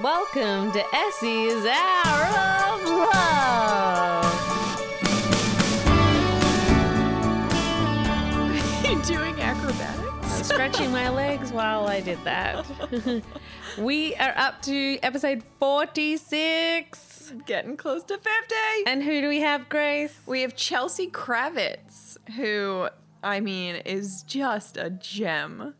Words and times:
Welcome 0.00 0.72
to 0.72 0.82
Essie's 0.94 1.66
Hour 1.66 2.24
of 2.74 2.84
Love. 2.88 4.24
Are 8.84 8.90
you 8.90 9.02
doing 9.02 9.40
acrobatics? 9.40 10.46
Stretching 10.46 10.90
my 10.90 11.08
legs 11.10 11.52
while 11.52 11.86
I 11.86 12.00
did 12.00 12.18
that. 12.24 12.64
we 13.78 14.16
are 14.16 14.32
up 14.36 14.62
to 14.62 14.98
episode 15.02 15.42
46. 15.60 17.34
Getting 17.46 17.76
close 17.76 18.02
to 18.04 18.16
50. 18.16 18.26
And 18.86 19.02
who 19.02 19.20
do 19.20 19.28
we 19.28 19.40
have, 19.40 19.68
Grace? 19.68 20.18
We 20.26 20.40
have 20.40 20.56
Chelsea 20.56 21.08
Kravitz, 21.08 22.16
who, 22.36 22.88
I 23.22 23.40
mean, 23.40 23.76
is 23.76 24.22
just 24.22 24.76
a 24.78 24.90
gem. 24.90 25.74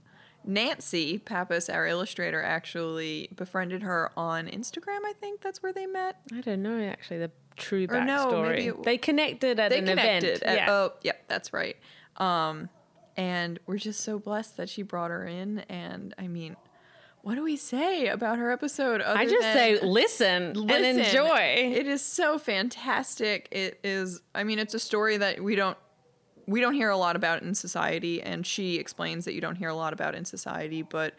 Nancy 0.44 1.18
Pappas, 1.18 1.68
our 1.68 1.86
illustrator, 1.86 2.42
actually 2.42 3.28
befriended 3.36 3.82
her 3.82 4.10
on 4.16 4.46
Instagram. 4.48 4.98
I 5.04 5.12
think 5.20 5.40
that's 5.40 5.62
where 5.62 5.72
they 5.72 5.86
met. 5.86 6.16
I 6.32 6.40
don't 6.40 6.62
know 6.62 6.80
actually 6.82 7.18
the 7.18 7.30
true 7.56 7.86
Or 7.90 8.00
no, 8.04 8.42
maybe 8.42 8.68
it- 8.68 8.82
they 8.82 8.98
connected 8.98 9.60
at 9.60 9.70
They 9.70 9.78
an 9.78 9.86
connected. 9.86 10.24
event. 10.38 10.42
At, 10.42 10.56
yeah. 10.56 10.70
Oh, 10.72 10.92
yep, 11.02 11.24
that's 11.28 11.52
right. 11.52 11.76
Um, 12.16 12.68
and 13.16 13.58
we're 13.66 13.76
just 13.78 14.00
so 14.00 14.18
blessed 14.18 14.56
that 14.56 14.68
she 14.68 14.82
brought 14.82 15.10
her 15.10 15.26
in. 15.26 15.60
And 15.68 16.14
I 16.18 16.28
mean, 16.28 16.56
what 17.20 17.34
do 17.34 17.42
we 17.42 17.56
say 17.56 18.08
about 18.08 18.38
her 18.38 18.50
episode? 18.50 19.00
Of 19.02 19.16
I 19.16 19.26
just 19.26 19.42
say 19.52 19.78
listen, 19.80 20.42
and 20.42 20.56
Listen, 20.56 20.98
enjoy. 21.00 21.38
It 21.38 21.86
is 21.86 22.02
so 22.02 22.38
fantastic. 22.38 23.48
It 23.50 23.78
is. 23.84 24.20
I 24.34 24.44
mean, 24.44 24.58
it's 24.58 24.74
a 24.74 24.78
story 24.78 25.18
that 25.18 25.42
we 25.42 25.54
don't 25.54 25.76
we 26.46 26.60
don't 26.60 26.74
hear 26.74 26.90
a 26.90 26.96
lot 26.96 27.16
about 27.16 27.42
in 27.42 27.54
society, 27.54 28.22
and 28.22 28.46
she 28.46 28.76
explains 28.76 29.24
that 29.24 29.34
you 29.34 29.40
don't 29.40 29.56
hear 29.56 29.68
a 29.68 29.74
lot 29.74 29.92
about 29.92 30.14
in 30.14 30.24
society, 30.24 30.82
but 30.82 31.14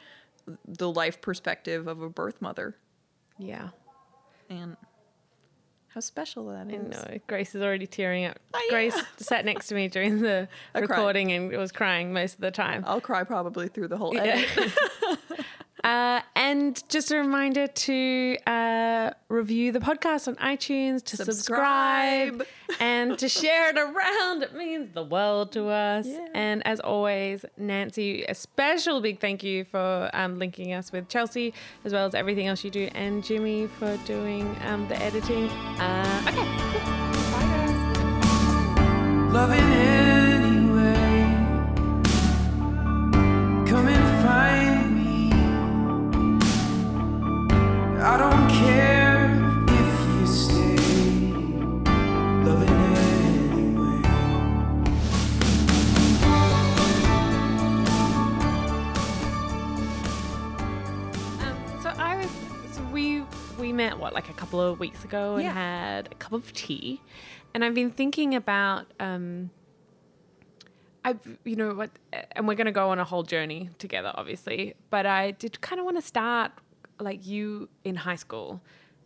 the 0.68 0.90
life 0.90 1.22
perspective 1.22 1.88
of 1.88 2.02
a 2.02 2.10
birth 2.10 2.42
mother 2.42 2.76
yeah. 3.38 3.70
and 4.50 4.76
how 5.88 6.02
special 6.02 6.48
that 6.48 6.70
is. 6.72 6.98
I 6.98 7.14
know. 7.14 7.20
Grace 7.28 7.56
is 7.56 7.62
already 7.62 7.88
tearing 7.88 8.26
up. 8.26 8.40
I- 8.54 8.68
Grace 8.70 9.00
sat 9.18 9.46
next 9.46 9.68
to 9.68 9.76
me 9.76 9.88
during 9.88 10.22
the 10.22 10.48
I 10.76 10.80
cried. 10.82 10.90
recording 10.90 11.32
and 11.32 11.52
was 11.56 11.72
crying 11.72 12.12
most 12.12 12.36
of 12.36 12.42
the 12.42 12.52
time. 12.52 12.84
I'll 12.86 13.00
cry 13.00 13.24
probably 13.24 13.68
through 13.68 13.88
the 13.90 13.98
whole 13.98 14.14
Yeah. 14.16 14.44
Uh, 15.84 16.22
and 16.54 16.84
just 16.88 17.12
a 17.12 17.18
reminder 17.18 17.66
to 17.66 18.38
uh, 18.46 19.10
review 19.28 19.72
the 19.72 19.80
podcast 19.80 20.28
on 20.28 20.36
iTunes, 20.36 21.04
to 21.06 21.18
subscribe, 21.18 22.46
Subscribe. 22.46 22.48
and 22.80 23.18
to 23.18 23.28
share 23.28 23.72
it 23.72 23.78
around. 23.78 24.44
It 24.44 24.54
means 24.54 24.94
the 24.94 25.04
world 25.04 25.52
to 25.54 25.70
us. 25.70 26.06
Yeah. 26.06 26.28
And 26.36 26.62
as 26.68 26.80
always, 26.80 27.44
Nancy, 27.58 28.24
a 28.26 28.36
special 28.36 29.02
big 29.02 29.20
thank 29.20 29.44
you 29.44 29.66
for 29.66 30.12
um, 30.14 30.38
linking 30.38 30.74
us 30.74 30.92
with 30.92 31.10
Chelsea, 31.10 31.56
as 31.86 31.92
well 31.92 32.06
as 32.06 32.14
everything 32.14 32.46
else 32.46 32.64
you 32.64 32.70
do, 32.70 32.88
and 32.94 33.24
Jimmy 33.24 33.66
for 33.66 33.98
doing 34.06 34.56
um, 34.68 34.88
the 34.88 35.02
editing. 35.02 35.50
Uh, 35.50 36.22
okay. 36.28 36.36
Bye, 37.32 37.48
guys. 37.50 39.34
loving 39.34 39.60
anyway. 39.60 39.93
Like 64.14 64.30
a 64.30 64.34
couple 64.34 64.62
of 64.62 64.80
weeks 64.80 65.04
ago 65.04 65.36
and 65.36 65.44
Yeah. 65.44 65.54
had 65.54 66.08
a 66.12 66.16
cup 66.16 66.34
of 66.34 66.54
tea, 66.54 67.02
and 67.54 67.64
I've 67.66 67.74
been 67.74 67.92
thinking 67.92 68.36
about 68.36 68.88
um. 69.00 69.52
I, 71.06 71.18
you 71.44 71.58
know 71.58 71.74
what, 71.74 71.90
and 72.32 72.48
we're 72.48 72.56
gonna 72.56 72.72
go 72.72 72.90
on 72.90 72.98
a 72.98 73.04
whole 73.04 73.24
journey 73.24 73.70
together, 73.78 74.14
obviously. 74.16 74.76
But 74.90 75.06
I 75.06 75.32
did 75.32 75.60
kind 75.60 75.80
of 75.80 75.86
want 75.86 75.98
to 75.98 76.02
start 76.02 76.54
like 77.00 77.26
you 77.26 77.70
in 77.84 77.96
high 77.96 78.16
school, 78.16 78.62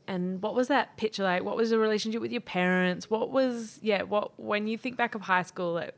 and 0.07 0.41
what 0.41 0.55
was 0.55 0.69
that 0.69 0.97
picture 0.97 1.23
like? 1.23 1.43
What 1.43 1.57
was 1.57 1.69
the 1.69 1.79
relationship 1.79 2.21
with 2.21 2.31
your 2.31 2.41
parents? 2.41 3.09
What 3.09 3.29
was 3.29 3.79
yeah? 3.81 4.03
What 4.03 4.39
when 4.39 4.67
you 4.67 4.77
think 4.77 4.97
back 4.97 5.15
of 5.15 5.21
high 5.21 5.43
school, 5.43 5.73
like 5.73 5.95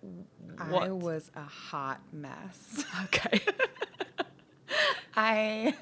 what? 0.70 0.84
I 0.84 0.92
was 0.92 1.32
a 1.36 1.44
hot 1.44 2.02
mess. 2.12 2.86
okay. 3.06 3.42
I 5.16 5.74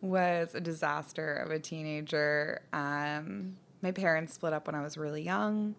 was 0.00 0.54
a 0.54 0.60
disaster 0.60 1.34
of 1.34 1.50
a 1.50 1.58
teenager. 1.58 2.62
Um, 2.72 3.56
my 3.82 3.92
parents 3.92 4.34
split 4.34 4.52
up 4.52 4.66
when 4.66 4.74
I 4.74 4.82
was 4.82 4.96
really 4.96 5.22
young, 5.22 5.74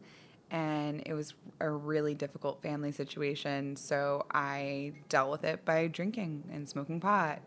and 0.49 1.03
it 1.05 1.13
was 1.13 1.33
a 1.59 1.69
really 1.69 2.13
difficult 2.13 2.61
family 2.61 2.91
situation. 2.91 3.75
So 3.75 4.25
I 4.31 4.93
dealt 5.09 5.31
with 5.31 5.43
it 5.43 5.63
by 5.65 5.87
drinking 5.87 6.43
and 6.51 6.67
smoking 6.67 6.99
pot, 6.99 7.39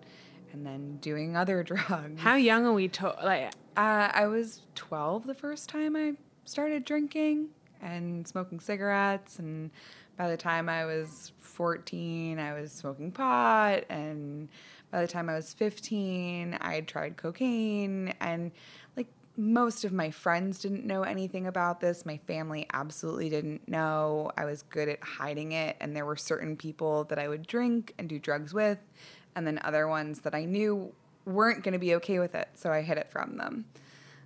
and 0.54 0.64
then 0.64 0.96
doing 1.02 1.36
other 1.36 1.62
drugs. 1.70 2.20
How 2.20 2.36
young 2.36 2.64
are 2.64 2.72
we? 2.72 2.88
To- 2.88 3.16
like 3.22 3.52
Uh, 3.76 4.08
I 4.14 4.26
was 4.26 4.62
12 4.76 5.26
the 5.26 5.34
first 5.34 5.68
time 5.68 5.96
I 5.96 6.14
started 6.44 6.84
drinking 6.84 7.48
and 7.82 8.26
smoking 8.26 8.60
cigarettes. 8.60 9.38
And 9.38 9.70
by 10.16 10.30
the 10.30 10.36
time 10.36 10.68
I 10.68 10.84
was 10.86 11.32
14, 11.40 12.38
I 12.38 12.54
was 12.58 12.70
smoking 12.72 13.10
pot. 13.10 13.82
And 13.90 14.48
by 14.92 15.00
the 15.02 15.08
time 15.08 15.28
I 15.28 15.34
was 15.34 15.52
15, 15.54 16.56
I 16.60 16.74
had 16.76 16.86
tried 16.86 17.16
cocaine. 17.16 18.14
And 18.20 18.52
like 18.96 19.08
most 19.36 19.84
of 19.84 19.92
my 19.92 20.12
friends 20.12 20.60
didn't 20.60 20.86
know 20.86 21.02
anything 21.02 21.48
about 21.48 21.80
this. 21.80 22.06
My 22.06 22.18
family 22.28 22.66
absolutely 22.72 23.28
didn't 23.28 23.66
know. 23.68 24.30
I 24.38 24.44
was 24.44 24.62
good 24.62 24.88
at 24.88 25.02
hiding 25.02 25.50
it. 25.50 25.76
And 25.80 25.96
there 25.96 26.06
were 26.06 26.16
certain 26.16 26.56
people 26.56 27.04
that 27.04 27.18
I 27.18 27.26
would 27.26 27.44
drink 27.44 27.92
and 27.98 28.08
do 28.08 28.20
drugs 28.20 28.54
with. 28.54 28.78
And 29.36 29.46
then 29.46 29.58
other 29.62 29.88
ones 29.88 30.20
that 30.20 30.34
I 30.34 30.44
knew 30.44 30.92
weren't 31.24 31.62
going 31.62 31.72
to 31.72 31.78
be 31.78 31.94
okay 31.96 32.18
with 32.18 32.34
it, 32.34 32.48
so 32.54 32.70
I 32.70 32.82
hid 32.82 32.98
it 32.98 33.10
from 33.10 33.36
them. 33.36 33.64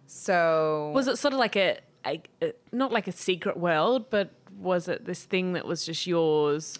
So 0.06 0.90
Was 0.94 1.06
it 1.06 1.18
sort 1.18 1.34
of 1.34 1.40
like 1.40 1.56
a, 1.56 1.78
a, 2.06 2.22
a 2.42 2.52
not 2.72 2.92
like 2.92 3.06
a 3.08 3.12
secret 3.12 3.56
world, 3.56 4.10
but 4.10 4.30
was 4.58 4.88
it 4.88 5.04
this 5.04 5.24
thing 5.24 5.52
that 5.52 5.66
was 5.66 5.84
just 5.84 6.06
yours, 6.06 6.78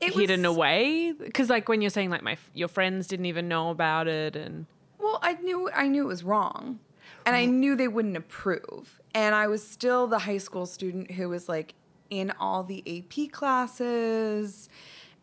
It 0.00 0.14
hidden 0.14 0.42
was- 0.42 0.56
away? 0.56 1.12
Because 1.12 1.50
like 1.50 1.68
when 1.68 1.80
you're 1.80 1.90
saying 1.90 2.10
like 2.10 2.22
my 2.22 2.36
your 2.54 2.68
friends 2.68 3.06
didn't 3.06 3.26
even 3.26 3.48
know 3.48 3.70
about 3.70 4.08
it, 4.08 4.36
and 4.36 4.66
well, 4.98 5.18
I 5.22 5.34
knew 5.34 5.70
I 5.74 5.88
knew 5.88 6.04
it 6.04 6.08
was 6.08 6.24
wrong, 6.24 6.78
and 7.26 7.36
I 7.36 7.44
mm-hmm. 7.44 7.60
knew 7.60 7.76
they 7.76 7.88
wouldn't 7.88 8.16
approve. 8.16 9.00
And 9.14 9.34
I 9.34 9.46
was 9.46 9.66
still 9.66 10.06
the 10.06 10.20
high 10.20 10.38
school 10.38 10.66
student 10.66 11.12
who 11.12 11.28
was 11.28 11.48
like 11.48 11.74
in 12.10 12.32
all 12.38 12.62
the 12.64 12.82
AP 12.86 13.32
classes 13.32 14.68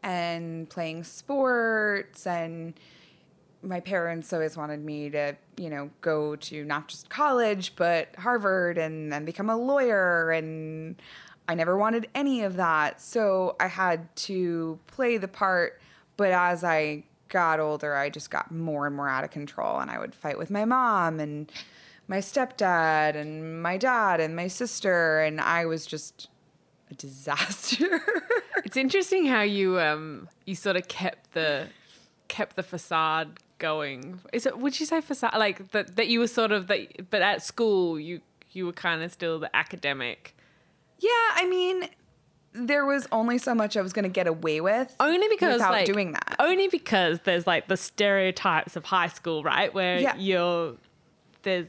and 0.03 0.69
playing 0.69 1.03
sports 1.03 2.25
and 2.25 2.73
my 3.63 3.79
parents 3.79 4.33
always 4.33 4.57
wanted 4.57 4.83
me 4.83 5.09
to, 5.09 5.35
you 5.57 5.69
know, 5.69 5.89
go 6.01 6.35
to 6.35 6.63
not 6.65 6.87
just 6.87 7.09
college, 7.09 7.75
but 7.75 8.15
Harvard 8.17 8.77
and 8.77 9.11
then 9.11 9.25
become 9.25 9.49
a 9.49 9.57
lawyer. 9.57 10.31
And 10.31 11.01
I 11.47 11.55
never 11.55 11.77
wanted 11.77 12.07
any 12.15 12.43
of 12.43 12.55
that. 12.55 13.01
So 13.01 13.55
I 13.59 13.67
had 13.67 14.13
to 14.17 14.79
play 14.87 15.17
the 15.17 15.27
part. 15.27 15.79
But 16.17 16.31
as 16.31 16.63
I 16.63 17.03
got 17.29 17.59
older, 17.59 17.95
I 17.95 18.09
just 18.09 18.31
got 18.31 18.51
more 18.51 18.87
and 18.87 18.95
more 18.95 19.09
out 19.09 19.23
of 19.23 19.31
control. 19.31 19.79
And 19.79 19.91
I 19.91 19.99
would 19.99 20.15
fight 20.15 20.37
with 20.37 20.49
my 20.49 20.65
mom 20.65 21.19
and 21.19 21.51
my 22.07 22.17
stepdad 22.17 23.15
and 23.15 23.61
my 23.61 23.77
dad 23.77 24.19
and 24.19 24.35
my 24.35 24.47
sister. 24.47 25.19
And 25.19 25.39
I 25.39 25.65
was 25.65 25.85
just 25.85 26.29
a 26.91 26.95
disaster. 26.95 28.01
it's 28.65 28.77
interesting 28.77 29.25
how 29.25 29.41
you 29.41 29.79
um 29.79 30.27
you 30.45 30.55
sort 30.55 30.75
of 30.75 30.87
kept 30.87 31.33
the 31.33 31.67
kept 32.27 32.55
the 32.55 32.63
facade 32.63 33.39
going. 33.57 34.19
Is 34.33 34.45
it? 34.45 34.57
Would 34.57 34.79
you 34.79 34.85
say 34.85 35.01
facade? 35.01 35.33
Like 35.37 35.71
that 35.71 35.95
that 35.95 36.07
you 36.07 36.19
were 36.19 36.27
sort 36.27 36.51
of 36.51 36.67
that, 36.67 37.09
but 37.09 37.21
at 37.21 37.43
school 37.43 37.99
you 37.99 38.21
you 38.51 38.65
were 38.65 38.73
kind 38.73 39.01
of 39.01 39.11
still 39.11 39.39
the 39.39 39.55
academic. 39.55 40.35
yeah, 40.99 41.09
I 41.35 41.47
mean, 41.49 41.87
there 42.53 42.85
was 42.85 43.07
only 43.13 43.37
so 43.37 43.55
much 43.55 43.77
I 43.77 43.81
was 43.81 43.93
going 43.93 44.03
to 44.03 44.09
get 44.09 44.27
away 44.27 44.59
with. 44.59 44.93
Only 44.99 45.27
because 45.29 45.53
without 45.53 45.71
like 45.71 45.85
doing 45.85 46.11
that. 46.11 46.35
Only 46.37 46.67
because 46.67 47.21
there's 47.23 47.47
like 47.47 47.67
the 47.69 47.77
stereotypes 47.77 48.75
of 48.75 48.83
high 48.85 49.07
school, 49.07 49.41
right? 49.43 49.73
Where 49.73 49.99
Yeah. 49.99 50.15
you're 50.17 50.75
there's 51.43 51.67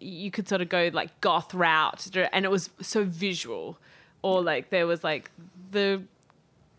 you 0.00 0.30
could 0.32 0.48
sort 0.48 0.60
of 0.62 0.68
go 0.68 0.90
like 0.92 1.20
goth 1.20 1.52
route, 1.54 2.08
and 2.32 2.44
it 2.44 2.50
was 2.50 2.70
so 2.80 3.04
visual, 3.04 3.78
or 4.22 4.42
like 4.42 4.70
there 4.70 4.86
was 4.86 5.02
like 5.04 5.30
the 5.70 6.02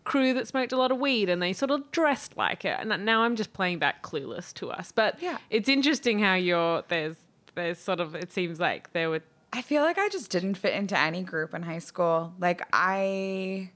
crew 0.04 0.34
that 0.34 0.46
smoked 0.46 0.72
a 0.72 0.76
lot 0.76 0.90
of 0.90 0.98
weed 0.98 1.28
and 1.30 1.40
they 1.40 1.52
sort 1.52 1.70
of 1.70 1.90
dressed 1.90 2.36
like 2.36 2.64
it. 2.64 2.76
And 2.78 3.04
now 3.04 3.22
I'm 3.22 3.36
just 3.36 3.52
playing 3.54 3.78
back 3.78 4.02
clueless 4.02 4.52
to 4.54 4.70
us, 4.70 4.92
but 4.92 5.20
Yeah. 5.22 5.38
it's 5.50 5.68
interesting 5.68 6.18
how 6.18 6.34
you're 6.34 6.82
there's 6.88 7.16
there's 7.54 7.78
sort 7.78 8.00
of 8.00 8.14
it 8.14 8.32
seems 8.32 8.60
like 8.60 8.92
there 8.92 9.08
were 9.10 9.20
I 9.52 9.62
feel 9.62 9.82
like 9.82 9.98
I 9.98 10.08
just 10.08 10.30
didn't 10.30 10.56
fit 10.56 10.74
into 10.74 10.98
any 10.98 11.22
group 11.22 11.54
in 11.54 11.62
high 11.62 11.78
school. 11.78 12.34
Like 12.40 12.66
I 12.72 13.70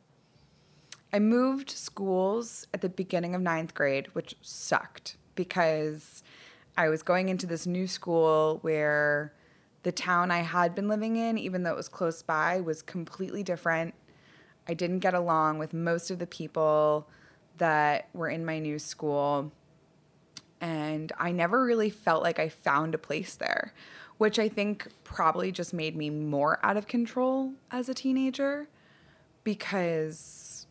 I 1.13 1.19
moved 1.21 1.71
schools 1.71 2.67
at 2.75 2.81
the 2.83 2.89
beginning 2.89 3.35
of 3.35 3.41
ninth 3.41 3.75
grade, 3.75 4.09
which 4.13 4.37
sucked 4.43 5.17
because 5.37 6.23
I 6.77 6.89
was 6.89 7.03
going 7.03 7.29
into 7.31 7.47
this 7.47 7.67
new 7.67 7.87
school 7.87 8.59
where 8.63 9.33
the 9.89 9.93
town 9.93 10.31
I 10.31 10.41
had 10.41 10.75
been 10.75 10.87
living 10.87 11.17
in, 11.17 11.39
even 11.39 11.63
though 11.63 11.73
it 11.73 11.77
was 11.77 11.89
close 11.89 12.21
by, 12.21 12.61
was 12.61 12.83
completely 12.83 13.43
different. 13.43 13.95
I 14.69 14.75
didn't 14.75 14.99
get 14.99 15.15
along 15.15 15.57
with 15.57 15.73
most 15.73 16.11
of 16.11 16.19
the 16.19 16.27
people 16.27 17.09
that 17.57 18.11
were 18.13 18.29
in 18.29 18.45
my 18.45 18.59
new 18.59 18.79
school. 18.79 19.51
And 20.61 21.11
I 21.19 21.33
never 21.33 21.65
really 21.65 21.89
felt 21.89 22.23
like 22.23 22.39
I 22.39 22.51
found 22.51 22.95
a 22.95 22.99
place 22.99 23.37
there, 23.37 23.73
which 24.19 24.39
I 24.39 24.51
think 24.51 24.89
probably 25.05 25.53
just 25.53 25.73
made 25.73 25.97
me 25.97 26.11
more 26.11 26.59
out 26.63 26.77
of 26.77 26.87
control 26.87 27.55
as 27.71 27.89
a 27.89 27.95
teenager 27.95 28.69
because 29.43 30.67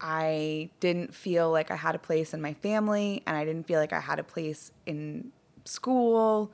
I 0.00 0.68
didn't 0.80 1.14
feel 1.14 1.48
like 1.52 1.70
I 1.70 1.76
had 1.76 1.94
a 1.94 2.00
place 2.00 2.34
in 2.34 2.42
my 2.42 2.54
family 2.54 3.22
and 3.24 3.36
I 3.36 3.44
didn't 3.44 3.68
feel 3.68 3.78
like 3.78 3.92
I 3.92 4.00
had 4.00 4.18
a 4.18 4.24
place 4.24 4.72
in 4.84 5.30
school. 5.64 6.50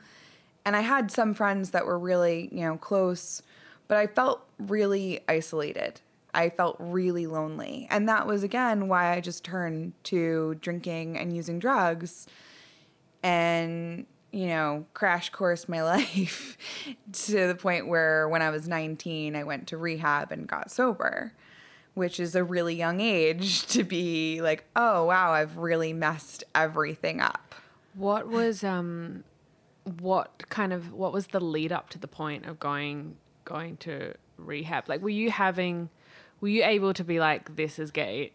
And 0.68 0.76
I 0.76 0.82
had 0.82 1.10
some 1.10 1.32
friends 1.32 1.70
that 1.70 1.86
were 1.86 1.98
really, 1.98 2.50
you 2.52 2.60
know, 2.60 2.76
close, 2.76 3.40
but 3.86 3.96
I 3.96 4.06
felt 4.06 4.46
really 4.58 5.20
isolated. 5.26 6.02
I 6.34 6.50
felt 6.50 6.76
really 6.78 7.26
lonely. 7.26 7.86
And 7.90 8.06
that 8.10 8.26
was 8.26 8.42
again 8.42 8.86
why 8.86 9.14
I 9.14 9.20
just 9.20 9.44
turned 9.44 9.94
to 10.04 10.56
drinking 10.60 11.16
and 11.16 11.34
using 11.34 11.58
drugs 11.58 12.26
and, 13.22 14.04
you 14.30 14.48
know, 14.48 14.84
crash 14.92 15.30
course 15.30 15.70
my 15.70 15.82
life 15.96 16.58
to 17.14 17.46
the 17.46 17.54
point 17.54 17.88
where 17.88 18.28
when 18.28 18.42
I 18.42 18.50
was 18.50 18.68
19, 18.68 19.36
I 19.36 19.44
went 19.44 19.68
to 19.68 19.78
rehab 19.78 20.32
and 20.32 20.46
got 20.46 20.70
sober, 20.70 21.32
which 21.94 22.20
is 22.20 22.34
a 22.34 22.44
really 22.44 22.74
young 22.74 23.00
age 23.00 23.66
to 23.68 23.84
be 23.84 24.42
like, 24.42 24.64
oh, 24.76 25.06
wow, 25.06 25.30
I've 25.30 25.56
really 25.56 25.94
messed 25.94 26.44
everything 26.54 27.22
up. 27.22 27.54
What 27.94 28.28
was 28.28 28.62
um, 28.62 29.24
what 30.00 30.48
kind 30.48 30.72
of 30.72 30.92
what 30.92 31.12
was 31.12 31.28
the 31.28 31.40
lead 31.40 31.72
up 31.72 31.90
to 31.90 31.98
the 31.98 32.08
point 32.08 32.46
of 32.46 32.58
going 32.58 33.16
going 33.44 33.76
to 33.78 34.14
rehab? 34.36 34.88
Like, 34.88 35.00
were 35.00 35.08
you 35.08 35.30
having, 35.30 35.88
were 36.40 36.48
you 36.48 36.64
able 36.64 36.94
to 36.94 37.04
be 37.04 37.18
like, 37.18 37.56
this 37.56 37.78
is 37.78 37.90
gay? 37.90 38.32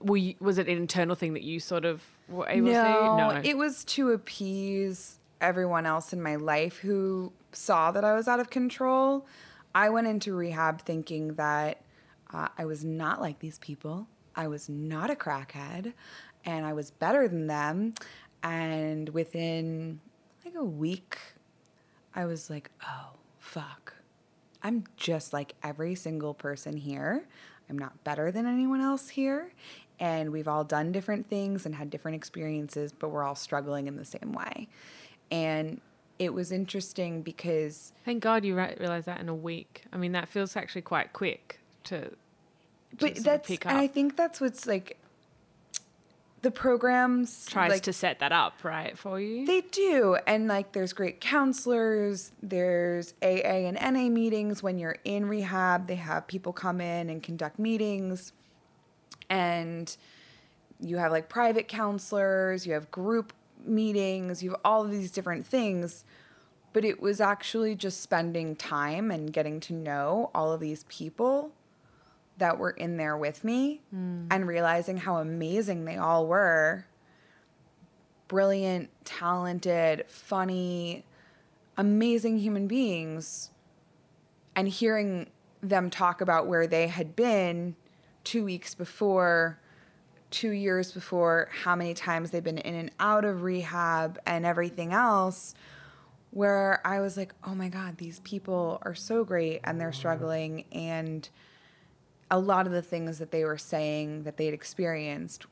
Were 0.00 0.16
you, 0.16 0.34
was 0.40 0.58
it 0.58 0.68
an 0.68 0.76
internal 0.76 1.14
thing 1.14 1.34
that 1.34 1.42
you 1.42 1.60
sort 1.60 1.84
of 1.84 2.02
were 2.28 2.48
able 2.48 2.68
to 2.68 2.72
no, 2.72 3.40
it 3.44 3.56
was 3.56 3.84
to 3.84 4.10
appease 4.10 5.18
everyone 5.40 5.86
else 5.86 6.12
in 6.12 6.22
my 6.22 6.36
life 6.36 6.78
who 6.78 7.32
saw 7.52 7.90
that 7.92 8.04
I 8.04 8.14
was 8.14 8.28
out 8.28 8.40
of 8.40 8.50
control. 8.50 9.26
I 9.74 9.88
went 9.90 10.06
into 10.06 10.34
rehab 10.34 10.82
thinking 10.82 11.34
that 11.34 11.82
uh, 12.32 12.48
I 12.58 12.64
was 12.64 12.84
not 12.84 13.20
like 13.20 13.38
these 13.38 13.58
people. 13.58 14.06
I 14.34 14.48
was 14.48 14.68
not 14.68 15.10
a 15.10 15.14
crackhead, 15.14 15.92
and 16.44 16.64
I 16.64 16.72
was 16.72 16.90
better 16.90 17.28
than 17.28 17.46
them. 17.46 17.94
And 18.42 19.08
within 19.10 20.00
like 20.44 20.54
a 20.54 20.64
week, 20.64 21.18
I 22.14 22.24
was 22.26 22.50
like, 22.50 22.70
oh, 22.86 23.10
fuck. 23.38 23.94
I'm 24.62 24.84
just 24.96 25.32
like 25.32 25.54
every 25.62 25.94
single 25.94 26.34
person 26.34 26.76
here. 26.76 27.26
I'm 27.68 27.78
not 27.78 28.02
better 28.04 28.30
than 28.30 28.46
anyone 28.46 28.80
else 28.80 29.08
here. 29.08 29.52
And 29.98 30.32
we've 30.32 30.48
all 30.48 30.64
done 30.64 30.92
different 30.92 31.28
things 31.28 31.66
and 31.66 31.74
had 31.74 31.90
different 31.90 32.16
experiences, 32.16 32.92
but 32.92 33.10
we're 33.10 33.22
all 33.22 33.34
struggling 33.34 33.86
in 33.86 33.96
the 33.96 34.04
same 34.04 34.32
way. 34.32 34.68
And 35.30 35.80
it 36.18 36.34
was 36.34 36.52
interesting 36.52 37.22
because 37.22 37.92
Thank 38.04 38.22
God 38.22 38.44
you 38.44 38.54
re- 38.54 38.76
realized 38.78 39.06
that 39.06 39.20
in 39.20 39.28
a 39.28 39.34
week. 39.34 39.84
I 39.92 39.96
mean, 39.96 40.12
that 40.12 40.28
feels 40.28 40.56
actually 40.56 40.82
quite 40.82 41.12
quick 41.12 41.60
to. 41.84 42.00
to 42.00 42.16
but 42.98 43.16
that's 43.16 43.48
and 43.48 43.60
I 43.66 43.86
think 43.86 44.16
that's 44.16 44.40
what's 44.40 44.66
like 44.66 44.98
the 46.42 46.50
programs 46.50 47.46
tries 47.46 47.70
like, 47.70 47.82
to 47.82 47.92
set 47.92 48.20
that 48.20 48.32
up 48.32 48.64
right 48.64 48.96
for 48.96 49.20
you. 49.20 49.44
They 49.44 49.60
do. 49.60 50.16
And 50.26 50.48
like 50.48 50.72
there's 50.72 50.92
great 50.92 51.20
counselors, 51.20 52.32
there's 52.42 53.14
AA 53.22 53.68
and 53.68 53.76
NA 53.76 54.08
meetings 54.08 54.62
when 54.62 54.78
you're 54.78 54.96
in 55.04 55.26
rehab. 55.26 55.86
They 55.86 55.96
have 55.96 56.26
people 56.26 56.52
come 56.52 56.80
in 56.80 57.10
and 57.10 57.22
conduct 57.22 57.58
meetings. 57.58 58.32
And 59.28 59.94
you 60.80 60.96
have 60.96 61.12
like 61.12 61.28
private 61.28 61.68
counselors, 61.68 62.66
you 62.66 62.72
have 62.72 62.90
group 62.90 63.32
meetings, 63.64 64.42
you 64.42 64.50
have 64.50 64.60
all 64.64 64.82
of 64.82 64.90
these 64.90 65.10
different 65.10 65.46
things. 65.46 66.04
But 66.72 66.84
it 66.84 67.02
was 67.02 67.20
actually 67.20 67.74
just 67.74 68.00
spending 68.00 68.56
time 68.56 69.10
and 69.10 69.32
getting 69.32 69.60
to 69.60 69.74
know 69.74 70.30
all 70.34 70.52
of 70.52 70.60
these 70.60 70.84
people 70.84 71.52
that 72.40 72.58
were 72.58 72.70
in 72.70 72.96
there 72.96 73.16
with 73.16 73.44
me 73.44 73.80
hmm. 73.90 74.26
and 74.30 74.46
realizing 74.46 74.96
how 74.96 75.18
amazing 75.18 75.84
they 75.84 75.96
all 75.96 76.26
were. 76.26 76.86
Brilliant, 78.28 78.90
talented, 79.04 80.04
funny, 80.08 81.04
amazing 81.76 82.38
human 82.38 82.66
beings, 82.66 83.50
and 84.54 84.68
hearing 84.68 85.30
them 85.62 85.90
talk 85.90 86.20
about 86.20 86.46
where 86.46 86.66
they 86.66 86.88
had 86.88 87.14
been 87.16 87.76
two 88.24 88.44
weeks 88.44 88.74
before, 88.74 89.58
two 90.30 90.50
years 90.50 90.92
before, 90.92 91.48
how 91.62 91.74
many 91.74 91.94
times 91.94 92.30
they've 92.30 92.44
been 92.44 92.58
in 92.58 92.74
and 92.74 92.90
out 93.00 93.24
of 93.24 93.42
rehab 93.42 94.18
and 94.26 94.46
everything 94.46 94.92
else, 94.92 95.54
where 96.30 96.80
I 96.84 97.00
was 97.00 97.16
like, 97.16 97.34
oh 97.44 97.54
my 97.54 97.68
God, 97.68 97.98
these 97.98 98.20
people 98.20 98.78
are 98.82 98.94
so 98.94 99.24
great 99.24 99.60
and 99.64 99.80
they're 99.80 99.92
struggling. 99.92 100.64
And 100.70 101.28
a 102.30 102.38
lot 102.38 102.66
of 102.66 102.72
the 102.72 102.82
things 102.82 103.18
that 103.18 103.30
they 103.30 103.44
were 103.44 103.58
saying 103.58 104.22
that 104.24 104.36
they'd 104.36 104.54
experienced, 104.54 105.46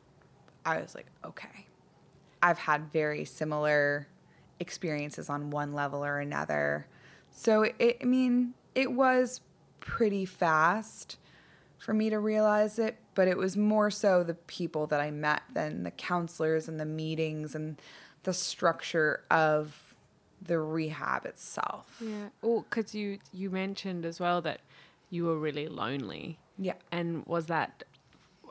I 0.64 0.80
was 0.80 0.94
like, 0.94 1.06
okay. 1.24 1.66
I've 2.42 2.58
had 2.58 2.92
very 2.92 3.24
similar 3.24 4.06
experiences 4.60 5.28
on 5.28 5.50
one 5.50 5.72
level 5.72 6.04
or 6.04 6.18
another. 6.18 6.86
So 7.30 7.62
it, 7.62 7.98
I 8.00 8.04
mean, 8.04 8.54
it 8.74 8.92
was 8.92 9.40
pretty 9.80 10.24
fast 10.24 11.18
for 11.78 11.94
me 11.94 12.10
to 12.10 12.18
realize 12.18 12.78
it, 12.78 12.96
but 13.14 13.28
it 13.28 13.36
was 13.36 13.56
more 13.56 13.90
so 13.90 14.22
the 14.22 14.34
people 14.34 14.86
that 14.88 15.00
I 15.00 15.10
met 15.10 15.42
than 15.52 15.84
the 15.84 15.90
counselors 15.90 16.68
and 16.68 16.78
the 16.78 16.84
meetings 16.84 17.54
and 17.54 17.80
the 18.24 18.32
structure 18.32 19.24
of 19.30 19.94
the 20.40 20.58
rehab 20.58 21.24
itself. 21.26 22.00
Yeah. 22.00 22.28
Oh, 22.42 22.64
because 22.68 22.94
you 22.94 23.18
you 23.32 23.50
mentioned 23.50 24.04
as 24.04 24.20
well 24.20 24.40
that 24.42 24.60
you 25.10 25.24
were 25.24 25.38
really 25.38 25.68
lonely, 25.68 26.38
Yeah. 26.58 26.74
and 26.90 27.24
was 27.26 27.46
that 27.46 27.84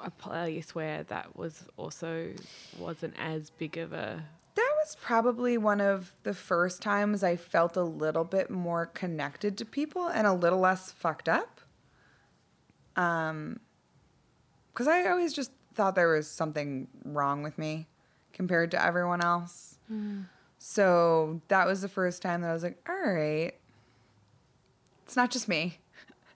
a 0.04 0.12
place 0.12 0.74
where 0.76 1.04
that 1.04 1.36
was 1.36 1.66
also 1.76 2.32
wasn't 2.78 3.16
as 3.20 3.50
big 3.50 3.78
of 3.78 3.94
a 3.94 4.24
That 4.56 4.74
was 4.84 4.96
probably 5.02 5.58
one 5.58 5.82
of 5.82 6.14
the 6.24 6.34
first 6.34 6.82
times 6.82 7.24
I 7.24 7.36
felt 7.36 7.76
a 7.76 7.84
little 7.84 8.24
bit 8.24 8.50
more 8.50 8.86
connected 8.86 9.58
to 9.58 9.66
people 9.66 10.08
and 10.08 10.26
a 10.28 10.34
little 10.34 10.60
less 10.60 10.92
fucked 10.92 11.28
up. 11.30 11.62
Um, 12.96 13.60
because 14.74 14.88
I 14.88 15.08
always 15.10 15.34
just 15.34 15.52
thought 15.74 15.96
there 15.96 16.10
was 16.10 16.28
something 16.30 16.88
wrong 17.04 17.42
with 17.44 17.58
me 17.58 17.88
compared 18.34 18.72
to 18.72 18.84
everyone 18.84 19.24
else. 19.24 19.80
So 20.60 21.42
that 21.48 21.66
was 21.66 21.82
the 21.82 21.88
first 21.88 22.22
time 22.22 22.42
that 22.42 22.50
I 22.50 22.54
was 22.54 22.62
like, 22.64 22.78
all 22.88 22.96
right, 23.12 23.54
it's 25.06 25.16
not 25.16 25.32
just 25.32 25.48
me. 25.48 25.80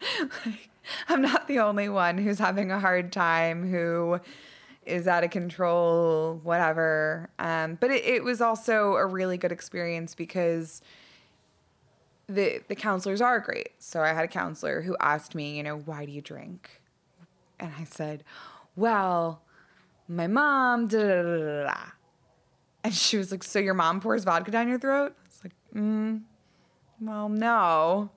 Like, 0.46 0.71
I'm 1.10 1.22
not 1.22 1.48
the 1.48 1.60
only 1.60 1.90
one 1.90 2.18
who's 2.18 2.40
having 2.40 2.72
a 2.72 2.80
hard 2.80 3.12
time, 3.12 3.70
who 3.70 4.20
is 4.86 5.08
out 5.08 5.24
of 5.24 5.30
control, 5.30 6.40
whatever. 6.44 7.30
Um, 7.40 7.78
but 7.80 7.92
it, 7.92 8.04
it 8.04 8.24
was 8.24 8.42
also 8.42 8.96
a 8.96 9.06
really 9.06 9.38
good 9.38 9.52
experience 9.52 10.16
because 10.16 10.82
the 12.28 12.62
the 12.68 12.76
counselors 12.76 13.22
are 13.22 13.40
great. 13.40 13.72
So 13.80 14.02
I 14.02 14.10
had 14.10 14.26
a 14.26 14.28
counselor 14.28 14.82
who 14.82 14.96
asked 15.00 15.36
me, 15.36 15.58
you 15.58 15.64
know, 15.64 15.78
why 15.78 16.06
do 16.06 16.12
you 16.12 16.22
drink? 16.22 16.82
And 17.60 17.72
I 17.78 17.84
said, 17.84 18.24
well, 18.76 19.44
my 20.08 20.28
mom, 20.28 20.88
da 20.88 20.98
da 20.98 21.08
da 21.08 21.22
da 21.22 21.38
da. 21.38 21.64
da." 21.64 21.78
And 22.84 22.94
she 22.94 23.18
was 23.18 23.32
like, 23.32 23.44
so 23.44 23.60
your 23.60 23.76
mom 23.76 24.00
pours 24.00 24.24
vodka 24.24 24.50
down 24.50 24.68
your 24.68 24.80
throat? 24.80 25.16
I 25.16 25.28
was 25.28 25.42
like, 25.44 25.54
mm, 25.76 26.22
well, 27.00 27.30
no. 27.30 28.10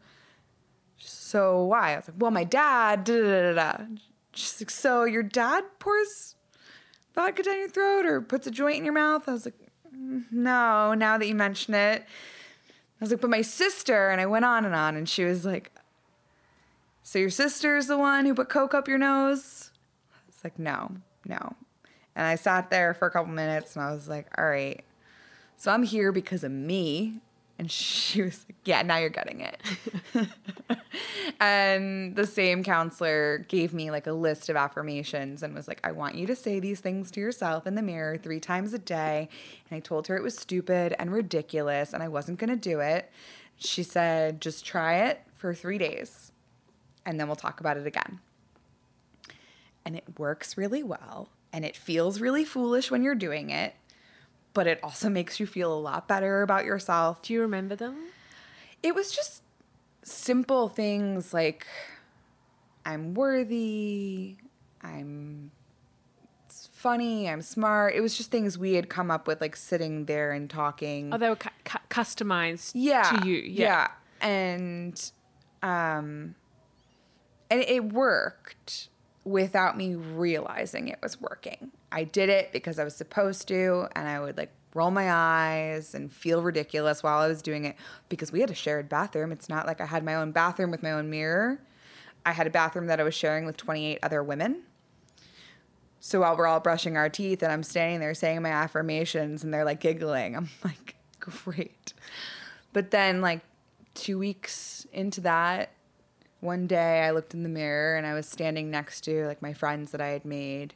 So 1.07 1.65
why? 1.65 1.93
I 1.93 1.97
was 1.97 2.09
like, 2.09 2.17
well, 2.19 2.31
my 2.31 2.45
dad, 2.45 3.05
da 3.05 3.15
da 3.15 3.23
da 3.23 3.53
da. 3.53 3.73
da." 3.77 3.85
She's 4.33 4.61
like, 4.61 4.71
so 4.71 5.05
your 5.05 5.23
dad 5.23 5.65
pours 5.79 6.35
vodka 7.15 7.43
down 7.43 7.59
your 7.59 7.69
throat 7.69 8.05
or 8.05 8.21
puts 8.21 8.47
a 8.47 8.51
joint 8.51 8.79
in 8.79 8.85
your 8.85 8.95
mouth? 8.95 9.29
I 9.29 9.33
was 9.33 9.45
like, 9.45 9.55
"Mm, 9.95 10.25
no, 10.33 10.95
now 10.95 11.19
that 11.19 11.27
you 11.27 11.35
mention 11.35 11.75
it. 11.75 12.03
I 12.03 13.05
was 13.05 13.11
like, 13.11 13.21
but 13.21 13.31
my 13.31 13.43
sister, 13.43 14.11
and 14.11 14.21
I 14.21 14.27
went 14.27 14.45
on 14.45 14.65
and 14.65 14.75
on, 14.75 14.97
and 14.97 15.09
she 15.09 15.25
was 15.25 15.45
like, 15.45 15.73
so 17.03 17.19
your 17.19 17.31
sister 17.31 17.77
is 17.77 17.87
the 17.87 17.99
one 17.99 18.25
who 18.25 18.35
put 18.35 18.49
coke 18.49 18.73
up 18.73 18.89
your 18.89 18.99
nose? 18.99 19.71
I 20.13 20.19
was 20.27 20.43
like, 20.43 20.59
no, 20.59 20.91
no. 21.27 21.55
And 22.17 22.27
I 22.27 22.37
sat 22.37 22.71
there 22.71 22.95
for 22.95 23.07
a 23.07 23.11
couple 23.11 23.33
minutes 23.33 23.77
and 23.77 23.85
I 23.85 23.93
was 23.93 24.09
like, 24.09 24.27
all 24.39 24.47
right, 24.47 24.83
so 25.57 25.71
I'm 25.71 25.83
here 25.83 26.13
because 26.13 26.45
of 26.45 26.53
me. 26.53 27.21
And 27.59 27.71
she 27.71 28.23
was 28.23 28.45
like, 28.49 28.57
Yeah, 28.65 28.83
now 28.83 28.97
you're 28.99 29.11
getting 29.11 29.41
it. 29.41 29.61
and 31.41 32.17
the 32.17 32.27
same 32.27 32.65
counselor 32.65 33.39
gave 33.49 33.73
me 33.73 33.91
like 33.91 34.07
a 34.07 34.13
list 34.13 34.49
of 34.49 34.57
affirmations 34.57 35.43
and 35.43 35.55
was 35.55 35.69
like, 35.69 35.81
I 35.85 35.93
want 35.93 36.17
you 36.17 36.27
to 36.27 36.37
say 36.37 36.59
these 36.59 36.81
things 36.81 37.11
to 37.13 37.21
yourself 37.21 37.67
in 37.67 37.75
the 37.75 37.83
mirror 37.83 38.17
three 38.17 38.41
times 38.41 38.73
a 38.75 38.79
day. 38.79 39.29
And 39.71 39.77
I 39.77 39.81
told 39.81 40.09
her 40.09 40.17
it 40.17 40.23
was 40.23 40.37
stupid 40.37 40.95
and 40.99 41.13
ridiculous 41.13 41.93
and 41.93 42.03
I 42.03 42.09
wasn't 42.09 42.39
going 42.39 42.51
to 42.51 42.57
do 42.57 42.81
it. 42.81 43.11
She 43.57 43.83
said, 43.83 44.41
Just 44.41 44.65
try 44.65 44.97
it 45.07 45.23
for 45.35 45.55
three 45.55 45.79
days 45.79 46.33
and 47.07 47.21
then 47.21 47.27
we'll 47.27 47.37
talk 47.37 47.61
about 47.61 47.77
it 47.77 47.87
again. 47.87 48.21
And 49.85 49.97
it 49.97 50.19
works 50.19 50.57
really 50.57 50.83
well 50.83 51.29
and 51.53 51.65
it 51.65 51.77
feels 51.77 52.21
really 52.21 52.45
foolish 52.45 52.91
when 52.91 53.03
you're 53.03 53.15
doing 53.15 53.51
it, 53.51 53.75
but 54.55 54.67
it 54.67 54.81
also 54.83 55.09
makes 55.19 55.39
you 55.39 55.47
feel 55.47 55.73
a 55.73 55.79
lot 55.79 56.09
better 56.09 56.43
about 56.43 56.65
yourself. 56.65 57.21
Do 57.23 57.33
you 57.33 57.43
remember 57.43 57.77
them? 57.77 57.97
It 58.83 58.95
was 58.95 59.13
just 59.13 59.43
simple 60.03 60.69
things 60.69 61.35
like 61.35 61.67
I'm 62.87 63.15
worthy, 63.15 64.37
I'm 64.83 65.51
it's 66.47 66.69
funny, 66.73 67.29
I'm 67.29 67.43
smart. 67.43 67.95
It 67.95 68.01
was 68.01 68.17
just 68.17 68.31
things 68.31 68.59
we 68.59 68.75
had 68.75 68.89
come 68.89 69.11
up 69.11 69.27
with, 69.27 69.41
like 69.41 69.57
sitting 69.57 70.05
there 70.05 70.33
and 70.33 70.49
talking. 70.49 71.13
Oh, 71.13 71.19
they 71.19 71.29
were 71.29 71.37
cu- 71.37 71.49
cu- 71.65 71.79
customized 71.91 72.73
yeah, 72.75 73.03
to 73.03 73.29
you. 73.29 73.39
Yeah. 73.39 73.89
and 74.21 75.11
um, 75.63 76.35
and 77.51 77.61
it 77.61 77.93
worked 77.93 78.89
without 79.25 79.77
me 79.77 79.95
realizing 79.95 80.89
it 80.89 80.99
was 81.03 81.21
working. 81.21 81.73
I 81.95 82.03
did 82.03 82.29
it 82.29 82.53
because 82.53 82.81
I 82.81 82.85
was 82.85 82.97
supposed 82.97 83.47
to, 83.49 83.87
and 83.95 84.09
I 84.09 84.19
would 84.19 84.37
like 84.37 84.51
roll 84.75 84.91
my 84.91 85.13
eyes 85.13 85.95
and 85.95 86.13
feel 86.13 86.43
ridiculous 86.43 87.05
while 87.05 87.21
I 87.21 87.29
was 87.29 87.41
doing 87.41 87.65
it 87.65 87.77
because 88.09 88.33
we 88.33 88.41
had 88.41 88.51
a 88.51 88.55
shared 88.55 88.89
bathroom. 88.89 89.31
It's 89.31 89.49
not 89.49 89.65
like 89.65 89.81
I 89.81 89.87
had 89.87 90.05
my 90.05 90.17
own 90.17 90.33
bathroom 90.33 90.73
with 90.73 90.83
my 90.83 90.91
own 90.91 91.09
mirror. 91.09 91.61
I 92.27 92.33
had 92.33 92.49
a 92.49 92.51
bathroom 92.51 92.89
that 92.89 92.99
I 92.99 93.05
was 93.05 93.15
sharing 93.15 93.47
with 93.47 93.57
28 93.57 94.01
other 94.03 94.25
women. 94.25 94.63
So 96.01 96.21
while 96.21 96.37
we're 96.37 96.49
all 96.49 96.59
brushing 96.59 96.97
our 96.97 97.09
teeth 97.09 97.43
and 97.45 97.53
I'm 97.53 97.63
standing 97.63 98.01
there 98.01 98.13
saying 98.13 98.43
my 98.43 98.51
affirmations 98.51 99.45
and 99.45 99.55
they're 99.55 99.65
like 99.65 99.81
giggling, 99.81 100.37
I'm 100.37 100.49
like, 100.65 100.97
great. 101.21 101.95
But 102.73 102.91
then, 102.91 103.21
like, 103.21 103.41
two 103.95 104.19
weeks 104.19 104.85
into 104.93 105.21
that, 105.21 105.71
one 106.41 106.67
day 106.67 107.03
I 107.03 107.13
looked 107.13 107.35
in 107.35 107.45
the 107.45 107.49
mirror 107.49 107.97
and 107.97 108.05
I 108.05 108.15
was 108.15 108.29
standing 108.29 108.71
next 108.71 109.03
to 109.03 109.27
like 109.27 109.41
my 109.41 109.53
friends 109.53 109.93
that 109.93 110.01
I 110.01 110.09
had 110.09 110.25
made. 110.25 110.75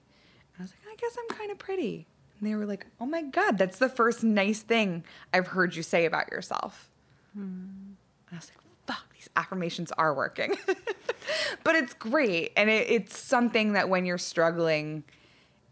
I 0.59 0.63
was 0.63 0.73
like, 0.73 0.93
I 0.93 0.97
guess 0.97 1.17
I'm 1.19 1.37
kind 1.37 1.51
of 1.51 1.59
pretty. 1.59 2.07
And 2.41 2.49
they 2.49 2.55
were 2.55 2.67
like, 2.67 2.87
oh 3.01 3.07
my 3.07 3.23
God, 3.23 3.59
that's 3.59 3.79
the 3.79 3.89
first 3.89 4.23
nice 4.23 4.61
thing 4.61 5.05
I've 5.33 5.49
heard 5.49 5.75
you 5.75 5.83
say 5.83 6.05
about 6.05 6.31
yourself. 6.31 6.91
And 7.35 7.97
I 8.33 8.37
was 8.37 8.51
like, 8.51 8.59
fuck, 8.87 9.13
these 9.15 9.29
affirmations 9.37 9.93
are 9.93 10.15
working. 10.15 10.55
but 11.65 11.75
it's 11.77 11.95
great. 11.95 12.53
And 12.57 12.69
it, 12.71 12.91
it's 12.91 13.19
something 13.19 13.73
that 13.75 13.89
when 13.89 14.05
you're 14.07 14.19
struggling, 14.19 15.05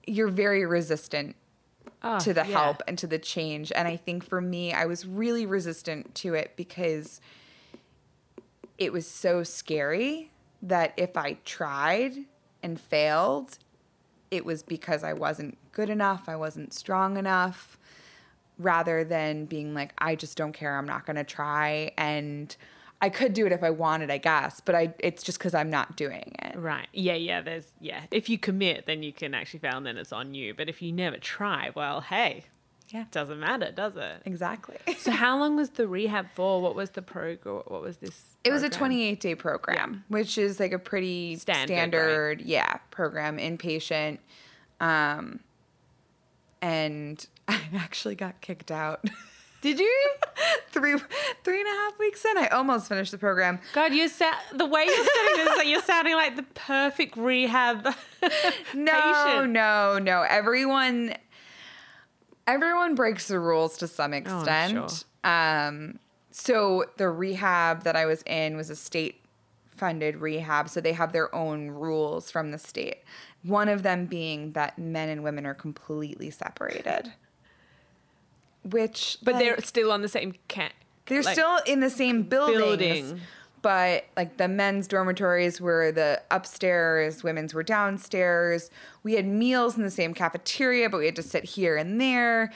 you're 0.06 0.28
very 0.28 0.64
resistant 0.66 1.36
Oh, 2.02 2.18
to 2.20 2.32
the 2.34 2.46
yeah. 2.46 2.52
help 2.52 2.82
and 2.86 2.96
to 2.98 3.06
the 3.08 3.18
change. 3.18 3.72
And 3.72 3.88
I 3.88 3.96
think 3.96 4.22
for 4.24 4.40
me, 4.40 4.72
I 4.72 4.84
was 4.84 5.06
really 5.06 5.44
resistant 5.46 6.14
to 6.16 6.34
it 6.34 6.52
because 6.54 7.20
it 8.78 8.92
was 8.92 9.08
so 9.08 9.42
scary 9.42 10.30
that 10.62 10.92
if 10.96 11.16
I 11.16 11.38
tried 11.44 12.14
and 12.62 12.78
failed, 12.80 13.58
it 14.30 14.44
was 14.44 14.62
because 14.62 15.04
I 15.04 15.12
wasn't 15.12 15.58
good 15.72 15.90
enough, 15.90 16.28
I 16.28 16.36
wasn't 16.36 16.74
strong 16.74 17.16
enough, 17.16 17.78
rather 18.58 19.04
than 19.04 19.44
being 19.44 19.74
like, 19.74 19.92
I 19.98 20.14
just 20.14 20.36
don't 20.36 20.52
care, 20.52 20.76
I'm 20.76 20.86
not 20.86 21.06
gonna 21.06 21.24
try. 21.24 21.92
And 21.98 22.56
I 23.00 23.10
could 23.10 23.34
do 23.34 23.44
it 23.44 23.52
if 23.52 23.62
I 23.62 23.70
wanted, 23.70 24.10
I 24.10 24.18
guess, 24.18 24.60
but 24.60 24.74
I 24.74 24.94
it's 24.98 25.22
just 25.22 25.38
because 25.38 25.54
I'm 25.54 25.68
not 25.68 25.96
doing 25.96 26.34
it. 26.42 26.56
Right. 26.56 26.88
Yeah, 26.92 27.14
yeah. 27.14 27.42
There's 27.42 27.66
yeah. 27.80 28.04
If 28.10 28.30
you 28.30 28.38
commit, 28.38 28.86
then 28.86 29.02
you 29.02 29.12
can 29.12 29.34
actually 29.34 29.60
fail, 29.60 29.76
and 29.76 29.86
then 29.86 29.98
it's 29.98 30.12
on 30.12 30.32
you. 30.34 30.54
But 30.54 30.68
if 30.70 30.80
you 30.80 30.92
never 30.92 31.18
try, 31.18 31.70
well, 31.74 32.00
hey, 32.00 32.44
Yeah. 32.88 33.04
doesn't 33.10 33.40
matter, 33.40 33.72
does 33.72 33.96
it? 33.96 34.22
Exactly. 34.24 34.76
So 34.98 35.10
how 35.10 35.38
long 35.38 35.56
was 35.56 35.70
the 35.70 35.86
rehab 35.86 36.26
for? 36.34 36.60
What 36.62 36.74
was 36.74 36.90
the 36.90 37.02
program? 37.02 37.62
What 37.66 37.82
was 37.82 37.98
this? 37.98 38.20
It 38.44 38.50
was 38.52 38.62
a 38.62 38.68
28 38.68 39.20
day 39.20 39.34
program, 39.34 40.04
which 40.08 40.38
is 40.38 40.58
like 40.60 40.72
a 40.72 40.78
pretty 40.78 41.36
Standard, 41.36 41.74
standard, 41.74 42.40
yeah, 42.42 42.78
program, 42.90 43.38
inpatient. 43.38 44.18
Um, 44.80 45.40
and 46.62 47.24
I 47.48 47.60
actually 47.76 48.14
got 48.14 48.40
kicked 48.40 48.70
out. 48.70 49.04
Did 49.62 49.78
you? 49.80 50.10
three 50.70 50.96
three 51.42 51.60
and 51.60 51.66
a 51.68 51.72
half 51.72 51.98
weeks 51.98 52.24
in, 52.24 52.36
I 52.38 52.48
almost 52.48 52.88
finished 52.88 53.10
the 53.10 53.18
program. 53.18 53.58
God, 53.72 53.92
you 53.94 54.06
sa- 54.08 54.34
the 54.54 54.66
way 54.66 54.84
you're 54.84 54.94
saying 54.94 55.36
this, 55.36 55.56
like 55.56 55.66
you're 55.66 55.82
sounding 55.82 56.14
like 56.14 56.36
the 56.36 56.42
perfect 56.54 57.16
rehab. 57.16 57.84
No, 58.74 58.92
patient. 58.92 59.52
no, 59.52 59.98
no. 59.98 60.22
Everyone, 60.28 61.14
everyone 62.46 62.94
breaks 62.94 63.28
the 63.28 63.38
rules 63.38 63.76
to 63.78 63.88
some 63.88 64.12
extent. 64.12 65.04
Oh, 65.24 65.28
Um, 65.30 65.98
so 66.30 66.84
the 66.96 67.08
rehab 67.08 67.84
that 67.84 67.96
I 67.96 68.06
was 68.06 68.22
in 68.22 68.56
was 68.56 68.70
a 68.70 68.76
state 68.76 69.22
funded 69.70 70.16
rehab, 70.16 70.68
so 70.68 70.80
they 70.80 70.92
have 70.92 71.12
their 71.12 71.34
own 71.34 71.68
rules 71.70 72.30
from 72.30 72.50
the 72.50 72.58
state. 72.58 73.02
One 73.42 73.68
of 73.68 73.82
them 73.82 74.06
being 74.06 74.52
that 74.52 74.78
men 74.78 75.08
and 75.08 75.22
women 75.22 75.46
are 75.46 75.54
completely 75.54 76.30
separated. 76.30 77.12
Which, 78.64 79.18
But 79.22 79.38
they're 79.38 79.60
still 79.60 79.92
on 79.92 80.02
the 80.02 80.08
same 80.08 80.34
they're 81.06 81.22
still 81.22 81.58
in 81.66 81.80
the 81.80 81.90
same 81.90 82.24
buildings, 82.24 83.10
building. 83.10 83.20
But 83.62 84.04
like 84.16 84.36
the 84.36 84.48
men's 84.48 84.86
dormitories 84.86 85.60
were 85.60 85.92
the 85.92 86.22
upstairs, 86.30 87.22
women's 87.22 87.54
were 87.54 87.62
downstairs. 87.62 88.70
We 89.02 89.14
had 89.14 89.26
meals 89.26 89.76
in 89.76 89.82
the 89.82 89.90
same 89.90 90.14
cafeteria, 90.14 90.88
but 90.90 90.98
we 90.98 91.06
had 91.06 91.16
to 91.16 91.22
sit 91.22 91.44
here 91.44 91.76
and 91.76 92.00
there. 92.00 92.52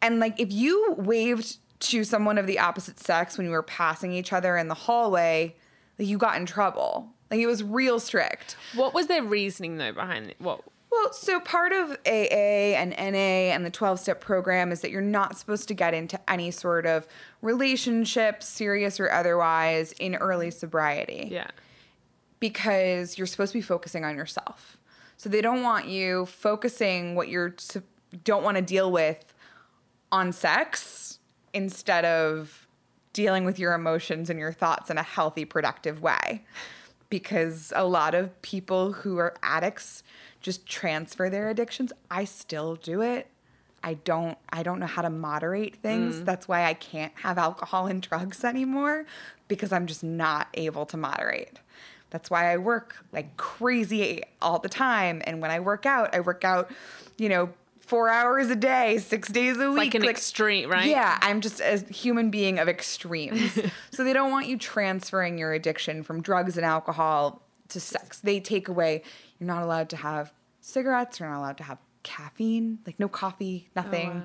And 0.00 0.20
like 0.20 0.38
if 0.40 0.52
you 0.52 0.94
waved 0.98 1.58
to 1.80 2.04
someone 2.04 2.38
of 2.38 2.46
the 2.46 2.58
opposite 2.58 3.00
sex 3.00 3.36
when 3.36 3.46
you 3.46 3.52
were 3.52 3.62
passing 3.62 4.12
each 4.12 4.32
other 4.32 4.56
in 4.56 4.68
the 4.68 4.74
hallway, 4.74 5.56
like 5.98 6.08
you 6.08 6.18
got 6.18 6.36
in 6.36 6.46
trouble. 6.46 7.08
Like 7.30 7.40
it 7.40 7.46
was 7.46 7.62
real 7.62 7.98
strict. 7.98 8.56
What 8.74 8.92
was 8.92 9.06
their 9.06 9.22
reasoning 9.22 9.78
though 9.78 9.92
behind 9.92 10.30
it? 10.30 10.36
What? 10.38 10.62
Well, 10.92 11.12
so 11.14 11.40
part 11.40 11.72
of 11.72 11.92
AA 12.06 12.76
and 12.76 12.90
NA 12.90 13.54
and 13.54 13.64
the 13.64 13.70
12 13.70 13.98
step 13.98 14.20
program 14.20 14.70
is 14.70 14.82
that 14.82 14.90
you're 14.90 15.00
not 15.00 15.38
supposed 15.38 15.66
to 15.68 15.74
get 15.74 15.94
into 15.94 16.20
any 16.30 16.50
sort 16.50 16.84
of 16.84 17.06
relationship, 17.40 18.42
serious 18.42 19.00
or 19.00 19.10
otherwise, 19.10 19.92
in 19.92 20.14
early 20.16 20.50
sobriety 20.50 21.28
Yeah. 21.32 21.48
because 22.40 23.16
you're 23.16 23.26
supposed 23.26 23.52
to 23.52 23.58
be 23.58 23.62
focusing 23.62 24.04
on 24.04 24.16
yourself. 24.16 24.76
So 25.16 25.30
they 25.30 25.40
don't 25.40 25.62
want 25.62 25.86
you 25.86 26.26
focusing 26.26 27.14
what 27.14 27.28
you 27.28 27.54
don't 28.24 28.42
want 28.42 28.58
to 28.58 28.62
deal 28.62 28.92
with 28.92 29.32
on 30.10 30.30
sex 30.30 31.20
instead 31.54 32.04
of 32.04 32.66
dealing 33.14 33.44
with 33.46 33.58
your 33.58 33.72
emotions 33.72 34.28
and 34.28 34.38
your 34.38 34.52
thoughts 34.52 34.90
in 34.90 34.98
a 34.98 35.02
healthy, 35.02 35.46
productive 35.46 36.02
way. 36.02 36.44
Because 37.08 37.72
a 37.76 37.84
lot 37.86 38.14
of 38.14 38.40
people 38.42 38.92
who 38.92 39.18
are 39.18 39.34
addicts 39.42 40.02
just 40.42 40.66
transfer 40.66 41.30
their 41.30 41.48
addictions. 41.48 41.92
I 42.10 42.24
still 42.24 42.76
do 42.76 43.00
it. 43.00 43.28
I 43.84 43.94
don't 43.94 44.38
I 44.50 44.62
don't 44.62 44.78
know 44.78 44.86
how 44.86 45.02
to 45.02 45.10
moderate 45.10 45.76
things. 45.76 46.16
Mm. 46.16 46.24
That's 46.24 46.46
why 46.46 46.64
I 46.64 46.74
can't 46.74 47.12
have 47.16 47.38
alcohol 47.38 47.86
and 47.86 48.02
drugs 48.02 48.44
anymore 48.44 49.06
because 49.48 49.72
I'm 49.72 49.86
just 49.86 50.04
not 50.04 50.48
able 50.54 50.86
to 50.86 50.96
moderate. 50.96 51.58
That's 52.10 52.30
why 52.30 52.52
I 52.52 52.58
work 52.58 52.96
like 53.12 53.36
crazy 53.36 54.22
all 54.40 54.58
the 54.58 54.68
time 54.68 55.22
and 55.24 55.40
when 55.40 55.50
I 55.50 55.60
work 55.60 55.86
out, 55.86 56.14
I 56.14 56.20
work 56.20 56.44
out, 56.44 56.70
you 57.16 57.28
know, 57.28 57.50
4 57.80 58.08
hours 58.08 58.48
a 58.48 58.56
day, 58.56 58.98
6 58.98 59.28
days 59.30 59.58
a 59.58 59.68
week. 59.70 59.76
like 59.76 59.94
an 59.94 60.04
extreme, 60.04 60.70
right? 60.70 60.88
Yeah, 60.88 61.18
I'm 61.20 61.40
just 61.40 61.60
a 61.60 61.78
human 61.92 62.30
being 62.30 62.58
of 62.58 62.68
extremes. 62.68 63.58
so 63.90 64.04
they 64.04 64.12
don't 64.12 64.30
want 64.30 64.46
you 64.46 64.56
transferring 64.56 65.36
your 65.36 65.52
addiction 65.52 66.02
from 66.02 66.22
drugs 66.22 66.56
and 66.56 66.64
alcohol 66.64 67.42
to 67.72 67.80
sex. 67.80 68.20
They 68.20 68.40
take 68.40 68.68
away, 68.68 69.02
you're 69.42 69.52
not 69.54 69.64
allowed 69.64 69.88
to 69.90 69.96
have 69.96 70.32
cigarettes, 70.60 71.18
you're 71.18 71.28
not 71.28 71.38
allowed 71.38 71.58
to 71.58 71.64
have 71.64 71.78
caffeine, 72.04 72.78
like 72.86 72.98
no 73.00 73.08
coffee, 73.08 73.68
nothing. 73.74 74.10
Oh, 74.10 74.14
wow. 74.18 74.22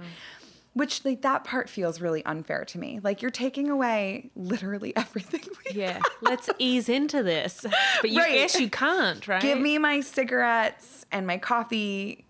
Which 0.74 1.04
like 1.04 1.24
that 1.24 1.44
part 1.44 1.70
feels 1.72 2.00
really 2.02 2.24
unfair 2.24 2.64
to 2.66 2.78
me. 2.78 3.00
Like 3.04 3.24
you're 3.24 3.32
taking 3.32 3.72
away 3.72 4.30
literally 4.36 4.94
everything. 4.96 5.42
Yeah. 5.74 6.00
Let's 6.22 6.50
ease 6.60 6.88
into 6.88 7.24
this. 7.24 7.66
But 8.02 8.12
you 8.12 8.20
Right. 8.20 8.34
guess 8.34 8.60
you 8.60 8.70
can't, 8.70 9.28
right? 9.28 9.42
Give 9.42 9.60
me 9.60 9.80
my 9.80 10.02
cigarettes 10.02 11.04
and 11.12 11.26
my 11.26 11.40
coffee 11.40 12.26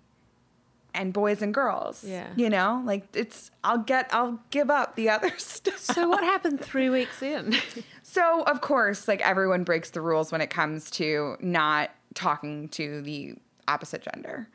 and 0.94 1.12
boys 1.12 1.42
and 1.42 1.54
girls. 1.54 2.06
Yeah. 2.06 2.28
You 2.38 2.50
know, 2.50 2.82
like 2.86 3.04
it's 3.14 3.52
I'll 3.66 3.80
get 3.80 4.10
I'll 4.14 4.40
give 4.50 4.70
up 4.70 4.96
the 4.96 5.10
other 5.10 5.34
stuff. 5.38 5.80
So 5.80 6.08
what 6.08 6.24
happened 6.24 6.62
three 6.62 6.90
weeks 6.90 7.22
in? 7.22 7.54
So, 8.10 8.42
of 8.44 8.62
course, 8.62 9.06
like 9.08 9.20
everyone 9.20 9.66
breaks 9.66 9.90
the 9.90 10.00
rules 10.00 10.32
when 10.32 10.40
it 10.40 10.50
comes 10.50 10.90
to 10.92 11.36
not 11.42 11.92
talking 12.18 12.68
to 12.70 13.02
the 13.02 13.36
opposite 13.68 14.02
gender. 14.02 14.50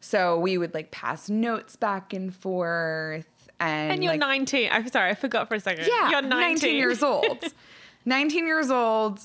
So, 0.00 0.38
we 0.38 0.58
would 0.58 0.74
like 0.74 0.90
pass 0.90 1.30
notes 1.30 1.74
back 1.76 2.12
and 2.12 2.34
forth 2.34 3.26
and 3.58 3.92
And 3.92 4.04
you're 4.04 4.12
like, 4.12 4.20
19. 4.20 4.68
I'm 4.70 4.86
sorry, 4.88 5.10
I 5.10 5.14
forgot 5.14 5.48
for 5.48 5.54
a 5.54 5.60
second. 5.60 5.86
yeah, 5.86 6.10
You're 6.10 6.22
19. 6.22 6.76
years 6.76 7.02
old. 7.12 7.42
19 8.04 8.46
years 8.46 8.70
old, 8.70 9.20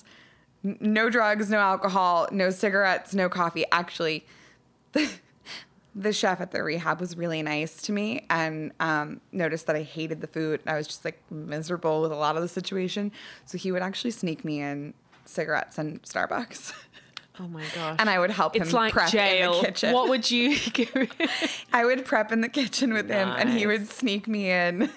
no 0.63 1.09
drugs, 1.09 1.49
no 1.49 1.59
alcohol, 1.59 2.27
no 2.31 2.49
cigarettes, 2.49 3.13
no 3.13 3.29
coffee. 3.29 3.65
Actually, 3.71 4.25
the, 4.93 5.11
the 5.95 6.13
chef 6.13 6.39
at 6.41 6.51
the 6.51 6.63
rehab 6.63 6.99
was 6.99 7.15
really 7.17 7.43
nice 7.43 7.81
to 7.83 7.91
me 7.91 8.25
and 8.29 8.71
um, 8.79 9.19
noticed 9.31 9.67
that 9.67 9.75
I 9.75 9.83
hated 9.83 10.21
the 10.21 10.27
food. 10.27 10.61
I 10.65 10.77
was 10.77 10.87
just 10.87 11.03
like 11.05 11.21
miserable 11.29 12.01
with 12.01 12.11
a 12.11 12.15
lot 12.15 12.35
of 12.37 12.41
the 12.41 12.47
situation. 12.47 13.11
So 13.45 13.57
he 13.57 13.71
would 13.71 13.81
actually 13.83 14.11
sneak 14.11 14.43
me 14.45 14.61
in 14.61 14.93
cigarettes 15.25 15.77
and 15.77 16.01
Starbucks. 16.03 16.73
Oh 17.39 17.47
my 17.47 17.63
gosh. 17.73 17.95
And 17.99 18.09
I 18.09 18.19
would 18.19 18.29
help 18.31 18.55
it's 18.55 18.69
him 18.69 18.75
like 18.75 18.93
prep 18.93 19.13
in 19.13 19.51
the 19.51 19.61
kitchen. 19.61 19.93
What 19.93 20.09
would 20.09 20.29
you 20.29 20.57
give? 20.73 21.11
I 21.73 21.85
would 21.85 22.05
prep 22.05 22.31
in 22.31 22.41
the 22.41 22.49
kitchen 22.49 22.93
with 22.93 23.09
him 23.09 23.29
and 23.29 23.49
he 23.49 23.65
would 23.65 23.87
sneak 23.89 24.27
me 24.27 24.49
in. 24.51 24.89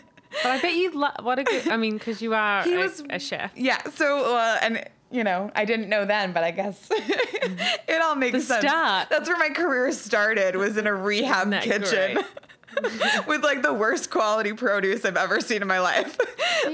But 0.43 0.47
I 0.51 0.61
bet 0.61 0.75
you 0.75 0.91
lo- 0.99 1.09
what 1.23 1.39
a 1.39 1.45
good. 1.45 1.69
I 1.69 1.77
mean, 1.77 1.97
because 1.97 2.21
you 2.21 2.35
are 2.35 2.65
He 2.65 2.75
a, 2.75 2.79
was- 2.79 3.03
a 3.09 3.19
chef. 3.21 3.53
Yeah. 3.57 3.81
So, 3.95 4.35
uh, 4.37 4.59
and 4.63 4.85
you 5.13 5.23
know, 5.23 5.53
I 5.55 5.65
didn't 5.65 5.89
know 5.89 6.05
then, 6.05 6.33
but 6.33 6.43
I 6.43 6.51
guess 6.51 6.89
it 6.91 8.03
all 8.03 8.17
makes 8.17 8.39
The 8.39 8.41
sense. 8.41 8.65
start. 8.65 9.11
That's 9.11 9.29
where 9.29 9.39
my 9.39 9.51
career 9.51 9.93
started. 9.93 10.57
Was 10.57 10.77
in 10.77 10.89
a 10.89 10.95
rehab 10.95 11.53
kitchen. 11.63 12.19
With 13.29 13.45
like 13.45 13.63
the 13.63 13.73
worst 13.73 14.11
quality 14.11 14.53
produce 14.53 15.05
I've 15.05 15.17
ever 15.17 15.41
seen 15.41 15.63
in 15.63 15.69
my 15.69 15.79
life, 15.79 16.19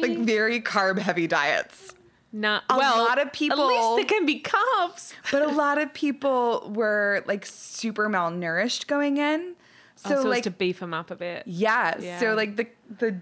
like 0.01 0.17
very 0.21 0.63
carb 0.63 0.99
heavy 0.99 1.27
diets. 1.27 1.95
No, 2.33 2.61
A 2.71 2.79
well, 2.79 2.99
lot 2.99 3.21
of 3.21 3.33
people. 3.33 3.61
At 3.61 3.67
least 3.69 3.97
there 3.97 4.19
can 4.19 4.27
be 4.27 4.39
cops. 4.39 5.15
But 5.33 5.43
a 5.43 5.49
lot 5.49 5.79
of 5.79 5.93
people 5.93 6.71
were 6.75 7.25
like 7.27 7.45
super 7.45 8.09
malnourished 8.09 8.87
going 8.87 9.17
in. 9.17 9.55
So, 9.97 10.17
oh, 10.17 10.23
so 10.23 10.29
like 10.29 10.45
to 10.45 10.51
beef 10.51 10.81
them 10.81 10.95
up 10.95 11.11
a 11.11 11.17
bit. 11.17 11.43
Yeah. 11.47 11.97
Yeah. 11.99 12.21
So 12.21 12.35
like 12.35 12.57
the 12.57 12.67
the 12.99 13.21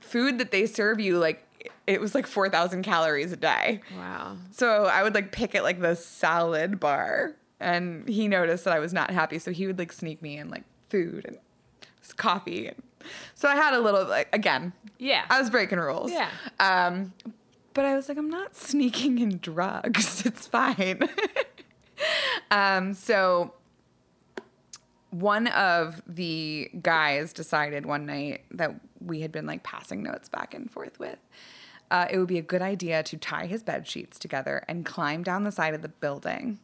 food 0.00 0.38
that 0.38 0.50
they 0.50 0.66
serve 0.66 1.00
you, 1.00 1.18
like 1.18 1.46
it 1.86 2.00
was 2.00 2.14
like 2.14 2.26
four 2.26 2.48
thousand 2.48 2.82
calories 2.82 3.30
a 3.32 3.36
day. 3.36 3.80
Wow. 3.96 4.36
So 4.50 4.86
I 4.86 5.02
would 5.02 5.14
like 5.14 5.30
pick 5.32 5.54
at 5.54 5.62
like 5.62 5.80
the 5.80 5.94
salad 5.94 6.80
bar, 6.80 7.34
and 7.60 8.08
he 8.08 8.26
noticed 8.26 8.64
that 8.64 8.72
I 8.74 8.78
was 8.78 8.92
not 8.92 9.10
happy, 9.10 9.38
so 9.38 9.50
he 9.50 9.66
would 9.66 9.78
like 9.78 9.92
sneak 9.92 10.22
me 10.22 10.38
in 10.38 10.48
like 10.48 10.64
food 10.88 11.26
and 11.26 11.38
coffee, 12.16 12.68
and 12.68 12.82
so 13.34 13.48
I 13.48 13.54
had 13.56 13.74
a 13.74 13.80
little 13.80 14.04
like 14.06 14.28
again, 14.32 14.72
Yeah. 14.98 15.24
I 15.28 15.38
was 15.40 15.50
breaking 15.50 15.78
rules. 15.78 16.10
Yeah. 16.10 16.30
Um, 16.58 17.12
but 17.74 17.84
I 17.84 17.94
was 17.94 18.08
like, 18.08 18.16
I'm 18.16 18.30
not 18.30 18.56
sneaking 18.56 19.18
in 19.18 19.38
drugs. 19.38 20.24
It's 20.26 20.46
fine. 20.46 21.08
um, 22.50 22.94
so 22.94 23.52
one 25.10 25.46
of 25.48 26.02
the 26.06 26.70
guys 26.80 27.32
decided 27.32 27.86
one 27.86 28.06
night 28.06 28.44
that 28.50 28.74
we 29.00 29.20
had 29.20 29.30
been 29.30 29.46
like 29.46 29.62
passing 29.62 30.02
notes 30.02 30.28
back 30.28 30.54
and 30.54 30.70
forth 30.70 30.98
with. 30.98 31.18
Uh, 31.90 32.06
it 32.10 32.18
would 32.18 32.26
be 32.28 32.38
a 32.38 32.42
good 32.42 32.62
idea 32.62 33.02
to 33.02 33.16
tie 33.16 33.46
his 33.46 33.62
bed 33.62 33.86
sheets 33.86 34.18
together 34.18 34.64
and 34.66 34.84
climb 34.84 35.22
down 35.22 35.44
the 35.44 35.52
side 35.52 35.74
of 35.74 35.82
the 35.82 35.88
building 35.88 36.58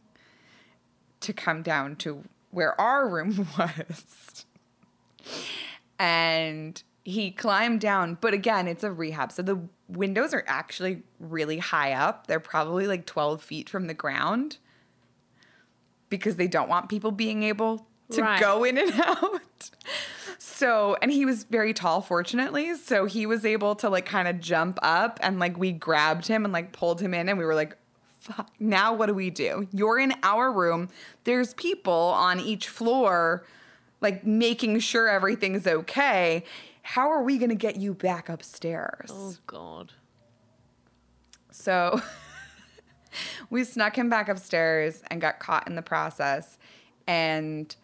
to 1.21 1.31
come 1.31 1.61
down 1.61 1.95
to 1.95 2.23
where 2.49 2.79
our 2.81 3.07
room 3.07 3.47
was. 3.57 4.45
and 5.99 6.83
he 7.03 7.31
climbed 7.31 7.79
down, 7.79 8.17
but 8.19 8.33
again, 8.33 8.67
it's 8.67 8.83
a 8.83 8.91
rehab. 8.91 9.31
So 9.31 9.41
the 9.41 9.59
windows 9.91 10.33
are 10.33 10.43
actually 10.47 11.03
really 11.19 11.57
high 11.59 11.93
up. 11.93 12.27
They're 12.27 12.39
probably 12.39 12.87
like 12.87 13.05
12 13.05 13.41
feet 13.41 13.69
from 13.69 13.87
the 13.87 13.93
ground 13.93 14.57
because 16.09 16.35
they 16.35 16.47
don't 16.47 16.69
want 16.69 16.89
people 16.89 17.11
being 17.11 17.43
able 17.43 17.85
to 18.11 18.21
Right. 18.21 18.39
go 18.39 18.63
in 18.63 18.77
and 18.77 18.91
out. 19.05 19.41
So, 20.37 20.97
and 21.01 21.11
he 21.11 21.25
was 21.25 21.43
very 21.45 21.73
tall, 21.73 22.01
fortunately. 22.01 22.75
So 22.75 23.05
he 23.05 23.25
was 23.25 23.45
able 23.45 23.75
to 23.75 23.89
like 23.89 24.05
kind 24.05 24.27
of 24.27 24.39
jump 24.39 24.79
up 24.81 25.19
and 25.21 25.39
like 25.39 25.57
we 25.57 25.71
grabbed 25.71 26.27
him 26.27 26.43
and 26.43 26.53
like 26.53 26.71
pulled 26.73 26.99
him 27.01 27.13
in 27.13 27.29
and 27.29 27.37
we 27.37 27.45
were 27.45 27.55
like, 27.55 27.77
fuck, 28.19 28.49
now 28.59 28.93
what 28.93 29.07
do 29.07 29.13
we 29.13 29.29
do? 29.29 29.67
You're 29.71 29.99
in 29.99 30.13
our 30.23 30.51
room. 30.51 30.89
There's 31.23 31.53
people 31.55 31.93
on 31.93 32.39
each 32.39 32.67
floor, 32.67 33.45
like 34.01 34.25
making 34.25 34.79
sure 34.79 35.07
everything's 35.07 35.65
okay. 35.65 36.43
How 36.81 37.09
are 37.09 37.23
we 37.23 37.37
going 37.37 37.49
to 37.49 37.55
get 37.55 37.77
you 37.77 37.93
back 37.93 38.29
upstairs? 38.29 39.09
Oh 39.11 39.35
God. 39.47 39.93
So 41.51 42.01
we 43.49 43.63
snuck 43.63 43.97
him 43.97 44.09
back 44.09 44.29
upstairs 44.29 45.03
and 45.09 45.21
got 45.21 45.39
caught 45.39 45.67
in 45.67 45.75
the 45.75 45.81
process. 45.81 46.57
And 47.07 47.75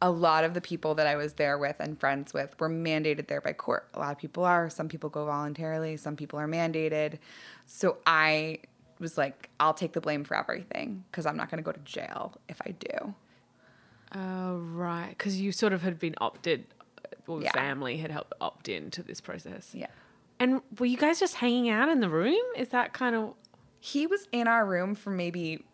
a 0.00 0.10
lot 0.10 0.42
of 0.42 0.54
the 0.54 0.60
people 0.60 0.96
that 0.96 1.06
I 1.06 1.14
was 1.14 1.34
there 1.34 1.56
with 1.58 1.76
and 1.78 1.98
friends 1.98 2.34
with 2.34 2.58
were 2.58 2.68
mandated 2.68 3.28
there 3.28 3.40
by 3.40 3.52
court. 3.52 3.88
A 3.94 4.00
lot 4.00 4.10
of 4.10 4.18
people 4.18 4.44
are. 4.44 4.68
Some 4.68 4.88
people 4.88 5.08
go 5.08 5.26
voluntarily, 5.26 5.96
some 5.96 6.16
people 6.16 6.40
are 6.40 6.48
mandated. 6.48 7.18
So 7.66 7.98
I 8.04 8.58
was 8.98 9.16
like, 9.16 9.50
I'll 9.60 9.74
take 9.74 9.92
the 9.92 10.00
blame 10.00 10.24
for 10.24 10.36
everything 10.36 11.04
because 11.10 11.24
I'm 11.24 11.36
not 11.36 11.50
going 11.50 11.62
to 11.62 11.64
go 11.64 11.72
to 11.72 11.80
jail 11.80 12.34
if 12.48 12.60
I 12.66 12.72
do. 12.72 13.14
Oh 14.14 14.56
right, 14.56 15.10
because 15.10 15.40
you 15.40 15.52
sort 15.52 15.72
of 15.72 15.82
had 15.82 15.98
been 15.98 16.14
opted, 16.20 16.66
or 17.26 17.42
Yeah. 17.42 17.52
family 17.52 17.96
had 17.98 18.10
helped 18.10 18.32
opt 18.40 18.68
in 18.68 18.90
to 18.92 19.02
this 19.02 19.20
process. 19.20 19.70
Yeah. 19.74 19.86
And 20.40 20.60
were 20.78 20.86
you 20.86 20.96
guys 20.96 21.20
just 21.20 21.36
hanging 21.36 21.68
out 21.70 21.88
in 21.88 22.00
the 22.00 22.08
room? 22.08 22.42
Is 22.56 22.68
that 22.70 22.92
kind 22.92 23.14
of 23.16 23.34
He 23.80 24.06
was 24.06 24.28
in 24.32 24.46
our 24.46 24.64
room 24.64 24.94
for 24.94 25.10
maybe 25.10 25.64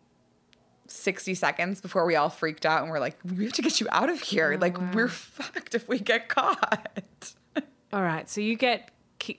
60 0.87 1.35
seconds 1.35 1.79
before 1.81 2.05
we 2.05 2.15
all 2.15 2.29
freaked 2.29 2.65
out 2.65 2.81
and 2.81 2.89
we're 2.91 2.99
like, 2.99 3.17
we 3.23 3.43
have 3.43 3.53
to 3.53 3.61
get 3.61 3.79
you 3.79 3.87
out 3.91 4.09
of 4.09 4.19
here. 4.21 4.57
like, 4.59 4.77
we're 4.95 5.07
fucked 5.07 5.75
if 5.75 5.87
we 5.87 5.99
get 5.99 6.27
caught. 6.29 7.33
all 7.93 8.01
right? 8.01 8.27
So 8.29 8.41
you 8.41 8.55
get 8.55 8.91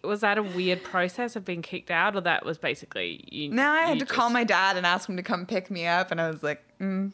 was 0.05 0.21
that 0.21 0.37
a 0.37 0.43
weird 0.43 0.85
process 0.85 1.37
of 1.37 1.45
being 1.47 1.63
kicked 1.63 1.91
out, 1.91 2.15
or 2.15 2.21
that 2.21 2.45
was 2.45 2.59
basically 2.59 3.25
you? 3.33 3.49
Now 3.51 3.73
I 3.73 3.81
had 3.85 3.99
to 4.01 4.05
call 4.07 4.29
my 4.29 4.45
dad 4.45 4.77
and 4.77 4.85
ask 4.85 5.09
him 5.09 5.17
to 5.17 5.23
come 5.23 5.47
pick 5.47 5.71
me 5.71 5.87
up. 5.87 6.11
And 6.11 6.21
I 6.21 6.29
was 6.31 6.43
like, 6.43 6.63
mm, 6.79 7.11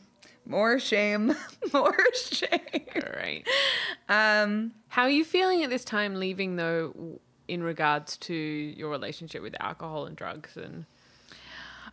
more 0.47 0.79
shame, 0.79 1.35
more 1.73 1.97
shame. 2.15 2.87
Great. 2.93 3.47
Um, 4.09 4.73
How 4.89 5.03
are 5.03 5.11
you 5.11 5.25
feeling 5.25 5.63
at 5.65 5.71
this 5.71 5.85
time, 5.85 6.15
leaving 6.15 6.57
though, 6.57 7.21
in 7.49 7.63
regards 7.63 8.17
to 8.19 8.35
your 8.35 8.91
relationship 8.91 9.43
with 9.43 9.55
alcohol 9.61 10.07
and 10.07 10.17
drugs 10.17 10.57
and? 10.57 10.87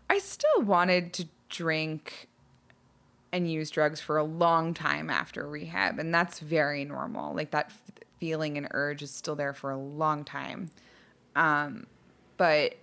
I 0.10 0.20
still 0.20 0.62
wanted 0.62 1.14
to 1.14 1.28
drink 1.50 2.28
and 3.32 3.52
use 3.52 3.72
drugs 3.72 4.00
for 4.00 4.18
a 4.18 4.24
long 4.24 4.74
time 4.76 5.10
after 5.10 5.48
rehab. 5.50 5.98
And 5.98 6.14
that's 6.14 6.40
very 6.40 6.86
normal. 6.86 7.34
Like 7.34 7.52
that 7.52 7.68
f- 7.68 7.92
feeling 8.20 8.58
and 8.58 8.68
urge 8.72 9.02
is 9.02 9.10
still 9.10 9.36
there 9.36 9.54
for 9.54 9.72
a 9.72 9.78
long 9.78 10.24
time. 10.24 10.70
Um, 11.36 11.88
but 12.38 12.76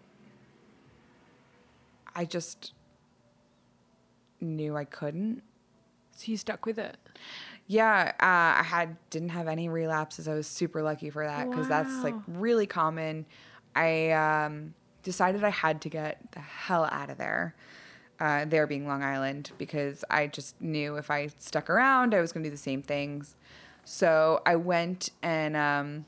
I 2.17 2.25
just 2.25 2.73
knew 4.41 4.77
I 4.77 4.85
couldn't. 4.85 5.43
So 6.21 6.31
you 6.31 6.37
stuck 6.37 6.67
with 6.67 6.79
it. 6.79 6.99
Yeah, 7.67 8.13
uh, 8.21 8.61
I 8.61 8.63
had 8.63 8.97
didn't 9.09 9.31
have 9.31 9.49
any 9.49 9.69
relapses. 9.69 10.29
I 10.29 10.35
was 10.35 10.47
super 10.47 10.83
lucky 10.83 11.09
for 11.09 11.25
that 11.25 11.49
because 11.49 11.67
that's 11.67 12.03
like 12.03 12.15
really 12.27 12.67
common. 12.67 13.25
I 13.75 14.11
um, 14.11 14.75
decided 15.03 15.45
I 15.45 15.51
had 15.51 15.81
to 15.83 15.89
get 15.89 16.21
the 16.33 16.41
hell 16.41 16.89
out 16.91 17.09
of 17.09 17.17
there. 17.17 17.55
Uh, 18.19 18.45
there 18.45 18.67
being 18.67 18.87
Long 18.87 19.03
Island 19.03 19.51
because 19.57 20.05
I 20.11 20.27
just 20.27 20.61
knew 20.61 20.97
if 20.97 21.11
I 21.11 21.31
stuck 21.39 21.71
around, 21.71 22.13
I 22.15 22.21
was 22.21 22.33
going 22.33 22.45
to 22.45 22.51
do 22.51 22.55
the 22.55 22.61
same 22.61 22.83
things. 22.83 23.35
So 23.85 24.43
I 24.45 24.57
went 24.57 25.09
and 25.23 25.57
um, 25.57 26.05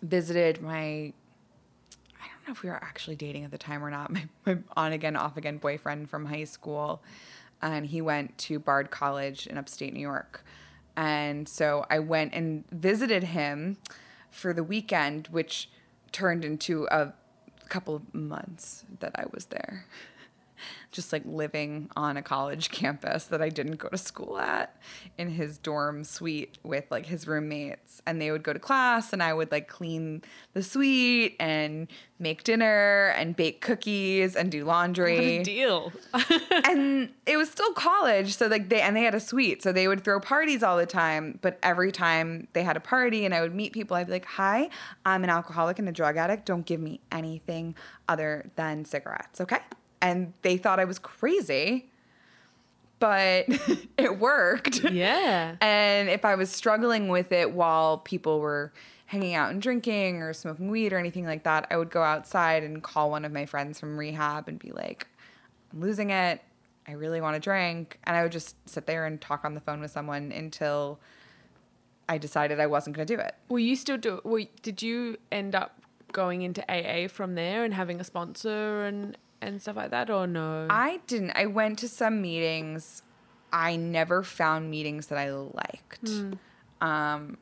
visited 0.00 0.62
my. 0.62 0.80
I 0.80 2.26
don't 2.26 2.46
know 2.48 2.52
if 2.52 2.62
we 2.62 2.70
were 2.70 2.82
actually 2.82 3.16
dating 3.16 3.44
at 3.44 3.50
the 3.50 3.58
time 3.58 3.84
or 3.84 3.90
not. 3.90 4.10
My, 4.12 4.28
my 4.46 4.58
on 4.76 4.92
again, 4.92 5.14
off 5.14 5.36
again 5.36 5.58
boyfriend 5.58 6.08
from 6.08 6.24
high 6.24 6.44
school, 6.44 7.02
and 7.62 7.86
he 7.86 8.00
went 8.00 8.36
to 8.38 8.58
Bard 8.58 8.90
College 8.90 9.46
in 9.46 9.58
upstate 9.58 9.92
New 9.92 10.00
York, 10.00 10.44
and 10.96 11.48
so 11.48 11.86
I 11.90 11.98
went 11.98 12.34
and 12.34 12.64
visited 12.70 13.24
him 13.24 13.78
for 14.30 14.52
the 14.52 14.62
weekend, 14.64 15.28
which 15.28 15.70
turned 16.12 16.44
into 16.44 16.86
a 16.90 17.12
couple 17.68 17.94
of 17.94 18.14
months 18.14 18.84
that 18.98 19.12
I 19.14 19.24
was 19.32 19.46
there. 19.46 19.86
Just 20.92 21.12
like 21.12 21.22
living 21.24 21.90
on 21.96 22.16
a 22.16 22.22
college 22.22 22.70
campus 22.70 23.24
that 23.24 23.42
I 23.42 23.48
didn't 23.48 23.76
go 23.76 23.88
to 23.88 23.98
school 23.98 24.38
at 24.38 24.76
in 25.18 25.30
his 25.30 25.58
dorm 25.58 26.04
suite 26.04 26.58
with 26.62 26.84
like 26.90 27.06
his 27.06 27.26
roommates. 27.26 28.02
And 28.06 28.20
they 28.20 28.30
would 28.30 28.42
go 28.42 28.52
to 28.52 28.58
class, 28.58 29.12
and 29.12 29.22
I 29.22 29.32
would 29.32 29.50
like 29.50 29.68
clean 29.68 30.22
the 30.52 30.62
suite 30.62 31.36
and 31.38 31.88
make 32.20 32.44
dinner 32.44 33.14
and 33.16 33.34
bake 33.34 33.62
cookies 33.62 34.36
and 34.36 34.52
do 34.52 34.64
laundry 34.64 35.14
What 35.14 35.24
a 35.24 35.42
deal. 35.42 35.92
and 36.64 37.08
it 37.26 37.36
was 37.38 37.50
still 37.50 37.72
college 37.72 38.36
so 38.36 38.46
like 38.46 38.68
they 38.68 38.82
and 38.82 38.94
they 38.94 39.02
had 39.02 39.14
a 39.14 39.20
suite 39.20 39.62
so 39.62 39.72
they 39.72 39.88
would 39.88 40.04
throw 40.04 40.20
parties 40.20 40.62
all 40.62 40.76
the 40.76 40.86
time 40.86 41.38
but 41.40 41.58
every 41.62 41.90
time 41.90 42.46
they 42.52 42.62
had 42.62 42.76
a 42.76 42.80
party 42.80 43.24
and 43.24 43.34
i 43.34 43.40
would 43.40 43.54
meet 43.54 43.72
people 43.72 43.96
i'd 43.96 44.06
be 44.06 44.12
like 44.12 44.26
hi 44.26 44.68
i'm 45.06 45.24
an 45.24 45.30
alcoholic 45.30 45.78
and 45.78 45.88
a 45.88 45.92
drug 45.92 46.18
addict 46.18 46.44
don't 46.44 46.66
give 46.66 46.80
me 46.80 47.00
anything 47.10 47.74
other 48.08 48.50
than 48.56 48.84
cigarettes 48.84 49.40
okay 49.40 49.58
and 50.02 50.32
they 50.42 50.56
thought 50.56 50.80
i 50.80 50.84
was 50.84 50.98
crazy 50.98 51.90
but 53.00 53.46
it 53.98 54.18
worked 54.18 54.84
yeah. 54.84 55.56
and 55.60 56.08
if 56.08 56.24
I 56.24 56.36
was 56.36 56.50
struggling 56.50 57.08
with 57.08 57.32
it 57.32 57.50
while 57.50 57.98
people 57.98 58.38
were 58.40 58.72
hanging 59.10 59.34
out 59.34 59.50
and 59.50 59.60
drinking 59.60 60.22
or 60.22 60.32
smoking 60.32 60.70
weed 60.70 60.92
or 60.92 60.98
anything 60.98 61.24
like 61.24 61.42
that, 61.42 61.66
I 61.68 61.76
would 61.76 61.90
go 61.90 62.02
outside 62.02 62.62
and 62.62 62.80
call 62.80 63.10
one 63.10 63.24
of 63.24 63.32
my 63.32 63.44
friends 63.44 63.80
from 63.80 63.98
rehab 63.98 64.46
and 64.46 64.56
be 64.56 64.70
like, 64.70 65.08
I'm 65.72 65.80
losing 65.80 66.10
it. 66.10 66.40
I 66.86 66.92
really 66.92 67.20
want 67.20 67.34
to 67.34 67.40
drink. 67.40 67.98
And 68.04 68.16
I 68.16 68.22
would 68.22 68.30
just 68.30 68.54
sit 68.68 68.86
there 68.86 69.06
and 69.06 69.20
talk 69.20 69.44
on 69.44 69.54
the 69.54 69.60
phone 69.60 69.80
with 69.80 69.90
someone 69.90 70.30
until 70.30 71.00
I 72.08 72.18
decided 72.18 72.60
I 72.60 72.68
wasn't 72.68 72.94
going 72.94 73.06
to 73.08 73.16
do 73.16 73.20
it. 73.20 73.34
Will 73.48 73.58
you 73.58 73.74
still 73.74 73.98
do? 73.98 74.20
Well, 74.22 74.44
did 74.62 74.80
you 74.80 75.16
end 75.32 75.56
up 75.56 75.80
going 76.12 76.42
into 76.42 76.62
AA 76.70 77.08
from 77.08 77.34
there 77.34 77.64
and 77.64 77.74
having 77.74 77.98
a 77.98 78.04
sponsor 78.04 78.84
and 78.84 79.16
and 79.40 79.60
stuff 79.60 79.76
like 79.76 79.90
that, 79.90 80.10
or 80.10 80.26
no? 80.26 80.66
I 80.70 81.00
didn't. 81.06 81.32
I 81.32 81.46
went 81.46 81.78
to 81.80 81.88
some 81.88 82.20
meetings. 82.20 83.02
I 83.52 83.76
never 83.76 84.22
found 84.22 84.70
meetings 84.70 85.08
that 85.08 85.18
I 85.18 85.30
liked. 85.30 86.08
Um, 86.80 87.36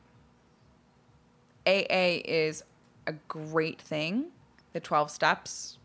AA 1.67 2.21
is 2.25 2.65
a 3.07 3.13
great 3.29 3.81
thing. 3.81 4.27
The 4.73 4.81
12 4.81 5.11
steps 5.11 5.79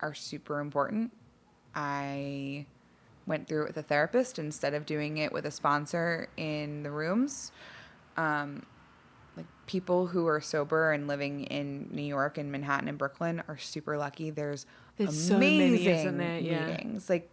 are 0.00 0.14
super 0.14 0.60
important. 0.60 1.12
I 1.74 2.66
went 3.26 3.48
through 3.48 3.62
it 3.62 3.68
with 3.68 3.76
a 3.78 3.82
therapist 3.82 4.38
instead 4.38 4.74
of 4.74 4.84
doing 4.84 5.16
it 5.16 5.32
with 5.32 5.46
a 5.46 5.50
sponsor 5.50 6.28
in 6.36 6.82
the 6.82 6.90
rooms. 6.90 7.52
Um, 8.16 8.66
like 9.36 9.46
people 9.66 10.06
who 10.08 10.26
are 10.26 10.40
sober 10.40 10.92
and 10.92 11.08
living 11.08 11.44
in 11.44 11.88
New 11.90 12.02
York 12.02 12.38
and 12.38 12.52
Manhattan 12.52 12.88
and 12.88 12.98
Brooklyn 12.98 13.42
are 13.48 13.58
super 13.58 13.96
lucky. 13.96 14.30
There's, 14.30 14.66
There's 14.96 15.28
so 15.28 15.38
many, 15.38 15.66
amazing 15.68 15.94
isn't 15.96 16.18
there? 16.18 16.38
Yeah. 16.38 16.66
meetings, 16.66 17.10
like 17.10 17.30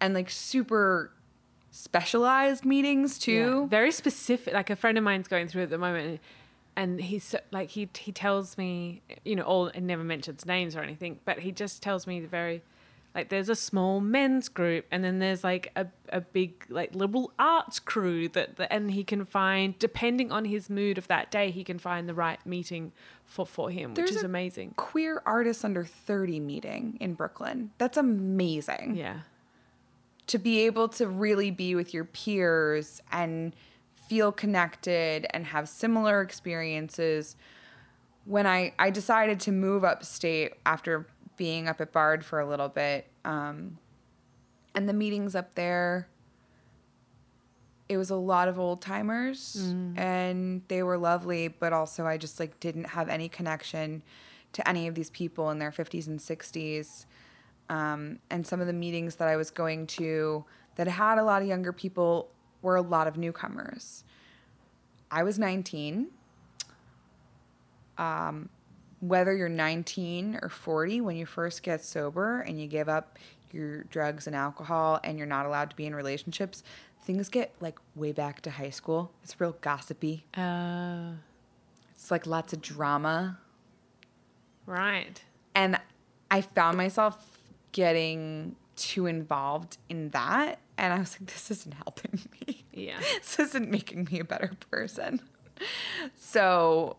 and 0.00 0.14
like 0.14 0.30
super 0.30 1.12
specialized 1.70 2.64
meetings 2.64 3.18
too. 3.18 3.32
Yeah, 3.62 3.66
very 3.66 3.92
specific. 3.92 4.52
Like 4.54 4.70
a 4.70 4.76
friend 4.76 4.96
of 4.98 5.04
mine's 5.04 5.28
going 5.28 5.48
through 5.48 5.62
at 5.64 5.70
the 5.70 5.78
moment, 5.78 6.20
and 6.76 7.00
he's 7.00 7.24
so- 7.24 7.40
like 7.50 7.70
he 7.70 7.88
he 7.98 8.12
tells 8.12 8.56
me, 8.58 9.02
you 9.24 9.36
know, 9.36 9.42
all 9.42 9.66
and 9.68 9.86
never 9.86 10.04
mentions 10.04 10.46
names 10.46 10.76
or 10.76 10.80
anything, 10.80 11.18
but 11.24 11.40
he 11.40 11.52
just 11.52 11.82
tells 11.82 12.06
me 12.06 12.20
the 12.20 12.28
very, 12.28 12.62
like 13.14 13.28
there's 13.28 13.48
a 13.50 13.54
small 13.54 14.00
men's 14.00 14.48
group, 14.48 14.86
and 14.90 15.04
then 15.04 15.18
there's 15.18 15.44
like 15.44 15.70
a 15.76 15.86
a 16.08 16.20
big 16.20 16.64
like 16.68 16.94
liberal 16.94 17.32
arts 17.38 17.78
crew 17.78 18.28
that, 18.30 18.56
that 18.56 18.72
and 18.72 18.90
he 18.92 19.04
can 19.04 19.24
find 19.24 19.78
depending 19.78 20.32
on 20.32 20.44
his 20.46 20.70
mood 20.70 20.96
of 20.98 21.08
that 21.08 21.30
day, 21.30 21.50
he 21.50 21.62
can 21.64 21.78
find 21.78 22.08
the 22.08 22.14
right 22.14 22.44
meeting 22.46 22.92
for 23.24 23.46
for 23.46 23.70
him, 23.70 23.94
There's 23.94 24.10
which 24.10 24.16
is 24.18 24.22
amazing. 24.22 24.74
Queer 24.76 25.22
artists 25.26 25.64
under 25.64 25.84
30 25.84 26.40
meeting 26.40 26.96
in 27.00 27.14
Brooklyn. 27.14 27.70
That's 27.78 27.96
amazing. 27.98 28.94
Yeah. 28.96 29.20
to 30.28 30.38
be 30.38 30.60
able 30.60 30.88
to 30.88 31.06
really 31.08 31.50
be 31.50 31.74
with 31.74 31.92
your 31.92 32.04
peers 32.04 33.02
and 33.10 33.54
feel 34.08 34.32
connected 34.32 35.26
and 35.30 35.46
have 35.46 35.68
similar 35.68 36.20
experiences 36.22 37.36
when 38.24 38.46
i 38.46 38.72
i 38.78 38.90
decided 38.90 39.40
to 39.40 39.50
move 39.50 39.84
upstate 39.84 40.52
after 40.66 41.06
being 41.36 41.68
up 41.68 41.80
at 41.80 41.92
bard 41.92 42.24
for 42.24 42.40
a 42.40 42.46
little 42.46 42.68
bit 42.68 43.06
um, 43.24 43.78
and 44.74 44.88
the 44.88 44.92
meetings 44.92 45.34
up 45.34 45.54
there 45.54 46.08
it 47.88 47.96
was 47.96 48.10
a 48.10 48.16
lot 48.16 48.48
of 48.48 48.58
old 48.58 48.80
timers 48.80 49.56
and 49.96 50.62
they 50.68 50.82
were 50.82 50.96
lovely 50.96 51.48
but 51.48 51.72
also 51.72 52.06
i 52.06 52.16
just 52.16 52.40
like 52.40 52.58
didn't 52.60 52.84
have 52.84 53.08
any 53.08 53.28
connection 53.28 54.02
to 54.52 54.66
any 54.68 54.86
of 54.86 54.94
these 54.94 55.10
people 55.10 55.50
in 55.50 55.58
their 55.58 55.70
50s 55.70 56.06
and 56.06 56.18
60s 56.18 57.06
um, 57.72 58.18
and 58.28 58.46
some 58.46 58.60
of 58.60 58.66
the 58.66 58.72
meetings 58.74 59.16
that 59.16 59.28
I 59.28 59.36
was 59.36 59.50
going 59.50 59.86
to 59.88 60.44
that 60.76 60.86
had 60.86 61.18
a 61.18 61.24
lot 61.24 61.40
of 61.40 61.48
younger 61.48 61.72
people 61.72 62.28
were 62.60 62.76
a 62.76 62.82
lot 62.82 63.06
of 63.06 63.16
newcomers. 63.16 64.04
I 65.10 65.22
was 65.22 65.38
19. 65.38 66.08
Um, 67.96 68.50
whether 69.02 69.34
you're 69.36 69.48
19 69.48 70.38
or 70.42 70.48
40, 70.48 71.00
when 71.00 71.16
you 71.16 71.26
first 71.26 71.62
get 71.64 71.84
sober 71.84 72.40
and 72.40 72.60
you 72.60 72.66
give 72.68 72.88
up 72.88 73.18
your 73.50 73.82
drugs 73.84 74.26
and 74.28 74.34
alcohol 74.36 75.00
and 75.02 75.18
you're 75.18 75.26
not 75.26 75.44
allowed 75.44 75.70
to 75.70 75.76
be 75.76 75.86
in 75.86 75.94
relationships, 75.94 76.62
things 77.04 77.28
get 77.28 77.52
like 77.60 77.78
way 77.96 78.12
back 78.12 78.40
to 78.42 78.50
high 78.50 78.70
school. 78.70 79.10
It's 79.24 79.40
real 79.40 79.56
gossipy. 79.60 80.24
Uh, 80.36 81.14
It's 81.94 82.10
like 82.12 82.26
lots 82.26 82.52
of 82.52 82.62
drama. 82.62 83.38
right. 84.66 85.20
and 85.54 85.78
I 86.30 86.40
found 86.40 86.78
myself 86.78 87.38
getting 87.72 88.54
too 88.76 89.06
involved 89.06 89.76
in 89.90 90.10
that. 90.10 90.60
And 90.78 90.92
I 90.94 90.98
was 90.98 91.18
like, 91.20 91.30
this 91.30 91.50
isn't 91.50 91.74
helping 91.74 92.20
me. 92.46 92.64
Yeah. 92.72 92.98
this 93.18 93.38
isn't 93.38 93.68
making 93.70 94.08
me 94.10 94.20
a 94.20 94.24
better 94.24 94.52
person. 94.70 95.20
So 96.16 96.96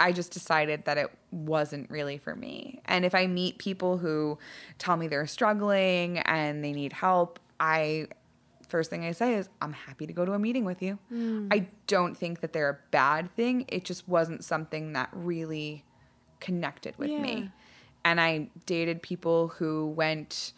I 0.00 0.12
just 0.12 0.32
decided 0.32 0.84
that 0.84 0.96
it 0.98 1.10
wasn't 1.30 1.90
really 1.90 2.18
for 2.18 2.34
me. 2.36 2.80
And 2.84 3.04
if 3.04 3.14
I 3.14 3.26
meet 3.26 3.58
people 3.58 3.98
who 3.98 4.38
tell 4.78 4.96
me 4.96 5.08
they're 5.08 5.26
struggling 5.26 6.18
and 6.18 6.62
they 6.64 6.72
need 6.72 6.92
help, 6.92 7.40
I 7.58 8.08
first 8.68 8.90
thing 8.90 9.04
I 9.04 9.12
say 9.12 9.34
is, 9.34 9.48
I'm 9.62 9.72
happy 9.72 10.06
to 10.06 10.12
go 10.12 10.24
to 10.26 10.32
a 10.34 10.38
meeting 10.38 10.64
with 10.66 10.82
you. 10.82 10.98
Hmm. 11.08 11.48
I 11.50 11.66
don't 11.86 12.14
think 12.16 12.40
that 12.40 12.52
they're 12.52 12.68
a 12.68 12.78
bad 12.90 13.34
thing. 13.34 13.64
It 13.68 13.84
just 13.84 14.06
wasn't 14.06 14.44
something 14.44 14.92
that 14.92 15.08
really 15.12 15.84
connected 16.38 16.94
with 16.98 17.10
Yeah. 17.10 17.22
me. 17.22 17.50
And 18.04 18.20
I 18.20 18.50
dated 18.66 19.02
people 19.02 19.48
who 19.48 19.86
went, 19.88 20.52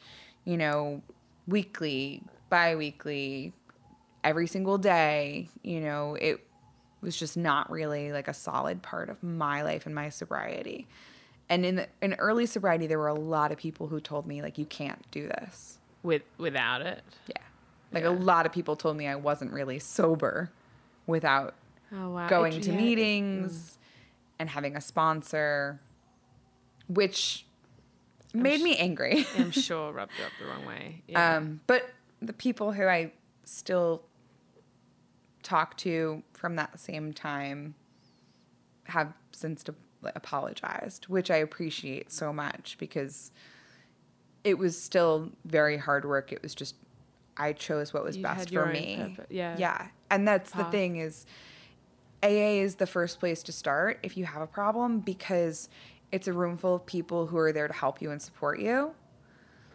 you 0.45 0.57
know, 0.57 1.03
weekly, 1.47 2.23
bi 2.49 2.75
weekly, 2.77 3.53
every 4.25 4.47
single 4.49 4.77
day. 4.77 5.49
You 5.63 5.81
know, 5.81 6.17
it 6.17 6.45
was 7.01 7.17
just 7.17 7.37
not 7.37 7.71
really 7.71 8.13
like 8.13 8.29
a 8.29 8.35
solid 8.35 8.83
part 8.83 9.09
of 9.09 9.23
my 9.23 9.63
life 9.63 9.87
and 9.87 9.95
my 9.95 10.09
sobriety. 10.09 10.87
And 11.49 11.65
in 11.67 11.77
the, 11.77 11.89
in 12.03 12.15
early 12.15 12.47
sobriety, 12.47 12.87
there 12.87 12.99
were 12.99 13.09
a 13.09 13.15
lot 13.15 13.51
of 13.53 13.59
people 13.59 13.89
who 13.89 14.01
told 14.01 14.27
me 14.27 14.43
like, 14.43 14.59
you 14.59 14.67
can't 14.67 15.03
do 15.11 15.27
this. 15.27 15.79
With 16.03 16.23
without 16.39 16.83
it. 16.83 17.03
Yeah. 17.27 17.43
Like 17.93 18.05
Yeah. 18.05 18.11
a 18.11 18.13
lot 18.13 18.47
of 18.47 18.53
people 18.53 18.77
told 18.77 18.97
me 18.97 19.07
I 19.09 19.17
wasn't 19.17 19.53
really 19.53 19.79
sober 19.79 20.51
without 21.07 21.55
Oh 21.93 22.11
wow. 22.11 22.29
going 22.29 22.53
It- 22.55 22.63
to 22.65 22.71
yeah, 22.71 22.77
it- 22.77 22.81
meetings 22.81 23.79
and 24.39 24.49
having 24.49 24.77
a 24.77 24.81
sponsor, 24.81 25.81
which 26.89 27.45
made 28.33 28.61
sh- 28.61 28.63
me 28.63 28.77
angry. 28.77 29.27
I'm 29.37 29.51
sure 29.51 29.93
rubbed 29.93 30.13
you 30.19 30.25
up 30.25 30.33
the 30.41 30.47
wrong 30.47 30.67
way. 30.67 31.03
Yeah. 31.09 31.37
Um, 31.37 31.61
but 31.67 31.91
the 32.23 32.33
people 32.33 32.73
who 32.73 32.87
I 32.87 33.13
still 33.45 34.03
talk 35.51 35.77
to 35.79 36.23
from 36.33 36.55
that 36.57 36.79
same 36.79 37.13
time 37.13 37.75
have 38.85 39.13
since 39.33 39.65
de- 39.65 39.75
apologized, 40.15 41.07
which 41.09 41.31
I 41.31 41.37
appreciate 41.37 42.13
so 42.13 42.33
much 42.33 42.77
because 42.79 43.33
it 44.45 44.59
was 44.59 44.81
still 44.81 45.31
very 45.45 45.77
hard 45.77 46.05
work. 46.05 46.33
It 46.33 46.43
was 46.43 46.55
just 46.55 46.77
I 47.37 47.53
chose 47.53 47.93
what 47.93 48.05
was 48.05 48.17
You 48.17 48.23
best 48.23 48.51
for 48.53 48.67
me. 48.67 49.17
yeah. 49.29 49.57
Yeah. 49.59 49.87
And 50.11 50.27
that's 50.27 50.51
the 50.53 50.65
thing 50.65 50.97
is 50.97 51.27
AA 52.23 52.61
is 52.63 52.77
the 52.77 52.87
first 52.87 53.19
place 53.19 53.43
to 53.45 53.53
start 53.53 53.99
if 54.03 54.17
you 54.17 54.27
have 54.27 54.43
a 54.43 54.47
problem 54.47 55.01
because 55.01 55.69
it's 56.13 56.29
a 56.29 56.33
room 56.33 56.57
full 56.59 56.75
of 56.75 56.87
people 56.87 57.27
who 57.27 57.39
are 57.39 57.53
there 57.53 57.67
to 57.69 57.75
help 57.75 58.03
you 58.03 58.11
and 58.11 58.21
support 58.21 58.61
you. 58.61 58.93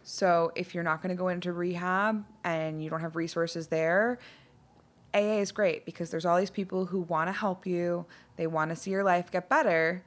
So 0.04 0.52
if 0.54 0.74
you're 0.74 0.84
not 0.84 1.02
going 1.02 1.10
to 1.16 1.18
go 1.18 1.28
into 1.28 1.52
rehab 1.52 2.24
and 2.44 2.82
you 2.82 2.88
don't 2.88 3.00
have 3.00 3.16
resources 3.16 3.66
there, 3.66 4.18
AA 5.16 5.40
is 5.40 5.52
great 5.52 5.86
because 5.86 6.10
there's 6.10 6.26
all 6.26 6.38
these 6.38 6.50
people 6.50 6.86
who 6.86 7.00
want 7.00 7.28
to 7.28 7.32
help 7.32 7.66
you. 7.66 8.06
They 8.36 8.46
want 8.46 8.70
to 8.70 8.76
see 8.76 8.90
your 8.90 9.04
life 9.04 9.30
get 9.30 9.48
better. 9.48 10.04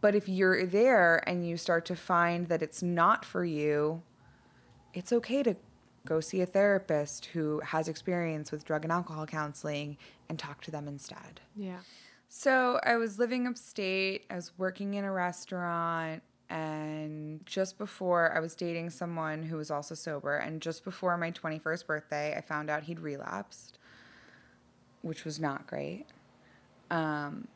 But 0.00 0.14
if 0.14 0.28
you're 0.28 0.64
there 0.66 1.26
and 1.28 1.48
you 1.48 1.56
start 1.56 1.84
to 1.86 1.96
find 1.96 2.48
that 2.48 2.62
it's 2.62 2.82
not 2.82 3.24
for 3.24 3.44
you, 3.44 4.02
it's 4.94 5.12
okay 5.12 5.42
to 5.42 5.56
go 6.06 6.20
see 6.20 6.40
a 6.40 6.46
therapist 6.46 7.26
who 7.26 7.60
has 7.60 7.88
experience 7.88 8.52
with 8.52 8.64
drug 8.64 8.84
and 8.84 8.92
alcohol 8.92 9.26
counseling 9.26 9.96
and 10.28 10.38
talk 10.38 10.60
to 10.62 10.70
them 10.70 10.86
instead. 10.86 11.40
yeah. 11.56 11.78
So 12.28 12.80
I 12.82 12.96
was 12.96 13.18
living 13.18 13.46
upstate, 13.46 14.24
I 14.28 14.34
was 14.34 14.52
working 14.58 14.94
in 14.94 15.04
a 15.04 15.12
restaurant, 15.12 16.22
and 16.50 17.44
just 17.46 17.78
before 17.78 18.32
I 18.36 18.40
was 18.40 18.54
dating 18.54 18.90
someone 18.90 19.44
who 19.44 19.56
was 19.56 19.70
also 19.70 19.94
sober, 19.94 20.36
and 20.36 20.60
just 20.60 20.84
before 20.84 21.16
my 21.16 21.30
21st 21.30 21.86
birthday, 21.86 22.34
I 22.36 22.40
found 22.40 22.68
out 22.68 22.84
he'd 22.84 23.00
relapsed, 23.00 23.78
which 25.06 25.24
was 25.24 25.38
not 25.40 25.66
great. 25.66 26.04
Um, 26.90 27.48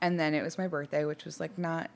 and 0.00 0.20
then 0.20 0.34
it 0.34 0.42
was 0.42 0.58
my 0.58 0.68
birthday, 0.68 1.04
which 1.04 1.24
was 1.24 1.40
like 1.40 1.56
not 1.58 1.90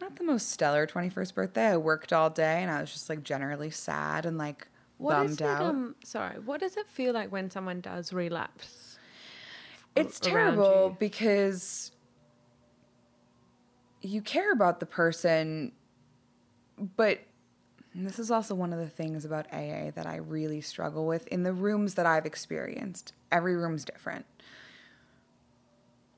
not 0.00 0.16
the 0.16 0.24
most 0.24 0.50
stellar 0.50 0.86
21st 0.86 1.34
birthday. 1.34 1.66
I 1.68 1.76
worked 1.76 2.12
all 2.12 2.28
day 2.28 2.60
and 2.62 2.70
I 2.70 2.80
was 2.80 2.90
just 2.92 3.08
like 3.08 3.22
generally 3.22 3.70
sad 3.70 4.26
and 4.26 4.36
like 4.36 4.66
What 4.98 5.26
is 5.26 5.36
bummed 5.36 5.40
it? 5.42 5.46
out. 5.46 5.62
Um, 5.62 5.94
sorry. 6.02 6.38
What 6.40 6.60
does 6.60 6.76
it 6.76 6.88
feel 6.88 7.12
like 7.14 7.30
when 7.30 7.50
someone 7.50 7.80
does 7.80 8.12
relapse? 8.12 8.98
It's 9.94 10.20
around 10.26 10.32
terrible 10.56 10.96
because 10.98 11.92
you 14.00 14.22
care 14.22 14.50
about 14.52 14.80
the 14.80 14.86
person, 14.86 15.70
but 16.96 17.20
and 17.94 18.06
this 18.06 18.18
is 18.18 18.30
also 18.30 18.54
one 18.54 18.72
of 18.72 18.78
the 18.78 18.88
things 18.88 19.24
about 19.24 19.52
AA 19.52 19.90
that 19.94 20.06
I 20.06 20.16
really 20.16 20.60
struggle 20.60 21.06
with 21.06 21.26
in 21.28 21.42
the 21.42 21.52
rooms 21.52 21.94
that 21.94 22.06
I've 22.06 22.24
experienced. 22.24 23.12
Every 23.30 23.54
room's 23.54 23.84
different. 23.84 24.24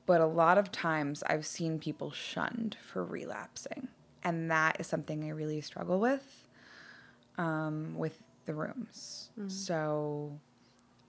But 0.05 0.21
a 0.21 0.25
lot 0.25 0.57
of 0.57 0.71
times 0.71 1.23
I've 1.27 1.45
seen 1.45 1.79
people 1.79 2.11
shunned 2.11 2.77
for 2.81 3.03
relapsing. 3.03 3.89
And 4.23 4.49
that 4.51 4.77
is 4.79 4.87
something 4.87 5.23
I 5.25 5.29
really 5.29 5.61
struggle 5.61 5.99
with 5.99 6.45
um, 7.37 7.95
with 7.97 8.17
the 8.45 8.53
rooms. 8.53 9.29
So, 9.47 10.39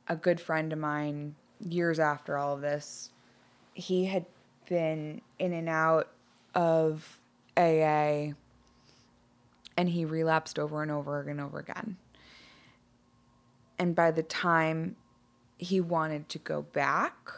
a 0.08 0.16
good 0.16 0.40
friend 0.40 0.72
of 0.72 0.78
mine, 0.78 1.34
years 1.60 1.98
after 1.98 2.36
all 2.36 2.54
of 2.54 2.60
this, 2.60 3.10
he 3.74 4.06
had 4.06 4.26
been 4.68 5.20
in 5.38 5.52
and 5.52 5.68
out 5.68 6.08
of 6.54 7.18
AA 7.56 8.32
and 9.76 9.88
he 9.88 10.04
relapsed 10.04 10.58
over 10.58 10.82
and 10.82 10.90
over 10.90 11.20
and 11.22 11.40
over 11.40 11.58
again. 11.58 11.96
And 13.78 13.94
by 13.94 14.10
the 14.10 14.22
time 14.22 14.96
he 15.58 15.80
wanted 15.80 16.28
to 16.30 16.38
go 16.38 16.62
back, 16.62 17.30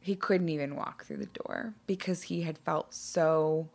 he 0.00 0.16
couldn't 0.16 0.48
even 0.48 0.76
walk 0.76 1.04
through 1.04 1.18
the 1.18 1.26
door 1.26 1.74
because 1.86 2.22
he 2.22 2.42
had 2.42 2.58
felt 2.58 2.94
so 2.94 3.68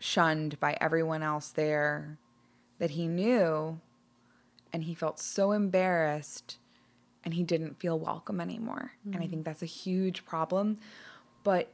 shunned 0.00 0.58
by 0.60 0.76
everyone 0.80 1.22
else 1.22 1.50
there 1.50 2.18
that 2.78 2.90
he 2.90 3.06
knew 3.06 3.80
and 4.72 4.84
he 4.84 4.94
felt 4.94 5.18
so 5.18 5.52
embarrassed 5.52 6.58
and 7.24 7.34
he 7.34 7.42
didn't 7.42 7.80
feel 7.80 7.98
welcome 7.98 8.40
anymore. 8.40 8.92
And 9.04 9.16
I 9.16 9.26
mm. 9.26 9.30
think 9.30 9.44
that's 9.44 9.62
a 9.62 9.66
huge 9.66 10.24
problem, 10.24 10.78
but 11.42 11.72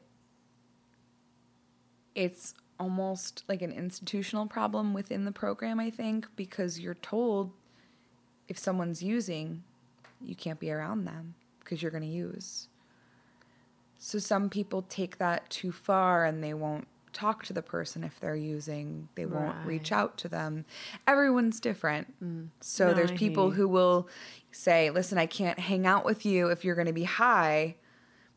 it's 2.14 2.54
almost 2.78 3.44
like 3.48 3.62
an 3.62 3.72
institutional 3.72 4.46
problem 4.46 4.92
within 4.94 5.24
the 5.24 5.32
program, 5.32 5.78
I 5.80 5.90
think, 5.90 6.26
because 6.37 6.80
you're 6.80 6.94
told 6.94 7.52
if 8.48 8.58
someone's 8.58 9.02
using, 9.02 9.62
you 10.20 10.34
can't 10.34 10.60
be 10.60 10.70
around 10.70 11.04
them 11.04 11.34
because 11.60 11.82
you're 11.82 11.90
going 11.90 12.02
to 12.02 12.08
use. 12.08 12.68
So 13.98 14.18
some 14.18 14.50
people 14.50 14.82
take 14.82 15.18
that 15.18 15.48
too 15.48 15.72
far 15.72 16.24
and 16.26 16.42
they 16.44 16.52
won't 16.52 16.87
talk 17.14 17.44
to 17.44 17.52
the 17.52 17.62
person 17.62 18.02
if 18.04 18.18
they're 18.20 18.37
using. 18.37 19.08
They 19.14 19.24
won't 19.24 19.56
reach 19.64 19.92
out 19.92 20.18
to 20.18 20.28
them. 20.28 20.64
Everyone's 21.06 21.60
different. 21.60 22.12
So 22.60 22.88
No, 22.88 22.94
there's 22.94 23.12
people 23.12 23.52
who 23.52 23.68
will 23.68 24.08
say, 24.50 24.90
"Listen, 24.90 25.16
I 25.16 25.26
can't 25.26 25.58
hang 25.58 25.87
out 25.87 26.04
with 26.04 26.26
you 26.26 26.48
if 26.48 26.64
you're 26.64 26.74
going 26.74 26.88
to 26.88 26.92
be 26.92 27.04
high." 27.04 27.76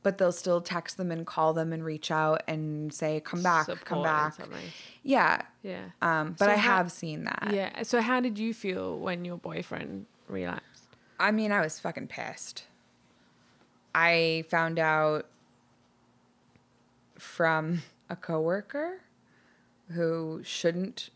But 0.08 0.20
they'll 0.20 0.32
still 0.32 0.62
text 0.62 0.96
them 0.96 1.12
and 1.12 1.28
call 1.28 1.52
them 1.52 1.74
and 1.74 1.84
reach 1.84 2.12
out 2.12 2.42
and 2.48 2.94
say, 2.94 3.20
"Come 3.20 3.44
back, 3.44 3.66
come 3.68 3.76
Support 3.78 4.00
or 4.00 4.04
back." 4.06 4.36
Yeah. 5.04 5.42
Yeah. 5.64 5.84
Um, 6.02 6.38
but 6.40 6.46
So 6.46 6.52
I 6.52 6.56
how- 6.56 6.78
have 6.78 6.94
seen 6.94 7.26
that. 7.26 7.50
Yeah. 7.52 7.84
So 7.84 8.00
how 8.00 8.22
did 8.22 8.40
you 8.40 8.54
feel 8.54 8.98
when 8.98 9.26
your 9.26 9.36
boyfriend 9.36 10.06
relapsed? 10.30 10.86
I 11.20 11.32
mean, 11.32 11.52
I 11.52 11.60
was 11.60 11.78
fucking 11.82 12.08
pissed. 12.08 12.64
I 13.94 14.46
found 14.50 14.80
out 14.80 15.26
from 17.20 17.82
a 18.10 18.16
coworker 18.16 19.02
who 19.92 20.40
shouldn't 20.42 21.10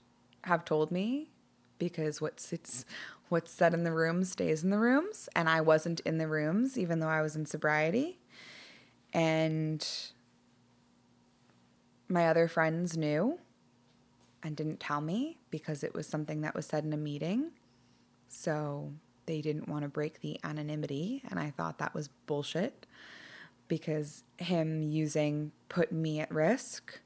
have 0.43 0.65
told 0.65 0.91
me 0.91 1.29
because 1.77 2.19
what 2.19 2.41
sits 2.41 2.83
what's 3.29 3.51
said 3.51 3.73
in 3.73 3.85
the 3.85 3.93
room 3.93 4.25
stays 4.25 4.65
in 4.65 4.69
the 4.69 4.77
rooms 4.79 5.29
and 5.33 5.47
I 5.47 5.61
wasn't 5.61 6.01
in 6.01 6.17
the 6.17 6.27
rooms 6.27 6.77
even 6.77 6.99
though 6.99 7.07
I 7.07 7.21
was 7.21 7.37
in 7.37 7.45
sobriety. 7.45 8.17
And 9.13 9.85
my 12.07 12.27
other 12.27 12.47
friends 12.47 12.97
knew 12.97 13.39
and 14.43 14.55
didn't 14.55 14.79
tell 14.79 15.01
me 15.01 15.37
because 15.49 15.83
it 15.83 15.93
was 15.93 16.07
something 16.07 16.41
that 16.41 16.55
was 16.55 16.65
said 16.65 16.83
in 16.83 16.93
a 16.93 16.97
meeting. 16.97 17.51
So 18.27 18.91
they 19.25 19.41
didn't 19.41 19.67
want 19.67 19.83
to 19.83 19.89
break 19.89 20.21
the 20.21 20.39
anonymity, 20.43 21.21
and 21.29 21.39
I 21.39 21.51
thought 21.51 21.77
that 21.79 21.93
was 21.93 22.09
bullshit 22.25 22.85
because 23.67 24.23
him 24.37 24.81
using 24.81 25.51
put 25.69 25.91
me 25.91 26.19
at 26.19 26.31
risk. 26.31 26.99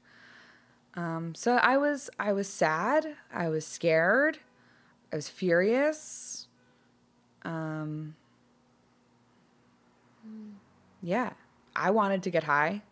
Um, 0.94 1.34
so 1.34 1.56
I 1.56 1.76
was 1.76 2.08
I 2.18 2.32
was 2.32 2.48
sad, 2.48 3.16
I 3.32 3.48
was 3.48 3.66
scared, 3.66 4.38
I 5.12 5.16
was 5.16 5.28
furious. 5.28 6.48
Um, 7.42 8.16
yeah, 11.02 11.34
I 11.76 11.90
wanted 11.90 12.22
to 12.24 12.30
get 12.30 12.44
high. 12.44 12.82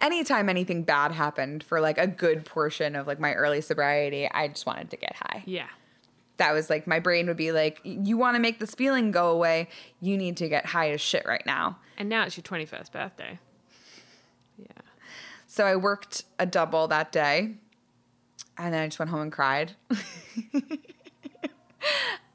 Anytime 0.00 0.48
anything 0.48 0.82
bad 0.82 1.12
happened 1.12 1.62
for 1.62 1.80
like 1.80 1.98
a 1.98 2.06
good 2.06 2.44
portion 2.44 2.96
of 2.96 3.06
like 3.06 3.20
my 3.20 3.34
early 3.34 3.60
sobriety, 3.60 4.28
I 4.30 4.48
just 4.48 4.66
wanted 4.66 4.90
to 4.90 4.96
get 4.96 5.14
high 5.16 5.42
Yeah. 5.46 5.68
that 6.38 6.52
was 6.52 6.68
like 6.70 6.86
my 6.86 6.98
brain 6.98 7.26
would 7.28 7.36
be 7.36 7.52
like 7.52 7.80
you 7.84 8.16
want 8.16 8.34
to 8.34 8.40
make 8.40 8.58
this 8.60 8.74
feeling 8.74 9.10
go 9.12 9.30
away 9.30 9.68
you 10.00 10.16
need 10.16 10.36
to 10.38 10.48
get 10.48 10.66
high 10.66 10.90
as 10.90 11.00
shit 11.00 11.24
right 11.26 11.44
now 11.46 11.78
And 11.98 12.08
now 12.08 12.24
it's 12.24 12.36
your 12.36 12.42
21st 12.42 12.90
birthday. 12.90 13.38
Yeah. 14.58 14.66
so 15.46 15.66
i 15.66 15.76
worked 15.76 16.24
a 16.38 16.46
double 16.46 16.88
that 16.88 17.12
day 17.12 17.54
and 18.58 18.72
then 18.74 18.82
i 18.82 18.86
just 18.88 18.98
went 18.98 19.10
home 19.10 19.20
and 19.20 19.32
cried 19.32 19.72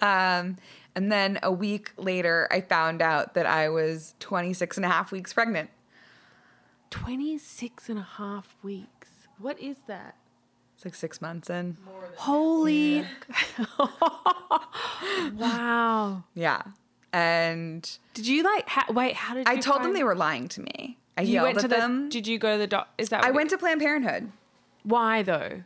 um, 0.02 0.58
and 0.96 1.12
then 1.12 1.38
a 1.44 1.52
week 1.52 1.92
later 1.98 2.48
i 2.52 2.62
found 2.62 3.02
out 3.02 3.34
that 3.34 3.46
i 3.46 3.68
was 3.70 4.14
26 4.20 4.78
and 4.78 4.86
a 4.86 4.90
half 4.90 5.12
weeks 5.12 5.34
pregnant 5.34 5.70
26 6.92 7.90
and 7.90 8.00
a 8.00 8.04
half 8.04 8.56
weeks. 8.64 9.10
What 9.38 9.60
is 9.60 9.76
that? 9.88 10.16
it's 10.76 10.86
like 10.86 10.96
six 10.96 11.22
months 11.22 11.50
in 11.50 11.76
Holy. 12.16 13.06
wow. 15.36 16.24
yeah 16.34 16.62
and 17.14 17.98
Did 18.14 18.28
you 18.28 18.44
like, 18.44 18.68
ha- 18.68 18.86
wait, 18.90 19.16
how 19.16 19.34
did 19.36 19.48
you 19.48 19.54
i 19.54 19.58
told 19.58 19.84
them 19.84 19.94
they 19.94 20.04
were 20.04 20.16
lying 20.16 20.48
to 20.50 20.62
me 20.62 20.98
i 21.18 21.22
You 21.22 21.34
yelled 21.34 21.46
went 21.46 21.60
to 21.60 21.66
at 21.66 21.70
the, 21.70 21.76
them 21.78 22.10
did 22.10 22.28
you 22.28 22.38
go 22.38 22.54
to 22.54 22.58
the 22.58 22.68
doc? 22.68 22.90
Is 22.98 23.10
that 23.10 23.24
i 23.24 23.32
went 23.32 23.48
it- 23.52 23.56
to 23.56 23.58
planned 23.58 23.82
parenthood 23.82 24.32
Why 24.84 25.22
though? 25.24 25.64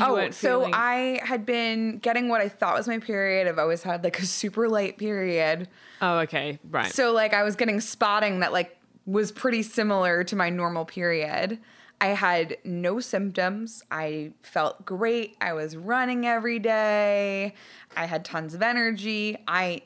Oh, 0.00 0.30
so 0.30 0.60
feeling- 0.60 0.74
I 0.74 1.20
had 1.22 1.46
been 1.46 1.98
getting 1.98 2.28
what 2.28 2.40
I 2.40 2.48
thought 2.48 2.74
was 2.74 2.88
my 2.88 2.98
period. 2.98 3.48
I've 3.48 3.58
always 3.58 3.82
had 3.82 4.04
like 4.04 4.18
a 4.18 4.26
super 4.26 4.68
light 4.68 4.98
period. 4.98 5.68
Oh, 6.00 6.18
okay. 6.20 6.58
Right. 6.70 6.92
So 6.92 7.12
like 7.12 7.34
I 7.34 7.42
was 7.42 7.56
getting 7.56 7.80
spotting 7.80 8.40
that 8.40 8.52
like 8.52 8.76
was 9.06 9.32
pretty 9.32 9.62
similar 9.62 10.24
to 10.24 10.36
my 10.36 10.50
normal 10.50 10.84
period. 10.84 11.58
I 12.00 12.06
had 12.08 12.56
no 12.64 12.98
symptoms. 12.98 13.82
I 13.90 14.32
felt 14.42 14.84
great. 14.84 15.36
I 15.40 15.52
was 15.52 15.76
running 15.76 16.26
every 16.26 16.58
day. 16.58 17.54
I 17.96 18.06
had 18.06 18.24
tons 18.24 18.54
of 18.54 18.62
energy. 18.62 19.38
I 19.46 19.82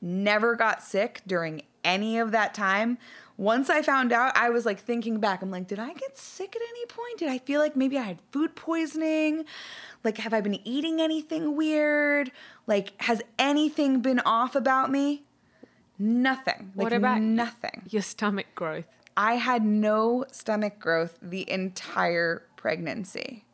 never 0.00 0.54
got 0.54 0.82
sick 0.82 1.20
during 1.26 1.62
any 1.82 2.18
of 2.18 2.30
that 2.30 2.54
time. 2.54 2.98
Once 3.38 3.70
I 3.70 3.82
found 3.82 4.12
out, 4.12 4.36
I 4.36 4.50
was 4.50 4.66
like 4.66 4.80
thinking 4.80 5.20
back. 5.20 5.42
I'm 5.42 5.50
like, 5.50 5.68
did 5.68 5.78
I 5.78 5.92
get 5.94 6.18
sick 6.18 6.56
at 6.56 6.60
any 6.60 6.86
point? 6.86 7.18
Did 7.18 7.28
I 7.28 7.38
feel 7.38 7.60
like 7.60 7.76
maybe 7.76 7.96
I 7.96 8.02
had 8.02 8.18
food 8.32 8.56
poisoning? 8.56 9.44
Like, 10.02 10.18
have 10.18 10.34
I 10.34 10.40
been 10.40 10.58
eating 10.66 11.00
anything 11.00 11.56
weird? 11.56 12.32
Like, 12.66 13.00
has 13.02 13.22
anything 13.38 14.00
been 14.00 14.18
off 14.20 14.56
about 14.56 14.90
me? 14.90 15.22
Nothing. 16.00 16.72
Like, 16.74 16.84
what 16.84 16.92
about 16.92 17.22
nothing? 17.22 17.82
Your 17.88 18.02
stomach 18.02 18.46
growth. 18.56 18.86
I 19.16 19.34
had 19.34 19.64
no 19.64 20.24
stomach 20.32 20.80
growth 20.80 21.16
the 21.22 21.48
entire 21.48 22.42
pregnancy. 22.56 23.44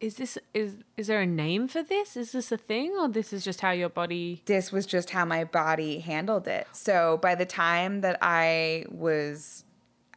Is 0.00 0.14
this 0.14 0.38
is 0.54 0.78
is 0.96 1.08
there 1.08 1.20
a 1.20 1.26
name 1.26 1.68
for 1.68 1.82
this? 1.82 2.16
Is 2.16 2.32
this 2.32 2.50
a 2.50 2.56
thing 2.56 2.94
or 2.98 3.08
this 3.08 3.32
is 3.32 3.44
just 3.44 3.60
how 3.60 3.70
your 3.70 3.90
body 3.90 4.42
this 4.46 4.72
was 4.72 4.86
just 4.86 5.10
how 5.10 5.24
my 5.24 5.44
body 5.44 5.98
handled 6.00 6.48
it. 6.48 6.66
So 6.72 7.18
by 7.20 7.34
the 7.34 7.44
time 7.44 8.00
that 8.00 8.18
I 8.22 8.86
was 8.88 9.64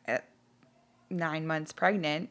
uh, 0.08 0.20
nine 1.10 1.46
months 1.46 1.74
pregnant, 1.74 2.30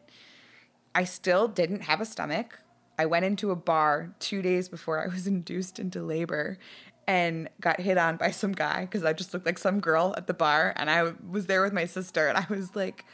I 0.95 1.05
still 1.05 1.47
didn't 1.47 1.83
have 1.83 2.01
a 2.01 2.07
stomach. 2.07 2.59
I 2.99 3.07
went 3.07 3.25
into 3.25 3.51
a 3.51 3.57
bar 3.57 4.15
two 4.19 4.43
days 4.43 4.69
before 4.69 5.03
I 5.03 5.09
was 5.09 5.27
induced 5.37 5.79
into 5.79 6.03
labor 6.03 6.59
and 7.07 7.49
got 7.61 7.81
hit 7.81 7.99
on 7.99 8.17
by 8.17 8.31
some 8.31 8.53
guy 8.53 8.83
because 8.83 9.05
I 9.05 9.12
just 9.12 9.35
looked 9.35 9.47
like 9.47 9.59
some 9.59 9.81
girl 9.81 10.15
at 10.17 10.27
the 10.27 10.35
bar. 10.35 10.73
And 10.77 10.88
I 10.88 11.12
was 11.29 11.47
there 11.47 11.62
with 11.62 11.73
my 11.73 11.85
sister 11.85 12.29
and 12.29 12.38
I 12.38 12.47
was 12.49 12.75
like, 12.77 13.05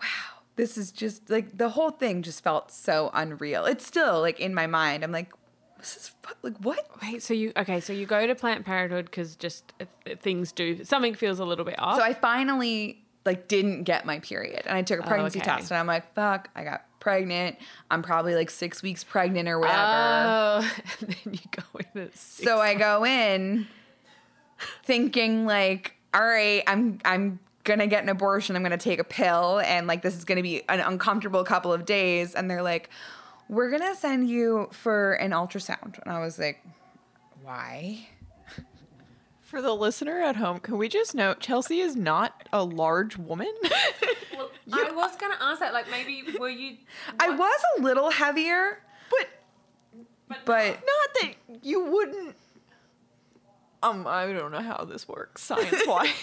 wow, 0.00 0.33
this 0.56 0.78
is 0.78 0.92
just 0.92 1.30
like 1.30 1.56
the 1.56 1.70
whole 1.70 1.90
thing 1.90 2.22
just 2.22 2.42
felt 2.42 2.70
so 2.70 3.10
unreal. 3.12 3.64
It's 3.64 3.86
still 3.86 4.20
like 4.20 4.40
in 4.40 4.54
my 4.54 4.66
mind. 4.66 5.02
I'm 5.02 5.12
like, 5.12 5.32
this 5.78 5.96
is 5.96 6.12
like 6.42 6.56
what? 6.58 6.86
Wait, 7.02 7.22
so 7.22 7.34
you 7.34 7.52
okay? 7.56 7.80
So 7.80 7.92
you 7.92 8.06
go 8.06 8.26
to 8.26 8.34
Planned 8.34 8.64
Parenthood 8.64 9.06
because 9.06 9.36
just 9.36 9.72
uh, 9.80 9.84
things 10.20 10.52
do 10.52 10.84
something 10.84 11.14
feels 11.14 11.40
a 11.40 11.44
little 11.44 11.64
bit 11.64 11.78
off. 11.78 11.96
So 11.96 12.02
I 12.02 12.14
finally 12.14 13.04
like 13.24 13.48
didn't 13.48 13.84
get 13.84 14.04
my 14.04 14.20
period 14.20 14.62
and 14.66 14.76
I 14.76 14.82
took 14.82 15.00
a 15.00 15.02
pregnancy 15.02 15.40
okay. 15.40 15.46
test 15.46 15.70
and 15.70 15.78
I'm 15.78 15.86
like, 15.86 16.14
fuck, 16.14 16.50
I 16.54 16.62
got 16.64 16.84
pregnant. 17.00 17.56
I'm 17.90 18.02
probably 18.02 18.34
like 18.34 18.50
six 18.50 18.82
weeks 18.82 19.02
pregnant 19.02 19.48
or 19.48 19.58
whatever. 19.58 19.80
Oh, 19.80 20.74
and 21.00 21.08
then 21.08 21.34
you 21.34 21.40
go 21.50 21.62
in 21.78 22.02
at 22.02 22.16
six. 22.16 22.48
so 22.48 22.60
I 22.60 22.74
go 22.74 23.04
in 23.04 23.66
thinking 24.84 25.46
like, 25.46 25.94
all 26.12 26.24
right, 26.24 26.62
I'm 26.66 26.98
I'm 27.04 27.40
gonna 27.64 27.86
get 27.86 28.02
an 28.02 28.08
abortion. 28.08 28.56
I'm 28.56 28.62
gonna 28.62 28.76
take 28.78 28.98
a 28.98 29.04
pill 29.04 29.60
and 29.64 29.86
like 29.86 30.02
this 30.02 30.16
is 30.16 30.24
gonna 30.24 30.42
be 30.42 30.62
an 30.68 30.80
uncomfortable 30.80 31.42
couple 31.44 31.72
of 31.72 31.84
days. 31.84 32.34
And 32.34 32.50
they're 32.50 32.62
like, 32.62 32.90
we're 33.48 33.70
gonna 33.70 33.94
send 33.94 34.28
you 34.28 34.68
for 34.72 35.14
an 35.14 35.32
ultrasound. 35.32 35.98
And 36.02 36.12
I 36.12 36.20
was 36.20 36.38
like, 36.38 36.64
why? 37.42 38.06
For 39.42 39.60
the 39.60 39.74
listener 39.74 40.20
at 40.20 40.36
home, 40.36 40.58
can 40.58 40.78
we 40.78 40.88
just 40.88 41.14
note 41.14 41.40
Chelsea 41.40 41.80
is 41.80 41.94
not 41.94 42.48
a 42.52 42.62
large 42.64 43.16
woman? 43.16 43.52
Well, 44.36 44.50
I 44.72 44.90
was 44.92 45.16
gonna 45.16 45.36
ask 45.40 45.60
that. 45.60 45.72
Like, 45.72 45.88
maybe 45.90 46.24
were 46.40 46.48
you? 46.48 46.78
I 47.20 47.30
was 47.30 47.60
a 47.78 47.82
little 47.82 48.10
heavier, 48.10 48.78
but 49.10 50.36
but 50.44 50.66
not 50.66 51.10
that 51.20 51.34
you 51.62 51.84
wouldn't. 51.84 52.34
Um, 53.84 54.06
I 54.06 54.32
don't 54.32 54.50
know 54.50 54.62
how 54.62 54.84
this 54.84 55.06
works 55.06 55.42
science 55.42 55.86
wise. 55.86 56.08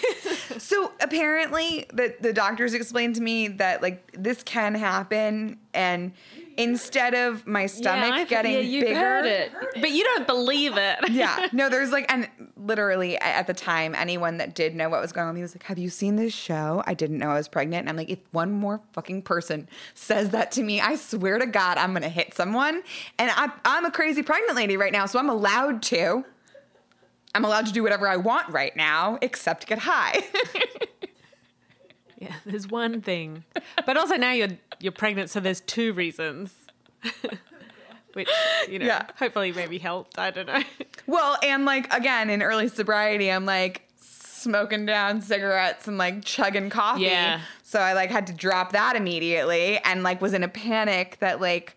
So 0.58 0.92
apparently, 1.00 1.86
the 1.92 2.14
the 2.20 2.32
doctors 2.32 2.74
explained 2.74 3.14
to 3.16 3.22
me 3.22 3.48
that 3.48 3.80
like 3.82 4.10
this 4.12 4.42
can 4.42 4.74
happen, 4.74 5.58
and 5.72 6.12
instead 6.56 7.14
of 7.14 7.46
my 7.46 7.66
stomach 7.66 8.12
I've- 8.12 8.28
getting 8.28 8.52
yeah, 8.52 8.58
you've 8.60 8.84
bigger, 8.84 8.98
heard 8.98 9.26
it, 9.26 9.52
but 9.80 9.90
you 9.92 10.04
don't 10.04 10.26
believe 10.26 10.76
it. 10.76 10.98
yeah, 11.10 11.48
no, 11.52 11.68
there's 11.68 11.90
like, 11.90 12.10
and 12.12 12.28
literally 12.56 13.16
at 13.18 13.46
the 13.46 13.54
time, 13.54 13.94
anyone 13.94 14.36
that 14.38 14.54
did 14.54 14.74
know 14.74 14.88
what 14.88 15.00
was 15.00 15.12
going 15.12 15.28
on, 15.28 15.36
he 15.36 15.42
was 15.42 15.54
like, 15.54 15.62
"Have 15.64 15.78
you 15.78 15.88
seen 15.88 16.16
this 16.16 16.34
show? 16.34 16.82
I 16.86 16.94
didn't 16.94 17.18
know 17.18 17.30
I 17.30 17.34
was 17.34 17.48
pregnant." 17.48 17.80
And 17.82 17.88
I'm 17.88 17.96
like, 17.96 18.10
if 18.10 18.18
one 18.32 18.52
more 18.52 18.80
fucking 18.92 19.22
person 19.22 19.68
says 19.94 20.30
that 20.30 20.52
to 20.52 20.62
me, 20.62 20.80
I 20.80 20.96
swear 20.96 21.38
to 21.38 21.46
God, 21.46 21.78
I'm 21.78 21.92
gonna 21.94 22.08
hit 22.10 22.34
someone. 22.34 22.82
And 23.18 23.30
I, 23.34 23.50
I'm 23.64 23.84
a 23.86 23.90
crazy 23.90 24.22
pregnant 24.22 24.56
lady 24.56 24.76
right 24.76 24.92
now, 24.92 25.06
so 25.06 25.18
I'm 25.18 25.30
allowed 25.30 25.82
to. 25.84 26.24
I'm 27.34 27.44
allowed 27.44 27.66
to 27.66 27.72
do 27.72 27.82
whatever 27.82 28.06
I 28.08 28.16
want 28.16 28.48
right 28.50 28.74
now, 28.76 29.18
except 29.22 29.66
get 29.66 29.78
high. 29.80 30.24
Yeah, 32.18 32.34
there's 32.46 32.68
one 32.68 33.00
thing, 33.00 33.42
but 33.84 33.96
also 33.96 34.14
now 34.14 34.30
you're 34.30 34.56
you're 34.78 34.92
pregnant, 34.92 35.28
so 35.28 35.40
there's 35.40 35.60
two 35.60 35.92
reasons, 35.92 36.54
which 38.12 38.28
you 38.68 38.78
know, 38.78 38.86
Yeah. 38.86 39.06
hopefully 39.18 39.50
maybe 39.52 39.78
helped. 39.78 40.20
I 40.20 40.30
don't 40.30 40.46
know. 40.46 40.62
Well, 41.08 41.36
and 41.42 41.64
like 41.64 41.92
again, 41.92 42.30
in 42.30 42.40
early 42.40 42.68
sobriety, 42.68 43.28
I'm 43.28 43.44
like 43.44 43.88
smoking 44.00 44.86
down 44.86 45.20
cigarettes 45.20 45.88
and 45.88 45.98
like 45.98 46.24
chugging 46.24 46.70
coffee. 46.70 47.02
Yeah. 47.02 47.40
So 47.64 47.80
I 47.80 47.92
like 47.94 48.08
had 48.10 48.28
to 48.28 48.32
drop 48.32 48.70
that 48.70 48.94
immediately 48.94 49.78
and 49.78 50.04
like 50.04 50.20
was 50.22 50.32
in 50.32 50.44
a 50.44 50.48
panic 50.48 51.16
that 51.18 51.40
like 51.40 51.76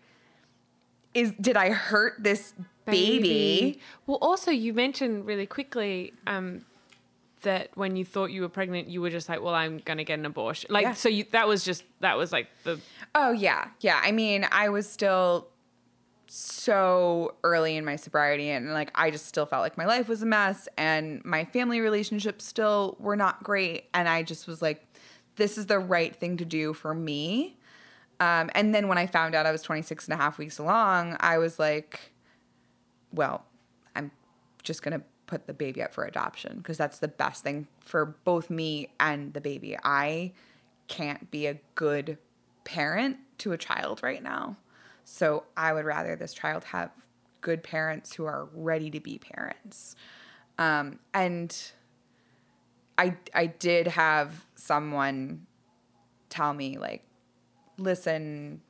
is 1.12 1.32
did 1.40 1.56
I 1.56 1.70
hurt 1.70 2.14
this 2.22 2.54
baby? 2.86 3.80
Well, 4.06 4.18
also 4.22 4.50
you 4.50 4.72
mentioned 4.74 5.26
really 5.26 5.46
quickly 5.46 6.12
um, 6.26 6.64
that 7.42 7.70
when 7.74 7.96
you 7.96 8.04
thought 8.04 8.30
you 8.30 8.42
were 8.42 8.48
pregnant, 8.48 8.88
you 8.88 9.00
were 9.00 9.10
just 9.10 9.28
like, 9.28 9.42
"Well, 9.42 9.54
I'm 9.54 9.78
gonna 9.78 10.04
get 10.04 10.18
an 10.18 10.26
abortion." 10.26 10.68
Like, 10.72 10.84
Yeah. 10.84 10.92
so 10.94 11.08
you 11.08 11.24
that 11.32 11.46
was 11.48 11.64
just 11.64 11.84
that 12.00 12.16
was 12.16 12.32
like 12.32 12.48
the 12.64 12.80
Oh 13.14 13.32
yeah. 13.32 13.68
Yeah. 13.80 14.00
I 14.02 14.12
mean, 14.12 14.46
I 14.50 14.68
was 14.68 14.88
still 14.88 15.48
so 16.28 17.34
early 17.44 17.76
in 17.76 17.84
my 17.84 17.94
sobriety 17.96 18.50
and 18.50 18.72
like 18.72 18.90
I 18.94 19.10
just 19.10 19.26
still 19.26 19.46
felt 19.46 19.62
like 19.62 19.78
my 19.78 19.86
life 19.86 20.08
was 20.08 20.22
a 20.22 20.26
mess 20.26 20.68
and 20.76 21.24
my 21.24 21.44
family 21.44 21.80
relationships 21.80 22.44
still 22.44 22.96
were 22.98 23.14
not 23.16 23.44
great 23.44 23.84
and 23.94 24.08
I 24.08 24.24
just 24.24 24.46
was 24.48 24.60
like 24.60 24.84
this 25.36 25.56
is 25.56 25.66
the 25.66 25.78
right 25.78 26.14
thing 26.16 26.36
to 26.38 26.44
do 26.44 26.72
for 26.72 26.94
me. 26.94 27.56
Um, 28.18 28.50
and 28.54 28.74
then 28.74 28.88
when 28.88 28.96
I 28.98 29.06
found 29.06 29.34
out 29.34 29.44
I 29.46 29.52
was 29.52 29.60
26 29.62 30.06
and 30.06 30.14
a 30.14 30.16
half 30.16 30.38
weeks 30.38 30.58
along, 30.58 31.16
I 31.20 31.36
was 31.36 31.58
like, 31.58 32.00
well, 33.16 33.44
I'm 33.96 34.10
just 34.62 34.82
going 34.82 34.98
to 34.98 35.04
put 35.26 35.46
the 35.46 35.54
baby 35.54 35.82
up 35.82 35.92
for 35.92 36.04
adoption 36.04 36.58
because 36.58 36.78
that's 36.78 36.98
the 36.98 37.08
best 37.08 37.42
thing 37.42 37.66
for 37.80 38.16
both 38.24 38.48
me 38.48 38.90
and 39.00 39.32
the 39.34 39.40
baby. 39.40 39.76
I 39.82 40.32
can't 40.86 41.30
be 41.30 41.46
a 41.46 41.58
good 41.74 42.18
parent 42.64 43.16
to 43.38 43.52
a 43.52 43.58
child 43.58 44.02
right 44.02 44.22
now. 44.22 44.56
So 45.04 45.44
I 45.56 45.72
would 45.72 45.84
rather 45.84 46.16
this 46.16 46.32
child 46.32 46.64
have 46.64 46.90
good 47.40 47.62
parents 47.62 48.14
who 48.14 48.24
are 48.24 48.48
ready 48.52 48.90
to 48.90 49.00
be 49.00 49.18
parents. 49.18 49.96
Um, 50.58 50.98
and 51.12 51.56
I 52.98 53.16
I 53.34 53.46
did 53.46 53.86
have 53.88 54.46
someone 54.54 55.46
tell 56.28 56.54
me 56.54 56.78
like, 56.78 57.02
listen, 57.78 58.60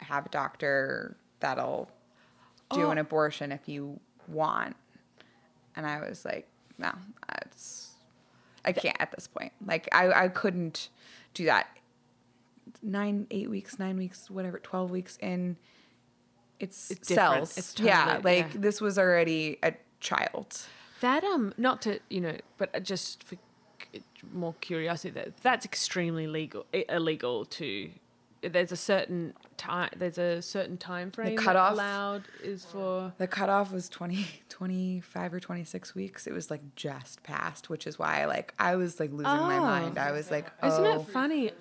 I 0.00 0.04
have 0.04 0.26
a 0.26 0.28
doctor 0.28 1.16
that'll 1.40 1.90
do 2.74 2.90
an 2.90 2.98
abortion 2.98 3.52
if 3.52 3.68
you 3.68 4.00
want. 4.28 4.76
And 5.76 5.86
I 5.86 6.06
was 6.08 6.24
like, 6.24 6.48
no, 6.78 6.92
that's 7.28 7.92
I 8.64 8.72
can't 8.72 8.96
at 9.00 9.12
this 9.12 9.26
point. 9.26 9.52
Like 9.64 9.88
I, 9.92 10.24
I 10.24 10.28
couldn't 10.28 10.88
do 11.34 11.44
that. 11.46 11.68
Nine, 12.82 13.26
eight 13.30 13.50
weeks, 13.50 13.78
nine 13.78 13.96
weeks, 13.96 14.30
whatever, 14.30 14.58
twelve 14.58 14.90
weeks 14.90 15.18
in, 15.20 15.56
it's, 16.60 16.90
It's 16.90 17.08
cells. 17.08 17.56
It's 17.58 17.78
yeah, 17.78 18.20
like 18.22 18.54
yeah. 18.54 18.60
this 18.60 18.80
was 18.80 18.98
already 18.98 19.58
a 19.62 19.74
child. 20.00 20.58
that 21.00 21.24
um 21.24 21.52
not 21.56 21.82
to 21.82 21.98
you 22.08 22.20
know, 22.20 22.36
but 22.58 22.82
just 22.82 23.22
for 23.24 23.36
more 24.32 24.54
curiosity, 24.60 25.10
that 25.10 25.36
that's 25.38 25.64
extremely 25.64 26.26
legal 26.26 26.66
illegal 26.72 27.44
to. 27.46 27.90
There's 28.52 28.72
a 28.72 28.76
certain 28.76 29.34
time. 29.56 29.90
There's 29.96 30.18
a 30.18 30.40
certain 30.42 30.76
time 30.76 31.10
frame 31.10 31.36
that 31.36 31.44
cutoff? 31.44 31.72
allowed 31.72 32.24
is 32.42 32.64
for. 32.64 33.12
The 33.18 33.26
cutoff 33.26 33.72
was 33.72 33.88
20, 33.88 34.26
25 34.48 35.34
or 35.34 35.40
26 35.40 35.94
weeks. 35.94 36.26
It 36.26 36.32
was 36.32 36.50
like 36.50 36.60
just 36.76 37.22
past, 37.22 37.70
which 37.70 37.86
is 37.86 37.98
why 37.98 38.24
like 38.26 38.54
I 38.58 38.76
was 38.76 39.00
like 39.00 39.10
losing 39.10 39.24
my 39.24 39.56
Oh. 39.58 39.60
mind. 39.60 39.98
I 39.98 40.12
was 40.12 40.30
like, 40.30 40.46
oh, 40.62 40.68
Isn't 40.68 40.84
it 40.86 41.06
funny? 41.12 41.52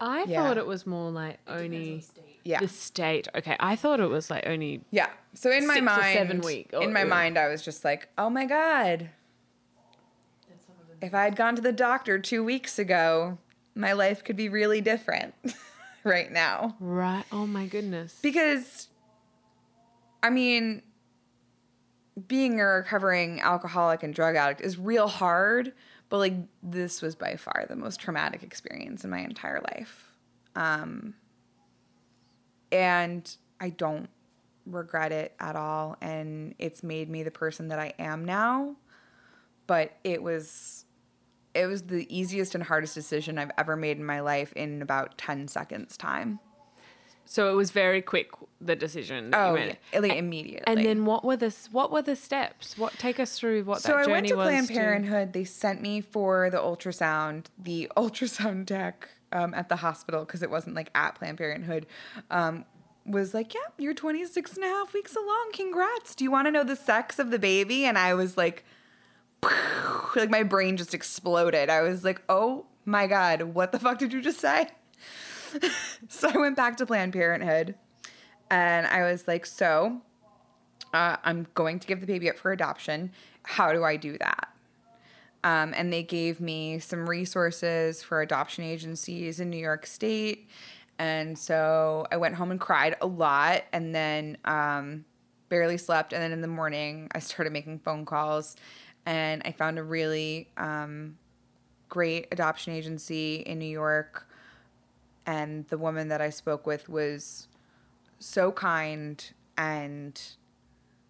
I 0.00 0.24
Yeah. 0.24 0.42
thought 0.42 0.58
it 0.58 0.66
was 0.66 0.86
more 0.86 1.10
like 1.10 1.38
only 1.46 2.04
yeah. 2.42 2.60
the 2.60 2.68
state. 2.68 3.28
Okay, 3.34 3.56
I 3.60 3.76
thought 3.76 4.00
it 4.00 4.08
was 4.10 4.28
like 4.30 4.46
only. 4.46 4.82
Yeah. 4.90 5.08
So 5.34 5.50
in 5.50 5.66
my 5.66 5.80
mind, 5.80 6.14
seven 6.18 6.40
week, 6.40 6.70
or- 6.72 6.82
in 6.82 6.92
my 6.92 7.00
yeah. 7.00 7.06
mind, 7.06 7.38
I 7.38 7.48
was 7.48 7.62
just 7.62 7.84
like, 7.84 8.08
oh 8.18 8.28
my 8.28 8.44
god. 8.46 9.10
If 11.02 11.12
I 11.14 11.24
had 11.24 11.36
gone 11.36 11.54
to 11.56 11.62
the 11.62 11.72
doctor 11.72 12.18
two 12.18 12.42
weeks 12.42 12.78
ago, 12.78 13.38
my 13.74 13.92
life 13.92 14.24
could 14.24 14.36
be 14.36 14.48
really 14.48 14.80
different 14.80 15.34
right 16.10 16.30
now. 16.30 16.76
Right. 16.80 17.24
Oh 17.32 17.46
my 17.46 17.66
goodness. 17.66 18.18
Because, 18.22 18.88
I 20.22 20.30
mean, 20.30 20.82
being 22.28 22.60
a 22.60 22.64
recovering 22.64 23.40
alcoholic 23.40 24.02
and 24.02 24.14
drug 24.14 24.36
addict 24.36 24.60
is 24.60 24.78
real 24.78 25.08
hard, 25.08 25.72
but 26.08 26.18
like 26.18 26.34
this 26.62 27.02
was 27.02 27.14
by 27.14 27.36
far 27.36 27.66
the 27.68 27.76
most 27.76 28.00
traumatic 28.00 28.42
experience 28.42 29.04
in 29.04 29.10
my 29.10 29.20
entire 29.20 29.60
life. 29.60 30.12
Um, 30.54 31.14
and 32.70 33.34
I 33.60 33.70
don't 33.70 34.08
regret 34.66 35.12
it 35.12 35.34
at 35.40 35.56
all. 35.56 35.96
And 36.00 36.54
it's 36.58 36.82
made 36.82 37.08
me 37.08 37.22
the 37.22 37.30
person 37.30 37.68
that 37.68 37.78
I 37.78 37.94
am 37.98 38.24
now. 38.24 38.76
But 39.66 39.96
it 40.04 40.22
was. 40.22 40.83
It 41.54 41.66
was 41.66 41.82
the 41.82 42.06
easiest 42.14 42.54
and 42.54 42.64
hardest 42.64 42.94
decision 42.94 43.38
I've 43.38 43.50
ever 43.56 43.76
made 43.76 43.96
in 43.98 44.04
my 44.04 44.20
life 44.20 44.52
in 44.54 44.82
about 44.82 45.16
10 45.18 45.48
seconds 45.48 45.96
time. 45.96 46.40
So 47.26 47.50
it 47.50 47.54
was 47.54 47.70
very 47.70 48.02
quick 48.02 48.28
the 48.60 48.76
decision. 48.76 49.30
that 49.30 49.46
you 49.46 49.50
Oh, 49.52 49.54
made. 49.54 49.78
yeah, 49.92 49.98
like 50.00 50.12
immediately. 50.12 50.66
And 50.66 50.84
then 50.84 51.06
what 51.06 51.24
were 51.24 51.36
the 51.36 51.54
what 51.72 51.90
were 51.90 52.02
the 52.02 52.16
steps? 52.16 52.76
What 52.76 52.92
take 52.98 53.18
us 53.18 53.38
through 53.38 53.64
what 53.64 53.80
so 53.80 53.88
that 53.92 53.96
I 53.96 54.00
journey 54.02 54.12
went 54.12 54.28
to 54.28 54.36
was? 54.36 54.46
Planned 54.48 54.68
Parenthood. 54.68 55.32
They 55.32 55.44
sent 55.44 55.80
me 55.80 56.02
for 56.02 56.50
the 56.50 56.58
ultrasound. 56.58 57.46
The 57.58 57.90
ultrasound 57.96 58.66
tech 58.66 59.08
um, 59.32 59.54
at 59.54 59.70
the 59.70 59.76
hospital 59.76 60.24
because 60.26 60.42
it 60.42 60.50
wasn't 60.50 60.76
like 60.76 60.90
at 60.94 61.14
Planned 61.14 61.38
Parenthood. 61.38 61.86
Um, 62.30 62.66
was 63.06 63.32
like, 63.34 63.54
yeah, 63.54 63.60
you're 63.78 63.94
26 63.94 64.54
and 64.56 64.64
a 64.64 64.68
half 64.68 64.92
weeks 64.94 65.14
along. 65.16 65.50
Congrats. 65.54 66.14
Do 66.14 66.24
you 66.24 66.30
want 66.30 66.46
to 66.46 66.50
know 66.50 66.64
the 66.64 66.76
sex 66.76 67.18
of 67.18 67.30
the 67.30 67.38
baby? 67.38 67.84
And 67.86 67.96
I 67.98 68.12
was 68.14 68.36
like, 68.38 68.64
like 70.16 70.30
my 70.30 70.42
brain 70.42 70.76
just 70.76 70.94
exploded. 70.94 71.70
I 71.70 71.82
was 71.82 72.04
like, 72.04 72.22
oh 72.28 72.66
my 72.84 73.06
God, 73.06 73.42
what 73.42 73.72
the 73.72 73.78
fuck 73.78 73.98
did 73.98 74.12
you 74.12 74.20
just 74.20 74.40
say? 74.40 74.68
so 76.08 76.30
I 76.32 76.38
went 76.38 76.56
back 76.56 76.76
to 76.78 76.86
Planned 76.86 77.12
Parenthood 77.12 77.74
and 78.50 78.86
I 78.86 79.10
was 79.10 79.26
like, 79.26 79.46
so 79.46 80.00
uh, 80.92 81.16
I'm 81.24 81.46
going 81.54 81.78
to 81.80 81.86
give 81.86 82.00
the 82.00 82.06
baby 82.06 82.30
up 82.30 82.36
for 82.36 82.52
adoption. 82.52 83.12
How 83.42 83.72
do 83.72 83.84
I 83.84 83.96
do 83.96 84.16
that? 84.18 84.48
Um, 85.42 85.74
and 85.76 85.92
they 85.92 86.02
gave 86.02 86.40
me 86.40 86.78
some 86.78 87.08
resources 87.08 88.02
for 88.02 88.22
adoption 88.22 88.64
agencies 88.64 89.40
in 89.40 89.50
New 89.50 89.58
York 89.58 89.84
State. 89.84 90.48
And 90.98 91.38
so 91.38 92.06
I 92.10 92.16
went 92.16 92.34
home 92.34 92.50
and 92.50 92.60
cried 92.60 92.96
a 93.00 93.06
lot 93.06 93.64
and 93.72 93.94
then 93.94 94.38
um, 94.44 95.04
barely 95.48 95.76
slept. 95.76 96.12
And 96.12 96.22
then 96.22 96.32
in 96.32 96.40
the 96.40 96.48
morning, 96.48 97.08
I 97.14 97.18
started 97.18 97.52
making 97.52 97.80
phone 97.80 98.06
calls 98.06 98.56
and 99.06 99.42
I 99.44 99.52
found 99.52 99.78
a 99.78 99.82
really 99.82 100.48
um, 100.56 101.16
great 101.88 102.28
adoption 102.32 102.72
agency 102.72 103.36
in 103.36 103.58
New 103.58 103.66
York. 103.66 104.26
And 105.26 105.66
the 105.68 105.78
woman 105.78 106.08
that 106.08 106.20
I 106.20 106.30
spoke 106.30 106.66
with 106.66 106.88
was 106.88 107.48
so 108.18 108.52
kind 108.52 109.24
and 109.56 110.20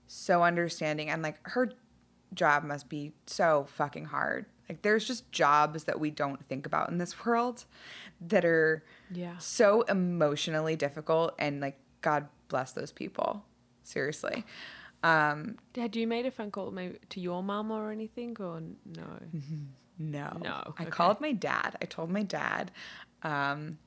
so 0.06 0.42
understanding 0.44 1.10
and 1.10 1.22
like 1.22 1.38
her 1.48 1.72
job 2.32 2.62
must 2.64 2.88
be 2.88 3.12
so 3.26 3.66
fucking 3.74 4.06
hard. 4.06 4.46
Like 4.68 4.82
there's 4.82 5.06
just 5.06 5.30
jobs 5.32 5.84
that 5.84 5.98
we 6.00 6.10
don't 6.10 6.44
think 6.48 6.64
about 6.66 6.90
in 6.90 6.98
this 6.98 7.24
world 7.26 7.64
that 8.20 8.44
are 8.44 8.84
Yeah. 9.10 9.36
so 9.38 9.82
emotionally 9.82 10.76
difficult 10.76 11.34
and 11.38 11.60
like 11.60 11.78
God 12.00 12.28
bless 12.48 12.72
those 12.72 12.92
people. 12.92 13.44
Seriously. 13.82 14.44
Um, 15.04 15.58
Had 15.76 15.94
you 15.94 16.06
made 16.06 16.24
a 16.24 16.30
phone 16.30 16.50
call 16.50 16.70
maybe 16.70 16.96
to 17.10 17.20
your 17.20 17.42
mum 17.42 17.70
or 17.70 17.92
anything, 17.92 18.34
or 18.40 18.62
no? 18.86 19.02
no. 19.98 20.38
No, 20.42 20.72
I 20.78 20.82
okay. 20.82 20.86
called 20.86 21.20
my 21.20 21.32
dad. 21.32 21.76
I 21.82 21.84
told 21.84 22.10
my 22.10 22.22
dad. 22.22 22.70
Um, 23.22 23.78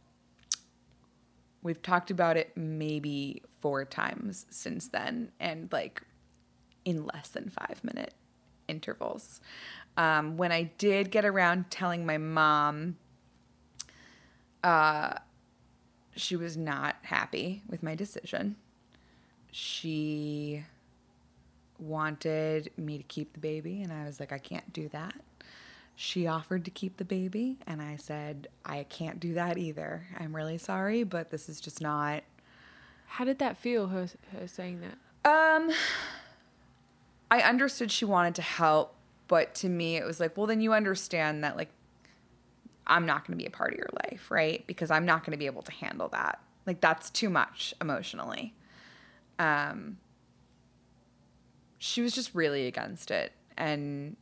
we've 1.63 1.81
talked 1.81 2.11
about 2.11 2.37
it 2.37 2.55
maybe 2.55 3.41
four 3.61 3.83
times 3.83 4.45
since 4.51 4.89
then, 4.89 5.31
and 5.39 5.69
like 5.71 6.03
in 6.85 7.03
less 7.07 7.29
than 7.29 7.49
five 7.49 7.83
minute 7.83 8.13
intervals. 8.67 9.41
Um, 9.97 10.37
when 10.37 10.51
I 10.51 10.69
did 10.77 11.09
get 11.09 11.25
around 11.25 11.71
telling 11.71 12.05
my 12.05 12.19
mom, 12.19 12.97
uh, 14.63 15.15
she 16.15 16.35
was 16.35 16.55
not 16.55 16.97
happy 17.01 17.63
with 17.67 17.81
my 17.81 17.95
decision. 17.95 18.55
She 19.51 20.63
wanted 21.79 22.71
me 22.77 22.97
to 22.97 23.03
keep 23.03 23.33
the 23.33 23.39
baby, 23.39 23.81
and 23.81 23.91
I 23.91 24.05
was 24.05 24.19
like, 24.19 24.31
I 24.31 24.37
can't 24.37 24.71
do 24.73 24.89
that. 24.89 25.13
She 25.95 26.27
offered 26.27 26.65
to 26.65 26.71
keep 26.71 26.97
the 26.97 27.05
baby, 27.05 27.57
and 27.65 27.81
I 27.81 27.95
said, 27.95 28.47
I 28.63 28.83
can't 28.83 29.19
do 29.19 29.33
that 29.33 29.57
either. 29.57 30.05
I'm 30.19 30.35
really 30.35 30.57
sorry, 30.57 31.03
but 31.03 31.31
this 31.31 31.49
is 31.49 31.59
just 31.59 31.81
not. 31.81 32.23
How 33.07 33.25
did 33.25 33.39
that 33.39 33.57
feel? 33.57 33.87
Her 33.87 34.07
her 34.31 34.47
saying 34.47 34.81
that. 34.81 34.97
Um, 35.29 35.71
I 37.31 37.41
understood 37.41 37.91
she 37.91 38.05
wanted 38.05 38.35
to 38.35 38.41
help, 38.41 38.93
but 39.27 39.55
to 39.55 39.69
me, 39.69 39.97
it 39.97 40.05
was 40.05 40.19
like, 40.19 40.37
well, 40.37 40.45
then 40.45 40.61
you 40.61 40.73
understand 40.73 41.43
that, 41.43 41.57
like, 41.57 41.69
I'm 42.85 43.05
not 43.05 43.25
going 43.25 43.37
to 43.37 43.43
be 43.43 43.47
a 43.47 43.51
part 43.51 43.73
of 43.73 43.77
your 43.77 43.89
life, 44.05 44.31
right? 44.31 44.65
Because 44.67 44.91
I'm 44.91 45.05
not 45.05 45.25
going 45.25 45.31
to 45.31 45.37
be 45.37 45.47
able 45.47 45.63
to 45.63 45.71
handle 45.71 46.07
that. 46.09 46.39
Like, 46.65 46.79
that's 46.79 47.09
too 47.09 47.29
much 47.29 47.73
emotionally. 47.81 48.53
Um, 49.39 49.97
she 51.77 52.01
was 52.01 52.13
just 52.13 52.33
really 52.35 52.67
against 52.67 53.11
it. 53.11 53.31
And 53.57 54.15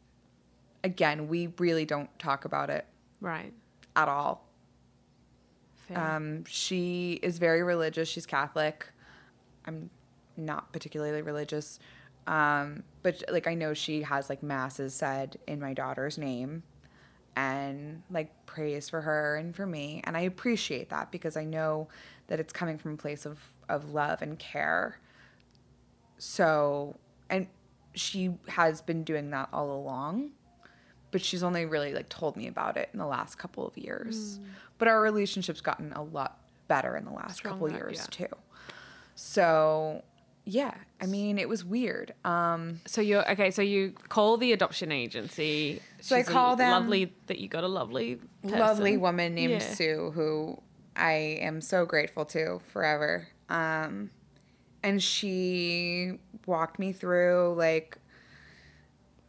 again, 0.83 1.27
we 1.27 1.47
really 1.59 1.85
don't 1.85 2.09
talk 2.19 2.45
about 2.45 2.69
it 2.69 2.85
Right. 3.21 3.53
at 3.95 4.07
all. 4.07 4.45
Um, 5.93 6.45
she 6.45 7.19
is 7.21 7.37
very 7.37 7.61
religious. 7.61 8.09
She's 8.09 8.25
Catholic. 8.25 8.87
I'm 9.65 9.89
not 10.35 10.71
particularly 10.73 11.21
religious. 11.21 11.79
Um, 12.27 12.83
but 13.03 13.23
like 13.29 13.45
I 13.45 13.53
know 13.53 13.73
she 13.75 14.01
has 14.01 14.29
like 14.29 14.41
masses 14.41 14.95
said 14.95 15.37
in 15.45 15.59
my 15.59 15.73
daughter's 15.73 16.17
name 16.17 16.63
and 17.35 18.01
like 18.09 18.31
praise 18.47 18.89
for 18.89 19.01
her 19.01 19.35
and 19.35 19.55
for 19.55 19.67
me. 19.67 20.01
And 20.05 20.17
I 20.17 20.21
appreciate 20.21 20.89
that 20.89 21.11
because 21.11 21.37
I 21.37 21.43
know 21.43 21.87
that 22.27 22.39
it's 22.39 22.51
coming 22.53 22.79
from 22.79 22.93
a 22.93 22.97
place 22.97 23.25
of, 23.27 23.37
of 23.69 23.91
love 23.91 24.23
and 24.23 24.39
care. 24.39 24.97
So, 26.17 26.95
and 27.29 27.47
she 27.93 28.31
has 28.49 28.81
been 28.81 29.03
doing 29.03 29.29
that 29.31 29.49
all 29.53 29.71
along 29.71 30.31
but 31.11 31.21
she's 31.21 31.43
only 31.43 31.65
really 31.65 31.93
like 31.93 32.09
told 32.09 32.35
me 32.35 32.45
about 32.47 32.75
it 32.75 32.89
in 32.91 32.99
the 32.99 33.05
last 33.05 33.35
couple 33.37 33.65
of 33.65 33.77
years. 33.77 34.37
But 34.77 34.89
our 34.89 34.99
relationship's 34.99 35.61
gotten 35.61 35.93
a 35.93 36.03
lot 36.03 36.41
better 36.67 36.97
in 36.97 37.05
the 37.05 37.11
last 37.11 37.41
couple 37.41 37.67
Stronger, 37.69 37.85
years 37.85 37.99
yeah. 38.19 38.27
too. 38.27 38.35
So 39.15 40.03
yeah, 40.43 40.73
I 41.01 41.05
mean 41.05 41.37
it 41.39 41.47
was 41.47 41.63
weird. 41.63 42.13
Um, 42.25 42.81
so 42.85 42.99
you're 43.01 43.29
okay. 43.31 43.49
So 43.51 43.61
you 43.61 43.93
call 44.09 44.35
the 44.35 44.51
adoption 44.51 44.91
agency. 44.91 45.81
So 46.01 46.15
I 46.17 46.19
She's 46.19 46.27
a 46.27 46.31
call 46.31 46.55
them- 46.57 46.71
Lovely 46.71 47.13
that 47.27 47.39
you 47.39 47.47
got 47.47 47.63
a 47.63 47.67
lovely, 47.69 48.19
lovely 48.43 48.97
woman 48.97 49.35
named 49.35 49.53
Yeah. 49.53 49.59
Sue 49.73 50.11
who 50.13 50.61
I 50.97 51.13
am 51.41 51.61
so 51.61 51.85
grateful 51.85 52.25
to 52.25 52.59
forever. 52.73 53.27
Um, 53.49 54.09
and 54.83 55.01
she 55.01 56.19
walked 56.45 56.79
me 56.79 56.91
through 56.91 57.55
like 57.57 57.97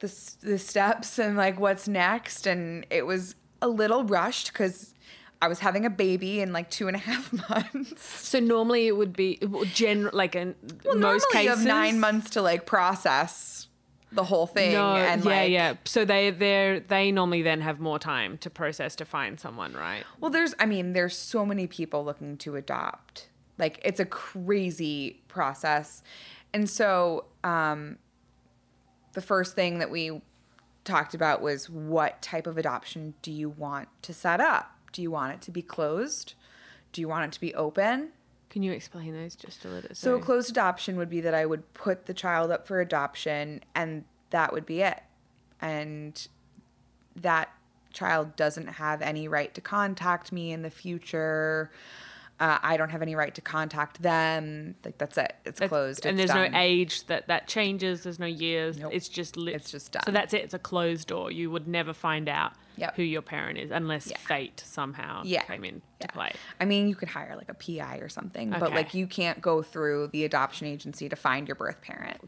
the 0.00 0.12
the 0.42 0.58
steps 0.58 1.18
and 1.18 1.36
like 1.36 1.58
what's 1.58 1.88
next, 1.88 2.46
and 2.46 2.86
it 2.90 3.06
was 3.06 3.34
a 3.62 3.68
little 3.68 4.04
rushed 4.04 4.52
because 4.52 4.94
I 5.40 5.48
was 5.48 5.58
having 5.60 5.84
a 5.84 5.90
baby 5.90 6.40
in 6.40 6.52
like 6.52 6.70
two 6.70 6.88
and 6.88 6.96
a 6.96 6.98
half 7.10 7.32
months. 7.48 8.28
So 8.28 8.40
normally 8.40 8.86
it 8.86 8.96
would 8.96 9.14
be 9.14 9.38
gen 9.72 10.10
like 10.12 10.34
in 10.34 10.54
Well, 10.84 10.96
most 10.96 11.26
cases 11.30 11.44
you 11.44 11.50
have 11.50 11.64
nine 11.64 12.00
months 12.00 12.30
to 12.30 12.42
like 12.42 12.66
process 12.66 13.66
the 14.12 14.24
whole 14.24 14.46
thing. 14.46 14.72
No, 14.72 14.96
and 14.96 15.24
yeah, 15.24 15.30
like, 15.30 15.50
yeah. 15.50 15.74
So 15.84 16.04
they 16.04 16.30
they 16.30 16.82
they 16.86 17.12
normally 17.12 17.42
then 17.42 17.60
have 17.60 17.80
more 17.80 17.98
time 17.98 18.38
to 18.38 18.50
process 18.50 18.96
to 18.96 19.04
find 19.04 19.38
someone, 19.38 19.72
right? 19.74 20.04
Well, 20.20 20.30
there's, 20.30 20.54
I 20.58 20.66
mean, 20.66 20.92
there's 20.92 21.16
so 21.16 21.46
many 21.46 21.66
people 21.66 22.04
looking 22.04 22.36
to 22.38 22.56
adopt. 22.56 23.28
Like, 23.58 23.80
it's 23.84 24.00
a 24.00 24.04
crazy 24.04 25.22
process. 25.28 26.02
And 26.56 26.70
so, 26.70 27.26
um, 27.44 27.98
the 29.12 29.20
first 29.20 29.54
thing 29.54 29.78
that 29.80 29.90
we 29.90 30.22
talked 30.84 31.12
about 31.12 31.42
was 31.42 31.68
what 31.68 32.22
type 32.22 32.46
of 32.46 32.56
adoption 32.56 33.12
do 33.20 33.30
you 33.30 33.50
want 33.50 33.88
to 34.00 34.14
set 34.14 34.40
up? 34.40 34.70
Do 34.90 35.02
you 35.02 35.10
want 35.10 35.34
it 35.34 35.42
to 35.42 35.50
be 35.50 35.60
closed? 35.60 36.32
Do 36.92 37.02
you 37.02 37.08
want 37.08 37.26
it 37.26 37.32
to 37.32 37.40
be 37.40 37.54
open? 37.54 38.08
Can 38.48 38.62
you 38.62 38.72
explain 38.72 39.12
those 39.12 39.36
just 39.36 39.66
a 39.66 39.68
little? 39.68 39.90
So, 39.92 40.16
a 40.16 40.18
closed 40.18 40.48
adoption 40.48 40.96
would 40.96 41.10
be 41.10 41.20
that 41.20 41.34
I 41.34 41.44
would 41.44 41.74
put 41.74 42.06
the 42.06 42.14
child 42.14 42.50
up 42.50 42.66
for 42.66 42.80
adoption 42.80 43.60
and 43.74 44.06
that 44.30 44.50
would 44.54 44.64
be 44.64 44.80
it. 44.80 45.02
And 45.60 46.26
that 47.16 47.50
child 47.92 48.34
doesn't 48.34 48.68
have 48.68 49.02
any 49.02 49.28
right 49.28 49.52
to 49.56 49.60
contact 49.60 50.32
me 50.32 50.52
in 50.52 50.62
the 50.62 50.70
future. 50.70 51.70
Uh, 52.38 52.58
I 52.62 52.76
don't 52.76 52.90
have 52.90 53.00
any 53.00 53.14
right 53.14 53.34
to 53.34 53.40
contact 53.40 54.02
them. 54.02 54.74
Like, 54.84 54.98
that's 54.98 55.16
it. 55.16 55.34
It's 55.46 55.58
closed. 55.58 56.04
and 56.04 56.20
It's 56.20 56.30
there's 56.30 56.38
done. 56.44 56.52
no 56.52 56.58
age 56.58 57.06
that 57.06 57.28
that 57.28 57.48
changes. 57.48 58.02
There's 58.02 58.18
no 58.18 58.26
years. 58.26 58.78
Nope. 58.78 58.92
It's 58.94 59.08
just 59.08 59.38
li- 59.38 59.54
It's 59.54 59.70
just 59.70 59.92
done. 59.92 60.02
So 60.04 60.12
that's 60.12 60.34
it. 60.34 60.42
It's 60.44 60.52
a 60.52 60.58
closed 60.58 61.08
door. 61.08 61.30
You 61.30 61.50
would 61.50 61.66
never 61.66 61.94
find 61.94 62.28
out 62.28 62.52
Yep. 62.76 62.96
who 62.96 63.02
your 63.04 63.22
parent 63.22 63.56
is 63.56 63.70
unless 63.70 64.06
Yeah. 64.10 64.18
fate 64.18 64.62
somehow 64.66 65.22
Yeah. 65.24 65.44
came 65.44 65.64
into 65.64 65.80
Yeah. 65.98 66.08
play. 66.08 66.32
I 66.60 66.66
mean, 66.66 66.88
you 66.88 66.94
could 66.94 67.08
hire 67.08 67.34
like 67.36 67.48
a 67.48 67.54
PI 67.54 67.96
or 68.00 68.10
something, 68.10 68.50
but 68.50 68.70
like 68.74 68.92
you 68.92 69.06
can't 69.06 69.40
go 69.40 69.62
through 69.62 70.08
the 70.08 70.24
adoption 70.26 70.66
agency 70.66 71.08
to 71.08 71.16
find 71.16 71.48
your 71.48 71.54
birth 71.54 71.80
parent. 71.80 72.20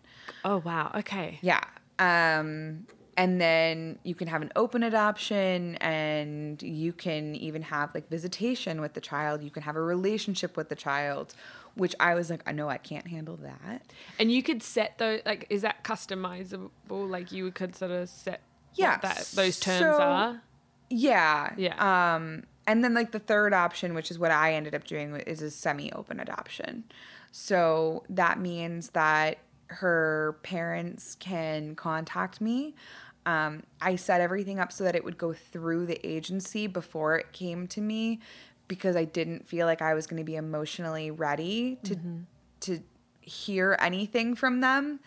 Oh 0.42 0.56
wow. 0.58 0.90
Okay. 0.94 1.38
Yeah. 1.42 1.60
Um, 1.98 2.86
and 3.18 3.40
then 3.40 3.98
you 4.04 4.14
can 4.14 4.28
have 4.28 4.42
an 4.42 4.52
open 4.54 4.84
adoption 4.84 5.74
and 5.76 6.62
you 6.62 6.92
can 6.92 7.34
even 7.34 7.62
have 7.62 7.92
like 7.92 8.08
visitation 8.08 8.80
with 8.80 8.94
the 8.94 9.00
child. 9.00 9.42
You 9.42 9.50
can 9.50 9.64
have 9.64 9.74
a 9.74 9.82
relationship 9.82 10.56
with 10.56 10.68
the 10.68 10.76
child, 10.76 11.34
which 11.74 11.96
I 11.98 12.14
was 12.14 12.30
like, 12.30 12.44
I 12.46 12.52
know 12.52 12.68
I 12.68 12.78
can't 12.78 13.08
handle 13.08 13.36
that. 13.38 13.82
And 14.20 14.30
you 14.30 14.40
could 14.44 14.62
set 14.62 14.98
those 14.98 15.20
like 15.26 15.46
is 15.50 15.62
that 15.62 15.82
customizable? 15.82 16.70
Like 16.88 17.32
you 17.32 17.50
could 17.50 17.74
sort 17.74 17.90
of 17.90 18.08
set 18.08 18.40
Yeah, 18.76 18.92
what 18.92 19.02
that 19.02 19.30
those 19.34 19.58
terms 19.58 19.80
so- 19.96 20.00
are. 20.00 20.40
Yeah. 20.88 21.52
Yeah. 21.56 22.14
Um, 22.14 22.44
and 22.68 22.84
then 22.84 22.94
like 22.94 23.10
the 23.10 23.18
third 23.18 23.52
option, 23.52 23.94
which 23.94 24.12
is 24.12 24.18
what 24.18 24.30
I 24.30 24.54
ended 24.54 24.76
up 24.76 24.84
doing, 24.84 25.16
is 25.16 25.42
a 25.42 25.50
semi-open 25.50 26.20
adoption. 26.20 26.84
So 27.32 28.04
that 28.10 28.38
means 28.38 28.90
that 28.90 29.38
her 29.70 30.38
parents 30.42 31.14
can 31.20 31.74
contact 31.74 32.40
me. 32.40 32.74
Um, 33.28 33.62
I 33.78 33.96
set 33.96 34.22
everything 34.22 34.58
up 34.58 34.72
so 34.72 34.84
that 34.84 34.96
it 34.96 35.04
would 35.04 35.18
go 35.18 35.34
through 35.34 35.84
the 35.84 36.00
agency 36.06 36.66
before 36.66 37.18
it 37.18 37.30
came 37.32 37.66
to 37.68 37.82
me 37.82 38.20
because 38.68 38.96
I 38.96 39.04
didn't 39.04 39.46
feel 39.46 39.66
like 39.66 39.82
I 39.82 39.92
was 39.92 40.06
going 40.06 40.16
to 40.16 40.24
be 40.24 40.36
emotionally 40.36 41.10
ready 41.10 41.78
to 41.84 41.94
to 42.60 42.80
hear 43.20 43.76
anything 43.80 44.34
from 44.34 44.60
them 44.60 45.00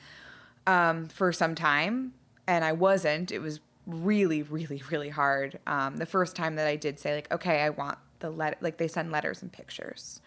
um, 0.68 1.08
for 1.08 1.34
some 1.34 1.56
time, 1.56 2.14
and 2.46 2.64
I 2.64 2.74
wasn't. 2.74 3.32
It 3.32 3.40
was 3.40 3.60
really, 3.88 4.44
really, 4.44 4.84
really 4.92 5.10
hard. 5.10 5.58
Um, 5.66 5.98
the 5.98 6.06
first 6.06 6.36
time 6.36 6.56
that 6.58 6.68
I 6.68 6.76
did 6.76 7.00
say 7.00 7.16
like, 7.16 7.32
okay, 7.34 7.62
I 7.62 7.72
want 7.72 7.98
the 8.20 8.30
let 8.30 8.62
like 8.62 8.78
they 8.78 8.88
send 8.88 9.12
letters 9.12 9.42
and 9.42 9.52
pictures. 9.52 10.22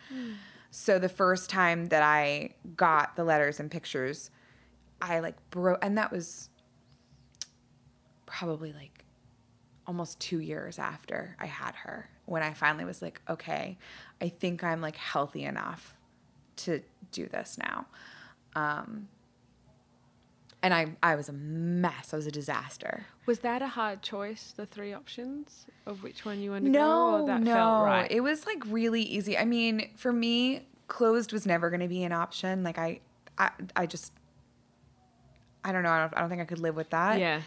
So 0.72 0.98
the 0.98 1.08
first 1.08 1.48
time 1.48 1.86
that 1.86 2.02
I 2.02 2.50
got 2.76 3.14
the 3.14 3.22
letters 3.22 3.60
and 3.60 3.70
pictures, 3.70 4.32
I 5.00 5.20
like 5.20 5.36
broke, 5.50 5.78
and 5.80 5.96
that 5.96 6.10
was 6.10 6.48
probably 8.38 8.72
like 8.72 9.04
almost 9.86 10.18
two 10.18 10.40
years 10.40 10.78
after 10.78 11.36
I 11.38 11.46
had 11.46 11.74
her 11.76 12.08
when 12.26 12.42
I 12.42 12.52
finally 12.54 12.84
was 12.84 13.00
like, 13.02 13.20
okay, 13.28 13.78
I 14.20 14.28
think 14.28 14.64
I'm 14.64 14.80
like 14.80 14.96
healthy 14.96 15.44
enough 15.44 15.94
to 16.56 16.80
do 17.12 17.26
this 17.28 17.58
now. 17.58 17.86
Um, 18.56 19.08
and 20.62 20.72
I, 20.72 20.96
I 21.02 21.14
was 21.16 21.28
a 21.28 21.32
mess. 21.32 22.14
I 22.14 22.16
was 22.16 22.26
a 22.26 22.30
disaster. 22.30 23.04
Was 23.26 23.40
that 23.40 23.60
a 23.60 23.68
hard 23.68 24.00
choice? 24.02 24.54
The 24.56 24.64
three 24.66 24.94
options 24.94 25.66
of 25.86 26.02
which 26.02 26.24
one 26.24 26.40
you 26.40 26.50
wanted 26.52 26.72
to 26.72 26.78
go, 26.78 26.78
No, 26.78 27.22
or 27.22 27.26
that 27.26 27.42
no, 27.42 27.52
felt 27.54 27.84
right? 27.84 28.10
it 28.10 28.20
was 28.20 28.46
like 28.46 28.62
really 28.66 29.02
easy. 29.02 29.36
I 29.36 29.44
mean, 29.44 29.90
for 29.96 30.12
me, 30.12 30.66
closed 30.88 31.32
was 31.32 31.44
never 31.46 31.68
going 31.70 31.80
to 31.80 31.88
be 31.88 32.02
an 32.04 32.12
option. 32.12 32.62
Like 32.64 32.78
I, 32.78 33.00
I, 33.38 33.50
I 33.76 33.86
just, 33.86 34.12
I 35.62 35.72
don't 35.72 35.82
know. 35.82 35.90
I 35.90 36.00
don't, 36.00 36.16
I 36.16 36.20
don't 36.20 36.30
think 36.30 36.40
I 36.40 36.46
could 36.46 36.60
live 36.60 36.74
with 36.74 36.90
that. 36.90 37.18
yeah. 37.20 37.42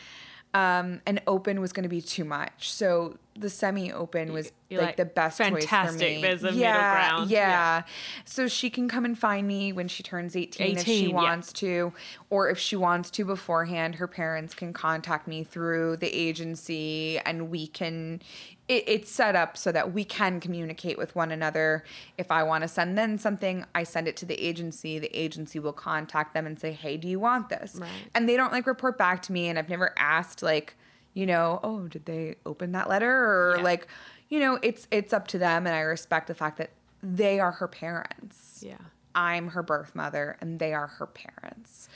Um, 0.53 1.01
and 1.05 1.21
open 1.27 1.61
was 1.61 1.71
going 1.71 1.83
to 1.83 1.89
be 1.89 2.01
too 2.01 2.23
much. 2.23 2.71
So 2.71 3.17
the 3.37 3.49
semi-open 3.49 4.33
was 4.33 4.51
like, 4.71 4.81
like, 4.81 4.97
the 4.97 5.05
best 5.05 5.37
choice 5.37 5.49
for 5.49 5.59
"Fantastic, 5.59 6.15
me. 6.15 6.21
there's 6.21 6.41
a 6.41 6.47
middle 6.47 6.59
yeah, 6.59 6.93
ground." 6.93 7.29
Yeah. 7.29 7.49
Yeah. 7.49 7.83
So 8.25 8.47
she 8.47 8.69
can 8.69 8.87
come 8.89 9.05
and 9.05 9.17
find 9.17 9.47
me 9.47 9.71
when 9.73 9.87
she 9.87 10.03
turns 10.03 10.35
18, 10.35 10.77
if 10.77 10.85
she 10.85 10.91
18, 10.91 11.09
yeah. 11.09 11.15
wants 11.15 11.53
to, 11.53 11.93
or 12.29 12.49
if 12.49 12.57
she 12.57 12.75
wants 12.75 13.11
to 13.11 13.25
beforehand, 13.25 13.95
her 13.95 14.07
parents 14.07 14.53
can 14.53 14.73
contact 14.73 15.27
me 15.27 15.43
through 15.43 15.97
the 15.97 16.07
agency 16.07 17.19
and 17.19 17.49
we 17.49 17.67
can 17.67 18.21
it, 18.67 18.83
it's 18.87 19.11
set 19.11 19.35
up 19.35 19.55
so 19.57 19.71
that 19.71 19.93
we 19.93 20.03
can 20.03 20.39
communicate 20.39 20.97
with 20.97 21.15
one 21.15 21.31
another. 21.31 21.83
If 22.17 22.31
I 22.31 22.43
want 22.43 22.63
to 22.63 22.67
send 22.67 22.97
them 22.97 23.17
something, 23.17 23.65
I 23.73 23.83
send 23.83 24.07
it 24.07 24.17
to 24.17 24.25
the 24.25 24.35
agency. 24.35 24.99
The 24.99 25.15
agency 25.17 25.59
will 25.59 25.73
contact 25.73 26.33
them 26.33 26.45
and 26.45 26.59
say, 26.59 26.71
"Hey, 26.73 26.97
do 26.97 27.07
you 27.07 27.19
want 27.19 27.49
this?" 27.49 27.75
Right. 27.75 27.89
And 28.13 28.27
they 28.27 28.35
don't 28.37 28.51
like 28.51 28.67
report 28.67 28.97
back 28.97 29.21
to 29.23 29.31
me 29.31 29.47
and 29.47 29.57
I've 29.57 29.69
never 29.69 29.93
asked 29.97 30.41
like, 30.43 30.75
you 31.13 31.25
know, 31.25 31.59
"Oh, 31.63 31.87
did 31.87 32.05
they 32.05 32.35
open 32.45 32.73
that 32.73 32.89
letter?" 32.89 33.09
or 33.09 33.55
Yeah. 33.57 33.63
like, 33.63 33.87
you 34.29 34.39
know, 34.39 34.59
it's 34.61 34.87
it's 34.91 35.13
up 35.13 35.27
to 35.29 35.37
them 35.37 35.65
and 35.65 35.75
I 35.75 35.79
respect 35.81 36.27
the 36.27 36.35
fact 36.35 36.57
that 36.57 36.71
they 37.01 37.39
are 37.39 37.51
her 37.51 37.67
parents. 37.67 38.61
Yeah. 38.65 38.77
I'm 39.15 39.49
her 39.49 39.63
birth 39.63 39.95
mother 39.95 40.37
and 40.41 40.59
they 40.59 40.73
are 40.73 40.87
her 40.87 41.07
parents. 41.07 41.89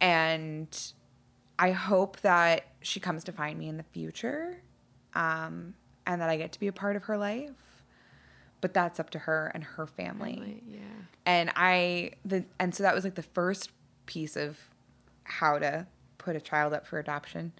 And 0.00 0.76
I 1.58 1.70
hope 1.70 2.20
that 2.20 2.64
she 2.80 2.98
comes 2.98 3.24
to 3.24 3.32
find 3.32 3.58
me 3.58 3.68
in 3.68 3.76
the 3.76 3.84
future 3.84 4.62
um, 5.14 5.74
and 6.06 6.20
that 6.20 6.28
I 6.28 6.36
get 6.36 6.52
to 6.52 6.60
be 6.60 6.66
a 6.68 6.72
part 6.72 6.96
of 6.96 7.04
her 7.04 7.16
life. 7.16 7.50
But 8.60 8.74
that's 8.74 9.00
up 9.00 9.10
to 9.10 9.18
her 9.20 9.50
and 9.54 9.64
her 9.64 9.86
family. 9.86 10.36
Like, 10.40 10.62
yeah. 10.66 10.78
And 11.26 11.50
I 11.56 12.12
the 12.24 12.44
and 12.60 12.74
so 12.74 12.82
that 12.84 12.94
was 12.94 13.02
like 13.04 13.16
the 13.16 13.22
first 13.22 13.70
piece 14.06 14.36
of 14.36 14.58
how 15.24 15.58
to 15.58 15.86
put 16.18 16.36
a 16.36 16.40
child 16.40 16.72
up 16.72 16.86
for 16.86 16.98
adoption. 17.00 17.52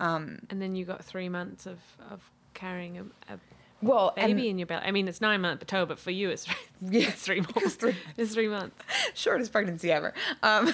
Um, 0.00 0.40
And 0.50 0.60
then 0.60 0.74
you 0.74 0.84
got 0.84 1.04
three 1.04 1.28
months 1.28 1.66
of, 1.66 1.78
of 2.10 2.22
carrying 2.54 2.98
a, 2.98 3.02
a 3.34 3.38
well, 3.82 4.12
baby 4.16 4.48
in 4.48 4.58
your 4.58 4.66
belly. 4.66 4.82
I 4.84 4.90
mean, 4.90 5.08
it's 5.08 5.20
nine 5.20 5.40
months 5.42 5.64
toe, 5.66 5.86
but 5.86 5.98
for 5.98 6.10
you, 6.10 6.30
it's, 6.30 6.46
Yeah. 6.80 7.08
it's 7.08 7.22
three 7.22 7.40
months. 7.54 7.74
three 7.76 7.94
It's 8.16 8.34
three 8.34 8.48
months. 8.48 8.76
shortest 9.14 9.52
pregnancy 9.52 9.92
ever. 9.92 10.12
Um, 10.42 10.72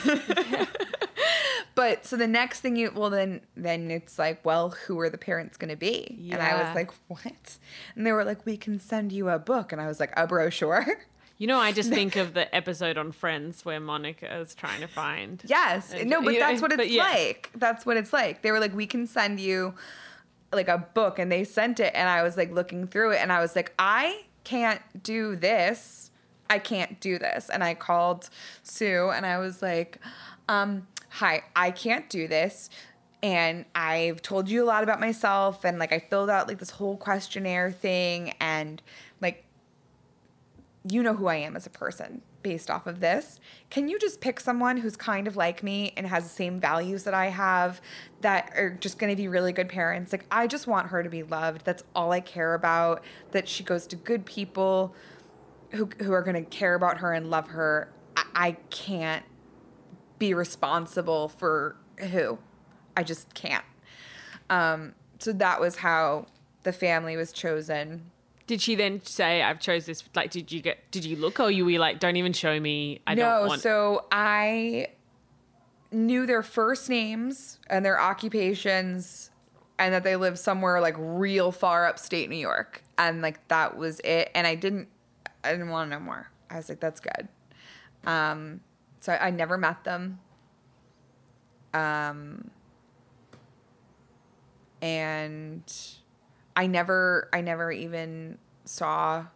but 1.76 2.04
so 2.04 2.16
the 2.16 2.26
next 2.26 2.62
thing 2.62 2.74
you 2.74 2.90
well 2.92 3.10
then 3.10 3.42
then 3.54 3.90
it's 3.92 4.18
like 4.18 4.44
well 4.44 4.70
who 4.70 4.98
are 4.98 5.08
the 5.08 5.18
parents 5.18 5.56
going 5.56 5.70
to 5.70 5.76
be? 5.76 6.18
And 6.32 6.42
I 6.42 6.64
was 6.64 6.74
like 6.74 6.90
what? 7.06 7.58
And 7.94 8.04
they 8.04 8.10
were 8.10 8.24
like 8.24 8.44
we 8.44 8.56
can 8.56 8.80
send 8.80 9.12
you 9.12 9.28
a 9.28 9.38
book 9.38 9.70
and 9.70 9.80
I 9.80 9.86
was 9.86 10.00
like 10.00 10.12
a 10.16 10.26
brochure. 10.26 10.84
You 11.38 11.46
know, 11.46 11.58
I 11.58 11.72
just 11.72 11.90
think 11.90 12.16
of 12.16 12.32
the 12.32 12.54
episode 12.54 12.96
on 12.96 13.12
Friends 13.12 13.62
where 13.62 13.78
Monica 13.78 14.38
is 14.38 14.54
trying 14.54 14.80
to 14.80 14.86
find. 14.86 15.42
Yes. 15.44 15.92
And- 15.92 16.08
no, 16.08 16.22
but 16.22 16.32
you 16.32 16.40
know, 16.40 16.46
that's 16.46 16.62
what 16.62 16.72
it's 16.72 16.88
yeah. 16.88 17.02
like. 17.02 17.50
That's 17.54 17.84
what 17.84 17.98
it's 17.98 18.10
like. 18.10 18.40
They 18.40 18.52
were 18.52 18.58
like, 18.58 18.74
we 18.74 18.86
can 18.86 19.06
send 19.06 19.38
you 19.38 19.74
like 20.50 20.68
a 20.68 20.78
book, 20.78 21.18
and 21.18 21.30
they 21.30 21.44
sent 21.44 21.78
it, 21.78 21.92
and 21.94 22.08
I 22.08 22.22
was 22.22 22.38
like 22.38 22.52
looking 22.52 22.86
through 22.86 23.12
it, 23.12 23.18
and 23.20 23.30
I 23.30 23.40
was 23.40 23.54
like, 23.54 23.74
I 23.78 24.24
can't 24.44 24.80
do 25.02 25.36
this. 25.36 26.10
I 26.48 26.58
can't 26.58 27.00
do 27.00 27.18
this. 27.18 27.50
And 27.50 27.62
I 27.62 27.74
called 27.74 28.30
Sue, 28.62 29.10
and 29.10 29.26
I 29.26 29.36
was 29.36 29.60
like, 29.60 29.98
um, 30.48 30.86
hi, 31.16 31.42
I 31.54 31.70
can't 31.70 32.10
do 32.10 32.28
this. 32.28 32.68
And 33.22 33.64
I've 33.74 34.20
told 34.20 34.50
you 34.50 34.62
a 34.62 34.66
lot 34.66 34.82
about 34.82 35.00
myself, 35.00 35.64
and 35.64 35.78
like 35.78 35.92
I 35.92 35.98
filled 35.98 36.28
out 36.28 36.46
like 36.46 36.58
this 36.58 36.70
whole 36.70 36.96
questionnaire 36.96 37.72
thing, 37.72 38.34
and 38.38 38.82
like 39.22 39.44
you 40.88 41.02
know 41.02 41.14
who 41.14 41.26
I 41.26 41.36
am 41.36 41.56
as 41.56 41.66
a 41.66 41.70
person 41.70 42.20
based 42.42 42.70
off 42.70 42.86
of 42.86 43.00
this. 43.00 43.40
Can 43.70 43.88
you 43.88 43.98
just 43.98 44.20
pick 44.20 44.38
someone 44.38 44.76
who's 44.76 44.94
kind 44.94 45.26
of 45.26 45.36
like 45.36 45.62
me 45.62 45.92
and 45.96 46.06
has 46.06 46.24
the 46.24 46.28
same 46.28 46.60
values 46.60 47.02
that 47.04 47.14
I 47.14 47.26
have 47.26 47.80
that 48.20 48.52
are 48.54 48.70
just 48.70 48.98
going 48.98 49.10
to 49.10 49.16
be 49.16 49.26
really 49.26 49.52
good 49.52 49.68
parents? 49.68 50.12
Like, 50.12 50.26
I 50.30 50.46
just 50.46 50.68
want 50.68 50.88
her 50.88 51.02
to 51.02 51.08
be 51.08 51.24
loved. 51.24 51.64
That's 51.64 51.82
all 51.94 52.12
I 52.12 52.20
care 52.20 52.54
about. 52.54 53.02
That 53.32 53.48
she 53.48 53.64
goes 53.64 53.86
to 53.88 53.96
good 53.96 54.26
people 54.26 54.94
who, 55.70 55.88
who 56.00 56.12
are 56.12 56.22
going 56.22 56.36
to 56.36 56.48
care 56.48 56.74
about 56.74 56.98
her 56.98 57.12
and 57.14 57.30
love 57.30 57.48
her. 57.48 57.90
I, 58.16 58.24
I 58.34 58.52
can't 58.70 59.24
be 60.18 60.34
responsible 60.34 61.28
for 61.28 61.76
who. 61.98 62.38
I 62.96 63.02
just 63.02 63.32
can't. 63.34 63.64
Um, 64.48 64.94
so 65.18 65.32
that 65.32 65.60
was 65.60 65.76
how 65.76 66.26
the 66.62 66.72
family 66.72 67.16
was 67.16 67.32
chosen. 67.32 68.10
Did 68.46 68.60
she 68.60 68.74
then 68.74 69.04
say, 69.04 69.42
"I've 69.42 69.58
chose 69.58 69.86
this"? 69.86 70.04
Like, 70.14 70.30
did 70.30 70.52
you 70.52 70.60
get? 70.60 70.90
Did 70.90 71.04
you 71.04 71.16
look, 71.16 71.40
or 71.40 71.50
you 71.50 71.64
were 71.64 71.78
like, 71.78 71.98
"Don't 71.98 72.16
even 72.16 72.32
show 72.32 72.58
me. 72.60 73.00
I 73.06 73.14
no, 73.14 73.22
don't 73.22 73.48
want." 73.48 73.58
No. 73.58 73.62
So 73.62 74.06
I 74.12 74.88
knew 75.90 76.26
their 76.26 76.42
first 76.42 76.88
names 76.88 77.58
and 77.68 77.84
their 77.84 78.00
occupations 78.00 79.30
and 79.78 79.94
that 79.94 80.04
they 80.04 80.16
lived 80.16 80.38
somewhere 80.38 80.80
like 80.80 80.94
real 80.98 81.52
far 81.52 81.86
upstate 81.86 82.28
New 82.28 82.36
York. 82.36 82.82
And 82.98 83.22
like 83.22 83.46
that 83.48 83.76
was 83.76 84.00
it. 84.00 84.30
And 84.34 84.46
I 84.46 84.54
didn't 84.54 84.88
I 85.44 85.52
didn't 85.52 85.68
want 85.68 85.90
to 85.90 85.96
know 85.96 86.04
more. 86.04 86.30
I 86.50 86.56
was 86.56 86.68
like, 86.68 86.80
that's 86.80 87.00
good. 87.00 87.28
Um 88.04 88.60
so 89.06 89.12
I, 89.12 89.30
never 89.30 89.56
met 89.56 89.84
them. 89.84 90.18
Um 91.72 92.50
and 94.82 95.62
I 96.56 96.66
never 96.66 97.28
I 97.32 97.40
never 97.40 97.70
even 97.70 98.38
saw 98.64 99.26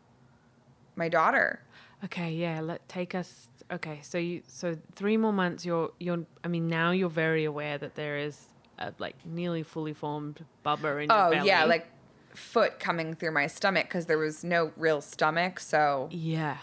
my 0.96 1.08
daughter. 1.08 1.62
Okay, 2.04 2.32
yeah. 2.32 2.60
Let 2.60 2.88
take 2.88 3.14
us. 3.14 3.48
Okay, 3.70 4.00
so 4.02 4.18
you 4.18 4.42
so 4.48 4.76
three 4.96 5.16
more 5.16 5.32
months. 5.32 5.64
You're 5.64 5.92
you're. 6.00 6.24
I 6.42 6.48
mean, 6.48 6.66
now 6.66 6.90
you're 6.90 7.08
very 7.08 7.44
aware 7.44 7.78
that 7.78 7.94
there 7.94 8.18
is 8.18 8.46
a 8.78 8.92
like 8.98 9.14
nearly 9.24 9.62
fully 9.62 9.92
formed 9.92 10.44
bubba 10.66 11.04
in 11.04 11.08
your 11.10 11.30
belly. 11.30 11.38
Oh 11.38 11.44
yeah, 11.44 11.64
like 11.64 11.86
foot 12.34 12.80
coming 12.80 13.14
through 13.14 13.32
my 13.32 13.46
stomach 13.46 13.86
because 13.86 14.06
there 14.06 14.18
was 14.18 14.42
no 14.42 14.72
real 14.76 15.00
stomach. 15.00 15.60
So 15.60 16.08
yeah. 16.10 16.56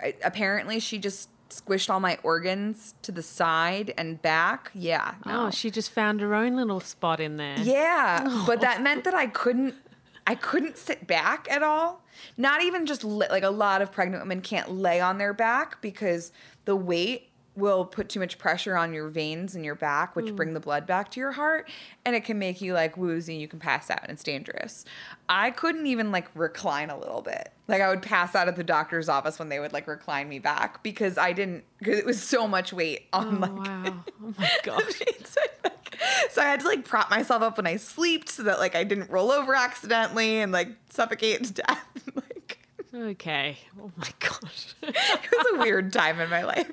I, 0.00 0.14
apparently 0.24 0.80
she 0.80 0.98
just 0.98 1.28
squished 1.60 1.90
all 1.90 2.00
my 2.00 2.18
organs 2.22 2.94
to 3.02 3.12
the 3.12 3.22
side 3.22 3.92
and 3.96 4.20
back. 4.22 4.70
Yeah. 4.74 5.14
No. 5.26 5.46
Oh, 5.46 5.50
she 5.50 5.70
just 5.70 5.90
found 5.90 6.20
her 6.20 6.34
own 6.34 6.56
little 6.56 6.80
spot 6.80 7.20
in 7.20 7.36
there. 7.36 7.58
yeah, 7.58 8.24
oh. 8.26 8.44
but 8.46 8.60
that 8.60 8.82
meant 8.82 9.04
that 9.04 9.14
I 9.14 9.26
couldn't. 9.26 9.74
I 10.24 10.36
couldn't 10.36 10.78
sit 10.78 11.08
back 11.08 11.48
at 11.50 11.64
all. 11.64 12.04
Not 12.36 12.62
even 12.62 12.86
just 12.86 13.02
li- 13.02 13.26
like 13.28 13.42
a 13.42 13.50
lot 13.50 13.82
of 13.82 13.90
pregnant 13.90 14.22
women 14.22 14.40
can't 14.40 14.70
lay 14.70 15.00
on 15.00 15.18
their 15.18 15.34
back 15.34 15.82
because 15.82 16.30
the 16.64 16.76
weight 16.76 17.31
will 17.54 17.84
put 17.84 18.08
too 18.08 18.20
much 18.20 18.38
pressure 18.38 18.76
on 18.76 18.94
your 18.94 19.08
veins 19.08 19.54
in 19.54 19.62
your 19.64 19.74
back, 19.74 20.16
which 20.16 20.26
mm. 20.26 20.36
bring 20.36 20.54
the 20.54 20.60
blood 20.60 20.86
back 20.86 21.10
to 21.10 21.20
your 21.20 21.32
heart, 21.32 21.68
and 22.04 22.16
it 22.16 22.24
can 22.24 22.38
make 22.38 22.60
you 22.60 22.72
like 22.74 22.96
woozy. 22.96 23.36
You 23.36 23.48
can 23.48 23.58
pass 23.58 23.90
out, 23.90 24.00
and 24.02 24.10
it's 24.10 24.22
dangerous. 24.22 24.84
I 25.28 25.50
couldn't 25.50 25.86
even 25.86 26.10
like 26.10 26.28
recline 26.34 26.90
a 26.90 26.98
little 26.98 27.22
bit. 27.22 27.52
Like 27.68 27.80
I 27.80 27.88
would 27.88 28.02
pass 28.02 28.34
out 28.34 28.48
at 28.48 28.56
the 28.56 28.64
doctor's 28.64 29.08
office 29.08 29.38
when 29.38 29.48
they 29.48 29.60
would 29.60 29.72
like 29.72 29.86
recline 29.86 30.28
me 30.28 30.38
back 30.38 30.82
because 30.82 31.16
I 31.16 31.32
didn't 31.32 31.64
because 31.78 31.98
it 31.98 32.06
was 32.06 32.22
so 32.22 32.46
much 32.48 32.72
weight 32.72 33.06
on 33.12 33.36
Oh, 33.36 33.40
like 33.40 33.52
wow. 33.56 34.04
Oh 34.22 34.34
my 34.38 34.50
gosh. 34.62 35.02
so, 35.24 35.40
so 36.30 36.42
I 36.42 36.46
had 36.46 36.60
to 36.60 36.66
like 36.66 36.84
prop 36.84 37.10
myself 37.10 37.42
up 37.42 37.56
when 37.56 37.66
I 37.66 37.76
slept 37.76 38.28
so 38.28 38.42
that 38.44 38.58
like 38.58 38.74
I 38.74 38.84
didn't 38.84 39.10
roll 39.10 39.30
over 39.30 39.54
accidentally 39.54 40.40
and 40.40 40.52
like 40.52 40.68
suffocate 40.90 41.44
to 41.44 41.52
death. 41.52 41.86
like 42.14 42.41
Okay. 42.94 43.56
Oh 43.80 43.90
my 43.96 44.08
gosh. 44.18 44.74
it 44.82 44.94
was 45.32 45.46
a 45.54 45.58
weird 45.58 45.92
time 45.92 46.20
in 46.20 46.28
my 46.30 46.44
life. 46.44 46.70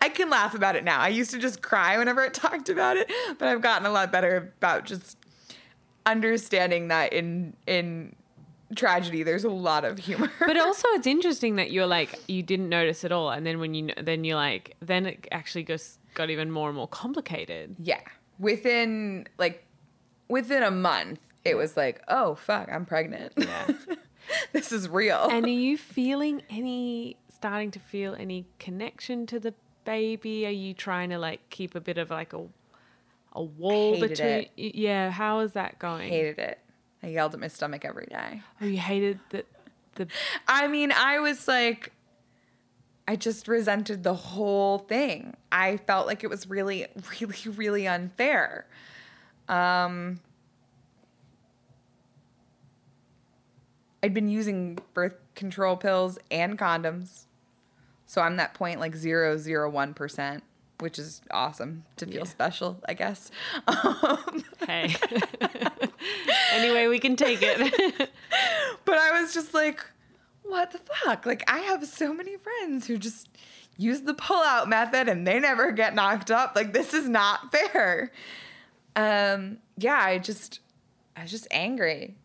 I 0.00 0.08
can 0.08 0.30
laugh 0.30 0.54
about 0.54 0.76
it 0.76 0.84
now. 0.84 1.00
I 1.00 1.08
used 1.08 1.30
to 1.32 1.38
just 1.38 1.62
cry 1.62 1.98
whenever 1.98 2.20
I 2.20 2.28
talked 2.30 2.68
about 2.68 2.96
it, 2.96 3.10
but 3.38 3.48
I've 3.48 3.60
gotten 3.60 3.86
a 3.86 3.90
lot 3.90 4.12
better 4.12 4.52
about 4.58 4.84
just 4.84 5.16
understanding 6.06 6.88
that 6.88 7.12
in 7.12 7.54
in 7.66 8.14
tragedy 8.76 9.22
there's 9.22 9.44
a 9.44 9.50
lot 9.50 9.84
of 9.84 9.98
humor. 9.98 10.30
but 10.40 10.56
also, 10.56 10.86
it's 10.92 11.06
interesting 11.06 11.56
that 11.56 11.70
you're 11.70 11.86
like 11.86 12.18
you 12.28 12.42
didn't 12.42 12.68
notice 12.68 13.04
at 13.04 13.12
all, 13.12 13.30
and 13.30 13.46
then 13.46 13.58
when 13.58 13.74
you 13.74 13.90
then 14.00 14.24
you're 14.24 14.36
like 14.36 14.76
then 14.80 15.06
it 15.06 15.26
actually 15.32 15.64
just 15.64 15.98
got 16.14 16.30
even 16.30 16.50
more 16.50 16.68
and 16.68 16.76
more 16.76 16.88
complicated. 16.88 17.74
yeah, 17.82 18.00
within 18.38 19.26
like 19.38 19.64
within 20.28 20.62
a 20.62 20.70
month 20.70 21.18
it 21.44 21.56
was 21.56 21.76
like, 21.76 22.02
"Oh 22.08 22.34
fuck, 22.36 22.68
I'm 22.70 22.84
pregnant." 22.86 23.32
Yeah. 23.36 23.66
this 24.52 24.72
is 24.72 24.88
real. 24.88 25.28
And 25.30 25.44
are 25.44 25.48
you 25.48 25.76
feeling 25.78 26.42
any 26.50 27.16
starting 27.34 27.70
to 27.72 27.78
feel 27.78 28.14
any 28.18 28.46
connection 28.58 29.26
to 29.26 29.40
the 29.40 29.54
baby? 29.84 30.46
Are 30.46 30.50
you 30.50 30.74
trying 30.74 31.10
to 31.10 31.18
like 31.18 31.48
keep 31.50 31.74
a 31.74 31.80
bit 31.80 31.98
of 31.98 32.10
like 32.10 32.32
a 32.32 32.46
a 33.32 33.42
wall 33.42 33.98
between? 34.00 34.48
it. 34.56 34.74
Yeah, 34.74 35.10
how 35.10 35.40
is 35.40 35.52
that 35.52 35.78
going? 35.78 36.08
hated 36.10 36.38
it. 36.38 36.58
I 37.02 37.08
yelled 37.08 37.34
at 37.34 37.40
my 37.40 37.48
stomach 37.48 37.84
every 37.84 38.06
day. 38.06 38.42
Oh, 38.60 38.66
you 38.66 38.78
hated 38.78 39.20
the 39.30 39.44
the 39.94 40.08
I 40.48 40.68
mean, 40.68 40.92
I 40.92 41.20
was 41.20 41.46
like, 41.46 41.92
I 43.06 43.16
just 43.16 43.48
resented 43.48 44.02
the 44.02 44.14
whole 44.14 44.78
thing. 44.80 45.34
I 45.50 45.78
felt 45.78 46.06
like 46.06 46.24
it 46.24 46.30
was 46.30 46.48
really, 46.48 46.86
really, 47.20 47.56
really 47.56 47.86
unfair. 47.86 48.66
Um, 49.48 50.20
I'd 54.02 54.14
been 54.14 54.28
using 54.28 54.78
birth 54.94 55.14
control 55.34 55.76
pills 55.76 56.18
and 56.30 56.58
condoms. 56.58 57.24
So 58.06 58.22
I'm 58.22 58.36
that 58.36 58.54
point 58.54 58.80
like 58.80 58.94
zero 58.96 59.36
zero 59.36 59.68
one 59.68 59.92
percent. 59.94 60.42
which 60.80 60.98
is 60.98 61.20
awesome 61.32 61.84
to 61.96 62.06
feel 62.06 62.18
Yeah. 62.18 62.24
special, 62.24 62.80
I 62.88 62.94
guess. 62.94 63.30
Um, 63.66 64.44
Hey. 64.66 64.94
anyway, 66.52 66.86
we 66.86 66.98
can 66.98 67.16
take 67.16 67.40
it. 67.42 68.10
but 68.84 68.98
I 68.98 69.20
was 69.20 69.34
just 69.34 69.54
like, 69.54 69.84
what 70.44 70.70
the 70.70 70.78
fuck? 71.04 71.26
Like, 71.26 71.42
I 71.50 71.58
have 71.60 71.84
so 71.86 72.12
many 72.14 72.36
friends 72.36 72.86
who 72.86 72.96
just 72.98 73.28
use 73.76 74.02
the 74.02 74.14
pull 74.14 74.42
out 74.42 74.68
method 74.68 75.08
and 75.08 75.26
they 75.26 75.38
never 75.40 75.72
get 75.72 75.94
knocked 75.94 76.30
up. 76.30 76.54
Like, 76.56 76.72
this 76.72 76.94
is 76.94 77.08
not 77.08 77.50
fair. 77.52 78.12
Um, 78.96 79.58
yeah, 79.76 79.98
I 80.00 80.18
just, 80.18 80.60
I 81.16 81.22
was 81.22 81.30
just 81.30 81.46
angry. 81.50 82.16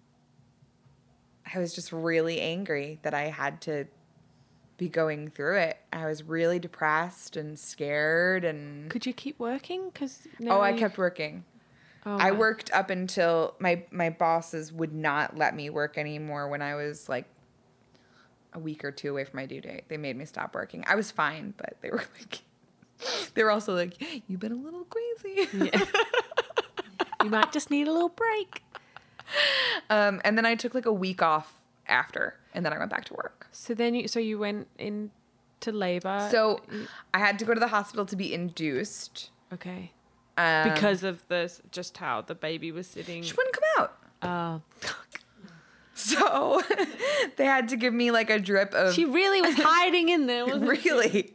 I 1.53 1.59
was 1.59 1.73
just 1.73 1.91
really 1.91 2.39
angry 2.41 2.99
that 3.03 3.13
I 3.13 3.23
had 3.23 3.61
to 3.61 3.85
be 4.77 4.89
going 4.89 5.29
through 5.29 5.57
it. 5.57 5.77
I 5.91 6.05
was 6.05 6.23
really 6.23 6.59
depressed 6.59 7.37
and 7.37 7.57
scared 7.57 8.43
and 8.43 8.89
Could 8.89 9.05
you 9.05 9.13
keep 9.13 9.39
working? 9.39 9.89
Because 9.89 10.27
oh, 10.47 10.61
I 10.61 10.73
kept 10.73 10.97
working. 10.97 11.43
Oh, 12.05 12.17
I 12.17 12.31
wow. 12.31 12.39
worked 12.39 12.71
up 12.71 12.89
until 12.89 13.55
my 13.59 13.83
my 13.91 14.09
bosses 14.09 14.71
would 14.73 14.93
not 14.93 15.37
let 15.37 15.55
me 15.55 15.69
work 15.69 15.97
anymore 15.97 16.49
when 16.49 16.61
I 16.61 16.75
was 16.75 17.07
like 17.07 17.25
a 18.51 18.59
week 18.59 18.83
or 18.83 18.91
two 18.91 19.11
away 19.11 19.23
from 19.23 19.37
my 19.37 19.45
due 19.45 19.61
date. 19.61 19.85
They 19.87 19.97
made 19.97 20.17
me 20.17 20.25
stop 20.25 20.53
working. 20.53 20.83
I 20.87 20.95
was 20.95 21.11
fine, 21.11 21.53
but 21.55 21.77
they 21.81 21.89
were 21.89 22.03
like 22.19 22.41
they 23.33 23.43
were 23.43 23.51
also 23.51 23.73
like, 23.73 23.93
You've 24.27 24.39
been 24.39 24.51
a 24.51 24.55
little 24.55 24.85
crazy. 24.85 25.47
Yeah. 25.53 25.85
you 27.23 27.29
might 27.29 27.51
just 27.51 27.69
need 27.69 27.87
a 27.87 27.91
little 27.91 28.09
break. 28.09 28.63
Um, 29.89 30.21
and 30.24 30.38
then 30.38 30.45
I 30.45 30.55
took 30.55 30.74
like 30.74 30.86
a 30.86 30.93
week 30.93 31.21
off 31.21 31.59
after 31.88 32.36
and 32.53 32.65
then 32.65 32.74
I 32.74 32.78
went 32.78 32.91
back 32.91 33.05
to 33.05 33.13
work. 33.13 33.47
So 33.51 33.74
then 33.74 33.95
you, 33.95 34.07
so 34.07 34.19
you 34.19 34.38
went 34.39 34.67
into 34.78 35.09
labor. 35.71 36.28
So 36.32 36.61
I 37.13 37.19
had 37.19 37.39
to 37.39 37.45
go 37.45 37.53
to 37.53 37.59
the 37.59 37.67
hospital 37.67 38.05
to 38.07 38.15
be 38.15 38.34
induced. 38.34 39.30
okay, 39.53 39.91
Um, 40.38 40.69
because 40.74 41.03
of 41.03 41.28
this, 41.28 41.61
just 41.71 41.97
how 41.97 42.21
the 42.21 42.36
baby 42.36 42.71
was 42.71 42.88
sitting. 42.88 43.24
she 43.24 43.34
wouldn't 43.34 43.55
come 43.55 43.63
out. 43.84 43.97
Oh, 44.26 44.61
So 45.95 46.61
they 47.38 47.45
had 47.45 47.69
to 47.69 47.76
give 47.78 47.93
me 47.93 48.09
like 48.11 48.30
a 48.32 48.39
drip 48.39 48.74
of 48.74 48.93
she 48.95 49.05
really 49.05 49.41
was 49.41 49.53
hiding 49.57 50.09
in 50.09 50.26
there. 50.26 50.45
Wasn't 50.45 50.82
she? 50.82 50.89
really 50.89 51.34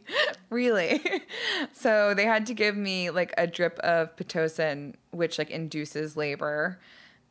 really 0.49 1.01
so 1.73 2.13
they 2.13 2.25
had 2.25 2.45
to 2.47 2.53
give 2.53 2.75
me 2.75 3.09
like 3.09 3.33
a 3.37 3.47
drip 3.47 3.79
of 3.79 4.13
pitocin 4.17 4.95
which 5.11 5.37
like 5.39 5.49
induces 5.49 6.17
labor 6.17 6.77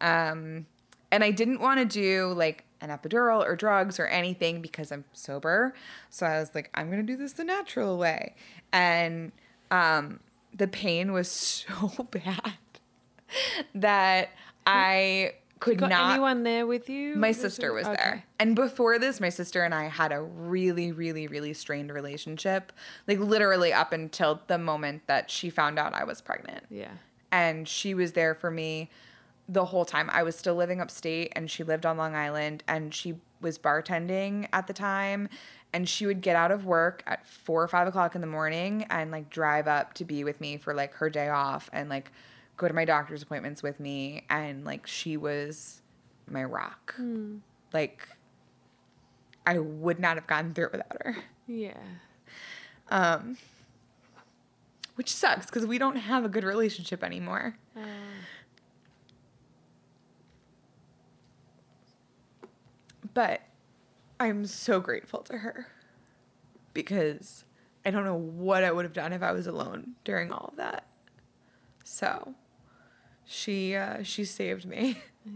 um 0.01 0.67
and 1.11 1.25
i 1.25 1.31
didn't 1.31 1.61
want 1.61 1.79
to 1.79 1.85
do 1.85 2.33
like 2.35 2.65
an 2.81 2.91
epidural 2.91 3.45
or 3.45 3.57
drugs 3.57 3.99
or 3.99 4.07
anything 4.07 4.61
because 4.61 4.93
i'm 4.93 5.05
sober 5.13 5.75
so 6.11 6.27
i 6.27 6.39
was 6.39 6.55
like 6.55 6.71
i'm 6.75 6.91
gonna 6.91 7.03
do 7.03 7.17
this 7.17 7.33
the 7.33 7.45
natural 7.45 7.99
way 7.99 8.35
and 8.73 9.33
um 9.71 10.21
the 10.55 10.69
pain 10.69 11.13
was 11.13 11.31
so 11.69 12.07
bad 12.11 12.55
that 13.75 14.31
i 14.67 15.33
could 15.61 15.79
Got 15.79 15.91
not 15.91 16.13
anyone 16.13 16.43
there 16.43 16.67
with 16.67 16.89
you? 16.89 17.17
my 17.17 17.33
sister 17.33 17.73
was 17.73 17.87
okay. 17.87 17.97
there. 17.97 18.25
And 18.39 18.55
before 18.55 18.99
this, 18.99 19.21
my 19.21 19.29
sister 19.29 19.65
and 19.65 19.75
I 19.75 19.85
had 19.85 20.13
a 20.13 20.21
really, 20.21 20.93
really, 20.93 21.27
really 21.27 21.53
strained 21.53 21.93
relationship. 21.93 22.73
Like 23.07 23.19
literally 23.19 23.73
up 23.73 23.93
until 23.93 24.41
the 24.47 24.59
moment 24.59 25.03
that 25.07 25.31
she 25.31 25.51
found 25.51 25.79
out 25.79 25.95
I 25.95 26.05
was 26.05 26.21
pregnant. 26.21 26.65
Yeah. 26.71 26.93
And 27.33 27.69
she 27.69 27.95
was 27.95 28.13
there 28.13 28.35
for 28.35 28.51
me 28.51 28.91
the 29.49 29.65
whole 29.65 29.85
time. 29.85 30.11
I 30.13 30.23
was 30.23 30.37
still 30.37 30.55
living 30.55 30.81
upstate 30.81 31.33
and 31.35 31.51
she 31.51 31.65
lived 31.65 31.87
on 31.87 31.97
Long 31.97 32.15
Island 32.15 32.63
and 32.69 32.95
she 32.95 33.19
was 33.41 33.59
bartending 33.59 34.49
at 34.53 34.67
the 34.67 34.73
time. 34.73 35.29
And 35.73 35.87
she 35.87 36.07
would 36.07 36.23
get 36.23 36.35
out 36.35 36.51
of 36.51 36.65
work 36.65 37.03
at 37.07 37.27
four 37.27 37.63
or 37.63 37.69
five 37.69 37.87
o'clock 37.87 38.15
in 38.15 38.23
the 38.23 38.27
morning 38.27 38.87
and 38.89 39.11
like 39.11 39.29
drive 39.29 39.69
up 39.69 39.93
to 39.95 40.05
be 40.05 40.25
with 40.25 40.41
me 40.41 40.57
for 40.57 40.73
like 40.73 40.95
her 40.95 41.11
day 41.11 41.29
off 41.29 41.69
and 41.73 41.91
like 41.91 42.11
go 42.57 42.67
to 42.69 42.75
my 42.75 42.87
doctor's 42.87 43.23
appointments 43.23 43.63
with 43.63 43.79
me. 43.79 44.25
And 44.31 44.65
like 44.65 44.87
she 44.87 45.17
was 45.19 45.83
my 46.27 46.45
rock. 46.45 46.95
Like 47.73 48.09
I 49.47 49.59
would 49.59 49.99
not 49.99 50.17
have 50.17 50.27
gotten 50.27 50.55
through 50.55 50.67
it 50.67 50.73
without 50.73 50.97
her. 51.03 51.17
Yeah. 51.47 51.81
Um, 52.91 53.37
which 54.97 55.15
sucks 55.15 55.47
because 55.47 55.65
we 55.65 55.79
don't 55.79 55.97
have 55.97 56.25
a 56.25 56.29
good 56.29 56.45
relationship 56.45 57.05
anymore. 57.05 57.57
But 63.19 63.41
I'm 64.21 64.47
so 64.47 64.79
grateful 64.79 65.23
to 65.23 65.39
her 65.39 65.67
because 66.73 67.43
I 67.85 67.91
don't 67.91 68.05
know 68.05 68.15
what 68.15 68.63
I 68.63 68.71
would 68.71 68.85
have 68.85 68.93
done 68.93 69.13
if 69.13 69.25
I 69.25 69.33
was 69.33 69.49
alone 69.49 69.97
during 70.05 70.31
all 70.31 70.51
of 70.53 70.57
that. 70.59 70.87
So 71.83 72.37
she 73.25 73.75
uh, 73.75 74.05
she 74.05 74.25
saved 74.25 74.67
me. 74.67 75.03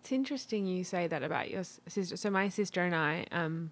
It's 0.00 0.10
interesting 0.10 0.66
you 0.66 0.82
say 0.82 1.06
that 1.06 1.22
about 1.22 1.50
your 1.50 1.62
sister. 1.62 2.16
So 2.16 2.28
my 2.30 2.48
sister 2.48 2.82
and 2.82 2.96
I, 2.96 3.26
um, 3.30 3.70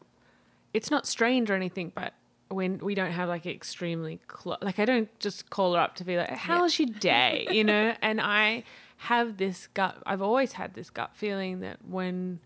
it's 0.73 0.89
not 0.89 1.05
strange 1.05 1.51
or 1.51 1.55
anything, 1.55 1.91
but 1.93 2.15
when 2.49 2.79
we 2.79 2.95
don't 2.95 3.11
have 3.11 3.29
like 3.29 3.45
extremely 3.47 4.21
close, 4.29 4.59
like 4.63 4.79
I 4.79 4.85
don't 4.85 5.09
just 5.19 5.51
call 5.51 5.75
her 5.75 5.81
up 5.81 5.97
to 5.97 6.05
be 6.05 6.17
like, 6.17 6.31
"How's 6.31 6.79
your 6.79 6.91
day?" 6.91 7.49
You 7.51 7.65
know. 7.73 7.97
And 8.01 8.21
I 8.21 8.63
have 8.99 9.39
this 9.39 9.67
gut. 9.75 10.01
I've 10.07 10.23
always 10.23 10.53
had 10.53 10.75
this 10.75 10.91
gut 10.91 11.11
feeling 11.17 11.59
that 11.63 11.85
when 11.85 12.39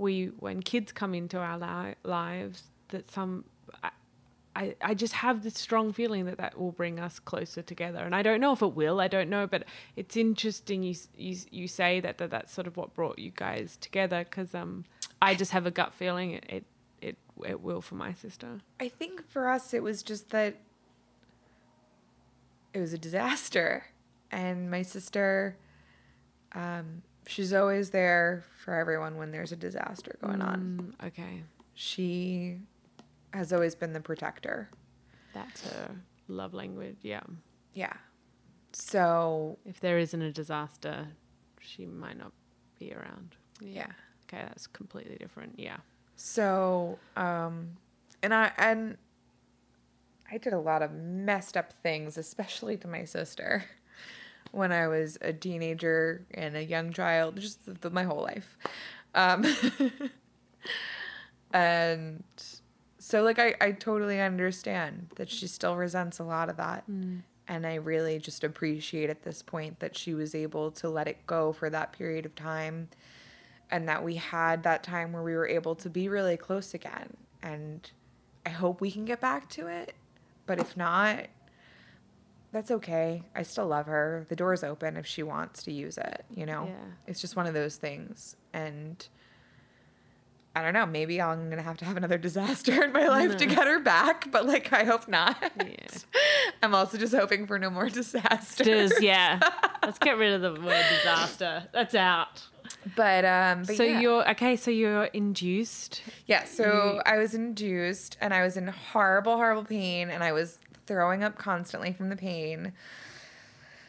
we, 0.00 0.26
when 0.38 0.62
kids 0.62 0.92
come 0.92 1.14
into 1.14 1.38
our 1.38 1.58
li- 1.58 1.94
lives, 2.04 2.64
that 2.88 3.10
some. 3.10 3.44
I, 4.56 4.74
I, 4.82 4.94
just 4.94 5.12
have 5.14 5.44
this 5.44 5.54
strong 5.54 5.92
feeling 5.92 6.24
that 6.24 6.38
that 6.38 6.58
will 6.58 6.72
bring 6.72 6.98
us 6.98 7.20
closer 7.20 7.62
together, 7.62 8.00
and 8.00 8.16
I 8.16 8.22
don't 8.22 8.40
know 8.40 8.52
if 8.52 8.62
it 8.62 8.74
will. 8.74 9.00
I 9.00 9.06
don't 9.06 9.30
know, 9.30 9.46
but 9.46 9.62
it's 9.94 10.16
interesting 10.16 10.82
you 10.82 10.96
you 11.16 11.36
you 11.52 11.68
say 11.68 12.00
that, 12.00 12.18
that 12.18 12.30
that's 12.30 12.52
sort 12.52 12.66
of 12.66 12.76
what 12.76 12.92
brought 12.92 13.20
you 13.20 13.30
guys 13.30 13.78
together 13.80 14.24
because 14.28 14.52
um 14.52 14.84
I 15.22 15.36
just 15.36 15.52
have 15.52 15.66
a 15.66 15.70
gut 15.70 15.94
feeling 15.94 16.32
it 16.32 16.44
it 16.48 16.64
it, 17.00 17.16
it 17.46 17.60
will 17.60 17.80
for 17.80 17.94
my 17.94 18.12
sister. 18.12 18.60
I 18.80 18.88
think 18.88 19.24
for 19.30 19.48
us 19.48 19.72
it 19.72 19.84
was 19.84 20.02
just 20.02 20.30
that 20.30 20.56
it 22.72 22.80
was 22.80 22.92
a 22.92 22.98
disaster. 22.98 23.86
And 24.30 24.70
my 24.70 24.82
sister, 24.82 25.56
um, 26.54 27.02
she's 27.30 27.52
always 27.52 27.90
there 27.90 28.44
for 28.64 28.74
everyone 28.74 29.16
when 29.16 29.30
there's 29.30 29.52
a 29.52 29.56
disaster 29.56 30.16
going 30.22 30.40
on. 30.42 30.94
Mm, 31.00 31.06
okay, 31.08 31.42
She 31.74 32.58
has 33.32 33.52
always 33.52 33.74
been 33.74 33.92
the 33.92 34.00
protector. 34.00 34.68
that's 35.32 35.62
her 35.70 35.94
love 36.28 36.52
language. 36.54 36.96
Yeah, 37.02 37.22
Yeah. 37.74 37.92
So, 38.72 39.58
if 39.64 39.80
there 39.80 39.98
isn't 39.98 40.22
a 40.22 40.30
disaster, 40.32 41.08
she 41.60 41.86
might 41.86 42.16
not 42.16 42.32
be 42.78 42.92
around. 42.92 43.34
yeah. 43.60 43.86
Okay, 44.28 44.42
that's 44.46 44.68
completely 44.68 45.16
different. 45.16 45.54
Yeah. 45.58 45.78
So, 46.14 46.98
um, 47.16 47.70
and 48.22 48.32
I 48.32 48.52
and 48.58 48.96
I 50.30 50.38
did 50.38 50.52
a 50.52 50.58
lot 50.60 50.82
of 50.82 50.92
messed 50.92 51.56
up 51.56 51.72
things, 51.82 52.16
especially 52.16 52.76
to 52.76 52.86
my 52.86 53.04
sister, 53.04 53.64
when 54.52 54.72
I 54.72 54.88
was 54.88 55.18
a 55.20 55.32
teenager 55.32 56.24
and 56.32 56.56
a 56.56 56.64
young 56.64 56.92
child, 56.92 57.36
just 57.36 57.66
the, 57.66 57.72
the, 57.74 57.90
my 57.90 58.02
whole 58.04 58.22
life. 58.22 58.56
Um, 59.14 59.44
and 61.52 62.22
so, 62.98 63.22
like, 63.22 63.38
I, 63.38 63.54
I 63.60 63.72
totally 63.72 64.20
understand 64.20 65.08
that 65.16 65.30
she 65.30 65.46
still 65.46 65.76
resents 65.76 66.18
a 66.18 66.24
lot 66.24 66.48
of 66.48 66.56
that. 66.56 66.84
And 67.48 67.66
I 67.66 67.74
really 67.76 68.18
just 68.18 68.44
appreciate 68.44 69.10
at 69.10 69.22
this 69.22 69.42
point 69.42 69.80
that 69.80 69.96
she 69.96 70.14
was 70.14 70.34
able 70.34 70.70
to 70.72 70.88
let 70.88 71.08
it 71.08 71.26
go 71.26 71.52
for 71.52 71.68
that 71.70 71.92
period 71.92 72.24
of 72.24 72.34
time 72.36 72.88
and 73.70 73.88
that 73.88 74.04
we 74.04 74.16
had 74.16 74.62
that 74.62 74.82
time 74.82 75.12
where 75.12 75.22
we 75.22 75.34
were 75.34 75.48
able 75.48 75.74
to 75.76 75.90
be 75.90 76.08
really 76.08 76.36
close 76.36 76.74
again. 76.74 77.16
And 77.42 77.90
I 78.44 78.50
hope 78.50 78.80
we 78.80 78.90
can 78.90 79.04
get 79.04 79.20
back 79.20 79.48
to 79.50 79.66
it. 79.66 79.94
But 80.46 80.58
if 80.58 80.76
not, 80.76 81.26
that's 82.52 82.70
okay. 82.70 83.22
I 83.34 83.42
still 83.42 83.66
love 83.66 83.86
her. 83.86 84.26
The 84.28 84.36
door's 84.36 84.64
open 84.64 84.96
if 84.96 85.06
she 85.06 85.22
wants 85.22 85.62
to 85.64 85.72
use 85.72 85.98
it, 85.98 86.24
you 86.34 86.46
know? 86.46 86.64
Yeah. 86.66 86.90
It's 87.06 87.20
just 87.20 87.36
one 87.36 87.46
of 87.46 87.54
those 87.54 87.76
things. 87.76 88.36
And 88.52 89.06
I 90.54 90.62
don't 90.62 90.74
know, 90.74 90.84
maybe 90.84 91.22
I'm 91.22 91.46
going 91.46 91.58
to 91.58 91.62
have 91.62 91.76
to 91.78 91.84
have 91.84 91.96
another 91.96 92.18
disaster 92.28 92.82
in 92.82 92.92
my 92.92 93.06
life 93.06 93.36
to 93.36 93.46
get 93.46 93.66
her 93.66 93.78
back, 93.78 94.30
but 94.32 94.46
like 94.46 94.72
I 94.72 94.84
hope 94.84 95.06
not. 95.06 95.36
Yeah. 95.58 95.74
I'm 96.62 96.74
also 96.74 96.98
just 96.98 97.14
hoping 97.14 97.46
for 97.46 97.58
no 97.58 97.70
more 97.70 97.88
disasters. 97.88 98.90
Does 98.90 99.02
yeah. 99.02 99.38
Let's 99.82 99.98
get 99.98 100.18
rid 100.18 100.32
of 100.32 100.42
the 100.42 100.60
word 100.60 100.84
disaster. 100.98 101.68
That's 101.72 101.94
out. 101.94 102.42
But 102.96 103.24
um 103.24 103.62
but 103.62 103.76
so 103.76 103.82
yeah. 103.82 104.00
you're 104.00 104.30
okay. 104.30 104.56
So 104.56 104.70
you're 104.70 105.04
induced. 105.04 106.02
Yeah, 106.26 106.44
so 106.44 107.02
I 107.04 107.18
was 107.18 107.34
induced 107.34 108.16
and 108.20 108.32
I 108.32 108.42
was 108.42 108.56
in 108.56 108.68
horrible, 108.68 109.36
horrible 109.36 109.64
pain 109.64 110.10
and 110.10 110.22
I 110.22 110.32
was 110.32 110.58
throwing 110.86 111.22
up 111.22 111.38
constantly 111.38 111.92
from 111.92 112.08
the 112.08 112.16
pain. 112.16 112.72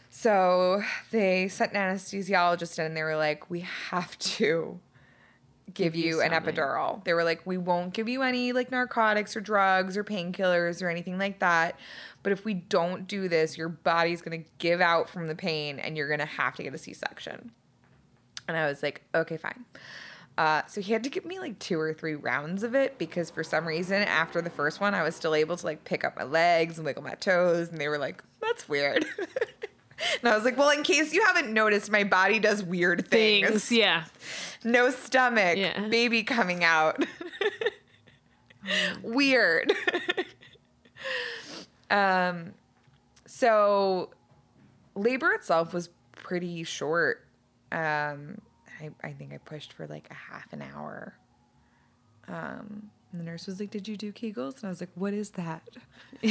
So 0.09 0.83
they 1.11 1.47
sent 1.47 1.73
an 1.73 1.77
anesthesiologist 1.77 2.79
in 2.79 2.85
and 2.85 2.97
they 2.97 3.03
were 3.03 3.15
like, 3.15 3.49
we 3.49 3.61
have 3.61 4.17
to 4.19 4.79
give 5.73 5.93
Give 5.93 5.95
you 5.95 6.07
you 6.17 6.21
an 6.21 6.31
epidural. 6.31 7.03
They 7.05 7.13
were 7.13 7.23
like, 7.23 7.41
we 7.45 7.57
won't 7.57 7.93
give 7.93 8.09
you 8.09 8.21
any 8.21 8.51
like 8.51 8.71
narcotics 8.71 9.37
or 9.37 9.41
drugs 9.41 9.95
or 9.95 10.03
painkillers 10.03 10.83
or 10.83 10.89
anything 10.89 11.17
like 11.17 11.39
that. 11.39 11.79
But 12.23 12.33
if 12.33 12.43
we 12.43 12.53
don't 12.53 13.07
do 13.07 13.29
this, 13.29 13.57
your 13.57 13.69
body's 13.69 14.21
gonna 14.21 14.43
give 14.57 14.81
out 14.81 15.09
from 15.09 15.27
the 15.27 15.35
pain 15.35 15.79
and 15.79 15.95
you're 15.95 16.09
gonna 16.09 16.25
have 16.25 16.55
to 16.55 16.63
get 16.63 16.73
a 16.73 16.77
C 16.77 16.93
section. 16.93 17.51
And 18.49 18.57
I 18.57 18.67
was 18.67 18.83
like, 18.83 19.03
okay, 19.15 19.37
fine. 19.37 19.63
Uh, 20.37 20.61
so 20.67 20.81
he 20.81 20.93
had 20.93 21.03
to 21.03 21.09
give 21.09 21.25
me 21.25 21.39
like 21.39 21.59
two 21.59 21.79
or 21.79 21.93
three 21.93 22.15
rounds 22.15 22.63
of 22.63 22.73
it 22.73 22.97
because 22.97 23.29
for 23.29 23.43
some 23.43 23.67
reason 23.67 24.01
after 24.03 24.41
the 24.41 24.49
first 24.49 24.79
one 24.79 24.95
I 24.95 25.03
was 25.03 25.13
still 25.15 25.35
able 25.35 25.57
to 25.57 25.65
like 25.65 25.83
pick 25.83 26.03
up 26.03 26.15
my 26.15 26.23
legs 26.23 26.77
and 26.77 26.85
wiggle 26.85 27.03
my 27.03 27.13
toes 27.15 27.69
and 27.69 27.77
they 27.77 27.87
were 27.89 27.97
like, 27.97 28.23
that's 28.41 28.67
weird. 28.69 29.05
and 29.19 30.29
I 30.31 30.33
was 30.35 30.43
like, 30.45 30.57
well, 30.57 30.69
in 30.69 30.83
case 30.83 31.13
you 31.13 31.21
haven't 31.25 31.53
noticed, 31.53 31.91
my 31.91 32.03
body 32.05 32.39
does 32.39 32.63
weird 32.63 33.07
things. 33.09 33.47
Things, 33.49 33.71
yeah. 33.71 34.05
No 34.63 34.89
stomach, 34.91 35.57
Yeah. 35.57 35.87
baby 35.89 36.23
coming 36.23 36.63
out. 36.63 37.03
weird. 39.03 39.73
um, 41.89 42.53
so 43.25 44.11
labor 44.95 45.31
itself 45.33 45.73
was 45.73 45.89
pretty 46.15 46.63
short. 46.63 47.25
Um, 47.71 48.39
I, 48.81 48.89
I 49.03 49.11
think 49.13 49.33
I 49.33 49.37
pushed 49.37 49.73
for 49.73 49.87
like 49.87 50.07
a 50.09 50.13
half 50.13 50.51
an 50.53 50.61
hour. 50.61 51.13
Um, 52.27 52.89
and 53.11 53.21
the 53.21 53.25
nurse 53.25 53.47
was 53.47 53.59
like, 53.59 53.71
Did 53.71 53.87
you 53.87 53.97
do 53.97 54.11
Kegels? 54.11 54.57
And 54.57 54.65
I 54.65 54.69
was 54.69 54.81
like, 54.81 54.91
What 54.95 55.13
is 55.13 55.31
that? 55.31 55.63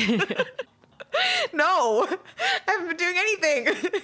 no, 1.52 2.06
I 2.06 2.18
haven't 2.66 2.88
been 2.88 2.96
doing 2.96 3.16
anything. 3.16 3.90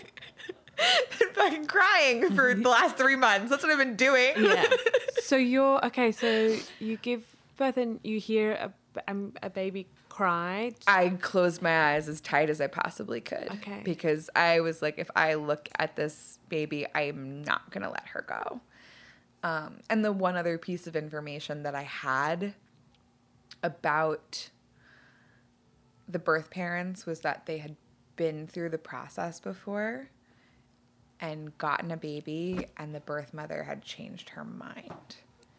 been 1.19 1.31
fucking 1.35 1.67
crying 1.67 2.35
for 2.35 2.55
the 2.63 2.69
last 2.69 2.97
three 2.97 3.17
months. 3.17 3.51
That's 3.51 3.63
what 3.63 3.73
I've 3.73 3.79
been 3.79 3.97
doing. 3.97 4.35
Yeah. 4.39 4.65
so 5.23 5.37
you're 5.37 5.85
okay. 5.87 6.13
So 6.13 6.57
you 6.79 6.97
give 6.99 7.25
birth 7.57 7.77
and 7.77 8.01
you 8.03 8.21
hear 8.21 8.53
a, 8.53 8.73
um, 9.09 9.33
a 9.43 9.51
baby 9.51 9.87
cry. 10.17 10.73
I 10.87 11.11
closed 11.11 11.61
my 11.61 11.93
eyes 11.93 12.09
as 12.09 12.23
tight 12.23 12.49
as 12.49 12.63
I 12.63 12.69
possibly 12.69 13.21
could. 13.21 13.51
Okay. 13.51 13.83
Because 13.85 14.31
I 14.35 14.61
was 14.61 14.81
like, 14.81 14.99
if 14.99 15.11
I 15.15 15.35
look 15.35 15.69
at 15.79 15.95
this 15.95 16.39
baby, 16.49 16.87
I'm 16.95 17.43
not 17.43 17.71
going 17.71 17.83
to 17.83 17.91
let 17.91 18.07
her 18.09 18.25
go. 18.27 18.63
Um, 19.43 19.81
and 19.91 20.03
the 20.03 20.13
one 20.13 20.35
other 20.37 20.57
piece 20.57 20.87
of 20.87 20.97
information 20.97 21.65
that 21.65 21.75
I 21.75 21.83
had 21.83 22.55
about 23.63 24.49
the 26.09 26.19
birth 26.19 26.49
parents 26.51 27.05
was 27.05 27.21
that 27.21 27.45
they 27.45 27.59
had 27.59 27.77
been 28.17 28.47
through 28.47 28.71
the 28.71 28.79
process 28.79 29.39
before 29.39 30.09
and 31.21 31.57
gotten 31.59 31.91
a 31.91 31.97
baby, 31.97 32.67
and 32.79 32.95
the 32.95 33.01
birth 33.01 33.35
mother 33.35 33.65
had 33.65 33.83
changed 33.83 34.31
her 34.31 34.45
mind. 34.45 35.17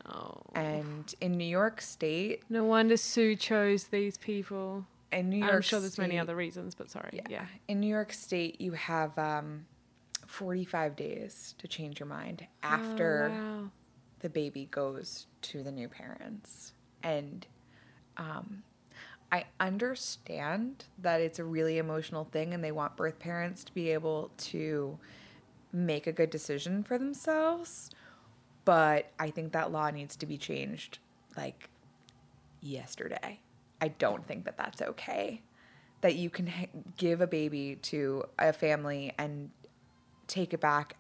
Oh. 0.08 0.42
And 0.56 1.14
in 1.22 1.34
New 1.38 1.44
York 1.46 1.82
State, 1.82 2.44
No 2.50 2.64
wonder 2.64 2.96
Sue 2.98 3.36
chose 3.36 3.86
these 3.86 4.18
people. 4.18 4.86
in 5.12 5.30
New 5.30 5.38
York 5.38 5.52
I'm 5.54 5.62
sure 5.62 5.80
there's 5.80 5.98
many 5.98 6.18
other 6.18 6.36
reasons, 6.36 6.76
but 6.76 6.90
sorry. 6.90 7.22
Yeah. 7.30 7.46
In 7.68 7.80
New 7.80 7.88
York 7.90 8.14
State, 8.14 8.62
you 8.62 8.72
have 8.74 9.18
um, 9.20 9.66
45 10.26 10.96
days 10.96 11.56
to 11.60 11.68
change 11.68 12.00
your 12.00 12.08
mind 12.08 12.46
after 12.64 13.32
Oh, 13.34 13.36
wow. 13.64 13.70
the 14.20 14.30
baby 14.30 14.68
goes 14.72 15.28
to 15.44 15.64
the 15.64 15.72
new 15.72 15.88
parents. 15.90 16.72
And 17.04 17.46
um, 18.18 18.64
I 19.32 19.46
understand 19.60 20.86
that 21.00 21.22
it's 21.22 21.40
a 21.40 21.44
really 21.44 21.78
emotional 21.78 22.26
thing 22.26 22.54
and 22.54 22.64
they 22.64 22.72
want 22.72 22.96
birth 22.96 23.20
parents 23.20 23.64
to 23.66 23.74
be 23.74 23.90
able 23.92 24.32
to 24.38 24.98
make 25.74 26.08
a 26.08 26.12
good 26.14 26.30
decision 26.30 26.82
for 26.84 26.98
themselves. 26.98 27.90
But 28.68 29.14
I 29.18 29.30
think 29.30 29.54
that 29.54 29.72
law 29.72 29.90
needs 29.92 30.18
to 30.18 30.26
be 30.26 30.38
changed 30.38 31.00
like 31.38 31.70
yesterday. 32.60 33.40
I 33.80 33.88
don't 33.88 34.28
think 34.28 34.44
that 34.44 34.58
that's 34.58 34.82
okay. 34.82 35.42
That 36.02 36.16
you 36.16 36.30
can 36.30 36.48
ha- 36.48 36.66
give 36.98 37.22
a 37.22 37.28
baby 37.28 37.78
to 37.84 38.26
a 38.38 38.52
family 38.52 39.14
and 39.18 39.52
take 40.28 40.54
it 40.54 40.60
back 40.60 40.98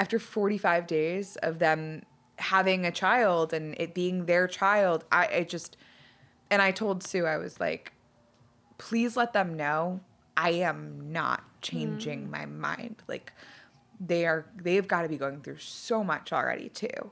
after 0.00 0.18
45 0.18 0.88
days 0.88 1.36
of 1.36 1.60
them 1.60 2.02
having 2.38 2.84
a 2.84 2.90
child 2.90 3.52
and 3.52 3.76
it 3.78 3.94
being 3.94 4.26
their 4.26 4.48
child. 4.48 5.04
I, 5.12 5.28
I 5.32 5.44
just, 5.44 5.76
and 6.50 6.60
I 6.60 6.72
told 6.72 7.04
Sue, 7.04 7.26
I 7.26 7.36
was 7.36 7.60
like, 7.60 7.92
please 8.78 9.16
let 9.16 9.34
them 9.34 9.54
know 9.54 10.00
I 10.36 10.50
am 10.50 11.12
not 11.12 11.44
changing 11.62 12.26
mm. 12.26 12.30
my 12.30 12.46
mind. 12.46 13.04
Like, 13.06 13.32
they 14.00 14.26
are, 14.26 14.46
they've 14.56 14.86
got 14.86 15.02
to 15.02 15.08
be 15.08 15.16
going 15.16 15.40
through 15.40 15.58
so 15.58 16.04
much 16.04 16.32
already, 16.32 16.68
too 16.68 17.10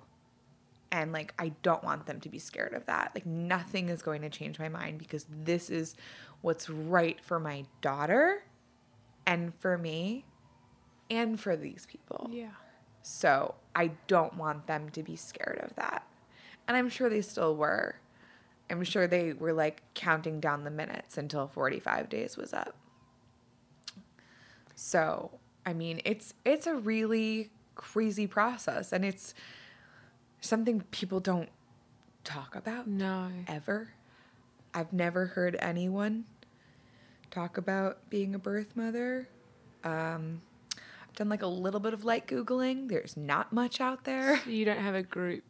and 0.93 1.11
like 1.11 1.33
I 1.39 1.53
don't 1.63 1.83
want 1.83 2.05
them 2.05 2.21
to 2.21 2.29
be 2.29 2.39
scared 2.39 2.75
of 2.75 2.85
that. 2.85 3.13
Like 3.15 3.25
nothing 3.25 3.89
is 3.89 4.03
going 4.03 4.21
to 4.21 4.29
change 4.29 4.59
my 4.59 4.69
mind 4.69 4.99
because 4.99 5.27
this 5.31 5.71
is 5.71 5.97
what's 6.43 6.69
right 6.69 7.19
for 7.25 7.41
my 7.41 7.65
daughter 7.81 8.45
and 9.27 9.55
for 9.59 9.79
me 9.79 10.27
and 11.11 11.41
for 11.41 11.57
these 11.57 11.87
people. 11.87 12.29
Yeah. 12.31 12.51
So, 13.03 13.57
I 13.75 13.93
don't 14.07 14.37
want 14.37 14.67
them 14.67 14.91
to 14.91 15.03
be 15.03 15.17
scared 15.17 15.61
of 15.63 15.75
that. 15.77 16.07
And 16.69 16.77
I'm 16.77 16.89
sure 16.89 17.09
they 17.09 17.23
still 17.23 17.57
were. 17.57 17.97
I'm 18.71 18.85
sure 18.85 19.07
they 19.07 19.33
were 19.33 19.53
like 19.53 19.83
counting 19.95 20.41
down 20.41 20.65
the 20.65 20.71
minutes 20.71 21.19
until 21.19 21.49
45 21.49 22.09
days 22.09 22.37
was 22.37 22.53
up. 22.53 22.77
So, 24.75 25.39
I 25.65 25.73
mean, 25.73 26.01
it's 26.05 26.35
it's 26.45 26.67
a 26.67 26.75
really 26.75 27.51
crazy 27.75 28.27
process 28.27 28.93
and 28.93 29.05
it's 29.05 29.35
something 30.41 30.83
people 30.91 31.21
don't 31.21 31.49
talk 32.25 32.55
about 32.55 32.87
No. 32.87 33.31
ever. 33.49 33.91
I've 34.75 34.93
never 34.93 35.27
heard 35.27 35.57
anyone 35.61 36.25
talk 37.31 37.57
about 37.59 38.09
being 38.11 38.35
a 38.35 38.39
birth 38.39 38.77
mother. 38.77 39.29
Um, 39.85 40.41
I've 41.09 41.15
done 41.17 41.29
like 41.29 41.43
a 41.43 41.47
little 41.47 41.81
bit 41.81 41.95
of 41.95 42.05
light 42.05 42.27
Googling. 42.27 42.89
There's 42.89 43.17
not 43.17 43.53
much 43.53 43.81
out 43.81 44.05
there. 44.05 44.41
You 44.47 44.65
don't 44.65 44.79
have 44.79 44.95
a 44.95 45.03
group, 45.03 45.45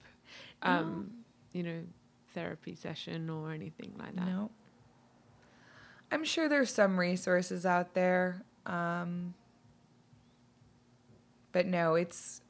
um, 0.63 1.11
you 1.53 1.63
know, 1.63 1.81
therapy 2.35 2.75
session 2.75 3.29
or 3.31 3.53
anything 3.53 3.93
like 3.99 4.15
that. 4.17 4.27
No. 4.27 4.51
I'm 6.11 6.25
sure 6.25 6.49
there's 6.49 6.71
some 6.73 6.99
resources 6.99 7.65
out 7.65 7.95
there. 7.95 8.43
Um, 8.67 9.35
but 11.53 11.67
no, 11.67 11.95
it's 11.95 12.41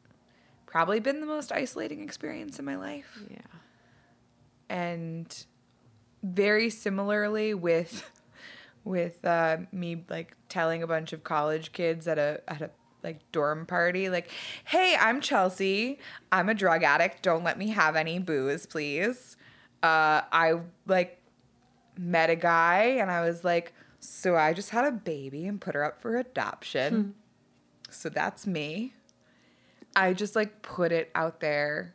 probably 0.67 1.01
been 1.01 1.21
the 1.21 1.27
most 1.27 1.53
isolating 1.53 2.01
experience 2.03 2.59
in 2.59 2.65
my 2.65 2.77
life. 2.77 3.19
Yeah. 3.31 3.39
and 4.69 5.45
very 6.23 6.71
similarly 6.71 7.53
with 7.55 8.11
with 8.85 9.25
uh, 9.25 9.59
me 9.73 10.05
like 10.09 10.37
telling 10.49 10.83
a 10.83 10.87
bunch 10.87 11.13
of 11.13 11.25
college 11.25 11.73
kids 11.73 12.07
at 12.09 12.19
a 12.19 12.41
at 12.49 12.63
a 12.63 12.71
like 13.03 13.19
dorm 13.33 13.67
party 13.67 14.09
like 14.09 14.31
hey 14.65 14.97
i'm 15.01 15.21
chelsea 15.21 15.99
i'm 16.31 16.49
a 16.49 16.55
drug 16.55 16.85
addict 16.85 17.21
don't 17.23 17.43
let 17.43 17.59
me 17.59 17.69
have 17.71 17.97
any 17.97 18.21
booze 18.21 18.65
please 18.67 19.37
uh, 19.83 20.23
i 20.31 20.55
like 20.87 21.21
met 21.99 22.31
a 22.31 22.37
guy 22.37 22.85
and 23.01 23.11
i 23.11 23.21
was 23.21 23.43
like 23.43 23.73
so 23.99 24.37
i 24.37 24.53
just 24.53 24.71
had 24.71 24.85
a 24.85 24.93
baby 24.93 25.47
and 25.47 25.61
put 25.61 25.75
her 25.75 25.85
up 25.85 26.01
for 26.01 26.17
adoption 26.17 27.15
so 27.93 28.09
that's 28.09 28.47
me 28.47 28.93
i 29.95 30.13
just 30.13 30.35
like 30.35 30.63
put 30.63 30.93
it 30.93 31.11
out 31.15 31.41
there 31.41 31.95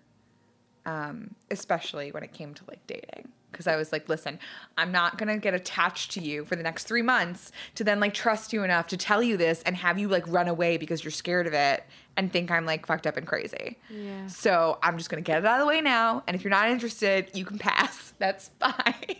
um, 0.88 1.36
especially 1.52 2.12
when 2.12 2.24
it 2.24 2.34
came 2.34 2.56
to 2.56 2.64
like 2.68 2.80
dating. 2.88 3.28
Because 3.52 3.68
I 3.68 3.76
was 3.76 3.92
like, 3.92 4.08
listen, 4.08 4.40
I'm 4.78 4.92
not 4.92 5.18
gonna 5.18 5.38
get 5.38 5.54
attached 5.54 6.12
to 6.12 6.22
you 6.22 6.46
for 6.46 6.56
the 6.56 6.64
next 6.64 6.86
three 6.86 7.02
months 7.02 7.52
to 7.76 7.84
then 7.84 8.00
like 8.00 8.14
trust 8.14 8.54
you 8.54 8.64
enough 8.64 8.88
to 8.88 8.98
tell 8.98 9.22
you 9.22 9.36
this 9.36 9.62
and 9.64 9.76
have 9.76 9.98
you 9.98 10.08
like 10.08 10.28
run 10.28 10.48
away 10.48 10.78
because 10.78 11.04
you're 11.04 11.12
scared 11.12 11.48
of 11.48 11.54
it 11.54 11.84
and 12.18 12.32
think 12.32 12.52
I'm 12.52 12.66
like 12.66 12.86
fucked 12.86 13.08
up 13.08 13.18
and 13.18 13.26
crazy. 13.26 13.78
Yeah. 13.90 14.28
So 14.28 14.80
I'm 14.84 14.98
just 14.98 15.10
gonna 15.10 15.22
get 15.22 15.40
it 15.40 15.46
out 15.46 15.60
of 15.60 15.62
the 15.62 15.68
way 15.68 15.82
now. 15.82 16.24
And 16.28 16.36
if 16.36 16.44
you're 16.44 16.52
not 16.52 16.70
interested, 16.70 17.32
you 17.34 17.46
can 17.46 17.58
pass. 17.58 18.14
That's 18.20 18.52
fine. 18.60 19.16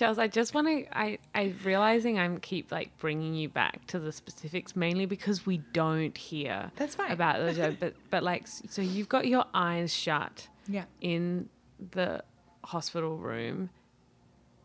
Charles, 0.00 0.18
I 0.18 0.28
just 0.28 0.54
want 0.54 0.66
to. 0.66 0.98
I 0.98 1.18
I 1.34 1.52
realizing 1.62 2.18
I'm 2.18 2.38
keep 2.40 2.72
like 2.72 2.96
bringing 2.96 3.34
you 3.34 3.50
back 3.50 3.86
to 3.88 3.98
the 3.98 4.12
specifics 4.12 4.74
mainly 4.74 5.04
because 5.04 5.44
we 5.44 5.58
don't 5.74 6.16
hear 6.16 6.70
That's 6.76 6.94
fine. 6.94 7.10
about 7.10 7.44
the 7.44 7.52
job, 7.52 7.76
but 7.80 7.92
but 8.08 8.22
like 8.22 8.46
so 8.48 8.80
you've 8.80 9.10
got 9.10 9.26
your 9.26 9.44
eyes 9.52 9.92
shut 9.92 10.48
yeah. 10.66 10.84
in 11.02 11.50
the 11.90 12.24
hospital 12.64 13.18
room. 13.18 13.68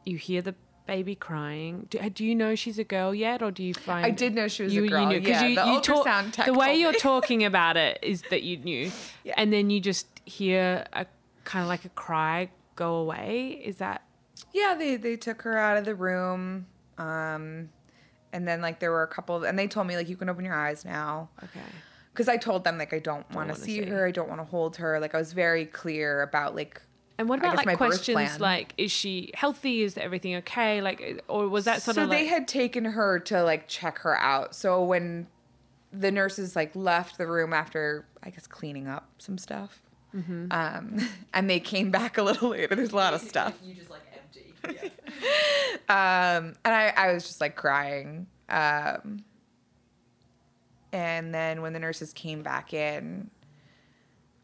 You 0.05 0.17
hear 0.17 0.41
the 0.41 0.55
baby 0.87 1.15
crying. 1.15 1.87
Do, 1.89 1.99
uh, 1.99 2.09
do 2.13 2.23
you 2.23 2.33
know 2.33 2.55
she's 2.55 2.79
a 2.79 2.85
girl 2.85 3.13
yet, 3.13 3.43
or 3.43 3.51
do 3.51 3.61
you 3.61 3.73
find 3.73 4.05
I 4.05 4.11
did 4.11 4.33
know 4.33 4.47
she 4.47 4.63
was 4.63 4.73
you, 4.73 4.85
a 4.85 4.87
girl, 4.87 5.11
yeah, 5.11 5.47
you, 5.47 5.55
the 5.55 5.81
talk- 5.81 6.05
ultrasound 6.07 6.31
tech 6.31 6.45
the 6.45 6.53
way 6.53 6.77
you're 6.77 6.93
talking 7.11 7.43
about 7.43 7.75
it 7.75 7.99
is 8.01 8.21
that 8.29 8.43
you 8.43 8.55
knew, 8.55 8.89
Yeah. 9.25 9.33
and 9.35 9.51
then 9.51 9.69
you 9.69 9.81
just 9.81 10.07
hear 10.23 10.85
a 10.93 11.05
kind 11.43 11.61
of 11.61 11.67
like 11.67 11.83
a 11.83 11.89
cry 11.89 12.51
go 12.77 12.95
away. 12.95 13.61
Is 13.61 13.77
that 13.77 14.04
Yeah, 14.53 14.75
they 14.77 14.95
they 14.97 15.15
took 15.15 15.41
her 15.43 15.57
out 15.57 15.77
of 15.77 15.85
the 15.85 15.95
room. 15.95 16.67
Um 16.97 17.69
and 18.33 18.47
then 18.47 18.61
like 18.61 18.79
there 18.79 18.91
were 18.91 19.03
a 19.03 19.07
couple 19.07 19.43
and 19.43 19.57
they 19.57 19.67
told 19.67 19.87
me 19.87 19.95
like 19.95 20.09
you 20.09 20.17
can 20.17 20.29
open 20.29 20.45
your 20.45 20.55
eyes 20.55 20.85
now. 20.85 21.29
okay? 21.43 21.59
because 22.13 22.29
I 22.29 22.37
told 22.37 22.63
them 22.63 22.77
like 22.77 22.93
I 22.93 22.99
don't 22.99 23.29
want 23.31 23.49
to 23.49 23.55
see 23.55 23.83
see. 23.83 23.85
her, 23.89 24.07
I 24.07 24.11
don't 24.11 24.29
want 24.29 24.39
to 24.39 24.45
hold 24.45 24.77
her. 24.77 24.99
Like 25.01 25.13
I 25.13 25.17
was 25.17 25.33
very 25.33 25.65
clear 25.65 26.21
about 26.21 26.55
like 26.55 26.81
And 27.17 27.27
what 27.27 27.39
about 27.39 27.57
guess 27.57 27.65
my 27.65 27.71
like 27.73 27.77
questions 27.77 28.39
like, 28.39 28.73
is 28.77 28.89
she 28.91 29.31
healthy? 29.33 29.81
Is 29.83 29.97
everything 29.97 30.35
okay? 30.37 30.81
Like, 30.81 31.21
or 31.27 31.49
was 31.49 31.65
that 31.65 31.81
sort 31.81 31.95
so 31.95 32.03
of 32.03 32.07
So 32.07 32.11
they 32.15 32.23
like, 32.23 32.29
had 32.29 32.47
taken 32.47 32.85
her 32.85 33.19
to 33.19 33.43
like 33.43 33.67
check 33.67 33.99
her 33.99 34.17
out. 34.17 34.55
So 34.55 34.81
when 34.83 35.27
the 35.91 36.09
nurses 36.11 36.55
like 36.55 36.73
left 36.75 37.17
the 37.17 37.27
room 37.27 37.51
after 37.53 38.05
I 38.23 38.29
guess 38.29 38.47
cleaning 38.47 38.87
up 38.87 39.07
some 39.17 39.37
stuff, 39.37 39.81
Mm-hmm. 40.15 40.45
um, 40.51 40.97
and 41.33 41.49
they 41.49 41.59
came 41.59 41.91
back 41.91 42.17
a 42.17 42.23
little 42.23 42.49
later. 42.55 42.73
There's 42.77 42.93
a 42.93 42.95
lot 42.95 43.13
of 43.13 43.19
stuff. 43.19 43.53
You 43.61 43.73
just 43.73 43.89
like 43.89 44.04
um, 45.89 46.53
and 46.63 46.73
I, 46.73 46.93
I 46.95 47.13
was 47.13 47.25
just 47.25 47.41
like 47.41 47.55
crying. 47.55 48.27
Um, 48.49 49.23
and 50.91 51.33
then 51.33 51.61
when 51.61 51.73
the 51.73 51.79
nurses 51.79 52.13
came 52.13 52.41
back 52.41 52.73
in, 52.73 53.29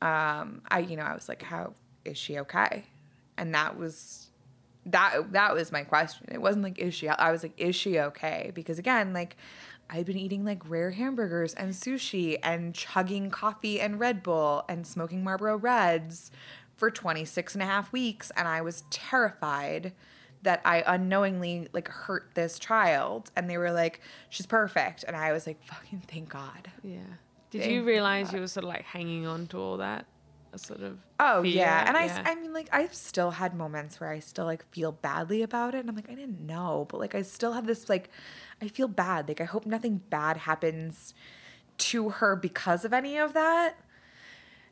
um, 0.01 0.61
I, 0.69 0.79
you 0.87 0.97
know, 0.97 1.03
I 1.03 1.13
was 1.13 1.29
like, 1.29 1.41
how 1.41 1.73
is 2.03 2.17
she 2.17 2.39
okay? 2.39 2.85
And 3.37 3.53
that 3.55 3.77
was, 3.77 4.27
that, 4.87 5.31
that 5.31 5.53
was 5.53 5.71
my 5.71 5.83
question. 5.83 6.27
It 6.31 6.41
wasn't 6.41 6.63
like, 6.63 6.79
is 6.79 6.93
she, 6.93 7.07
I 7.07 7.31
was 7.31 7.43
like, 7.43 7.53
is 7.57 7.75
she 7.75 7.99
okay? 7.99 8.51
Because 8.53 8.79
again, 8.79 9.13
like 9.13 9.37
I'd 9.89 10.05
been 10.05 10.17
eating 10.17 10.45
like 10.45 10.67
rare 10.69 10.91
hamburgers 10.91 11.53
and 11.53 11.73
sushi 11.73 12.37
and 12.41 12.73
chugging 12.73 13.29
coffee 13.29 13.81
and 13.81 13.99
Red 13.99 14.23
Bull 14.23 14.63
and 14.69 14.87
smoking 14.87 15.23
Marlboro 15.23 15.57
Reds 15.57 16.31
for 16.77 16.89
26 16.89 17.55
and 17.55 17.61
a 17.61 17.65
half 17.65 17.91
weeks. 17.91 18.31
And 18.37 18.47
I 18.47 18.61
was 18.61 18.85
terrified 18.89 19.91
that 20.43 20.61
I 20.65 20.83
unknowingly 20.85 21.67
like 21.73 21.87
hurt 21.87 22.31
this 22.33 22.57
child. 22.59 23.31
And 23.35 23.49
they 23.49 23.57
were 23.57 23.71
like, 23.71 24.01
she's 24.29 24.45
perfect. 24.45 25.03
And 25.07 25.15
I 25.15 25.31
was 25.31 25.45
like, 25.47 25.63
fucking 25.65 26.03
thank 26.07 26.29
God. 26.29 26.71
yeah. 26.83 26.99
Did 27.51 27.61
Thank 27.63 27.73
you 27.73 27.83
realize 27.83 28.31
you 28.31 28.39
were 28.39 28.47
sort 28.47 28.63
of 28.63 28.69
like 28.69 28.83
hanging 28.83 29.27
on 29.27 29.45
to 29.47 29.57
all 29.57 29.77
that? 29.77 30.05
A 30.53 30.57
sort 30.57 30.81
of 30.81 30.97
Oh 31.19 31.43
fear? 31.43 31.51
yeah, 31.51 31.85
and 31.87 31.95
I, 31.97 32.07
I 32.29 32.35
mean, 32.35 32.51
like 32.53 32.67
I've 32.73 32.93
still 32.93 33.31
had 33.31 33.53
moments 33.53 33.99
where 33.99 34.09
I 34.09 34.19
still 34.19 34.45
like 34.45 34.65
feel 34.71 34.91
badly 34.93 35.41
about 35.43 35.75
it, 35.75 35.79
and 35.79 35.89
I'm 35.89 35.95
like, 35.95 36.09
I 36.09 36.15
didn't 36.15 36.41
know, 36.45 36.87
but 36.89 36.99
like 36.99 37.13
I 37.15 37.21
still 37.23 37.53
have 37.53 37.67
this 37.67 37.87
like, 37.89 38.09
I 38.61 38.67
feel 38.69 38.87
bad. 38.89 39.27
Like 39.27 39.39
I 39.41 39.45
hope 39.45 39.65
nothing 39.65 40.01
bad 40.09 40.37
happens 40.37 41.13
to 41.77 42.09
her 42.09 42.35
because 42.35 42.83
of 42.85 42.93
any 42.93 43.17
of 43.17 43.33
that. 43.33 43.77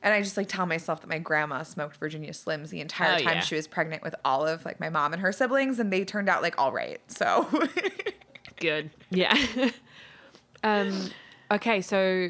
And 0.01 0.13
I 0.13 0.21
just 0.21 0.37
like 0.37 0.47
tell 0.47 0.65
myself 0.65 1.01
that 1.01 1.07
my 1.09 1.19
grandma 1.19 1.63
smoked 1.63 1.97
Virginia 1.97 2.31
Slims 2.31 2.69
the 2.69 2.79
entire 2.79 3.15
Oh, 3.15 3.23
time 3.23 3.35
yeah. 3.35 3.39
she 3.41 3.55
was 3.55 3.67
pregnant 3.67 4.01
with 4.01 4.15
Olive, 4.23 4.63
like 4.65 4.79
my 4.79 4.89
mom 4.89 5.11
and 5.13 5.21
her 5.21 5.31
siblings, 5.31 5.77
and 5.79 5.91
they 5.91 6.05
turned 6.05 6.29
out 6.29 6.41
like 6.41 6.57
all 6.57 6.71
right. 6.71 6.99
So 7.07 7.47
good. 8.57 8.89
Yeah. 9.09 9.35
um. 10.63 11.09
Okay. 11.51 11.81
So, 11.81 12.29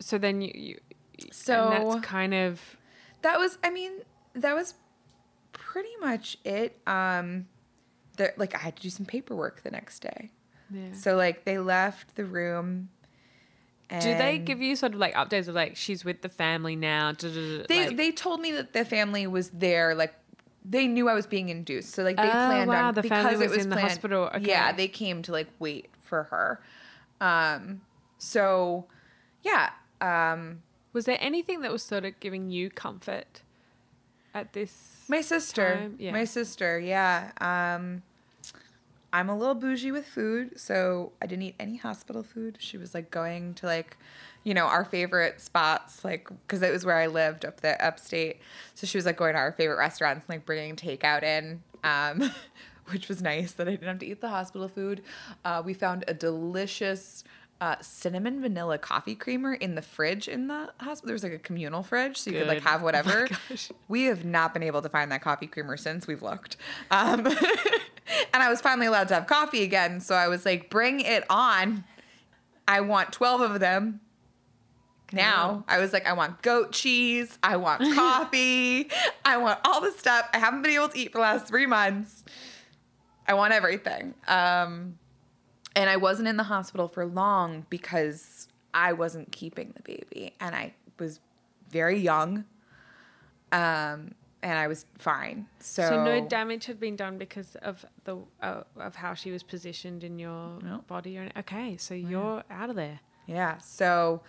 so 0.00 0.18
then 0.18 0.40
you. 0.40 0.52
you 0.54 0.78
So- 1.30 1.70
and 1.70 1.92
that's 1.92 2.04
kind 2.06 2.34
of 2.34 2.60
that 3.22 3.38
was 3.38 3.58
i 3.64 3.70
mean 3.70 3.92
that 4.34 4.54
was 4.54 4.74
pretty 5.52 5.96
much 6.00 6.36
it 6.44 6.78
um 6.86 7.46
there 8.18 8.34
like 8.36 8.54
i 8.54 8.58
had 8.58 8.76
to 8.76 8.82
do 8.82 8.90
some 8.90 9.04
paperwork 9.06 9.62
the 9.62 9.70
next 9.70 10.00
day 10.00 10.30
yeah. 10.70 10.92
so 10.92 11.16
like 11.16 11.44
they 11.44 11.58
left 11.58 12.14
the 12.14 12.24
room 12.24 12.88
and 13.90 14.02
Do 14.02 14.16
they 14.16 14.38
give 14.38 14.60
you 14.60 14.74
sort 14.76 14.94
of 14.94 14.98
like 14.98 15.14
updates 15.14 15.48
of 15.48 15.54
like 15.54 15.76
she's 15.76 16.04
with 16.04 16.22
the 16.22 16.28
family 16.28 16.74
now? 16.76 17.12
they 17.12 17.64
like- 17.68 17.96
they 17.96 18.10
told 18.12 18.40
me 18.40 18.52
that 18.52 18.72
the 18.72 18.84
family 18.84 19.26
was 19.26 19.50
there 19.50 19.94
like 19.94 20.14
they 20.68 20.88
knew 20.88 21.08
I 21.08 21.14
was 21.14 21.26
being 21.28 21.48
induced, 21.48 21.90
so 21.94 22.02
like 22.02 22.16
they 22.16 22.22
Oh, 22.24 22.30
planned 22.30 22.68
wow, 22.68 22.88
on 22.88 22.94
the 22.94 23.02
because 23.02 23.22
family 23.24 23.34
it 23.44 23.48
was 23.48 23.56
was 23.56 23.64
in 23.64 23.70
the 23.70 23.76
planned- 23.76 23.88
hospital, 23.90 24.30
Yeah, 24.40 24.72
they 24.72 24.88
came 24.88 25.22
to 25.22 25.30
like 25.32 25.46
wait 25.60 25.88
for 26.02 26.24
her. 26.24 26.60
Um, 27.20 27.82
so 28.18 28.86
yeah, 29.42 29.70
um, 30.00 30.62
was 30.92 31.04
there 31.04 31.18
anything 31.20 31.60
that 31.60 31.70
was 31.70 31.82
sort 31.84 32.04
of 32.04 32.18
giving 32.18 32.50
you 32.50 32.68
comfort 32.70 33.42
at 34.34 34.52
this? 34.54 35.04
My 35.08 35.20
sister. 35.20 35.90
Yeah. 35.98 36.10
My 36.10 36.24
sister, 36.24 36.80
yeah. 36.80 37.30
Um 37.40 38.02
I'm 39.16 39.30
a 39.30 39.36
little 39.36 39.54
bougie 39.54 39.92
with 39.92 40.04
food, 40.06 40.60
so 40.60 41.12
I 41.22 41.26
didn't 41.26 41.42
eat 41.44 41.54
any 41.58 41.76
hospital 41.76 42.22
food. 42.22 42.58
She 42.60 42.76
was 42.76 42.92
like 42.92 43.10
going 43.10 43.54
to 43.54 43.64
like, 43.64 43.96
you 44.44 44.52
know, 44.52 44.66
our 44.66 44.84
favorite 44.84 45.40
spots, 45.40 46.04
like 46.04 46.28
because 46.46 46.60
it 46.60 46.70
was 46.70 46.84
where 46.84 46.98
I 46.98 47.06
lived 47.06 47.46
up 47.46 47.62
the 47.62 47.82
upstate. 47.82 48.40
So 48.74 48.86
she 48.86 48.98
was 48.98 49.06
like 49.06 49.16
going 49.16 49.32
to 49.32 49.38
our 49.38 49.52
favorite 49.52 49.78
restaurants 49.78 50.26
and 50.28 50.36
like 50.36 50.44
bringing 50.44 50.76
takeout 50.76 51.22
in, 51.22 51.62
um, 51.82 52.30
which 52.90 53.08
was 53.08 53.22
nice 53.22 53.52
that 53.52 53.66
I 53.66 53.70
didn't 53.70 53.88
have 53.88 53.98
to 54.00 54.06
eat 54.06 54.20
the 54.20 54.28
hospital 54.28 54.68
food. 54.68 55.02
Uh, 55.46 55.62
we 55.64 55.72
found 55.72 56.04
a 56.08 56.12
delicious 56.12 57.24
uh, 57.58 57.76
cinnamon 57.80 58.42
vanilla 58.42 58.76
coffee 58.76 59.14
creamer 59.14 59.54
in 59.54 59.76
the 59.76 59.80
fridge 59.80 60.28
in 60.28 60.46
the 60.48 60.70
hospital. 60.78 61.06
There 61.06 61.14
was 61.14 61.22
like 61.22 61.32
a 61.32 61.38
communal 61.38 61.82
fridge, 61.82 62.18
so 62.18 62.30
you 62.30 62.40
could 62.40 62.48
like 62.48 62.58
Good. 62.58 62.68
have 62.68 62.82
Oh 62.82 62.84
whatever. 62.84 63.28
gosh. 63.48 63.72
We 63.88 64.04
have 64.04 64.26
not 64.26 64.52
been 64.52 64.62
able 64.62 64.82
to 64.82 64.90
find 64.90 65.10
that 65.10 65.22
coffee 65.22 65.46
creamer 65.46 65.78
since 65.78 66.06
we've 66.06 66.20
looked. 66.20 66.58
Um, 66.90 67.26
and 68.34 68.42
I 68.42 68.48
was 68.48 68.60
finally 68.60 68.86
allowed 68.86 69.08
to 69.08 69.14
have 69.14 69.26
coffee 69.26 69.62
again. 69.62 70.00
So 70.00 70.14
I 70.14 70.28
was 70.28 70.44
like, 70.44 70.70
bring 70.70 71.00
it 71.00 71.24
on. 71.30 71.84
I 72.68 72.80
want 72.80 73.12
12 73.12 73.40
of 73.40 73.60
them. 73.60 74.00
Now 75.12 75.64
I 75.68 75.78
was 75.78 75.92
like, 75.92 76.06
I 76.06 76.12
want 76.14 76.42
goat 76.42 76.72
cheese. 76.72 77.38
I 77.42 77.56
want 77.56 77.82
coffee. 77.94 78.88
I 79.24 79.36
want 79.36 79.60
all 79.64 79.80
the 79.80 79.92
stuff 79.92 80.28
I 80.32 80.38
haven't 80.38 80.62
been 80.62 80.72
able 80.72 80.88
to 80.88 80.98
eat 80.98 81.12
for 81.12 81.18
the 81.18 81.22
last 81.22 81.46
three 81.46 81.66
months. 81.66 82.24
I 83.28 83.34
want 83.34 83.52
everything. 83.52 84.14
Um, 84.26 84.98
and 85.74 85.90
I 85.90 85.96
wasn't 85.96 86.28
in 86.28 86.36
the 86.36 86.44
hospital 86.44 86.88
for 86.88 87.06
long 87.06 87.66
because 87.70 88.48
I 88.72 88.92
wasn't 88.92 89.30
keeping 89.30 89.72
the 89.76 89.82
baby 89.82 90.34
and 90.40 90.54
I 90.54 90.74
was 90.98 91.20
very 91.70 91.98
young. 91.98 92.44
Um, 93.52 94.12
and 94.46 94.56
I 94.58 94.68
was 94.68 94.86
fine. 94.96 95.46
So, 95.58 95.82
So 95.88 96.04
no 96.04 96.26
damage 96.28 96.66
had 96.66 96.78
been 96.78 96.94
done 96.94 97.18
because 97.18 97.56
of 97.56 97.84
the 98.04 98.16
uh, 98.40 98.62
of 98.76 98.94
how 98.94 99.12
she 99.14 99.32
was 99.32 99.42
positioned 99.42 100.04
in 100.04 100.18
your 100.20 100.60
No. 100.62 100.84
body. 100.86 101.18
Okay, 101.36 101.76
so 101.76 101.94
you're 101.94 102.44
out 102.48 102.70
of 102.70 102.76
there. 102.76 103.00
yeah. 103.26 103.58
So 103.58 104.22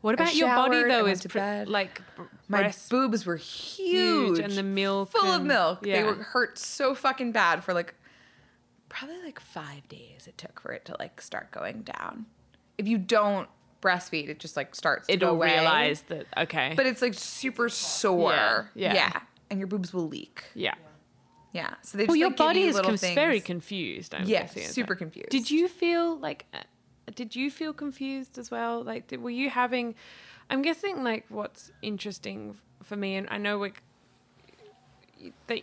What 0.00 0.12
I 0.20 0.22
about 0.22 0.34
your 0.36 0.48
body 0.48 0.84
though? 0.84 1.06
Is 1.06 1.26
pre- 1.26 1.64
like 1.64 2.02
my 2.48 2.58
breast 2.62 2.88
boobs 2.88 3.26
were 3.26 3.36
huge, 3.36 4.36
huge 4.36 4.38
and 4.38 4.52
the 4.52 4.62
milk 4.62 5.10
full 5.10 5.28
of 5.28 5.40
and- 5.40 5.48
milk. 5.48 5.82
They 5.82 6.04
were 6.04 6.14
hurt 6.14 6.56
so 6.58 6.94
fucking 6.94 7.32
bad 7.32 7.64
for 7.64 7.74
like 7.74 7.94
probably 8.88 9.20
like 9.24 9.40
five 9.40 9.88
days. 9.88 10.26
It 10.28 10.38
took 10.38 10.60
for 10.60 10.72
it 10.72 10.84
to 10.84 10.96
like 11.00 11.20
start 11.20 11.50
going 11.50 11.82
down. 11.82 12.26
If 12.78 12.86
you 12.86 12.98
don't 12.98 13.48
breastfeed, 13.82 14.28
it 14.30 14.38
just 14.38 14.56
like 14.56 14.74
starts 14.74 15.08
to 15.08 15.16
go 15.16 15.26
it'll 15.26 15.34
away. 15.36 15.52
realize 15.54 16.02
that 16.08 16.26
okay. 16.36 16.72
but 16.76 16.86
it's 16.86 17.02
like 17.02 17.12
super 17.14 17.68
sore. 17.68 18.70
Yeah, 18.74 18.94
yeah. 18.94 19.20
and 19.50 19.58
your 19.60 19.66
boobs 19.66 19.92
will 19.92 20.08
leak. 20.08 20.44
yeah. 20.54 20.74
Yeah, 21.54 21.74
so 21.82 21.98
they 21.98 22.04
just 22.04 22.08
Well, 22.08 22.16
your 22.16 22.28
like, 22.30 22.38
body 22.38 22.60
you 22.60 22.68
is 22.68 22.80
very 23.12 23.38
confused. 23.40 24.14
I'm 24.14 24.24
Yeah, 24.24 24.44
guessing, 24.44 24.68
super 24.68 24.94
confused. 24.94 25.28
Did 25.28 25.50
you 25.50 25.68
feel 25.68 26.16
like? 26.18 26.46
uh, 26.54 26.60
Did 27.14 27.36
you 27.36 27.50
feel 27.50 27.74
confused 27.74 28.38
as 28.38 28.50
well? 28.50 28.82
Like, 28.82 29.08
did, 29.08 29.20
were 29.20 29.28
you 29.28 29.50
having? 29.50 29.94
I'm 30.48 30.62
guessing 30.62 31.04
like 31.04 31.26
what's 31.28 31.70
interesting 31.82 32.56
for 32.82 32.96
me, 32.96 33.16
and 33.16 33.28
I 33.30 33.36
know 33.36 33.58
we 33.58 33.72
that 35.46 35.60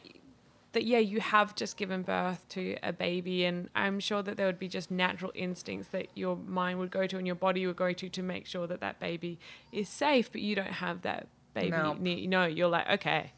that 0.73 0.83
yeah, 0.85 0.99
you 0.99 1.19
have 1.19 1.55
just 1.55 1.77
given 1.77 2.03
birth 2.03 2.47
to 2.49 2.77
a 2.83 2.93
baby, 2.93 3.45
and 3.45 3.69
I'm 3.75 3.99
sure 3.99 4.21
that 4.21 4.37
there 4.37 4.45
would 4.45 4.59
be 4.59 4.67
just 4.67 4.91
natural 4.91 5.31
instincts 5.35 5.89
that 5.89 6.07
your 6.15 6.35
mind 6.35 6.79
would 6.79 6.91
go 6.91 7.07
to 7.07 7.17
and 7.17 7.25
your 7.25 7.35
body 7.35 7.65
would 7.65 7.75
go 7.75 7.91
to 7.91 8.09
to 8.09 8.21
make 8.21 8.45
sure 8.45 8.67
that 8.67 8.79
that 8.81 8.99
baby 8.99 9.39
is 9.71 9.89
safe, 9.89 10.31
but 10.31 10.41
you 10.41 10.55
don't 10.55 10.67
have 10.67 11.01
that 11.01 11.27
baby. 11.53 11.71
Nope. 11.71 11.99
near, 11.99 12.27
no, 12.27 12.45
you're 12.45 12.67
like 12.69 12.87
okay. 12.89 13.31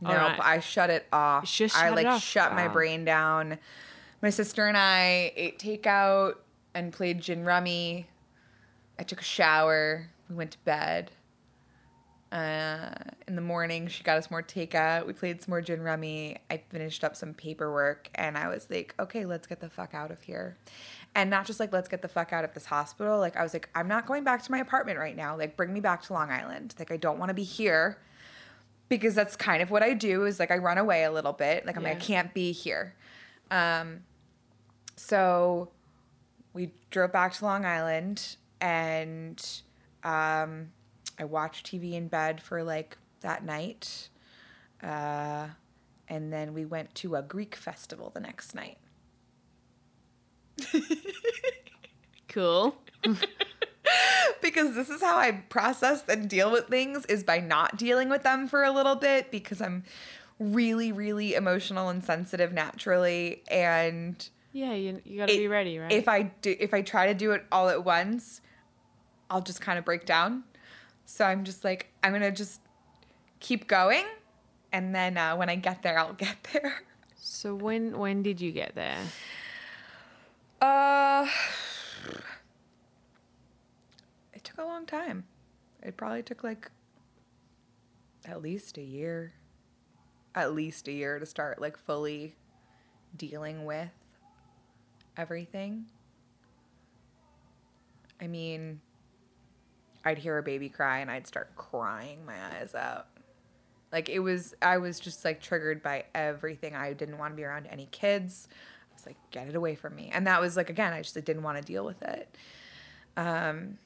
No, 0.00 0.10
all 0.10 0.16
right. 0.16 0.40
I 0.40 0.60
shut 0.60 0.90
it 0.90 1.06
off. 1.12 1.44
Just 1.44 1.76
I 1.76 1.90
like 1.90 2.06
off. 2.06 2.22
shut 2.22 2.54
my 2.54 2.68
Wow. 2.68 2.72
brain 2.72 3.04
down. 3.04 3.58
My 4.22 4.30
sister 4.30 4.66
and 4.66 4.76
I 4.76 5.32
ate 5.36 5.58
takeout 5.58 6.34
and 6.74 6.92
played 6.92 7.20
gin 7.20 7.44
rummy. 7.44 8.06
I 8.98 9.02
took 9.02 9.20
a 9.20 9.24
shower. 9.24 10.08
We 10.30 10.36
went 10.36 10.52
to 10.52 10.58
bed. 10.60 11.10
Uh, 12.30 12.90
in 13.26 13.36
the 13.36 13.42
morning, 13.42 13.88
she 13.88 14.04
got 14.04 14.18
us 14.18 14.30
more 14.30 14.42
takeout. 14.42 15.06
We 15.06 15.14
played 15.14 15.42
some 15.42 15.50
more 15.50 15.62
gin 15.62 15.82
rummy. 15.82 16.36
I 16.50 16.58
finished 16.68 17.02
up 17.02 17.16
some 17.16 17.32
paperwork, 17.32 18.10
and 18.14 18.36
I 18.36 18.48
was 18.48 18.68
like, 18.70 18.94
"Okay, 19.00 19.24
let's 19.24 19.46
get 19.46 19.60
the 19.60 19.70
fuck 19.70 19.94
out 19.94 20.10
of 20.10 20.20
here." 20.20 20.58
And 21.14 21.30
not 21.30 21.46
just 21.46 21.58
like 21.58 21.72
let's 21.72 21.88
get 21.88 22.02
the 22.02 22.08
fuck 22.08 22.32
out 22.32 22.44
of 22.44 22.52
this 22.52 22.66
hospital. 22.66 23.18
Like 23.18 23.36
I 23.36 23.42
was 23.42 23.54
like, 23.54 23.70
"I'm 23.74 23.88
not 23.88 24.06
going 24.06 24.24
back 24.24 24.42
to 24.42 24.52
my 24.52 24.58
apartment 24.58 24.98
right 24.98 25.16
now. 25.16 25.36
Like 25.38 25.56
bring 25.56 25.72
me 25.72 25.80
back 25.80 26.02
to 26.02 26.12
Long 26.12 26.30
Island. 26.30 26.74
Like 26.78 26.92
I 26.92 26.98
don't 26.98 27.18
want 27.18 27.30
to 27.30 27.34
be 27.34 27.44
here." 27.44 27.98
because 28.88 29.14
that's 29.14 29.36
kind 29.36 29.62
of 29.62 29.70
what 29.70 29.82
I 29.82 29.92
do 29.92 30.24
is 30.24 30.38
like 30.38 30.50
I 30.50 30.56
run 30.56 30.78
away 30.78 31.04
a 31.04 31.12
little 31.12 31.32
bit. 31.32 31.66
Like 31.66 31.76
I'm 31.76 31.82
like, 31.82 31.96
I 31.96 32.00
can't 32.00 32.32
be 32.32 32.52
here. 32.52 32.94
Um, 33.50 34.00
so 34.96 35.70
we 36.52 36.72
drove 36.90 37.12
back 37.12 37.34
to 37.34 37.44
Long 37.44 37.64
Island 37.64 38.36
and 38.60 39.44
um, 40.04 40.70
I 41.18 41.24
watched 41.24 41.66
TV 41.66 41.92
in 41.92 42.08
bed 42.08 42.40
for 42.40 42.62
like 42.62 42.96
that 43.20 43.44
night. 43.44 44.08
Uh, 44.82 45.48
and 46.08 46.32
then 46.32 46.54
we 46.54 46.64
went 46.64 46.94
to 46.96 47.16
a 47.16 47.22
Greek 47.22 47.54
festival 47.54 48.10
the 48.10 48.20
next 48.20 48.54
night. 48.54 48.78
Cool. 52.28 52.76
because 54.42 54.74
this 54.74 54.90
is 54.90 55.00
how 55.00 55.16
I 55.16 55.32
process 55.48 56.04
and 56.08 56.28
deal 56.28 56.50
with 56.50 56.68
things 56.68 57.06
is 57.06 57.24
by 57.24 57.40
not 57.40 57.76
dealing 57.76 58.08
with 58.08 58.22
them 58.22 58.46
for 58.46 58.62
a 58.62 58.70
little 58.70 58.94
bit 58.94 59.30
because 59.30 59.60
I'm 59.60 59.84
really, 60.38 60.92
really 60.92 61.34
emotional 61.34 61.88
and 61.88 62.04
sensitive 62.04 62.52
naturally. 62.52 63.42
And 63.50 64.28
Yeah, 64.52 64.74
you, 64.74 65.00
you 65.04 65.18
got 65.18 65.28
to 65.28 65.36
be 65.36 65.48
ready, 65.48 65.78
right? 65.78 65.90
if 65.90 66.06
I 66.06 66.22
do, 66.42 66.54
if 66.58 66.74
I 66.74 66.82
try 66.82 67.06
to 67.06 67.14
do 67.14 67.32
it 67.32 67.44
all 67.50 67.68
at 67.68 67.84
once, 67.84 68.40
I'll 69.30 69.42
just 69.42 69.60
kind 69.60 69.78
of 69.78 69.84
break 69.84 70.06
down. 70.06 70.44
So 71.10 71.24
I'm 71.24 71.42
just 71.42 71.64
like, 71.64 71.90
I'm 72.04 72.12
gonna 72.12 72.30
just 72.30 72.60
keep 73.40 73.66
going, 73.66 74.04
and 74.72 74.94
then 74.94 75.16
uh, 75.16 75.36
when 75.36 75.48
I 75.48 75.54
get 75.54 75.82
there, 75.82 75.98
I'll 75.98 76.12
get 76.26 76.36
there. 76.52 76.82
so 77.16 77.54
when 77.54 77.98
when 77.98 78.22
did 78.22 78.42
you 78.42 78.52
get 78.52 78.74
there? 78.74 78.98
Uh, 80.60 81.26
it 84.34 84.44
took 84.44 84.58
a 84.58 84.64
long 84.64 84.84
time. 84.84 85.24
It 85.82 85.96
probably 85.96 86.22
took 86.22 86.44
like 86.44 86.70
at 88.26 88.42
least 88.42 88.76
a 88.76 88.82
year. 88.82 89.32
At 90.34 90.52
least 90.52 90.88
a 90.88 90.92
year 90.92 91.18
to 91.18 91.24
start 91.24 91.58
like 91.58 91.78
fully 91.78 92.34
dealing 93.16 93.64
with 93.64 93.88
everything. 95.16 95.86
I 98.20 98.26
mean, 98.26 98.82
I'd 100.08 100.18
hear 100.18 100.38
a 100.38 100.42
baby 100.42 100.70
cry 100.70 101.00
and 101.00 101.10
I'd 101.10 101.26
start 101.26 101.54
crying 101.54 102.24
my 102.24 102.34
eyes 102.34 102.74
out. 102.74 103.08
Like 103.92 104.08
it 104.08 104.20
was, 104.20 104.54
I 104.62 104.78
was 104.78 104.98
just 104.98 105.22
like 105.22 105.40
triggered 105.40 105.82
by 105.82 106.04
everything. 106.14 106.74
I 106.74 106.94
didn't 106.94 107.18
want 107.18 107.32
to 107.32 107.36
be 107.36 107.44
around 107.44 107.66
any 107.66 107.88
kids. 107.90 108.48
I 108.90 108.94
was 108.94 109.04
like, 109.04 109.16
get 109.30 109.48
it 109.48 109.54
away 109.54 109.74
from 109.74 109.94
me. 109.94 110.10
And 110.12 110.26
that 110.26 110.40
was 110.40 110.56
like, 110.56 110.70
again, 110.70 110.94
I 110.94 111.02
just 111.02 111.14
didn't 111.14 111.42
want 111.42 111.58
to 111.58 111.62
deal 111.62 111.84
with 111.84 112.00
it. 112.02 112.34
Um, 113.18 113.76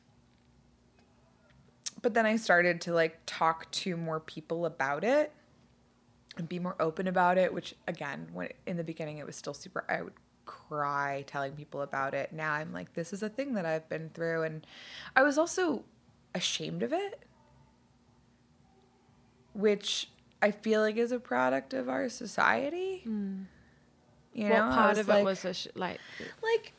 but 2.02 2.14
then 2.14 2.24
I 2.24 2.36
started 2.36 2.80
to 2.82 2.94
like 2.94 3.18
talk 3.26 3.70
to 3.72 3.96
more 3.96 4.20
people 4.20 4.66
about 4.66 5.02
it 5.02 5.32
and 6.36 6.48
be 6.48 6.60
more 6.60 6.76
open 6.78 7.08
about 7.08 7.36
it, 7.36 7.52
which 7.52 7.74
again, 7.88 8.28
when 8.32 8.48
in 8.66 8.76
the 8.76 8.84
beginning 8.84 9.18
it 9.18 9.26
was 9.26 9.34
still 9.34 9.54
super, 9.54 9.84
I 9.88 10.02
would 10.02 10.14
cry 10.44 11.24
telling 11.26 11.52
people 11.52 11.82
about 11.82 12.14
it. 12.14 12.32
Now 12.32 12.52
I'm 12.52 12.72
like, 12.72 12.94
this 12.94 13.12
is 13.12 13.24
a 13.24 13.28
thing 13.28 13.54
that 13.54 13.66
I've 13.66 13.88
been 13.88 14.10
through. 14.14 14.42
And 14.42 14.66
I 15.16 15.22
was 15.22 15.36
also 15.36 15.84
ashamed 16.34 16.82
of 16.82 16.92
it, 16.92 17.22
which 19.54 20.08
I 20.40 20.50
feel 20.50 20.80
like 20.80 20.96
is 20.96 21.12
a 21.12 21.18
product 21.20 21.74
of 21.74 21.88
our 21.88 22.08
society. 22.08 23.02
Hmm. 23.04 23.42
You 24.34 24.48
know, 24.48 24.54
what 24.66 24.72
I 24.72 24.74
part 24.74 24.98
of 24.98 25.08
like- 25.08 25.20
it 25.20 25.24
was 25.24 25.44
a 25.44 25.54
sh- 25.54 25.68
like? 25.74 26.00
like 26.42 26.72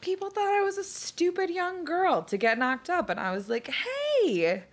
people 0.00 0.30
thought 0.30 0.52
I 0.52 0.62
was 0.62 0.76
a 0.78 0.84
stupid 0.84 1.50
young 1.50 1.84
girl 1.84 2.22
to 2.22 2.36
get 2.36 2.58
knocked 2.58 2.90
up 2.90 3.08
and 3.10 3.18
I 3.18 3.32
was 3.32 3.48
like, 3.48 3.68
"Hey, 3.68 4.64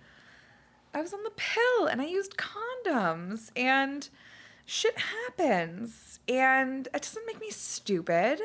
I 0.92 1.00
was 1.00 1.12
on 1.12 1.22
the 1.24 1.32
pill 1.34 1.86
and 1.86 2.00
I 2.00 2.06
used 2.06 2.36
condoms 2.36 3.50
and 3.56 4.08
shit 4.66 4.96
happens 4.98 6.20
and 6.28 6.86
it 6.94 7.02
doesn't 7.02 7.26
make 7.26 7.40
me 7.40 7.50
stupid. 7.50 8.40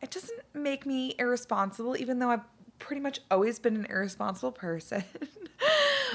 It 0.00 0.10
doesn't 0.10 0.40
make 0.54 0.86
me 0.86 1.14
irresponsible 1.18 1.96
even 1.96 2.18
though 2.20 2.30
I've 2.30 2.44
pretty 2.78 3.00
much 3.00 3.20
always 3.30 3.58
been 3.58 3.76
an 3.76 3.86
irresponsible 3.86 4.52
person." 4.52 5.04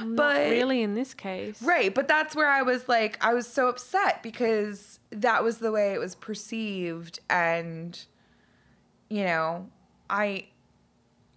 But 0.06 0.50
really 0.50 0.82
in 0.82 0.96
this 0.96 1.14
case, 1.14 1.62
Right, 1.62 1.94
but 1.94 2.08
that's 2.08 2.36
where 2.36 2.50
I 2.50 2.64
was 2.64 2.90
like, 2.90 3.24
I 3.24 3.34
was 3.34 3.48
so 3.48 3.68
upset 3.68 4.24
because 4.24 5.00
that 5.12 5.44
was 5.44 5.60
the 5.60 5.72
way 5.72 5.94
it 5.94 6.00
was 6.00 6.16
perceived, 6.16 7.20
and 7.30 8.00
you 9.10 9.24
know, 9.24 9.70
I, 10.10 10.48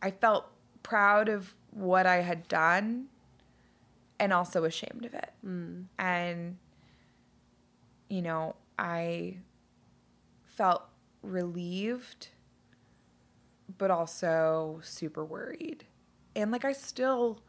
I 0.01 0.11
felt 0.11 0.47
proud 0.83 1.29
of 1.29 1.55
what 1.71 2.07
I 2.07 2.23
had 2.23 2.49
done, 2.49 3.09
and 4.19 4.33
also 4.33 4.65
ashamed 4.65 5.05
of 5.05 5.15
it, 5.15 5.33
hmm. 5.43 5.83
and 5.99 6.57
you 8.09 8.23
know, 8.23 8.55
I 8.79 9.37
felt 10.45 10.85
relieved, 11.23 12.29
but 13.79 13.91
also 13.91 14.81
super 14.83 15.25
worried, 15.25 15.85
and 16.35 16.51
like 16.51 16.65
I 16.65 16.73
still. 16.73 17.41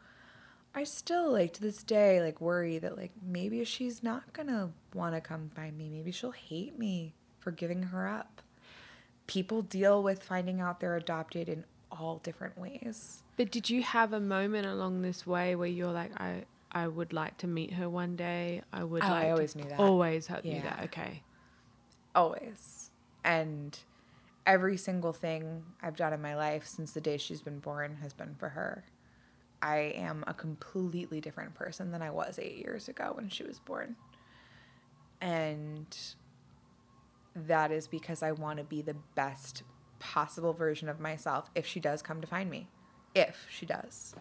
I 0.74 0.84
still 0.84 1.32
like 1.32 1.54
to 1.54 1.62
this 1.62 1.82
day 1.82 2.22
like 2.22 2.40
worry 2.42 2.78
that 2.78 2.96
like 2.96 3.10
maybe 3.26 3.64
she's 3.64 4.02
not 4.02 4.32
gonna 4.34 4.70
want 4.94 5.14
to 5.14 5.20
come 5.20 5.50
find 5.56 5.76
me. 5.76 5.88
Maybe 5.88 6.12
she'll 6.12 6.30
hate 6.30 6.78
me 6.78 7.14
for 7.40 7.50
giving 7.50 7.84
her 7.84 8.06
up. 8.06 8.42
People 9.26 9.62
deal 9.62 10.02
with 10.02 10.22
finding 10.22 10.60
out 10.60 10.78
they're 10.78 10.96
adopted 10.96 11.48
in 11.48 11.64
all 11.90 12.18
different 12.22 12.58
ways. 12.58 13.22
But 13.36 13.50
did 13.50 13.70
you 13.70 13.82
have 13.82 14.12
a 14.12 14.20
moment 14.20 14.66
along 14.66 15.02
this 15.02 15.26
way 15.26 15.54
where 15.56 15.68
you're 15.68 15.92
like, 15.92 16.12
I, 16.20 16.44
I 16.70 16.86
would 16.86 17.12
like 17.12 17.38
to 17.38 17.46
meet 17.46 17.72
her 17.74 17.88
one 17.88 18.16
day. 18.16 18.62
I 18.72 18.84
would. 18.84 19.02
Oh, 19.02 19.06
I 19.06 19.10
like 19.10 19.22
to-" 19.22 19.30
always 19.30 19.56
knew 19.56 19.64
that. 19.64 19.80
Always 19.80 20.26
had 20.26 20.44
knew 20.44 20.60
that. 20.60 20.80
Okay. 20.84 21.22
Always. 22.14 22.90
And 23.24 23.78
every 24.48 24.78
single 24.78 25.12
thing 25.12 25.62
I've 25.82 25.94
done 25.94 26.12
in 26.14 26.22
my 26.22 26.34
life 26.34 26.66
since 26.66 26.92
the 26.92 27.00
day 27.02 27.18
she's 27.18 27.42
been 27.42 27.58
born 27.60 27.98
has 28.02 28.12
been 28.14 28.34
for 28.34 28.48
her. 28.48 28.82
I 29.60 29.92
am 29.94 30.24
a 30.26 30.32
completely 30.32 31.20
different 31.20 31.54
person 31.54 31.90
than 31.92 32.00
I 32.00 32.10
was 32.10 32.38
eight 32.40 32.56
years 32.56 32.88
ago 32.88 33.12
when 33.14 33.28
she 33.28 33.44
was 33.44 33.58
born. 33.58 33.94
And 35.20 35.96
that 37.36 37.70
is 37.70 37.86
because 37.86 38.22
I 38.22 38.32
want 38.32 38.58
to 38.58 38.64
be 38.64 38.80
the 38.82 38.96
best 39.14 39.64
possible 39.98 40.54
version 40.54 40.88
of 40.88 40.98
myself 40.98 41.50
if 41.54 41.66
she 41.66 41.78
does 41.78 42.00
come 42.02 42.20
to 42.22 42.26
find 42.26 42.48
me. 42.48 42.68
If 43.14 43.46
she 43.50 43.66
does. 43.66 44.14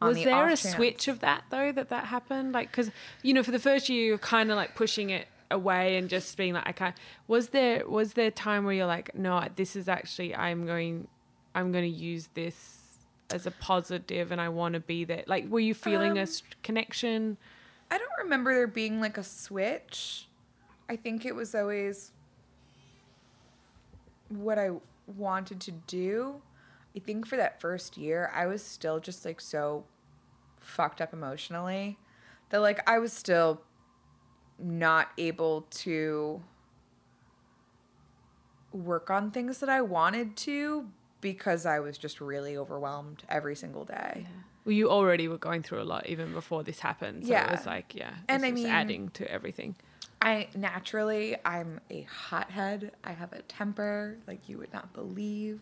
On 0.00 0.08
Was 0.08 0.18
the 0.18 0.24
there 0.26 0.44
a 0.46 0.48
chance- 0.50 0.76
switch 0.76 1.08
of 1.08 1.20
that 1.20 1.42
though 1.50 1.72
that 1.72 1.88
that 1.88 2.04
happened? 2.04 2.52
Like, 2.52 2.70
because 2.70 2.90
you 3.22 3.34
know, 3.34 3.42
for 3.42 3.50
the 3.50 3.58
first 3.58 3.88
year, 3.88 4.04
you're 4.06 4.18
kind 4.18 4.50
of 4.50 4.56
like 4.56 4.76
pushing 4.76 5.10
it 5.10 5.26
away 5.50 5.96
and 5.96 6.08
just 6.08 6.36
being 6.36 6.54
like, 6.54 6.66
I 6.66 6.72
can't. 6.72 6.96
Was 7.26 7.48
there 7.50 7.88
was 7.88 8.12
there 8.14 8.30
time 8.30 8.64
where 8.64 8.74
you're 8.74 8.86
like, 8.86 9.14
no, 9.14 9.46
this 9.56 9.76
is 9.76 9.88
actually 9.88 10.34
I'm 10.34 10.66
going, 10.66 11.08
I'm 11.54 11.72
going 11.72 11.84
to 11.90 11.96
use 11.98 12.28
this 12.34 12.74
as 13.30 13.46
a 13.46 13.50
positive, 13.50 14.32
and 14.32 14.40
I 14.40 14.48
want 14.48 14.72
to 14.74 14.80
be 14.80 15.04
there. 15.04 15.22
Like, 15.26 15.48
were 15.48 15.60
you 15.60 15.74
feeling 15.74 16.12
a 16.16 16.22
Um, 16.22 16.28
s- 16.28 16.42
connection? 16.62 17.36
I 17.90 17.98
don't 17.98 18.08
remember 18.22 18.54
there 18.54 18.66
being 18.66 19.00
like 19.00 19.18
a 19.18 19.22
switch. 19.22 20.28
I 20.88 20.96
think 20.96 21.26
it 21.26 21.34
was 21.34 21.54
always 21.54 22.12
what 24.28 24.58
I 24.58 24.70
wanted 25.06 25.60
to 25.60 25.72
do. 25.72 26.40
I 26.96 27.00
think 27.00 27.26
for 27.26 27.36
that 27.36 27.60
first 27.60 27.96
year, 27.96 28.30
I 28.34 28.46
was 28.46 28.62
still 28.62 28.98
just 29.00 29.24
like 29.24 29.40
so 29.40 29.84
fucked 30.58 31.00
up 31.00 31.12
emotionally 31.12 31.98
that 32.50 32.58
like 32.60 32.80
I 32.88 32.98
was 32.98 33.12
still 33.12 33.62
not 34.58 35.08
able 35.18 35.62
to 35.70 36.42
work 38.72 39.10
on 39.10 39.30
things 39.30 39.58
that 39.58 39.68
I 39.68 39.80
wanted 39.82 40.36
to 40.38 40.88
because 41.20 41.66
I 41.66 41.80
was 41.80 41.98
just 41.98 42.20
really 42.20 42.56
overwhelmed 42.56 43.22
every 43.28 43.56
single 43.56 43.84
day. 43.84 44.26
Well, 44.64 44.74
you 44.74 44.90
already 44.90 45.28
were 45.28 45.38
going 45.38 45.62
through 45.62 45.80
a 45.82 45.84
lot 45.84 46.06
even 46.06 46.32
before 46.32 46.62
this 46.62 46.80
happened. 46.80 47.26
So 47.26 47.34
it 47.34 47.50
was 47.50 47.66
like, 47.66 47.94
yeah, 47.94 48.12
And 48.28 48.44
I 48.44 48.50
mean- 48.52 48.66
adding 48.66 49.08
to 49.10 49.30
everything. 49.30 49.76
I 50.20 50.48
naturally 50.56 51.36
I'm 51.44 51.80
a 51.90 52.02
hothead. 52.02 52.90
I 53.04 53.12
have 53.12 53.32
a 53.32 53.42
temper 53.42 54.16
like 54.26 54.48
you 54.48 54.58
would 54.58 54.72
not 54.72 54.92
believe. 54.92 55.60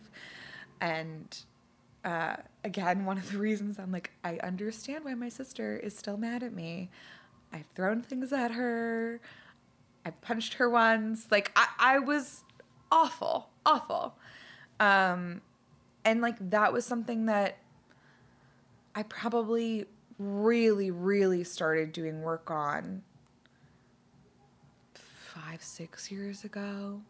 And 0.81 1.37
uh, 2.03 2.37
again, 2.63 3.05
one 3.05 3.19
of 3.19 3.31
the 3.31 3.37
reasons 3.37 3.77
I'm 3.77 3.91
like, 3.91 4.11
I 4.23 4.37
understand 4.37 5.05
why 5.05 5.13
my 5.13 5.29
sister 5.29 5.77
is 5.77 5.95
still 5.95 6.17
mad 6.17 6.41
at 6.41 6.53
me. 6.53 6.89
I've 7.53 7.65
thrown 7.75 8.01
things 8.01 8.33
at 8.33 8.51
her. 8.51 9.19
I 10.05 10.11
punched 10.11 10.55
her 10.55 10.69
once. 10.69 11.27
Like 11.31 11.51
I, 11.55 11.67
I 11.79 11.99
was 11.99 12.43
awful, 12.91 13.49
awful. 13.65 14.15
Um, 14.79 15.41
and 16.05 16.21
like 16.21 16.49
that 16.49 16.71
was 16.71 16.85
something 16.85 17.25
that 17.25 17.57
I 18.95 19.03
probably 19.03 19.85
really, 20.17 20.91
really 20.91 21.43
started 21.43 21.91
doing 21.91 22.21
work 22.21 22.49
on 22.49 23.03
five, 24.93 25.61
six 25.61 26.11
years 26.11 26.43
ago 26.43 27.01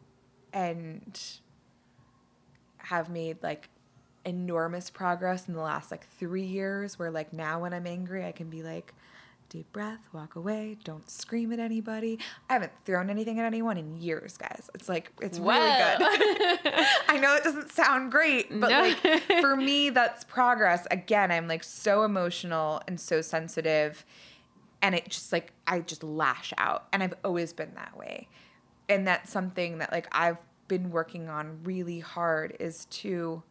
and 0.52 1.22
have 2.78 3.10
made 3.10 3.42
like 3.44 3.70
enormous 4.26 4.90
progress 4.90 5.48
in 5.48 5.54
the 5.54 5.62
last 5.62 5.92
like 5.92 6.06
three 6.20 6.46
years 6.46 7.00
where 7.00 7.12
like 7.12 7.32
now 7.32 7.62
when 7.62 7.74
I'm 7.74 7.88
angry 7.88 8.26
I 8.26 8.34
can 8.34 8.50
be 8.50 8.62
like 8.62 8.94
deep 9.50 9.72
breath, 9.72 10.00
walk 10.14 10.36
away, 10.36 10.78
don't 10.84 11.10
scream 11.10 11.52
at 11.54 11.60
anybody. 11.60 12.20
I 12.50 12.54
haven't 12.54 12.72
thrown 12.86 13.10
anything 13.10 13.40
at 13.40 13.46
anyone 13.46 13.78
in 13.78 13.96
years, 14.02 14.38
guys. 14.38 14.70
It's 14.76 14.90
like 14.90 15.12
it's 15.22 15.40
really 15.40 15.60
good. 15.60 16.60
I 17.08 17.18
know 17.22 17.36
it 17.36 17.44
doesn't 17.44 17.72
sound 17.72 18.12
great, 18.12 18.50
but 18.60 18.70
No. 18.70 18.82
like 18.82 19.24
for 19.42 19.56
me 19.56 19.90
that's 19.90 20.24
progress. 20.24 20.86
Again, 20.92 21.32
I'm 21.32 21.48
like 21.48 21.64
so 21.64 22.04
emotional 22.04 22.82
and 22.88 23.00
so 23.00 23.22
sensitive 23.22 24.06
and 24.82 24.94
it 24.96 25.10
just 25.10 25.32
like 25.32 25.54
I 25.66 25.80
just 25.80 26.04
lash 26.04 26.54
out 26.58 26.88
and 26.94 27.02
I've 27.02 27.16
always 27.24 27.54
been 27.54 27.74
that 27.76 27.98
way. 27.98 28.28
And 28.90 29.08
that's 29.08 29.32
something 29.32 29.80
that 29.80 29.92
like 29.92 30.08
I've 30.12 30.38
been 30.68 30.92
working 30.92 31.30
on 31.30 31.60
really 31.64 32.00
hard 32.00 32.56
is 32.60 32.86
to 32.86 33.44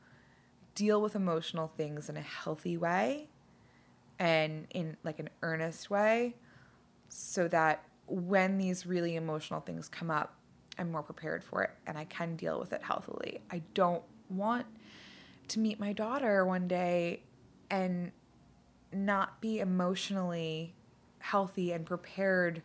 deal 0.75 1.01
with 1.01 1.17
emotional 1.17 1.73
things 1.77 2.09
in 2.11 2.17
a 2.17 2.21
healthy 2.23 2.77
way 2.77 3.29
and 4.19 4.67
in 4.71 4.97
like 5.05 5.19
an 5.19 5.29
earnest 5.43 5.91
way 5.91 6.35
so 7.09 7.49
that 7.49 7.83
when 8.07 8.59
these 8.59 8.87
really 8.87 9.17
emotional 9.17 9.61
things 9.61 9.89
come 9.89 10.11
up, 10.11 10.35
I'm 10.79 10.91
more 10.91 11.03
prepared 11.03 11.43
for 11.43 11.63
it 11.63 11.71
and 11.87 11.97
I 11.97 12.05
can 12.05 12.37
deal 12.37 12.59
with 12.61 12.73
it 12.73 12.83
healthily. 12.83 13.41
I 13.51 13.63
don't 13.75 14.03
want 14.29 14.67
to 15.49 15.59
meet 15.59 15.81
my 15.81 15.93
daughter 15.93 16.45
one 16.45 16.69
day 16.69 17.23
and 17.71 18.13
not 18.93 19.41
be 19.41 19.59
emotionally 19.61 20.75
healthy 21.19 21.73
and 21.73 21.85
prepared 21.85 22.63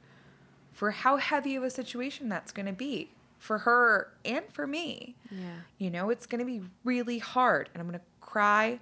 for 0.71 0.91
how 0.91 1.17
heavy 1.17 1.55
of 1.55 1.63
a 1.63 1.69
situation 1.69 2.29
that's 2.29 2.51
going 2.51 2.65
to 2.65 2.73
be 2.73 3.09
for 3.39 3.59
her 3.59 4.13
and 4.23 4.45
for 4.51 4.67
me. 4.67 5.15
Yeah. 5.31 5.47
You 5.77 5.89
know, 5.89 6.09
it's 6.09 6.25
going 6.25 6.39
to 6.39 6.45
be 6.45 6.61
really 6.83 7.17
hard 7.17 7.69
and 7.73 7.81
I'm 7.81 7.87
going 7.87 7.99
to 7.99 8.05
cry 8.19 8.79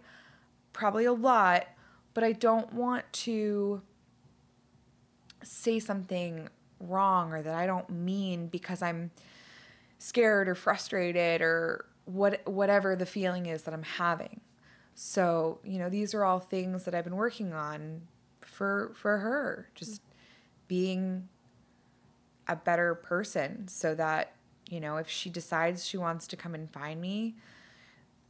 probably 0.73 1.05
a 1.05 1.13
lot, 1.13 1.67
but 2.13 2.23
I 2.23 2.31
don't 2.33 2.73
want 2.73 3.11
to 3.13 3.81
say 5.43 5.79
something 5.79 6.49
wrong 6.79 7.33
or 7.33 7.41
that 7.41 7.55
I 7.55 7.65
don't 7.65 7.89
mean 7.89 8.47
because 8.47 8.81
I'm 8.81 9.11
scared 9.97 10.47
or 10.47 10.55
frustrated 10.55 11.41
or 11.41 11.85
what 12.05 12.45
whatever 12.47 12.95
the 12.95 13.05
feeling 13.05 13.45
is 13.45 13.63
that 13.63 13.73
I'm 13.73 13.83
having. 13.83 14.41
So, 14.95 15.59
you 15.63 15.77
know, 15.77 15.89
these 15.89 16.13
are 16.13 16.25
all 16.25 16.39
things 16.39 16.83
that 16.85 16.95
I've 16.95 17.03
been 17.03 17.15
working 17.15 17.53
on 17.53 18.01
for 18.41 18.91
for 18.95 19.17
her, 19.19 19.69
just 19.75 20.01
being 20.67 21.27
a 22.47 22.55
better 22.55 22.95
person 22.95 23.67
so 23.67 23.93
that, 23.95 24.33
you 24.69 24.79
know, 24.79 24.97
if 24.97 25.07
she 25.07 25.29
decides 25.29 25.85
she 25.85 25.97
wants 25.97 26.27
to 26.27 26.35
come 26.35 26.55
and 26.55 26.71
find 26.71 26.99
me, 26.99 27.35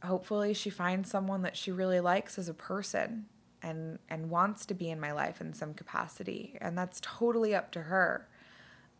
hopefully 0.04 0.52
she 0.52 0.70
finds 0.70 1.10
someone 1.10 1.42
that 1.42 1.56
she 1.56 1.72
really 1.72 2.00
likes 2.00 2.38
as 2.38 2.48
a 2.48 2.54
person 2.54 3.26
and 3.62 3.98
and 4.08 4.30
wants 4.30 4.66
to 4.66 4.74
be 4.74 4.90
in 4.90 5.00
my 5.00 5.12
life 5.12 5.40
in 5.40 5.52
some 5.52 5.74
capacity. 5.74 6.56
And 6.60 6.76
that's 6.76 7.00
totally 7.02 7.54
up 7.54 7.70
to 7.72 7.82
her. 7.82 8.26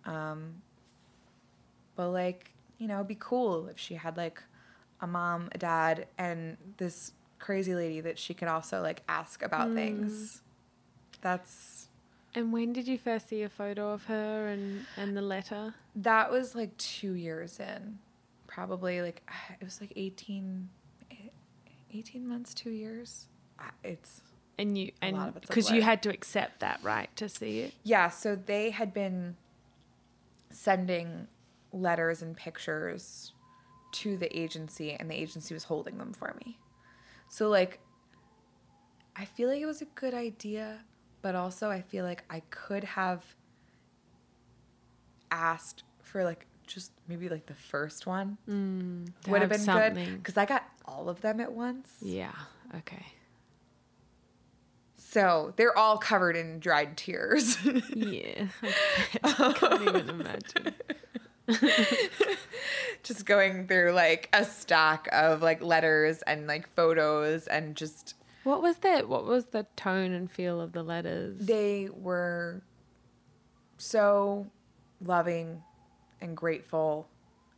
Um 0.05 0.63
but 1.97 2.11
like 2.11 2.53
you 2.79 2.89
know 2.89 2.97
it'd 2.97 3.09
be 3.09 3.17
cool 3.19 3.69
if 3.69 3.79
she 3.79 3.95
had 3.95 4.17
like 4.17 4.43
a 5.01 5.07
mom 5.07 5.49
a 5.53 5.59
dad 5.59 6.07
and 6.19 6.57
this 6.77 7.13
crazy 7.39 7.75
lady 7.75 8.01
that 8.01 8.19
she 8.19 8.35
could 8.35 8.49
also 8.49 8.81
like 8.81 9.03
ask 9.09 9.43
about 9.43 9.69
hmm. 9.69 9.75
things. 9.75 10.43
That's 11.21 11.89
And 12.35 12.53
when 12.53 12.73
did 12.73 12.87
you 12.87 12.99
first 12.99 13.29
see 13.29 13.43
a 13.43 13.49
photo 13.49 13.93
of 13.93 14.05
her 14.05 14.49
and, 14.49 14.87
and 14.97 15.17
the 15.17 15.23
letter? 15.23 15.75
that 15.97 16.31
was 16.31 16.55
like 16.55 16.77
two 16.77 17.15
years 17.15 17.59
in. 17.59 17.99
Probably 18.47 19.03
like 19.03 19.23
it 19.61 19.65
was 19.65 19.81
like 19.81 19.93
18 19.97 20.69
eh, 21.11 21.15
18 21.93 22.29
months 22.29 22.55
two 22.55 22.71
years. 22.71 23.27
Ah, 23.59 23.73
it's 23.83 24.23
And 24.61 24.77
you 24.77 24.93
A 25.01 25.07
and 25.07 25.17
of 25.17 25.37
it's 25.37 25.47
a 25.47 25.49
because 25.49 25.71
you 25.71 25.81
had 25.81 26.03
to 26.03 26.11
accept 26.11 26.61
that, 26.61 26.81
right, 26.83 27.15
to 27.17 27.29
see 27.29 27.61
it. 27.61 27.75
Yeah, 27.83 28.11
so 28.11 28.37
they 28.37 28.71
had 28.71 28.93
been 28.93 29.37
sending 30.51 31.29
letters 31.73 32.21
and 32.21 32.37
pictures 32.37 33.33
to 33.93 34.19
the 34.19 34.39
agency, 34.39 34.93
and 34.93 35.11
the 35.11 35.15
agency 35.15 35.55
was 35.55 35.65
holding 35.65 35.97
them 35.97 36.13
for 36.13 36.37
me. 36.45 36.59
So, 37.29 37.49
like, 37.49 37.81
I 39.17 39.25
feel 39.25 39.49
like 39.49 39.61
it 39.61 39.67
was 39.67 39.81
a 39.81 39.87
good 39.95 40.13
idea, 40.15 40.85
but 41.23 41.35
also 41.35 41.71
I 41.71 41.81
feel 41.81 42.05
like 42.05 42.25
I 42.29 42.41
could 42.51 42.85
have 42.85 43.25
asked 45.31 45.85
for, 46.03 46.23
like, 46.23 46.47
just 46.67 46.93
maybe 47.09 47.29
like 47.29 47.47
the 47.47 47.55
first 47.55 48.07
one 48.07 48.39
mm, 48.49 49.05
To 49.25 49.31
would 49.31 49.43
have 49.43 49.51
have 49.51 49.67
been 49.67 49.97
good 49.97 50.19
because 50.19 50.37
I 50.37 50.45
got 50.45 50.65
all 50.85 51.09
of 51.09 51.21
them 51.21 51.41
at 51.41 51.53
once. 51.53 51.95
Yeah. 52.01 52.31
Okay. 52.77 53.05
So 55.11 55.53
they're 55.57 55.77
all 55.77 55.99
covered 55.99 56.37
in 56.37 56.61
dried 56.61 56.97
tears. 56.97 57.59
Yeah. 57.97 58.47
I 59.25 59.53
can't 59.57 59.83
even 59.83 60.09
imagine. 60.09 60.75
just 63.03 63.27
going 63.27 63.67
through 63.67 63.91
like 63.91 64.29
a 64.33 64.45
stack 64.45 65.09
of 65.13 65.43
like 65.43 65.63
letters 65.63 66.23
and 66.23 66.47
like 66.47 66.73
photos 66.77 67.49
and 67.49 67.75
just 67.75 68.15
What 68.45 68.63
was 68.63 68.79
that? 68.79 69.09
What 69.09 69.25
was 69.25 69.47
the 69.47 69.67
tone 69.75 70.13
and 70.13 70.31
feel 70.31 70.61
of 70.61 70.73
the 70.73 70.85
letters? 70.85 71.45
they 71.45 71.89
were 71.93 72.63
so 73.79 74.47
loving 75.03 75.61
and 76.21 76.37
grateful 76.37 77.09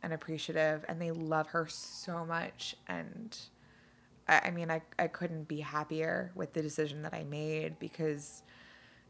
and 0.01 0.11
appreciative 0.11 0.83
and 0.89 0.99
they 0.99 1.11
love 1.11 1.47
her 1.49 1.67
so 1.69 2.25
much 2.25 2.75
and 2.87 3.37
I, 4.27 4.41
I 4.45 4.51
mean 4.51 4.71
I, 4.71 4.81
I 4.97 5.07
couldn't 5.07 5.47
be 5.47 5.59
happier 5.59 6.31
with 6.35 6.53
the 6.53 6.61
decision 6.61 7.01
that 7.03 7.13
I 7.13 7.23
made 7.23 7.79
because 7.79 8.43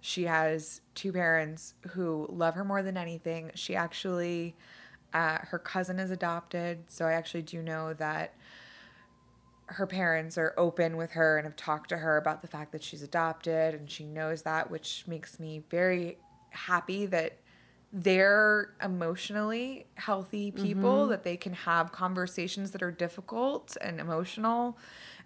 she 0.01 0.23
has 0.23 0.81
two 0.95 1.13
parents 1.13 1.75
who 1.91 2.27
love 2.29 2.55
her 2.55 2.65
more 2.65 2.83
than 2.83 2.97
anything. 2.97 3.51
She 3.55 3.75
actually 3.75 4.55
uh, 5.13 5.37
her 5.41 5.59
cousin 5.59 5.99
is 5.99 6.09
adopted, 6.09 6.79
so 6.87 7.05
I 7.05 7.13
actually 7.13 7.43
do 7.43 7.61
know 7.61 7.93
that 7.93 8.33
her 9.67 9.87
parents 9.87 10.37
are 10.37 10.53
open 10.57 10.97
with 10.97 11.11
her 11.11 11.37
and 11.37 11.45
have 11.45 11.55
talked 11.55 11.89
to 11.89 11.97
her 11.97 12.17
about 12.17 12.41
the 12.41 12.47
fact 12.47 12.71
that 12.71 12.83
she's 12.83 13.01
adopted 13.01 13.73
and 13.73 13.89
she 13.89 14.03
knows 14.03 14.41
that 14.43 14.69
which 14.69 15.05
makes 15.07 15.39
me 15.39 15.63
very 15.69 16.17
happy 16.49 17.05
that 17.05 17.37
they're 17.93 18.73
emotionally 18.81 19.85
healthy 19.95 20.49
people 20.51 21.07
that 21.07 21.23
they 21.23 21.37
can 21.37 21.53
have 21.53 21.91
conversations 21.91 22.71
that 22.71 22.81
are 22.81 22.91
difficult 22.91 23.77
and 23.81 23.99
emotional 23.99 24.77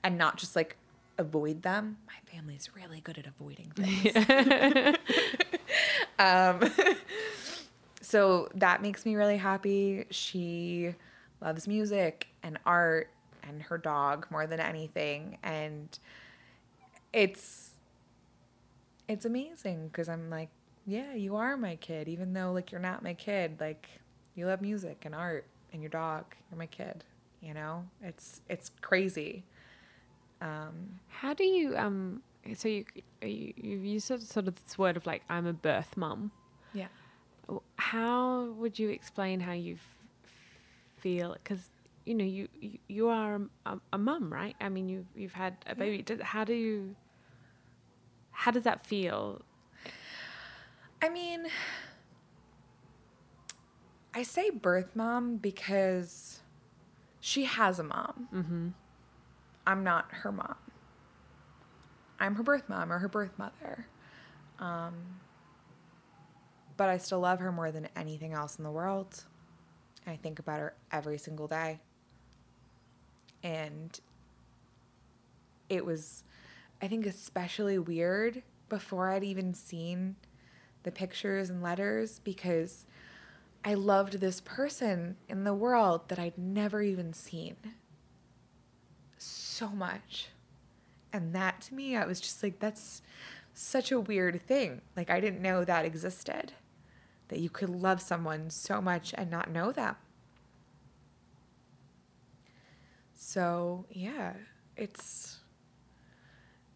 and 0.04 0.18
not 0.18 0.36
just 0.38 0.54
like 0.56 0.76
avoid 1.18 1.62
them. 1.62 1.98
My 2.06 2.32
family's 2.32 2.70
really 2.76 3.00
good 3.00 3.18
at 3.18 3.26
avoiding 3.26 3.72
things. 3.72 4.98
Um, 6.20 6.60
so 8.02 8.50
that 8.56 8.82
makes 8.82 9.06
me 9.06 9.16
really 9.16 9.38
happy. 9.38 10.06
She 10.10 10.96
loves 11.42 11.68
music 11.68 12.28
and 12.44 12.58
art 12.66 13.10
and 13.44 13.62
her 13.64 13.78
dog 13.78 14.28
more 14.30 14.48
than 14.48 14.60
anything, 14.60 15.38
and 15.44 15.98
it's 17.14 17.72
it's 19.08 19.26
amazing 19.26 19.88
because 19.88 20.10
I'm 20.10 20.30
like, 20.30 20.50
yeah, 20.88 21.14
you 21.14 21.36
are 21.36 21.58
my 21.58 21.76
kid, 21.76 22.08
even 22.08 22.34
though 22.34 22.52
like 22.54 22.72
you're 22.72 22.82
not 22.82 23.04
my 23.04 23.14
kid. 23.14 23.58
Like 23.60 23.88
you 24.36 24.48
love 24.48 24.62
music 24.62 25.04
and 25.06 25.14
art 25.14 25.46
and 25.74 25.82
your 25.82 25.90
dog. 25.90 26.24
You're 26.50 26.58
my 26.58 26.66
kid. 26.68 27.04
You 27.42 27.54
know, 27.54 27.84
it's 28.02 28.42
it's 28.50 28.72
crazy. 28.82 29.44
Um, 30.42 31.00
How 31.10 31.34
do 31.34 31.44
you 31.44 31.76
um? 31.78 32.22
So 32.56 32.68
you 32.70 32.86
you 33.22 33.54
you've 33.58 33.86
used 33.86 34.08
sort 34.08 34.22
of- 34.22 34.28
sort 34.28 34.48
of 34.48 34.56
this 34.64 34.78
word 34.78 34.96
of 34.98 35.06
like 35.06 35.24
I'm 35.30 35.46
a 35.46 35.54
birth 35.54 35.98
mum. 35.98 36.32
yeah. 36.74 36.88
How 37.78 38.46
would 38.58 38.78
you 38.80 38.90
explain 38.90 39.40
how 39.42 39.54
you 39.54 39.78
feel? 40.98 41.34
Because 41.34 41.70
you 42.06 42.14
know 42.14 42.26
you 42.26 42.48
you, 42.60 42.78
you 42.88 43.08
are 43.10 43.42
a, 43.66 43.78
a 43.94 43.98
mum, 43.98 44.32
right? 44.32 44.56
I 44.62 44.70
mean 44.70 44.88
you 44.90 45.06
you've 45.16 45.34
had 45.34 45.56
a 45.68 45.76
baby. 45.76 46.02
Does, 46.02 46.22
how 46.22 46.44
do 46.44 46.54
you? 46.54 46.96
How 48.32 48.52
does 48.52 48.64
that 48.64 48.86
feel? 48.86 49.42
I 51.02 51.10
mean, 51.10 51.48
I 54.14 54.24
say 54.24 54.50
birth 54.50 54.96
mom 54.96 55.38
because 55.38 56.42
she 57.20 57.46
has 57.46 57.80
a 57.80 57.84
mom. 57.84 58.28
Mm-hmm. 58.34 58.68
I'm 59.68 59.84
not 59.84 60.08
her 60.10 60.32
mom. 60.32 60.56
I'm 62.20 62.36
her 62.36 62.44
birth 62.44 62.68
mom 62.68 62.92
or 62.92 62.98
her 63.00 63.08
birth 63.08 63.38
mother. 63.38 63.86
Um, 64.60 64.94
but 66.78 66.90
I 66.90 66.98
still 66.98 67.20
love 67.20 67.40
her 67.40 67.52
more 67.52 67.72
than 67.72 67.90
anything 67.96 68.34
else 68.34 68.58
in 68.58 68.64
the 68.64 68.72
world. 68.72 69.24
I 70.08 70.16
think 70.16 70.40
about 70.40 70.60
her 70.60 70.74
every 70.92 71.18
single 71.18 71.48
day. 71.48 71.80
And 73.44 74.00
it 75.70 75.86
was, 75.86 76.24
I 76.82 76.88
think, 76.88 77.06
especially 77.06 77.78
weird 77.78 78.42
before 78.70 79.10
I'd 79.10 79.24
even 79.24 79.54
seen 79.54 80.16
the 80.88 80.92
pictures 80.92 81.50
and 81.50 81.62
letters 81.62 82.22
because 82.24 82.86
I 83.66 83.74
loved 83.74 84.22
this 84.22 84.40
person 84.40 85.18
in 85.28 85.44
the 85.44 85.54
world 85.54 86.08
that 86.08 86.18
I'd 86.18 86.38
never 86.38 86.82
even 86.82 87.12
seen 87.12 87.58
so 89.18 89.68
much. 89.68 90.30
And 91.12 91.36
that 91.36 91.60
to 91.64 91.74
me, 91.74 91.98
I 91.98 92.06
was 92.06 92.22
just 92.22 92.42
like, 92.42 92.60
that's 92.60 93.02
such 93.54 93.92
a 93.92 94.00
weird 94.00 94.42
thing. 94.42 94.80
Like, 94.96 95.10
I 95.10 95.20
didn't 95.20 95.42
know 95.42 95.66
that 95.66 95.84
existed. 95.84 96.54
That 97.28 97.40
you 97.40 97.50
could 97.50 97.70
love 97.70 98.02
someone 98.02 98.50
so 98.50 98.80
much 98.80 99.14
and 99.18 99.30
not 99.30 99.52
know 99.52 99.74
them. 99.74 99.98
So, 103.14 103.86
yeah, 103.92 104.32
it's. 104.78 105.40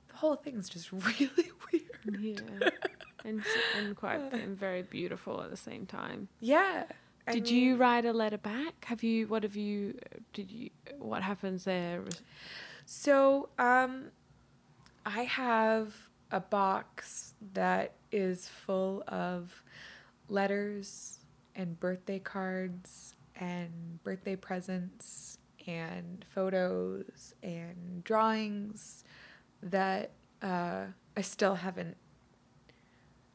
The 0.10 0.18
whole 0.18 0.36
thing's 0.36 0.68
just 0.68 0.92
really 0.92 1.52
weird. 1.72 2.20
Yeah, 2.20 2.70
and 3.26 3.44
and 3.78 3.96
quite 3.96 4.20
and 4.34 4.58
very 4.58 4.82
beautiful 4.84 5.42
at 5.42 5.50
the 5.50 5.58
same 5.58 5.86
time. 5.86 6.28
Yeah. 6.40 6.86
I 7.28 7.34
Did 7.34 7.50
you 7.52 7.76
write 7.76 8.06
a 8.06 8.14
letter 8.14 8.38
back? 8.38 8.86
Have 8.86 9.04
you? 9.04 9.28
What 9.28 9.44
have 9.44 9.56
you? 9.56 9.98
Did 10.34 10.52
you? 10.52 10.70
What 10.98 11.22
happens 11.22 11.66
there? 11.66 12.04
So, 12.86 13.50
um, 13.60 14.06
I 15.06 15.24
have 15.24 15.94
a 16.32 16.40
box 16.40 17.36
that 17.54 17.94
is 18.12 18.48
full 18.48 19.04
of 19.08 19.64
letters 20.30 21.20
and 21.56 21.80
birthday 21.80 22.20
cards 22.20 23.16
and 23.36 24.04
birthday 24.04 24.36
presents 24.36 25.38
and 25.68 26.26
photos 26.34 27.36
and 27.44 28.04
drawings 28.04 29.04
that 29.62 30.12
uh, 30.42 30.86
I 31.16 31.22
still 31.22 31.56
haven't 31.56 31.98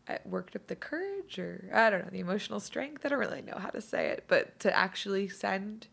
uh, 0.09 0.19
worked 0.25 0.57
up 0.57 0.67
the 0.67 0.77
courage 0.77 1.39
or 1.39 1.69
I 1.73 1.91
don't 1.91 2.05
know 2.05 2.11
the 2.11 2.21
emotional 2.21 2.61
strength. 2.61 3.05
I 3.05 3.09
don't 3.09 3.19
really 3.19 3.43
know 3.43 3.59
how 3.59 3.71
to 3.71 3.81
say 3.81 4.09
it, 4.09 4.25
but 4.29 4.59
to 4.61 4.77
actually 4.77 5.29
send. 5.29 5.89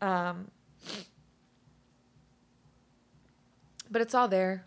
Um, 0.00 0.50
but 3.90 4.02
it's 4.02 4.14
all 4.14 4.28
there. 4.28 4.64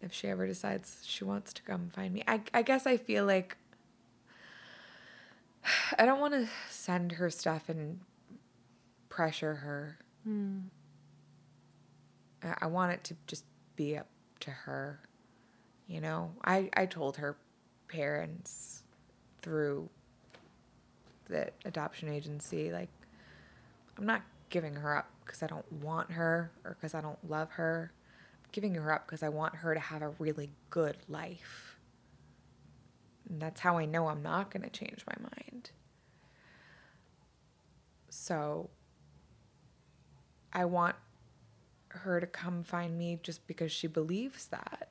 If 0.00 0.12
she 0.12 0.28
ever 0.28 0.46
decides 0.46 1.02
she 1.04 1.24
wants 1.24 1.52
to 1.54 1.62
come 1.62 1.90
find 1.90 2.14
me, 2.14 2.22
I 2.26 2.40
I 2.54 2.62
guess 2.62 2.86
I 2.86 2.96
feel 2.96 3.24
like 3.24 3.56
I 5.98 6.04
don't 6.06 6.20
want 6.20 6.34
to 6.34 6.48
send 6.70 7.12
her 7.12 7.30
stuff 7.30 7.68
and 7.68 8.00
pressure 9.08 9.54
her. 9.56 9.98
I, 12.42 12.54
I 12.62 12.66
want 12.66 12.92
it 12.92 13.04
to 13.04 13.16
just 13.26 13.44
be 13.76 13.96
up 13.96 14.08
to 14.40 14.50
her. 14.50 15.00
You 15.88 16.02
know, 16.02 16.32
I, 16.44 16.68
I 16.76 16.86
told 16.86 17.16
her 17.16 17.36
parents 17.88 18.82
through 19.40 19.88
the 21.28 21.50
adoption 21.64 22.10
agency, 22.10 22.70
like, 22.70 22.90
I'm 23.96 24.04
not 24.06 24.22
giving 24.50 24.74
her 24.74 24.96
up 24.96 25.10
because 25.24 25.42
I 25.42 25.46
don't 25.46 25.70
want 25.72 26.12
her 26.12 26.50
or 26.64 26.74
because 26.74 26.94
I 26.94 27.00
don't 27.00 27.18
love 27.28 27.50
her. 27.52 27.90
I'm 28.44 28.50
giving 28.52 28.74
her 28.74 28.92
up 28.92 29.06
because 29.06 29.22
I 29.22 29.30
want 29.30 29.56
her 29.56 29.74
to 29.74 29.80
have 29.80 30.02
a 30.02 30.10
really 30.18 30.50
good 30.68 30.98
life. 31.08 31.78
And 33.28 33.40
that's 33.40 33.60
how 33.60 33.78
I 33.78 33.86
know 33.86 34.08
I'm 34.08 34.22
not 34.22 34.50
going 34.50 34.62
to 34.62 34.70
change 34.70 35.04
my 35.06 35.14
mind. 35.22 35.70
So 38.10 38.68
I 40.52 40.66
want 40.66 40.96
her 41.88 42.20
to 42.20 42.26
come 42.26 42.62
find 42.62 42.98
me 42.98 43.18
just 43.22 43.46
because 43.46 43.72
she 43.72 43.86
believes 43.86 44.46
that. 44.48 44.88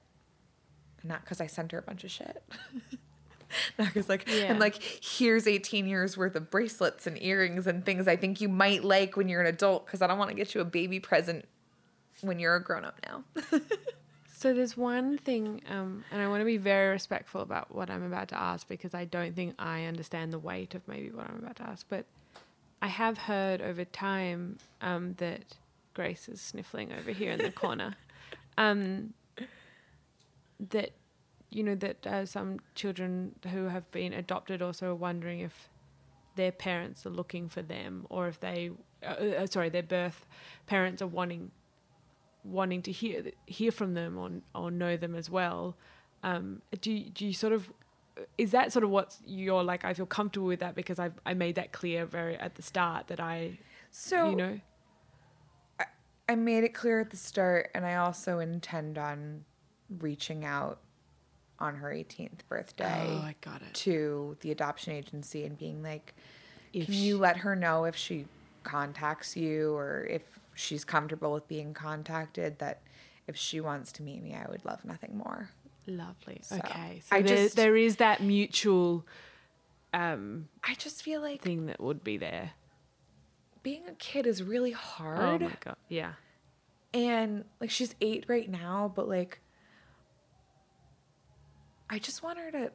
And 1.02 1.10
not 1.10 1.22
because 1.22 1.42
I 1.42 1.48
sent 1.48 1.72
her 1.72 1.80
a 1.80 1.82
bunch 1.82 2.04
of 2.04 2.12
shit. 2.12 2.44
not 3.80 3.88
because 3.88 4.10
like 4.10 4.28
Yeah. 4.28 4.52
I'm 4.52 4.60
like, 4.60 4.82
here's 4.82 5.48
18 5.48 5.88
years 5.88 6.18
worth 6.18 6.36
of 6.36 6.50
bracelets 6.50 7.08
and 7.08 7.22
earrings 7.22 7.68
and 7.68 7.86
things 7.86 8.08
I 8.08 8.16
think 8.16 8.42
you 8.42 8.50
might 8.50 8.84
like 8.84 9.16
when 9.18 9.30
you're 9.30 9.42
an 9.42 9.48
adult 9.48 9.86
because 9.86 10.02
I 10.02 10.08
don't 10.08 10.18
want 10.18 10.30
to 10.30 10.36
get 10.36 10.54
you 10.54 10.62
a 10.62 10.66
baby 10.66 11.00
present 11.00 11.46
when 12.22 12.40
you're 12.40 12.56
a 12.56 12.64
grown 12.64 12.86
up 12.86 13.00
now. 13.06 13.24
So 14.40 14.54
there's 14.54 14.78
one 14.78 15.18
thing, 15.18 15.62
um, 15.68 16.04
and 16.12 16.22
I 16.22 16.28
want 16.28 16.42
to 16.42 16.46
be 16.46 16.58
very 16.58 16.92
respectful 16.92 17.42
about 17.42 17.74
what 17.74 17.90
I'm 17.90 18.04
about 18.04 18.28
to 18.28 18.40
ask 18.40 18.68
because 18.68 18.94
I 18.94 19.04
don't 19.04 19.36
think 19.36 19.56
I 19.58 19.86
understand 19.86 20.32
the 20.32 20.38
weight 20.38 20.76
of 20.76 20.88
maybe 20.88 21.10
what 21.10 21.28
I'm 21.28 21.38
about 21.40 21.56
to 21.56 21.64
ask. 21.64 21.88
But 21.90 22.06
I 22.80 22.86
have 22.86 23.18
heard 23.18 23.64
over 23.64 23.84
time 23.84 24.60
um, 24.80 25.16
that 25.18 25.42
Grace 25.96 26.30
is 26.30 26.40
sniffling 26.40 26.94
over 26.94 27.10
here 27.10 27.32
in 27.32 27.40
the 27.40 27.52
corner. 27.52 27.96
Um, 28.60 29.14
that 30.70 30.92
you 31.50 31.64
know 31.64 31.76
that 31.76 32.06
uh, 32.06 32.26
some 32.26 32.60
children 32.76 33.36
who 33.52 33.66
have 33.66 33.90
been 33.92 34.14
adopted 34.14 34.62
also 34.62 34.92
are 34.92 34.96
wondering 34.96 35.40
if 35.40 35.70
their 36.36 36.52
parents 36.52 37.06
are 37.06 37.10
looking 37.10 37.50
for 37.50 37.62
them 37.62 38.06
or 38.10 38.28
if 38.28 38.40
they, 38.40 38.70
uh, 39.04 39.08
uh, 39.08 39.48
sorry, 39.48 39.70
their 39.70 39.84
birth 39.84 40.26
parents 40.68 41.02
are 41.02 41.08
wanting 41.08 41.52
wanting 42.44 42.82
to 42.82 42.92
hear 42.94 43.24
hear 43.46 43.72
from 43.72 43.94
them 43.94 44.18
or 44.18 44.30
or 44.56 44.72
know 44.72 44.96
them 44.96 45.16
as 45.16 45.30
well. 45.30 45.76
Um, 46.24 46.62
do 46.82 46.98
do 47.10 47.26
you 47.26 47.34
sort 47.34 47.54
of 47.54 47.72
is 48.38 48.52
that 48.52 48.72
sort 48.72 48.84
of 48.84 48.90
what 48.90 49.16
you're 49.26 49.64
like? 49.64 49.86
I 49.86 49.94
feel 49.94 50.06
comfortable 50.06 50.48
with 50.48 50.60
that 50.60 50.76
because 50.76 51.00
I 51.00 51.12
I 51.26 51.34
made 51.34 51.56
that 51.56 51.72
clear 51.72 52.06
very 52.06 52.38
at 52.38 52.56
the 52.56 52.62
start 52.62 53.08
that 53.08 53.20
I 53.20 53.60
So 53.92 54.30
you 54.30 54.36
know 54.36 54.60
I, 55.80 55.86
I 56.30 56.36
made 56.36 56.64
it 56.64 56.74
clear 56.74 57.00
at 57.00 57.10
the 57.10 57.18
start, 57.18 57.72
and 57.74 57.86
I 57.86 57.96
also 57.96 58.40
intend 58.40 58.98
on 58.98 59.46
reaching 60.00 60.44
out 60.46 60.80
on 61.60 61.76
her 61.76 61.90
18th 61.90 62.40
birthday 62.50 63.06
oh 63.10 63.18
I 63.24 63.36
got 63.42 63.62
it. 63.62 63.74
to 63.74 64.38
the 64.42 64.52
adoption 64.52 64.94
agency 64.94 65.46
and 65.46 65.58
being 65.58 65.82
like, 65.82 66.14
If 66.74 66.86
can 66.86 66.94
she- 66.94 67.00
you 67.02 67.18
let 67.18 67.38
her 67.38 67.56
know 67.56 67.86
if 67.86 67.96
she 67.96 68.26
contacts 68.64 69.36
you 69.36 69.74
or 69.74 70.06
if 70.10 70.22
she's 70.54 70.84
comfortable 70.86 71.32
with 71.34 71.48
being 71.48 71.74
contacted 71.74 72.60
that 72.60 72.82
if 73.28 73.36
she 73.36 73.60
wants 73.60 73.92
to 73.94 74.04
meet 74.04 74.22
me, 74.24 74.36
I 74.36 74.50
would 74.50 74.64
love 74.66 74.86
nothing 74.86 75.18
more. 75.18 75.50
Lovely. 75.88 76.40
So, 76.44 76.58
okay. 76.58 77.02
So 77.10 77.16
I 77.16 77.22
there, 77.22 77.36
just- 77.38 77.56
there 77.56 77.76
is 77.76 77.96
that 77.98 78.22
mutual 78.22 79.06
um, 79.94 80.50
I 80.64 80.76
just 80.76 81.02
feel 81.02 81.22
like 81.22 81.42
thing 81.42 81.68
that 81.68 81.80
would 81.80 82.04
be 82.04 82.18
there. 82.18 82.52
being 83.64 83.84
a 83.88 83.94
kid 83.94 84.28
is 84.28 84.44
really 84.44 84.72
hard. 84.74 85.42
Oh 85.42 85.46
my 85.46 85.54
god. 85.62 85.76
Yeah. 85.90 86.14
and 86.94 87.46
like 87.60 87.70
she's 87.72 87.96
eight 88.02 88.26
right 88.28 88.50
now, 88.50 88.92
but 88.96 89.08
like 89.08 89.40
I 91.90 92.00
just 92.00 92.24
want 92.24 92.40
her 92.40 92.52
to 92.52 92.72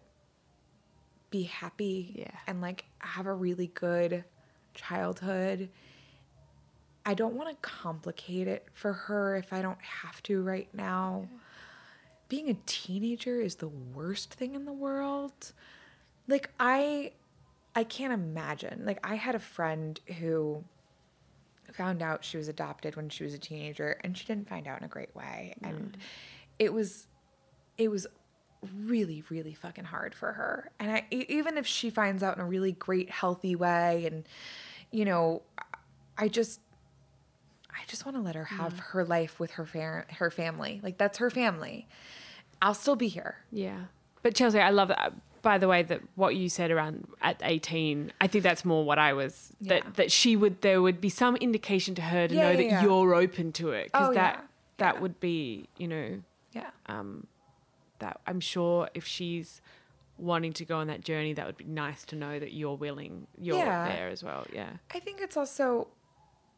be 1.31 1.45
happy 1.45 2.13
Yeah. 2.19 2.31
and 2.47 2.61
like 2.61 2.85
have 2.99 3.27
a 3.27 3.35
really 3.35 3.69
good 3.69 4.25
childhood. 4.75 5.69
I 7.05 7.15
don't 7.15 7.35
want 7.35 7.51
to 7.51 7.57
complicate 7.69 8.47
it 8.49 8.67
for 8.75 8.93
her 8.93 9.37
if 9.37 9.53
I 9.53 9.61
don't 9.63 9.81
have 9.83 10.23
to 10.25 10.43
right 10.43 10.69
now. 10.73 11.29
Being 12.29 12.49
a 12.49 12.57
teenager 12.67 13.41
is 13.41 13.57
the 13.57 13.69
worst 13.69 14.33
thing 14.35 14.55
in 14.55 14.65
the 14.65 14.73
world. 14.73 15.53
Like 16.29 16.51
I 16.61 17.13
I 17.75 17.85
can't 17.85 18.13
imagine. 18.13 18.83
Like 18.85 18.99
I 19.05 19.17
had 19.17 19.35
a 19.35 19.39
friend 19.41 19.99
who 20.19 20.63
found 21.73 22.03
out 22.03 22.25
she 22.25 22.37
was 22.37 22.49
adopted 22.49 22.97
when 22.97 23.09
she 23.09 23.25
was 23.25 23.33
a 23.35 23.39
teenager 23.39 23.99
and 24.05 24.17
she 24.17 24.27
didn't 24.27 24.49
find 24.49 24.69
out 24.69 24.79
in 24.79 24.85
a 24.85 24.89
great 24.89 25.15
way 25.17 25.55
and 25.63 25.97
it 26.59 26.73
was 26.73 27.07
it 27.79 27.91
was 27.91 28.07
really 28.85 29.23
really 29.29 29.55
fucking 29.55 29.85
hard 29.85 30.15
for 30.15 30.33
her 30.33 30.71
and 30.79 30.93
I, 30.93 31.07
even 31.11 31.59
if 31.59 31.67
she 31.67 31.91
finds 31.91 32.23
out 32.23 32.37
in 32.37 32.43
a 32.43 32.47
really 32.47 32.73
great 32.73 33.11
healthy 33.11 33.57
way 33.57 34.07
and 34.07 34.25
you 34.91 35.05
know 35.05 35.43
i 36.17 36.29
just 36.29 36.61
i 37.71 37.81
just 37.89 38.05
want 38.07 38.17
to 38.17 38.23
let 38.23 38.35
her 38.35 38.45
have 38.45 38.79
her 38.79 39.05
life 39.05 39.41
with 39.41 39.53
her 39.53 39.67
fam- 39.67 40.05
her 40.19 40.31
family 40.31 40.81
like 40.83 40.97
that's 40.99 41.19
her 41.19 41.31
family 41.31 41.87
i'll 42.61 42.75
still 42.75 42.97
be 42.97 43.09
here 43.09 43.37
Yeah. 43.51 43.79
But 44.23 44.37
Chelsea, 44.37 44.61
I 44.61 44.71
love 44.71 44.87
that. 44.87 45.13
By 45.43 45.59
the 45.59 45.67
way, 45.67 45.83
that 45.83 46.01
what 46.15 46.37
you 46.37 46.49
said 46.49 46.71
around 46.71 47.09
at 47.21 47.41
18, 47.43 48.13
I 48.21 48.29
think 48.29 48.45
that's 48.45 48.65
more 48.65 48.85
what 48.85 49.01
I 49.01 49.13
was 49.15 49.53
Yeah. 49.61 49.81
that 49.81 49.95
that 49.97 50.13
she 50.13 50.37
would 50.37 50.61
there 50.61 50.81
would 50.81 51.01
be 51.01 51.09
some 51.09 51.35
indication 51.35 51.97
to 51.97 52.03
her 52.03 52.29
to 52.29 52.35
Yeah, 52.37 52.41
know 52.43 52.51
yeah, 52.51 52.57
that 52.57 52.65
yeah. 52.65 52.83
you're 52.85 53.15
open 53.17 53.51
to 53.55 53.73
it 53.73 53.87
because 53.91 54.11
Oh, 54.11 54.15
that 54.15 54.35
yeah. 54.37 54.47
that 54.77 54.95
Yeah. 54.95 55.01
would 55.01 55.19
be, 55.19 55.69
you 55.77 55.89
know, 55.89 56.23
yeah 56.53 56.71
um 56.87 57.27
that 58.03 58.21
I'm 58.27 58.41
sure 58.41 58.89
if 58.95 59.07
she's 59.07 59.61
wanting 60.19 60.53
to 60.53 60.65
go 60.65 60.77
on 60.79 60.89
that 60.89 61.01
journey 61.03 61.33
that 61.33 61.47
would 61.47 61.57
be 61.57 61.65
nice 61.65 62.05
to 62.05 62.17
know 62.17 62.39
that 62.39 62.53
you're 62.53 62.77
willing, 62.77 63.27
you're 63.41 63.57
Yeah. 63.57 63.89
there 63.89 64.09
as 64.09 64.23
well. 64.23 64.47
Yeah. 64.53 64.71
I 64.93 64.99
think 65.01 65.21
it's 65.21 65.37
also 65.37 65.89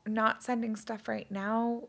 not 0.06 0.42
sending 0.42 0.74
stuff 0.76 1.06
right 1.08 1.30
now. 1.30 1.84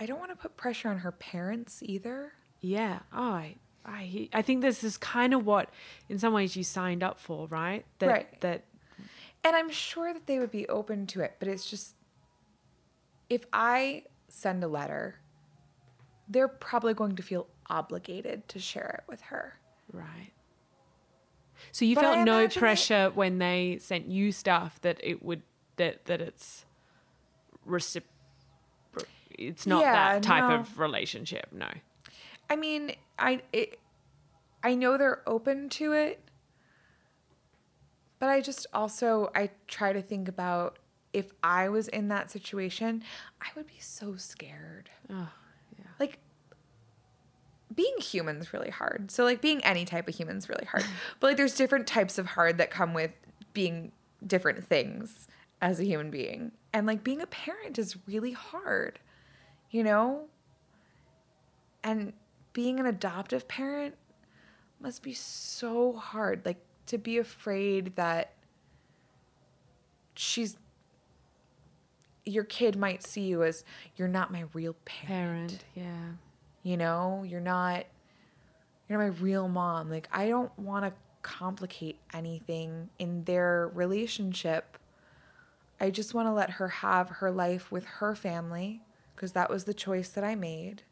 I 0.00 0.06
don't 0.06 0.18
want 0.18 0.30
to 0.32 0.36
put 0.36 0.56
pressure 0.56 0.88
on 0.88 0.98
her 0.98 1.12
parents 1.12 1.80
either. 1.82 2.32
Yeah. 2.60 3.00
Oh, 3.12 3.22
I, 3.32 3.56
I, 3.84 4.28
I 4.32 4.42
think 4.42 4.62
this 4.62 4.82
is 4.82 4.96
kind 4.96 5.34
of 5.34 5.44
what, 5.46 5.68
in 6.08 6.18
some 6.18 6.32
ways, 6.32 6.56
you 6.56 6.64
signed 6.64 7.02
up 7.02 7.20
for, 7.20 7.46
right? 7.48 7.84
That, 7.98 8.08
Right. 8.08 8.40
That. 8.40 8.64
And 9.44 9.54
I'm 9.54 9.70
sure 9.70 10.12
that 10.14 10.26
they 10.26 10.38
would 10.38 10.50
be 10.50 10.66
open 10.68 11.06
to 11.08 11.20
it, 11.20 11.36
but 11.38 11.48
it's 11.48 11.68
just 11.70 11.94
if 13.28 13.44
I 13.52 14.04
send 14.28 14.64
a 14.64 14.68
letter, 14.68 15.16
they're 16.28 16.48
probably 16.48 16.94
going 16.94 17.14
to 17.16 17.22
feel 17.22 17.46
obligated 17.70 18.46
to 18.48 18.58
share 18.58 19.00
it 19.02 19.10
with 19.10 19.20
her. 19.22 19.58
Right. 19.92 20.32
So 21.72 21.84
you 21.84 21.94
But 21.94 22.00
felt 22.02 22.18
no 22.18 22.38
imagine 22.40 22.58
it- 22.58 22.60
pressure 22.60 23.10
when 23.14 23.38
they 23.38 23.78
sent 23.80 24.06
you 24.06 24.32
stuff 24.32 24.80
that 24.82 24.98
it 25.02 25.22
would 25.22 25.42
that 25.76 26.04
that 26.06 26.20
it's 26.20 26.64
recipro- 27.66 28.02
It's 29.30 29.66
not 29.66 29.80
Yeah, 29.80 30.14
that 30.14 30.22
type 30.22 30.48
no. 30.48 30.56
of 30.60 30.78
relationship. 30.78 31.48
No. 31.52 31.68
I 32.50 32.56
mean, 32.56 32.94
I 33.18 33.42
it, 33.52 33.80
I 34.62 34.74
know 34.74 34.96
they're 34.96 35.22
open 35.28 35.68
to 35.70 35.92
it, 35.92 36.20
but 38.18 38.28
I 38.28 38.40
just 38.40 38.66
also 38.72 39.30
I 39.34 39.50
try 39.66 39.92
to 39.92 40.02
think 40.02 40.28
about 40.28 40.78
if 41.12 41.30
I 41.42 41.68
was 41.68 41.88
in 41.88 42.08
that 42.08 42.30
situation, 42.30 43.02
I 43.40 43.46
would 43.56 43.66
be 43.66 43.78
so 43.78 44.16
scared. 44.16 44.90
Oh, 45.10 45.28
being 47.74 47.94
human 48.00 48.36
is 48.38 48.52
really 48.52 48.70
hard. 48.70 49.10
So 49.10 49.24
like 49.24 49.40
being 49.40 49.64
any 49.64 49.84
type 49.84 50.08
of 50.08 50.14
human 50.14 50.36
is 50.36 50.48
really 50.48 50.66
hard. 50.66 50.84
but 51.20 51.28
like 51.28 51.36
there's 51.36 51.54
different 51.54 51.86
types 51.86 52.18
of 52.18 52.26
hard 52.26 52.58
that 52.58 52.70
come 52.70 52.94
with 52.94 53.10
being 53.52 53.92
different 54.26 54.64
things 54.64 55.28
as 55.60 55.80
a 55.80 55.84
human 55.84 56.10
being. 56.10 56.52
And 56.72 56.86
like 56.86 57.04
being 57.04 57.20
a 57.20 57.26
parent 57.26 57.78
is 57.78 57.96
really 58.06 58.32
hard. 58.32 58.98
you 59.70 59.82
know? 59.82 60.26
And 61.82 62.12
being 62.52 62.78
an 62.80 62.86
adoptive 62.86 63.48
parent 63.48 63.94
must 64.80 65.02
be 65.02 65.12
so 65.14 65.92
hard. 65.94 66.42
Like 66.44 66.64
to 66.86 66.98
be 66.98 67.18
afraid 67.18 67.96
that 67.96 68.32
she's 70.14 70.56
your 72.24 72.44
kid 72.44 72.76
might 72.76 73.02
see 73.02 73.22
you 73.22 73.42
as 73.42 73.64
you're 73.96 74.08
not 74.08 74.32
my 74.32 74.44
real 74.54 74.74
parent. 74.84 75.64
Parent, 75.64 75.64
yeah. 75.74 76.12
You 76.64 76.76
know, 76.76 77.24
you're 77.24 77.40
not 77.40 77.84
you're 78.88 78.98
not 78.98 79.04
my 79.04 79.16
real 79.20 79.46
mom. 79.46 79.88
Like 79.90 80.08
I 80.12 80.28
don't 80.28 80.56
want 80.58 80.84
to 80.86 80.92
complicate 81.22 81.98
anything 82.12 82.88
in 82.98 83.22
their 83.24 83.70
relationship. 83.72 84.76
I 85.80 85.90
just 85.90 86.12
want 86.14 86.26
to 86.26 86.32
let 86.32 86.50
her 86.50 86.68
have 86.68 87.08
her 87.10 87.30
life 87.30 87.70
with 87.70 87.84
her 87.84 88.14
family 88.16 88.82
because 89.14 89.32
that 89.32 89.48
was 89.50 89.64
the 89.64 89.74
choice 89.74 90.08
that 90.10 90.24
I 90.24 90.34
made. 90.34 90.82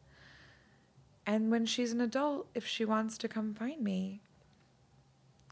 And 1.26 1.50
when 1.50 1.66
she's 1.66 1.92
an 1.92 2.00
adult, 2.00 2.48
if 2.54 2.66
she 2.66 2.84
wants 2.84 3.16
to 3.18 3.28
come 3.28 3.54
find 3.54 3.80
me, 3.82 4.20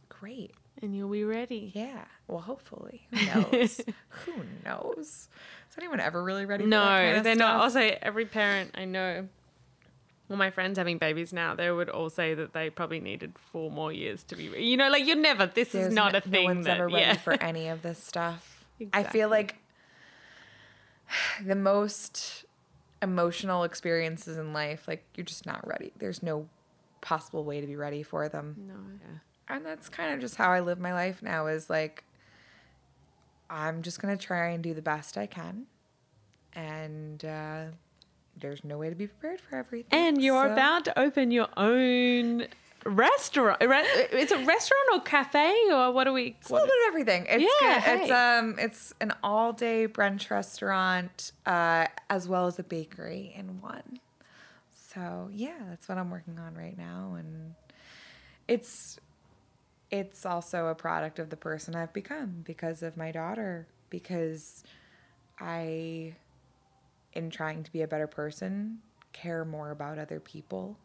great. 0.09 0.53
And 0.83 0.97
you'll 0.97 1.11
be 1.11 1.25
ready. 1.25 1.71
Yeah. 1.75 2.05
Well, 2.27 2.41
hopefully. 2.41 3.07
Who 3.13 3.27
knows? 3.27 3.81
Who 4.25 4.33
knows? 4.65 5.29
Is 5.71 5.77
anyone 5.79 6.01
ever 6.01 6.23
really 6.23 6.47
ready 6.47 6.65
for 6.65 6.69
No, 6.71 6.81
that 6.85 7.01
kind 7.03 7.17
of 7.19 7.25
they're 7.25 7.35
not. 7.37 7.73
stuff? 7.73 7.85
Also, 7.85 7.99
every 8.03 8.25
parent 8.25 8.71
I 8.77 8.85
know, 8.87 9.29
well, 10.31 10.39
my 10.39 10.51
friends 10.51 10.78
having 10.78 10.97
babies 10.98 11.32
now, 11.32 11.57
they 11.57 11.73
would 11.73 11.89
all 11.90 12.09
say 12.09 12.35
that 12.35 12.52
they 12.52 12.70
probably 12.70 13.01
needed 13.01 13.32
four 13.51 13.69
more 13.69 13.93
years 13.93 14.23
to 14.23 14.36
be. 14.36 14.48
Re- 14.48 14.65
you 14.65 14.77
know, 14.77 14.89
like 14.89 15.05
you're 15.05 15.16
never. 15.16 15.47
This 15.47 15.73
There's 15.73 15.89
is 15.89 15.93
not 15.93 16.12
no, 16.12 16.19
a 16.19 16.20
thing. 16.20 16.44
No 16.44 16.55
one's 16.55 16.66
that, 16.66 16.77
ever 16.77 16.86
ready 16.86 17.01
yeah. 17.01 17.15
for 17.15 17.32
any 17.43 17.66
of 17.66 17.82
this 17.82 18.01
stuff. 18.01 18.65
I 18.93 19.02
feel 19.02 19.28
like 19.28 19.57
the 21.44 21.57
most 21.57 22.44
emotional 23.02 23.65
experiences 23.65 24.39
in 24.39 24.52
life, 24.52 24.86
like 24.86 25.02
you're 25.16 25.27
just 25.27 25.47
not 25.47 25.66
ready. 25.66 25.93
There's 25.98 26.23
no 26.23 26.47
possible 27.01 27.43
way 27.43 27.61
to 27.61 27.66
be 27.66 27.74
ready 27.74 28.05
for 28.05 28.28
them. 28.28 28.55
no. 28.69 28.74
Yeah. 28.74 29.57
And 29.57 29.66
that's 29.66 29.89
kind 29.89 30.15
of 30.15 30.20
just 30.20 30.36
how 30.36 30.52
I 30.52 30.61
live 30.61 30.78
my 30.78 30.93
life 30.93 31.24
now 31.24 31.48
is 31.48 31.69
like 31.69 32.05
I'm 33.51 33.82
just 33.82 34.01
going 34.01 34.16
to 34.16 34.24
try 34.24 34.51
and 34.51 34.62
do 34.62 34.74
the 34.74 34.82
best 34.82 35.19
I 35.19 35.27
can. 35.27 35.66
And 36.55 37.24
uh, 37.24 37.65
there's 38.41 38.65
no 38.65 38.79
way 38.79 38.89
to 38.89 38.97
be 38.97 39.07
prepared 39.07 39.41
for 39.41 39.57
everything. 39.57 39.89
And 39.99 40.23
you're 40.23 40.47
so- 40.47 40.53
about 40.53 40.85
to 40.87 40.99
open 40.99 41.31
your 41.31 41.49
own 41.57 42.47
restaurant. 42.85 43.59
It's 43.61 44.33
a 44.33 44.39
restaurant 44.39 44.89
or 44.93 45.01
cafe 45.01 45.55
or 45.71 45.93
what 45.93 46.07
are 46.07 46.12
we? 46.12 46.37
It's 46.41 46.49
a 46.51 46.55
little 46.55 46.67
bit 46.69 46.75
of 46.83 46.89
everything. 46.89 47.27
It's 47.29 47.45
Yeah, 47.61 47.81
good. 47.85 48.01
It's 48.03 48.11
um 48.11 48.57
it's 48.59 48.95
an 49.01 49.12
all 49.23 49.53
day 49.53 49.87
brunch 49.87 50.31
restaurant, 50.31 51.33
uh, 51.47 51.87
as 52.09 52.27
well 52.29 52.47
as 52.47 52.59
a 52.59 52.62
bakery 52.62 53.33
in 53.37 53.61
one. 53.61 54.01
So 54.73 55.29
yeah, 55.33 55.59
that's 55.69 55.89
what 55.89 55.99
I'm 55.99 56.11
working 56.11 56.39
on 56.39 56.55
right 56.55 56.77
now. 56.77 57.17
And 57.19 57.55
it's 58.49 58.99
it's 59.91 60.25
also 60.25 60.67
a 60.69 60.75
product 60.75 61.19
of 61.19 61.31
the 61.31 61.37
person 61.37 61.75
I've 61.75 61.93
become 61.93 62.43
because 62.45 62.83
of 62.83 62.97
my 62.97 63.11
daughter, 63.11 63.67
because 63.91 64.65
I 65.39 66.15
in 67.12 67.31
trying 67.31 67.62
to 67.65 67.73
be 67.73 67.82
a 67.82 67.89
better 67.89 68.07
person, 68.07 68.78
care 69.12 69.45
more 69.45 69.70
about 69.70 69.99
other 69.99 70.20
people 70.20 70.78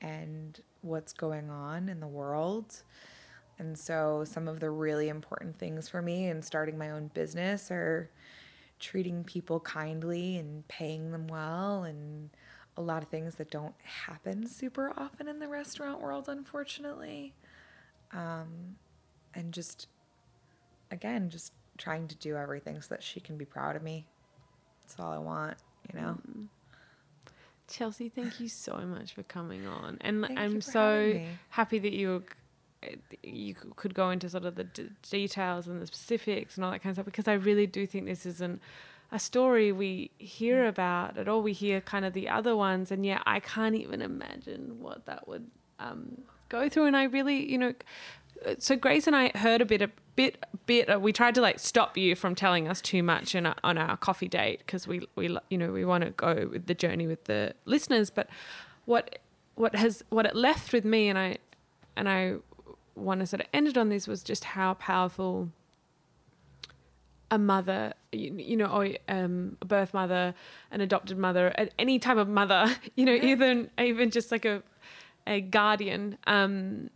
and 0.00 0.60
what's 0.82 1.12
going 1.12 1.50
on 1.50 1.88
in 1.88 2.00
the 2.00 2.06
world. 2.06 2.82
And 3.58 3.76
so, 3.76 4.24
some 4.24 4.46
of 4.46 4.60
the 4.60 4.70
really 4.70 5.08
important 5.08 5.58
things 5.58 5.88
for 5.88 6.00
me 6.00 6.28
in 6.28 6.42
starting 6.42 6.78
my 6.78 6.90
own 6.90 7.08
business 7.12 7.70
are 7.70 8.08
treating 8.78 9.24
people 9.24 9.58
kindly 9.60 10.36
and 10.36 10.66
paying 10.68 11.10
them 11.10 11.26
well, 11.26 11.82
and 11.82 12.30
a 12.76 12.80
lot 12.80 13.02
of 13.02 13.08
things 13.08 13.34
that 13.34 13.50
don't 13.50 13.74
happen 13.82 14.46
super 14.46 14.92
often 14.96 15.26
in 15.26 15.40
the 15.40 15.48
restaurant 15.48 16.00
world, 16.00 16.28
unfortunately. 16.28 17.34
Um, 18.12 18.76
and 19.34 19.52
just, 19.52 19.88
again, 20.92 21.28
just 21.28 21.52
trying 21.76 22.06
to 22.08 22.14
do 22.16 22.36
everything 22.36 22.80
so 22.80 22.88
that 22.90 23.02
she 23.02 23.18
can 23.18 23.36
be 23.36 23.44
proud 23.44 23.74
of 23.74 23.82
me. 23.82 24.06
That's 24.88 25.00
all 25.00 25.12
I 25.12 25.18
want, 25.18 25.58
you 25.92 26.00
know? 26.00 26.18
Chelsea, 27.68 28.08
thank 28.08 28.40
you 28.40 28.48
so 28.48 28.78
much 28.78 29.12
for 29.12 29.22
coming 29.22 29.66
on, 29.66 29.98
and 30.00 30.24
Thank 30.24 30.38
I'm 30.38 30.60
so 30.62 31.20
happy 31.50 31.78
that 31.78 31.92
you 31.92 32.24
you 33.22 33.54
could 33.76 33.92
go 33.92 34.08
into 34.10 34.28
sort 34.30 34.44
of 34.46 34.54
the 34.54 34.64
d- 34.64 34.88
details 35.10 35.66
and 35.66 35.82
the 35.82 35.86
specifics 35.86 36.54
and 36.56 36.64
all 36.64 36.70
that 36.70 36.78
kind 36.80 36.92
of 36.92 36.94
stuff 36.96 37.04
because 37.04 37.26
I 37.28 37.34
really 37.34 37.66
do 37.66 37.86
think 37.86 38.06
this 38.06 38.24
isn't 38.24 38.62
a 39.10 39.18
story 39.18 39.72
we 39.72 40.12
hear 40.18 40.64
Mm. 40.64 40.68
about 40.68 41.18
at 41.18 41.28
all. 41.28 41.42
We 41.42 41.52
hear 41.52 41.80
kind 41.82 42.04
of 42.06 42.14
the 42.14 42.28
other 42.30 42.56
ones, 42.56 42.90
and 42.90 43.04
yeah, 43.04 43.20
I 43.26 43.40
can't 43.40 43.74
even 43.74 44.00
imagine 44.00 44.80
what 44.80 45.04
that 45.04 45.28
would 45.28 45.50
um, 45.78 46.22
go 46.48 46.68
through. 46.70 46.86
And 46.86 46.96
I 46.96 47.04
really, 47.04 47.50
you 47.50 47.58
know, 47.58 47.74
so 48.58 48.76
Grace 48.76 49.06
and 49.06 49.16
I 49.16 49.30
heard 49.34 49.60
a 49.60 49.66
bit, 49.66 49.82
a 49.82 49.90
bit, 50.16 50.44
bit. 50.66 51.00
We 51.00 51.12
tried 51.12 51.34
to 51.36 51.40
like 51.40 51.58
stop 51.58 51.96
you 51.96 52.14
from 52.14 52.34
telling 52.34 52.68
us 52.68 52.80
too 52.80 53.02
much 53.02 53.34
in 53.34 53.46
on 53.46 53.78
our 53.78 53.96
coffee 53.96 54.28
date 54.28 54.60
because 54.60 54.86
we, 54.86 55.06
we, 55.14 55.36
you 55.50 55.58
know, 55.58 55.72
we 55.72 55.84
want 55.84 56.04
to 56.04 56.10
go 56.10 56.48
with 56.50 56.66
the 56.66 56.74
journey 56.74 57.06
with 57.06 57.24
the 57.24 57.54
listeners. 57.64 58.10
But 58.10 58.28
what, 58.84 59.18
what 59.54 59.74
has, 59.74 60.02
what 60.10 60.26
it 60.26 60.36
left 60.36 60.72
with 60.72 60.84
me, 60.84 61.08
and 61.08 61.18
I, 61.18 61.38
and 61.96 62.08
I 62.08 62.36
want 62.94 63.20
to 63.20 63.26
sort 63.26 63.40
of 63.40 63.46
end 63.52 63.68
it 63.68 63.76
on 63.76 63.88
this 63.88 64.06
was 64.06 64.22
just 64.22 64.44
how 64.44 64.74
powerful 64.74 65.50
a 67.30 67.38
mother, 67.38 67.92
you, 68.12 68.34
you 68.34 68.56
know, 68.56 68.66
or 68.66 68.88
um, 69.08 69.56
a 69.60 69.64
birth 69.64 69.92
mother, 69.92 70.34
an 70.70 70.80
adopted 70.80 71.18
mother, 71.18 71.52
any 71.78 71.98
type 71.98 72.16
of 72.16 72.28
mother, 72.28 72.74
you 72.96 73.04
know, 73.04 73.14
even 73.14 73.70
even 73.78 74.10
just 74.10 74.32
like 74.32 74.44
a 74.44 74.62
a 75.26 75.42
guardian, 75.42 76.16
um, 76.26 76.88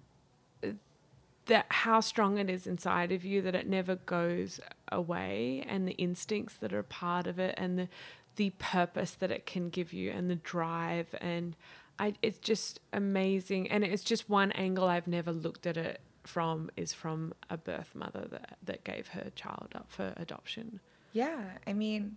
that 1.53 1.67
how 1.69 2.01
strong 2.01 2.39
it 2.39 2.49
is 2.49 2.67
inside 2.67 3.13
of 3.13 3.27
you 3.27 3.43
that 3.43 3.55
it 3.55 3.69
never 3.69 3.97
goes 3.97 4.59
away, 4.91 5.63
and 5.69 5.87
the 5.87 5.93
instincts 5.93 6.55
that 6.55 6.73
are 6.73 6.79
a 6.79 6.85
part 6.85 7.27
of 7.27 7.39
it, 7.39 7.55
and 7.59 7.79
the 7.79 7.89
the 8.37 8.49
purpose 8.59 9.11
that 9.11 9.31
it 9.31 9.45
can 9.45 9.69
give 9.69 9.93
you, 9.93 10.11
and 10.11 10.31
the 10.31 10.37
drive, 10.37 11.15
and 11.21 11.55
I, 11.99 12.15
it's 12.23 12.39
just 12.39 12.81
amazing, 12.95 13.71
and 13.71 13.85
it's 13.85 14.03
just 14.03 14.31
one 14.31 14.51
angle 14.53 14.89
I've 14.89 15.07
never 15.07 15.31
looked 15.31 15.67
at 15.67 15.77
it 15.77 16.01
from 16.25 16.71
is 16.75 16.95
from 16.95 17.35
a 17.51 17.59
birth 17.59 17.95
mother 17.95 18.27
that 18.31 18.57
that 18.65 18.83
gave 18.83 19.09
her 19.09 19.31
child 19.35 19.69
up 19.75 19.91
for 19.91 20.15
adoption. 20.17 20.81
Yeah, 21.13 21.39
I 21.67 21.75
mean, 21.75 22.17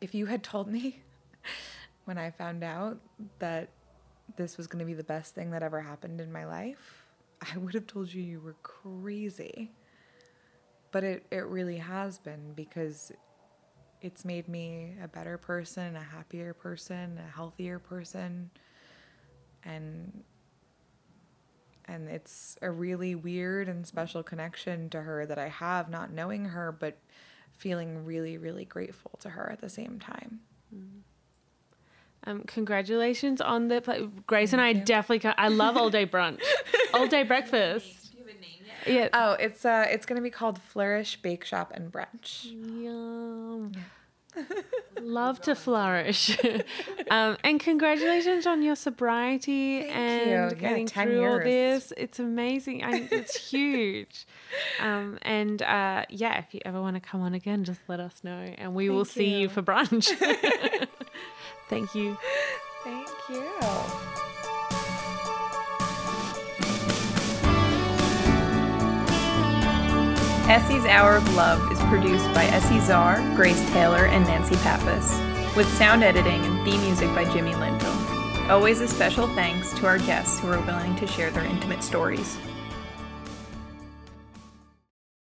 if 0.00 0.16
you 0.16 0.26
had 0.26 0.42
told 0.42 0.66
me 0.66 1.00
when 2.06 2.18
I 2.18 2.32
found 2.32 2.64
out 2.64 2.98
that 3.38 3.68
this 4.34 4.56
was 4.56 4.66
going 4.66 4.80
to 4.80 4.84
be 4.84 4.94
the 4.94 5.04
best 5.04 5.32
thing 5.32 5.52
that 5.52 5.62
ever 5.62 5.80
happened 5.80 6.20
in 6.20 6.32
my 6.32 6.44
life, 6.44 7.03
I 7.54 7.58
would 7.58 7.74
have 7.74 7.86
told 7.86 8.12
you 8.12 8.22
you 8.22 8.40
were 8.40 8.56
crazy. 8.62 9.72
But 10.92 11.04
it, 11.04 11.26
it 11.30 11.46
really 11.46 11.78
has 11.78 12.18
been 12.18 12.52
because 12.54 13.10
it's 14.00 14.24
made 14.24 14.48
me 14.48 14.94
a 15.02 15.08
better 15.08 15.38
person, 15.38 15.96
a 15.96 16.02
happier 16.02 16.54
person, 16.54 17.18
a 17.18 17.36
healthier 17.36 17.78
person. 17.78 18.50
And 19.64 20.22
and 21.86 22.08
it's 22.08 22.56
a 22.62 22.70
really 22.70 23.14
weird 23.14 23.68
and 23.68 23.86
special 23.86 24.22
connection 24.22 24.88
to 24.90 25.02
her 25.02 25.26
that 25.26 25.38
I 25.38 25.48
have, 25.48 25.90
not 25.90 26.12
knowing 26.12 26.46
her, 26.46 26.72
but 26.72 26.96
feeling 27.56 28.04
really, 28.04 28.38
really 28.38 28.64
grateful 28.64 29.12
to 29.20 29.28
her 29.30 29.50
at 29.50 29.60
the 29.60 29.68
same 29.68 29.98
time. 29.98 30.40
Mm-hmm. 30.74 31.00
Um, 32.26 32.42
congratulations 32.46 33.40
on 33.40 33.68
the 33.68 33.80
pla 33.80 33.96
Grace 34.26 34.52
and 34.52 34.60
I 34.62 34.70
you. 34.70 34.80
definitely. 34.82 35.20
Ca- 35.20 35.34
I 35.36 35.48
love 35.48 35.76
all 35.76 35.90
day 35.90 36.06
brunch, 36.06 36.42
all 36.94 37.06
day 37.06 37.22
breakfast. 37.22 38.12
Do 38.12 38.18
you 38.18 38.24
have 38.26 38.36
a 38.36 38.40
name 38.40 38.60
yet? 38.86 38.94
Yeah. 38.94 39.08
Oh, 39.12 39.32
it's 39.32 39.64
uh, 39.64 39.86
it's 39.90 40.06
gonna 40.06 40.22
be 40.22 40.30
called 40.30 40.58
Flourish 40.60 41.20
Bake 41.20 41.44
Shop 41.44 41.72
and 41.74 41.92
Brunch. 41.92 42.44
Yum. 42.44 43.72
Love 45.00 45.40
to 45.42 45.54
flourish. 45.54 46.36
um, 47.10 47.36
and 47.44 47.60
congratulations 47.60 48.46
on 48.48 48.62
your 48.62 48.74
sobriety 48.74 49.82
Thank 49.82 49.94
and 49.94 50.50
you. 50.50 50.56
Getting 50.58 50.86
10 50.86 51.06
through 51.06 51.24
all 51.24 51.38
this. 51.38 51.92
It's 51.96 52.18
amazing. 52.18 52.82
I, 52.82 53.06
it's 53.12 53.36
huge. 53.48 54.26
Um, 54.80 55.18
and 55.22 55.62
uh, 55.62 56.06
yeah, 56.08 56.38
if 56.38 56.52
you 56.52 56.60
ever 56.64 56.80
want 56.80 56.96
to 56.96 57.00
come 57.00 57.20
on 57.20 57.34
again, 57.34 57.62
just 57.62 57.80
let 57.86 58.00
us 58.00 58.24
know 58.24 58.52
and 58.58 58.74
we 58.74 58.88
will 58.90 59.04
Thank 59.04 59.14
see 59.14 59.30
you 59.34 59.38
you. 59.42 59.48
for 59.50 59.62
brunch. 59.62 60.08
Thank 61.68 61.94
you. 61.94 62.16
Thank 62.82 63.08
you. 63.28 63.44
Essie's 70.46 70.84
Hour 70.84 71.16
of 71.16 71.34
Love 71.34 71.72
is 71.72 71.78
produced 71.84 72.26
by 72.34 72.44
Essie 72.44 72.78
Czar, 72.80 73.16
Grace 73.34 73.66
Taylor, 73.70 74.06
and 74.06 74.24
Nancy 74.26 74.56
Pappas, 74.56 75.18
with 75.56 75.66
sound 75.74 76.04
editing 76.04 76.44
and 76.44 76.64
theme 76.66 76.82
music 76.82 77.08
by 77.14 77.24
Jimmy 77.32 77.54
Linville. 77.54 78.50
Always 78.50 78.82
a 78.82 78.86
special 78.86 79.26
thanks 79.28 79.72
to 79.72 79.86
our 79.86 79.98
guests 79.98 80.38
who 80.38 80.48
are 80.48 80.60
willing 80.66 80.94
to 80.96 81.06
share 81.06 81.30
their 81.30 81.46
intimate 81.46 81.82
stories. 81.82 82.36